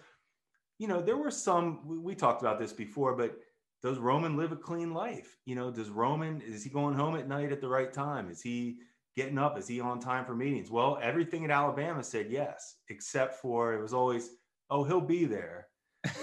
you 0.78 0.88
know, 0.88 1.00
there 1.00 1.16
were 1.16 1.30
some 1.30 1.80
we, 1.86 1.98
we 1.98 2.14
talked 2.14 2.42
about 2.42 2.58
this 2.58 2.72
before, 2.72 3.16
but 3.16 3.36
does 3.82 3.98
Roman 3.98 4.36
live 4.36 4.52
a 4.52 4.56
clean 4.56 4.94
life? 4.94 5.36
You 5.44 5.54
know, 5.54 5.70
does 5.70 5.90
Roman 5.90 6.40
is 6.40 6.62
he 6.62 6.70
going 6.70 6.94
home 6.94 7.16
at 7.16 7.28
night 7.28 7.52
at 7.52 7.60
the 7.60 7.68
right 7.68 7.92
time? 7.92 8.30
Is 8.30 8.40
he 8.40 8.78
getting 9.16 9.38
up? 9.38 9.58
Is 9.58 9.66
he 9.68 9.80
on 9.80 10.00
time 10.00 10.24
for 10.24 10.34
meetings? 10.34 10.70
Well, 10.70 10.98
everything 11.02 11.44
at 11.44 11.50
Alabama 11.50 12.02
said 12.02 12.26
yes, 12.30 12.76
except 12.88 13.34
for 13.40 13.74
it 13.74 13.80
was 13.82 13.92
always, 13.92 14.30
oh, 14.70 14.84
he'll 14.84 15.00
be 15.00 15.24
there, 15.24 15.68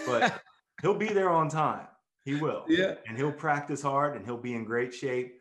but 0.06 0.42
he'll 0.82 0.96
be 0.98 1.08
there 1.08 1.30
on 1.30 1.50
time. 1.50 1.88
He 2.26 2.36
will. 2.36 2.66
Yeah. 2.68 2.96
And 3.08 3.18
he'll 3.18 3.32
practice 3.32 3.82
hard 3.82 4.16
and 4.16 4.26
he'll 4.26 4.38
be 4.38 4.54
in 4.54 4.64
great 4.66 4.94
shape. 4.94 5.36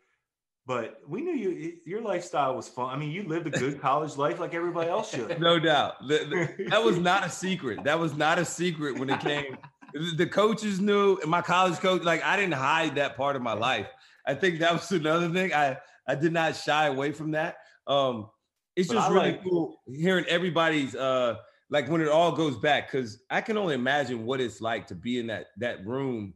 But 0.66 1.00
we 1.08 1.22
knew 1.22 1.32
you 1.32 1.78
your 1.86 2.02
lifestyle 2.02 2.54
was 2.54 2.68
fun. 2.68 2.94
I 2.94 2.98
mean, 2.98 3.10
you 3.10 3.22
lived 3.22 3.46
a 3.46 3.50
good 3.50 3.80
college 3.88 4.16
life 4.16 4.38
like 4.38 4.54
everybody 4.54 4.88
else 4.90 5.10
should. 5.10 5.40
No 5.40 5.58
doubt. 5.58 6.06
The- 6.06 6.54
the- 6.58 6.64
that 6.68 6.82
was 6.84 6.98
not 6.98 7.26
a 7.26 7.30
secret. 7.30 7.84
That 7.84 7.98
was 7.98 8.14
not 8.14 8.38
a 8.38 8.44
secret 8.44 8.98
when 8.98 9.08
it 9.10 9.20
came. 9.20 9.56
The- 9.94 10.14
The 10.16 10.26
coaches 10.26 10.80
knew, 10.80 11.16
and 11.22 11.30
my 11.30 11.40
college 11.40 11.78
coach, 11.78 12.02
like 12.02 12.22
I 12.22 12.36
didn't 12.36 12.52
hide 12.54 12.94
that 12.96 13.16
part 13.16 13.34
of 13.36 13.40
my 13.42 13.54
life. 13.54 13.86
I 14.26 14.34
think 14.34 14.58
that 14.58 14.74
was 14.74 14.92
another 14.92 15.30
thing. 15.30 15.54
I 15.54 15.78
I 16.08 16.14
did 16.14 16.32
not 16.32 16.56
shy 16.56 16.86
away 16.86 17.12
from 17.12 17.30
that. 17.32 17.58
Um, 17.86 18.30
it's 18.74 18.88
But 18.88 18.94
just 18.94 19.10
I 19.10 19.12
really 19.12 19.30
like- 19.32 19.42
cool 19.44 19.80
hearing 19.86 20.24
everybody's 20.26 20.94
uh 20.96 21.36
like 21.70 21.88
when 21.88 22.00
it 22.00 22.08
all 22.08 22.32
goes 22.32 22.56
back, 22.56 22.90
because 22.90 23.22
I 23.30 23.42
can 23.42 23.58
only 23.58 23.74
imagine 23.74 24.24
what 24.24 24.40
it's 24.40 24.60
like 24.60 24.86
to 24.88 24.94
be 24.94 25.18
in 25.20 25.26
that 25.26 25.46
that 25.58 25.86
room, 25.86 26.32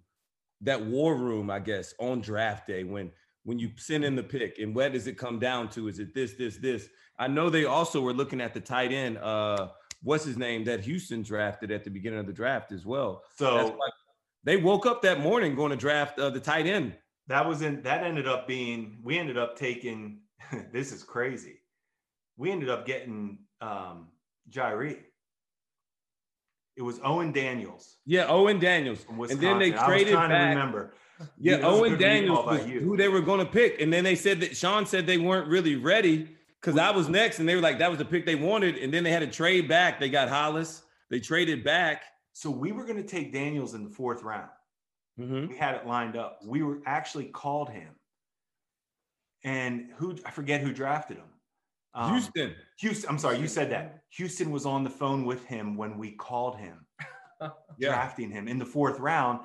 that 0.61 0.85
war 0.85 1.17
room, 1.17 1.51
I 1.51 1.59
guess, 1.59 1.95
on 1.99 2.21
draft 2.21 2.67
day 2.67 2.85
when 2.85 3.11
when 3.45 3.59
you 3.59 3.71
send 3.77 4.05
in 4.05 4.15
the 4.15 4.23
pick 4.23 4.59
and 4.59 4.75
what 4.75 4.93
does 4.93 5.07
it 5.07 5.19
come 5.19 5.39
down 5.39 5.69
to? 5.71 5.89
Is 5.89 5.99
it 5.99 6.15
this, 6.15 6.35
this, 6.35 6.59
this? 6.59 6.89
I 7.19 7.27
know 7.27 7.51
they 7.51 7.65
also 7.65 8.01
were 8.01 8.13
looking 8.13 8.41
at 8.41 8.55
the 8.55 8.61
tight 8.61 8.93
end. 8.93 9.19
Uh, 9.19 9.71
what's 10.03 10.25
his 10.25 10.37
name 10.37 10.63
that 10.65 10.81
Houston 10.81 11.23
drafted 11.23 11.71
at 11.73 11.83
the 11.83 11.91
beginning 11.91 12.21
of 12.21 12.27
the 12.27 12.33
draft 12.33 12.71
as 12.71 12.87
well. 12.87 13.23
So 13.37 13.79
they 14.45 14.57
woke 14.59 14.87
up 14.87 15.03
that 15.03 15.21
morning 15.21 15.55
going 15.57 15.71
to 15.71 15.77
draft 15.77 16.19
uh, 16.19 16.31
the 16.31 16.41
tight 16.41 16.67
end. 16.67 16.97
That 17.29 17.47
was 17.47 17.63
in 17.63 17.83
that 17.83 18.03
ended 18.03 18.27
up 18.27 18.47
being 18.49 18.99
we 19.03 19.19
ended 19.19 19.39
up 19.39 19.57
taking 19.57 20.21
this 20.73 20.93
is 20.93 21.03
crazy. 21.03 21.61
We 22.37 22.51
ended 22.51 22.69
up 22.69 22.87
getting 22.87 23.39
um 23.61 24.09
Jahri. 24.51 24.99
It 26.77 26.83
was 26.83 27.01
Owen 27.05 27.33
Daniels 27.33 27.99
Yeah, 28.07 28.27
Owen 28.29 28.59
Daniels. 28.59 29.05
And 29.09 29.41
then 29.41 29.59
they 29.59 29.73
traded 29.73 30.15
trying 30.15 30.31
back. 30.31 30.55
to 30.55 30.59
remember. 30.59 30.95
Yeah, 31.39 31.57
a 31.57 31.67
Owen 31.69 31.99
Daniels 31.99 32.47
was 32.47 32.63
who 32.65 32.97
they 32.97 33.09
were 33.09 33.21
going 33.21 33.39
to 33.39 33.47
pick, 33.47 33.81
and 33.81 33.93
then 33.93 34.03
they 34.03 34.17
said 34.17 34.41
that 34.41 34.57
Sean 34.57 34.87
said 34.87 35.07
they 35.07 35.19
weren't 35.19 35.49
really 35.49 35.77
ready 35.77 36.37
because 36.61 36.79
I 36.79 36.91
was 36.91 37.09
next, 37.09 37.39
and 37.39 37.49
they 37.49 37.55
were 37.55 37.61
like 37.61 37.79
that 37.79 37.91
was 37.91 37.99
the 37.99 38.05
pick 38.05 38.27
they 38.27 38.35
wanted, 38.35 38.77
and 38.79 38.93
then 38.93 39.05
they 39.05 39.11
had 39.11 39.21
to 39.21 39.27
trade 39.27 39.69
back. 39.69 40.01
They 40.01 40.09
got 40.09 40.29
Hollis. 40.29 40.83
They 41.11 41.21
traded 41.21 41.63
back. 41.63 42.03
So 42.33 42.51
we 42.51 42.73
were 42.73 42.85
going 42.85 42.97
to 42.97 43.07
take 43.07 43.33
Daniels 43.33 43.75
in 43.75 43.85
the 43.85 43.91
fourth 43.91 44.23
round. 44.23 44.49
Mhm. 45.19 45.49
We 45.49 45.57
had 45.57 45.75
it 45.75 45.87
lined 45.87 46.17
up. 46.17 46.41
We 46.45 46.63
were 46.63 46.81
actually 46.87 47.27
called 47.27 47.71
him. 47.71 47.95
And 49.45 49.91
who 49.97 50.17
I 50.25 50.31
forget 50.31 50.61
who 50.61 50.73
drafted 50.73 51.19
him. 51.19 51.29
Um, 51.95 52.13
Houston. 52.13 52.55
Houston. 52.79 53.11
I'm 53.11 53.19
sorry, 53.19 53.39
you 53.39 53.49
said 53.49 53.71
that. 53.71 54.05
Houston 54.11 54.51
was 54.51 54.65
on 54.65 54.85
the 54.85 54.91
phone 54.91 55.25
with 55.27 55.45
him 55.45 55.77
when 55.77 55.99
we 55.99 56.13
called 56.13 56.57
him. 56.57 56.87
Yeah. 57.77 57.89
drafting 57.89 58.31
him 58.31 58.47
in 58.47 58.57
the 58.59 58.65
fourth 58.65 59.01
round. 59.01 59.41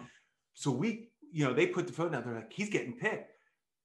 So 0.53 0.70
we, 0.70 1.09
you 1.32 1.43
know, 1.43 1.51
they 1.53 1.65
put 1.65 1.88
the 1.88 1.93
phone 1.93 2.11
down. 2.11 2.24
They're 2.24 2.36
like, 2.36 2.53
he's 2.53 2.70
getting 2.70 2.93
picked. 2.95 3.32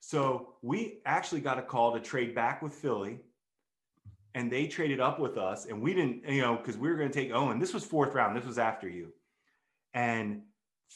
So 0.01 0.57
we 0.61 1.01
actually 1.07 1.41
got 1.41 1.59
a 1.59 1.63
call 1.63 1.95
to 1.95 2.01
trade 2.01 2.35
back 2.35 2.61
with 2.61 2.75
Philly, 2.75 3.21
and 4.35 4.53
they 4.53 4.67
traded 4.67 5.01
up 5.01 5.19
with 5.19 5.39
us. 5.39 5.65
And 5.65 5.81
we 5.81 5.95
didn't, 5.95 6.29
you 6.29 6.43
know, 6.43 6.57
because 6.57 6.77
we 6.77 6.91
were 6.91 6.97
going 6.97 7.11
to 7.11 7.15
take 7.15 7.33
Owen. 7.33 7.59
This 7.59 7.73
was 7.73 7.87
fourth 7.87 8.13
round. 8.13 8.37
This 8.37 8.45
was 8.45 8.59
after 8.59 8.87
you. 8.87 9.15
And 9.95 10.43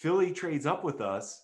Philly 0.01 0.31
trades 0.33 0.67
up 0.67 0.85
with 0.85 1.01
us 1.01 1.43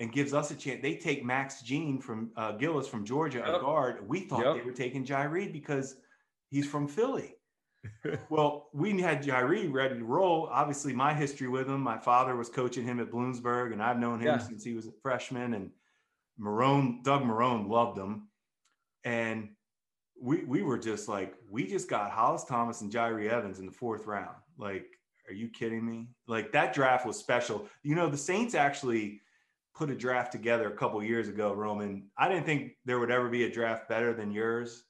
and 0.00 0.12
gives 0.12 0.34
us 0.34 0.50
a 0.50 0.54
chance. 0.54 0.80
They 0.82 0.96
take 0.96 1.24
Max 1.24 1.62
Jean 1.62 2.00
from 2.00 2.30
uh, 2.36 2.56
Gilles 2.58 2.88
from 2.88 3.04
Georgia, 3.04 3.42
a 3.44 3.60
guard. 3.60 4.08
We 4.08 4.20
thought 4.20 4.44
Yep. 4.44 4.54
they 4.56 4.62
were 4.62 4.72
taking 4.72 5.04
Jahri 5.04 5.52
because 5.52 5.96
he's 6.50 6.66
from 6.68 6.88
Philly. 6.88 7.34
well, 8.30 8.68
we 8.72 9.00
had 9.00 9.22
Jahri 9.22 9.70
ready 9.72 9.98
to 9.98 10.04
roll. 10.04 10.48
Obviously, 10.50 10.92
my 10.92 11.12
history 11.12 11.48
with 11.48 11.68
him, 11.68 11.80
my 11.80 11.98
father 11.98 12.34
was 12.36 12.48
coaching 12.48 12.84
him 12.84 12.98
at 13.00 13.10
Bloomsburg, 13.10 13.72
and 13.72 13.82
I've 13.82 13.98
known 13.98 14.20
him 14.20 14.26
Yeah. 14.26 14.38
since 14.38 14.64
he 14.64 14.74
was 14.74 14.86
a 14.86 14.92
freshman. 15.02 15.54
And 15.54 15.70
Marrone, 16.40 17.02
Doug 17.02 17.22
Marrone 17.22 17.68
loved 17.68 17.98
him. 17.98 18.28
And 19.04 19.50
we 20.20 20.44
we 20.44 20.62
were 20.62 20.78
just 20.78 21.08
like, 21.08 21.34
we 21.50 21.66
just 21.66 21.88
got 21.90 22.10
Hollis 22.10 22.44
Thomas 22.44 22.80
and 22.80 22.90
Jahri 22.92 23.28
Evans 23.28 23.58
in 23.58 23.66
the 23.66 23.72
fourth 23.72 24.06
round. 24.06 24.36
Like, 24.58 24.86
are 25.28 25.32
you 25.34 25.48
kidding 25.48 25.84
me? 25.84 26.08
Like 26.26 26.52
that 26.52 26.72
draft 26.74 27.06
was 27.06 27.16
special. 27.18 27.68
You 27.82 27.94
know, 27.94 28.08
the 28.08 28.16
Saints 28.16 28.54
actually 28.54 29.20
put 29.74 29.90
a 29.90 29.94
draft 29.94 30.32
together 30.32 30.68
a 30.68 30.76
couple 30.76 31.02
years 31.02 31.28
ago, 31.28 31.52
Roman. 31.52 32.04
I 32.16 32.28
didn't 32.28 32.46
think 32.46 32.72
there 32.84 32.98
would 33.00 33.10
ever 33.10 33.28
be 33.28 33.44
a 33.44 33.50
draft 33.50 33.88
better 33.88 34.12
than 34.12 34.30
yours. 34.30 34.84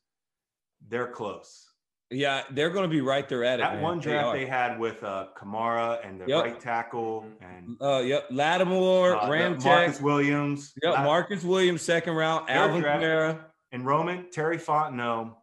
They're 0.89 1.07
close. 1.09 1.67
Yeah, 2.11 2.43
they're 2.51 2.69
going 2.71 2.83
to 2.85 2.95
be 2.95 3.01
right 3.01 3.27
there 3.29 3.45
at 3.45 3.61
it. 3.61 3.63
That 3.63 3.75
man. 3.75 3.83
one 3.83 3.99
draft 3.99 4.27
are. 4.27 4.37
they, 4.37 4.45
had 4.45 4.79
with 4.79 5.03
uh, 5.03 5.29
Kamara 5.41 6.07
and 6.07 6.21
the 6.21 6.27
Yep. 6.27 6.45
right 6.45 6.61
tackle 6.61 7.25
and 7.41 7.77
Uh, 7.81 8.01
yep, 8.01 8.27
Lattimore, 8.31 9.17
uh, 9.17 9.27
Ramczyk, 9.29 9.65
Marcus 9.65 10.01
Williams. 10.01 10.75
yep, 10.83 10.95
Lat- 10.95 11.05
Marcus 11.05 11.43
Williams, 11.45 11.81
second 11.83 12.15
round, 12.15 12.49
Alvin 12.51 12.83
Kamara. 12.83 13.41
and 13.73 13.87
Roman 13.87 14.31
Terry 14.31 14.59
Fontenot 14.59 15.35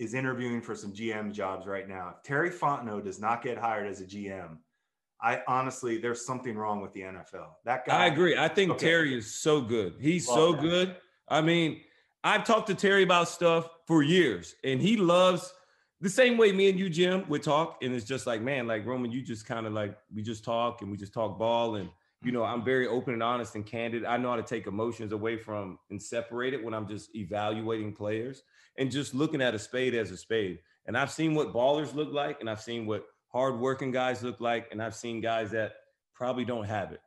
is 0.00 0.14
interviewing 0.14 0.62
for 0.62 0.74
some 0.74 0.92
GM 0.92 1.30
jobs 1.30 1.66
right 1.66 1.86
now. 1.86 2.14
If 2.16 2.22
Terry 2.22 2.50
Fontenot 2.50 3.04
does 3.04 3.20
not 3.20 3.42
get 3.42 3.58
hired 3.58 3.86
as 3.86 4.00
a 4.00 4.06
GM, 4.06 4.56
I 5.22 5.42
honestly 5.46 5.98
there's 5.98 6.24
something 6.24 6.56
wrong 6.56 6.80
with 6.80 6.94
the 6.94 7.02
NFL. 7.02 7.48
That 7.66 7.84
guy. 7.84 8.04
I 8.04 8.06
agree. 8.06 8.36
I 8.36 8.48
think 8.48 8.72
Okay. 8.72 8.86
Terry 8.86 9.14
is 9.16 9.32
so 9.32 9.60
good. 9.60 9.96
He's 10.00 10.26
Love 10.26 10.36
so 10.36 10.52
that. 10.52 10.62
good. 10.62 10.96
I 11.28 11.42
mean, 11.42 11.82
I've 12.24 12.44
talked 12.44 12.68
to 12.68 12.74
Terry 12.74 13.02
about 13.02 13.28
stuff 13.28 13.68
for 13.86 14.02
years, 14.02 14.54
and 14.64 14.80
he 14.80 14.96
loves 14.96 15.52
the 16.00 16.08
same 16.08 16.38
way 16.38 16.50
me 16.50 16.70
and 16.70 16.78
you, 16.78 16.88
Jim, 16.88 17.26
would 17.28 17.42
talk. 17.42 17.76
And 17.82 17.94
it's 17.94 18.06
just 18.06 18.26
like, 18.26 18.40
man, 18.40 18.66
like 18.66 18.86
Roman, 18.86 19.12
you 19.12 19.20
just 19.20 19.44
kind 19.44 19.66
of 19.66 19.74
like 19.74 19.98
we 20.14 20.22
just 20.22 20.44
talk 20.44 20.80
and 20.80 20.90
we 20.90 20.96
just 20.96 21.12
talk 21.12 21.38
ball. 21.38 21.74
And 21.74 21.90
you 22.22 22.32
know, 22.32 22.42
I'm 22.42 22.64
very 22.64 22.86
open 22.86 23.12
and 23.12 23.22
honest 23.22 23.54
and 23.54 23.66
candid. 23.66 24.06
I 24.06 24.16
know 24.16 24.30
how 24.30 24.36
to 24.36 24.42
take 24.42 24.66
emotions 24.66 25.12
away 25.12 25.36
from 25.36 25.78
and 25.90 26.02
separate 26.02 26.54
it 26.54 26.64
when 26.64 26.72
I'm 26.72 26.88
just 26.88 27.14
evaluating 27.14 27.92
players 27.92 28.42
and 28.78 28.90
just 28.90 29.14
looking 29.14 29.42
at 29.42 29.54
a 29.54 29.58
spade 29.58 29.94
as 29.94 30.10
a 30.10 30.16
spade. 30.16 30.60
And 30.86 30.96
I've 30.96 31.10
seen 31.10 31.34
what 31.34 31.52
ballers 31.52 31.94
look 31.94 32.12
like, 32.12 32.40
and 32.40 32.48
I've 32.48 32.60
seen 32.60 32.86
what 32.86 33.04
hardworking 33.28 33.90
guys 33.90 34.22
look 34.22 34.40
like, 34.40 34.68
and 34.72 34.82
I've 34.82 34.94
seen 34.94 35.20
guys 35.20 35.50
that 35.52 35.72
probably 36.14 36.44
don't 36.44 36.64
have 36.64 36.92
it. 36.92 37.00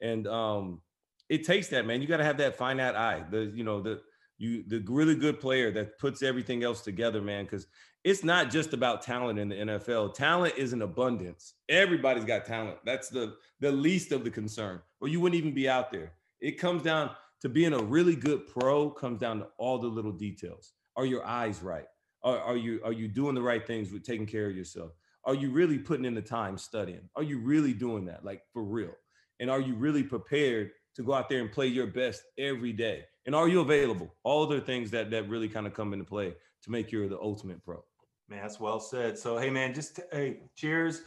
And 0.00 0.26
um, 0.26 0.80
it 1.28 1.44
takes 1.44 1.68
that, 1.68 1.86
man. 1.86 2.02
You 2.02 2.08
got 2.08 2.18
to 2.18 2.24
have 2.24 2.38
that 2.38 2.56
finite 2.56 2.96
eye. 2.96 3.24
The 3.30 3.52
you 3.54 3.64
know 3.64 3.80
the 3.80 4.00
You 4.38 4.64
the 4.66 4.84
really 4.88 5.14
good 5.14 5.40
player 5.40 5.70
that 5.72 5.98
puts 5.98 6.22
everything 6.22 6.64
else 6.64 6.80
together, 6.80 7.20
man. 7.20 7.44
Because 7.44 7.66
it's 8.02 8.24
not 8.24 8.50
just 8.50 8.72
about 8.72 9.02
talent 9.02 9.38
in 9.38 9.48
the 9.48 9.56
NFL. 9.56 10.14
Talent 10.14 10.54
is 10.56 10.72
an 10.72 10.82
abundance. 10.82 11.54
Everybody's 11.68 12.24
got 12.24 12.46
talent. 12.46 12.78
That's 12.84 13.08
the 13.08 13.36
the 13.60 13.70
least 13.70 14.12
of 14.12 14.24
the 14.24 14.30
concern, 14.30 14.80
or 15.00 15.08
you 15.08 15.20
wouldn't 15.20 15.38
even 15.38 15.54
be 15.54 15.68
out 15.68 15.92
there. 15.92 16.12
It 16.40 16.58
comes 16.58 16.82
down 16.82 17.10
to 17.42 17.48
being 17.48 17.74
a 17.74 17.82
really 17.82 18.16
good 18.16 18.46
pro. 18.46 18.90
Comes 18.90 19.20
down 19.20 19.40
to 19.40 19.48
all 19.58 19.78
the 19.78 19.88
little 19.88 20.12
details. 20.12 20.72
Are 20.96 21.06
your 21.06 21.24
eyes 21.24 21.62
right? 21.62 21.86
Are, 22.22 22.38
are 22.38 22.56
you 22.56 22.80
are 22.84 22.92
you 22.92 23.08
doing 23.08 23.34
the 23.34 23.42
right 23.42 23.66
things 23.66 23.92
with 23.92 24.04
taking 24.04 24.26
care 24.26 24.46
of 24.48 24.56
yourself? 24.56 24.92
Are 25.24 25.34
you 25.34 25.50
really 25.50 25.78
putting 25.78 26.04
in 26.04 26.14
the 26.14 26.22
time 26.22 26.58
studying? 26.58 27.08
Are 27.16 27.22
you 27.22 27.38
really 27.38 27.72
doing 27.72 28.06
that, 28.06 28.24
like 28.24 28.42
for 28.52 28.62
real? 28.62 28.92
And 29.38 29.50
are 29.50 29.60
you 29.60 29.74
really 29.74 30.02
prepared 30.02 30.72
to 30.96 31.02
go 31.02 31.14
out 31.14 31.28
there 31.28 31.40
and 31.40 31.52
play 31.52 31.66
your 31.66 31.86
best 31.86 32.22
every 32.38 32.72
day? 32.72 33.04
And 33.26 33.34
are 33.34 33.48
you 33.48 33.60
available? 33.60 34.14
All 34.24 34.46
the 34.46 34.60
things 34.60 34.90
that 34.90 35.10
that 35.10 35.28
really 35.28 35.48
kind 35.48 35.66
of 35.66 35.74
come 35.74 35.92
into 35.92 36.04
play 36.04 36.34
to 36.62 36.70
make 36.70 36.92
you 36.92 37.08
the 37.08 37.18
ultimate 37.18 37.62
pro. 37.64 37.82
Man, 38.28 38.42
that's 38.42 38.60
well 38.60 38.80
said. 38.80 39.18
So, 39.18 39.38
hey, 39.38 39.50
man, 39.50 39.74
just 39.74 40.00
hey, 40.12 40.40
cheers. 40.54 41.02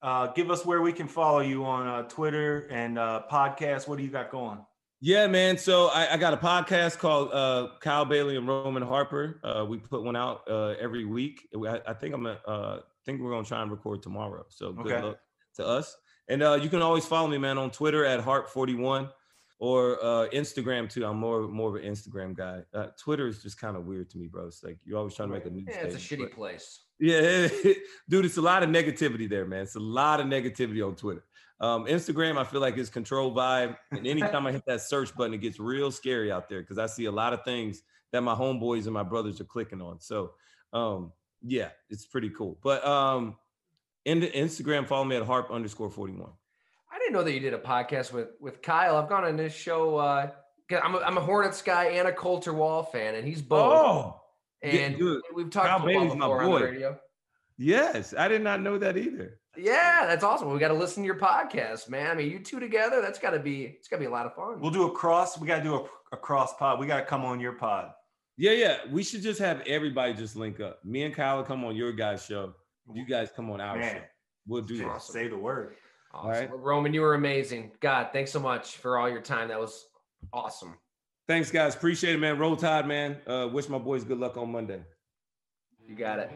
Uh, 0.00 0.28
give 0.28 0.50
us 0.50 0.64
where 0.66 0.82
we 0.82 0.92
can 0.92 1.06
follow 1.06 1.40
you 1.40 1.64
on 1.64 1.86
uh, 1.86 2.02
Twitter 2.08 2.66
and 2.70 2.98
uh, 2.98 3.22
podcast. 3.30 3.86
What 3.86 3.98
do 3.98 4.04
you 4.04 4.10
got 4.10 4.30
going? 4.30 4.58
Yeah, 5.04 5.26
man. 5.26 5.58
So 5.58 5.88
I, 5.88 6.14
I 6.14 6.16
got 6.16 6.32
a 6.32 6.36
podcast 6.36 6.98
called 6.98 7.32
uh, 7.32 7.70
Kyle 7.80 8.04
Bailey 8.04 8.36
and 8.36 8.46
Roman 8.46 8.84
Harper. 8.84 9.40
Uh, 9.42 9.66
we 9.68 9.78
put 9.78 10.04
one 10.04 10.14
out 10.14 10.42
uh, 10.48 10.74
every 10.80 11.04
week. 11.04 11.48
I, 11.54 11.80
I 11.88 11.92
think 11.92 12.14
I'm. 12.14 12.24
Uh, 12.26 12.78
think 13.04 13.20
we're 13.20 13.32
gonna 13.32 13.44
try 13.44 13.60
and 13.62 13.70
record 13.70 14.00
tomorrow. 14.00 14.44
So 14.48 14.72
good 14.72 14.92
Okay. 14.92 15.02
luck 15.04 15.18
to 15.56 15.66
us. 15.66 15.96
And 16.28 16.40
uh, 16.40 16.54
you 16.62 16.68
can 16.68 16.82
always 16.82 17.04
follow 17.04 17.26
me, 17.26 17.36
man, 17.36 17.58
on 17.58 17.72
Twitter 17.72 18.04
at 18.04 18.20
Harp41 18.24 19.10
or 19.58 19.98
uh, 20.00 20.28
Instagram 20.32 20.88
too. 20.88 21.04
I'm 21.04 21.18
more 21.18 21.48
more 21.48 21.76
of 21.76 21.82
an 21.84 21.90
Instagram 21.92 22.36
guy. 22.36 22.60
Uh, 22.72 22.86
Twitter 22.96 23.26
is 23.26 23.42
just 23.42 23.60
kind 23.60 23.76
of 23.76 23.84
weird 23.86 24.08
to 24.10 24.18
me, 24.18 24.28
bro. 24.28 24.46
It's 24.46 24.62
like 24.62 24.78
you're 24.84 24.98
always 24.98 25.16
trying 25.16 25.30
to 25.30 25.34
make 25.34 25.46
a 25.46 25.50
new. 25.50 25.64
Yeah, 25.68 25.78
it's 25.78 25.96
a 25.96 25.98
shitty 25.98 26.30
place. 26.30 26.82
yeah, 27.00 27.48
dude, 28.08 28.24
it's 28.24 28.36
a 28.36 28.40
lot 28.40 28.62
of 28.62 28.68
negativity 28.70 29.28
there, 29.28 29.46
man. 29.46 29.62
It's 29.62 29.74
a 29.74 29.80
lot 29.80 30.20
of 30.20 30.26
negativity 30.26 30.86
on 30.86 30.94
Twitter. 30.94 31.24
Um, 31.62 31.86
Instagram, 31.86 32.36
I 32.36 32.44
feel 32.44 32.60
like 32.60 32.76
it's 32.76 32.90
control 32.90 33.32
vibe. 33.32 33.76
And 33.92 34.06
anytime 34.06 34.46
I 34.46 34.52
hit 34.52 34.64
that 34.66 34.82
search 34.82 35.14
button, 35.14 35.32
it 35.32 35.38
gets 35.38 35.60
real 35.60 35.90
scary 35.90 36.30
out 36.30 36.48
there 36.48 36.60
because 36.60 36.76
I 36.76 36.86
see 36.86 37.06
a 37.06 37.12
lot 37.12 37.32
of 37.32 37.44
things 37.44 37.82
that 38.10 38.20
my 38.22 38.34
homeboys 38.34 38.84
and 38.84 38.92
my 38.92 39.04
brothers 39.04 39.40
are 39.40 39.44
clicking 39.44 39.80
on. 39.80 40.00
So 40.00 40.32
um, 40.72 41.12
yeah, 41.42 41.68
it's 41.88 42.04
pretty 42.04 42.30
cool. 42.30 42.58
But 42.62 42.84
um, 42.86 43.36
in 44.04 44.20
the 44.20 44.28
Instagram, 44.28 44.86
follow 44.86 45.04
me 45.04 45.16
at 45.16 45.22
harp 45.24 45.50
underscore 45.50 45.90
41. 45.90 46.30
I 46.92 46.98
didn't 46.98 47.12
know 47.12 47.22
that 47.22 47.32
you 47.32 47.40
did 47.40 47.54
a 47.54 47.58
podcast 47.58 48.12
with 48.12 48.28
with 48.40 48.60
Kyle. 48.60 48.96
I've 48.96 49.08
gone 49.08 49.24
on 49.24 49.36
this 49.36 49.54
show. 49.54 49.96
Uh, 49.96 50.30
I'm 50.82 50.94
a, 50.94 50.98
I'm 50.98 51.16
a 51.16 51.20
Hornets 51.20 51.62
guy 51.62 51.84
and 51.84 52.08
a 52.08 52.12
Colter 52.12 52.52
Wall 52.52 52.82
fan, 52.82 53.14
and 53.14 53.26
he's 53.26 53.42
both. 53.42 53.72
Oh, 53.72 54.20
and 54.62 54.96
dude, 54.96 55.22
we've 55.34 55.50
talked 55.50 55.68
Kyle 55.68 55.78
football 55.78 55.94
Bailey's 55.94 56.16
my 56.16 56.26
before 56.26 56.42
on 56.42 56.50
the 56.50 56.58
boy. 56.58 56.64
radio. 56.64 56.98
Yes. 57.58 58.14
I 58.16 58.28
did 58.28 58.42
not 58.42 58.60
know 58.60 58.78
that 58.78 58.96
either. 58.96 59.38
Yeah, 59.56 60.06
that's 60.06 60.24
awesome. 60.24 60.50
We 60.52 60.58
got 60.58 60.68
to 60.68 60.74
listen 60.74 61.02
to 61.02 61.06
your 61.06 61.18
podcast, 61.18 61.88
man. 61.90 62.10
I 62.10 62.14
mean, 62.14 62.30
you 62.30 62.38
two 62.38 62.58
together, 62.58 63.02
that's 63.02 63.18
got 63.18 63.30
to 63.30 63.38
be 63.38 63.64
it's 63.78 63.88
got 63.88 63.96
to 63.96 64.00
be 64.00 64.06
a 64.06 64.10
lot 64.10 64.24
of 64.24 64.34
fun. 64.34 64.60
We'll 64.60 64.70
do 64.70 64.86
a 64.86 64.90
cross. 64.90 65.38
We 65.38 65.46
got 65.46 65.58
to 65.58 65.62
do 65.62 65.74
a, 65.74 65.84
a 66.12 66.16
cross 66.16 66.54
pod. 66.56 66.80
We 66.80 66.86
got 66.86 67.00
to 67.00 67.04
come 67.04 67.24
on 67.24 67.38
your 67.38 67.52
pod. 67.52 67.90
Yeah, 68.38 68.52
yeah. 68.52 68.76
We 68.90 69.02
should 69.02 69.22
just 69.22 69.38
have 69.40 69.60
everybody 69.66 70.14
just 70.14 70.36
link 70.36 70.58
up. 70.60 70.82
Me 70.84 71.02
and 71.02 71.14
Kyle 71.14 71.36
will 71.36 71.44
come 71.44 71.64
on 71.64 71.76
your 71.76 71.92
guys' 71.92 72.24
show. 72.24 72.54
You 72.92 73.06
guys 73.06 73.30
come 73.34 73.50
on 73.50 73.60
our 73.60 73.76
Man. 73.76 73.96
show. 73.96 74.02
We'll 74.46 74.62
do 74.62 74.78
that. 74.78 74.86
Awesome. 74.86 75.12
Say 75.12 75.28
the 75.28 75.36
word. 75.36 75.74
Awesome. 76.14 76.30
right. 76.30 76.50
Well, 76.50 76.58
Roman, 76.58 76.94
you 76.94 77.02
were 77.02 77.14
amazing. 77.14 77.72
God, 77.80 78.08
thanks 78.12 78.30
so 78.30 78.40
much 78.40 78.76
for 78.78 78.98
all 78.98 79.08
your 79.08 79.20
time. 79.20 79.48
That 79.48 79.60
was 79.60 79.86
awesome. 80.32 80.74
Thanks, 81.28 81.50
guys. 81.50 81.74
Appreciate 81.74 82.14
it, 82.14 82.18
man. 82.18 82.38
Roll 82.38 82.56
Tide, 82.56 82.86
man. 82.86 83.18
Uh, 83.26 83.48
wish 83.52 83.68
my 83.68 83.78
boys 83.78 84.02
good 84.02 84.18
luck 84.18 84.36
on 84.36 84.50
Monday. 84.50 84.80
You 85.86 85.94
got 85.94 86.18
it. 86.18 86.30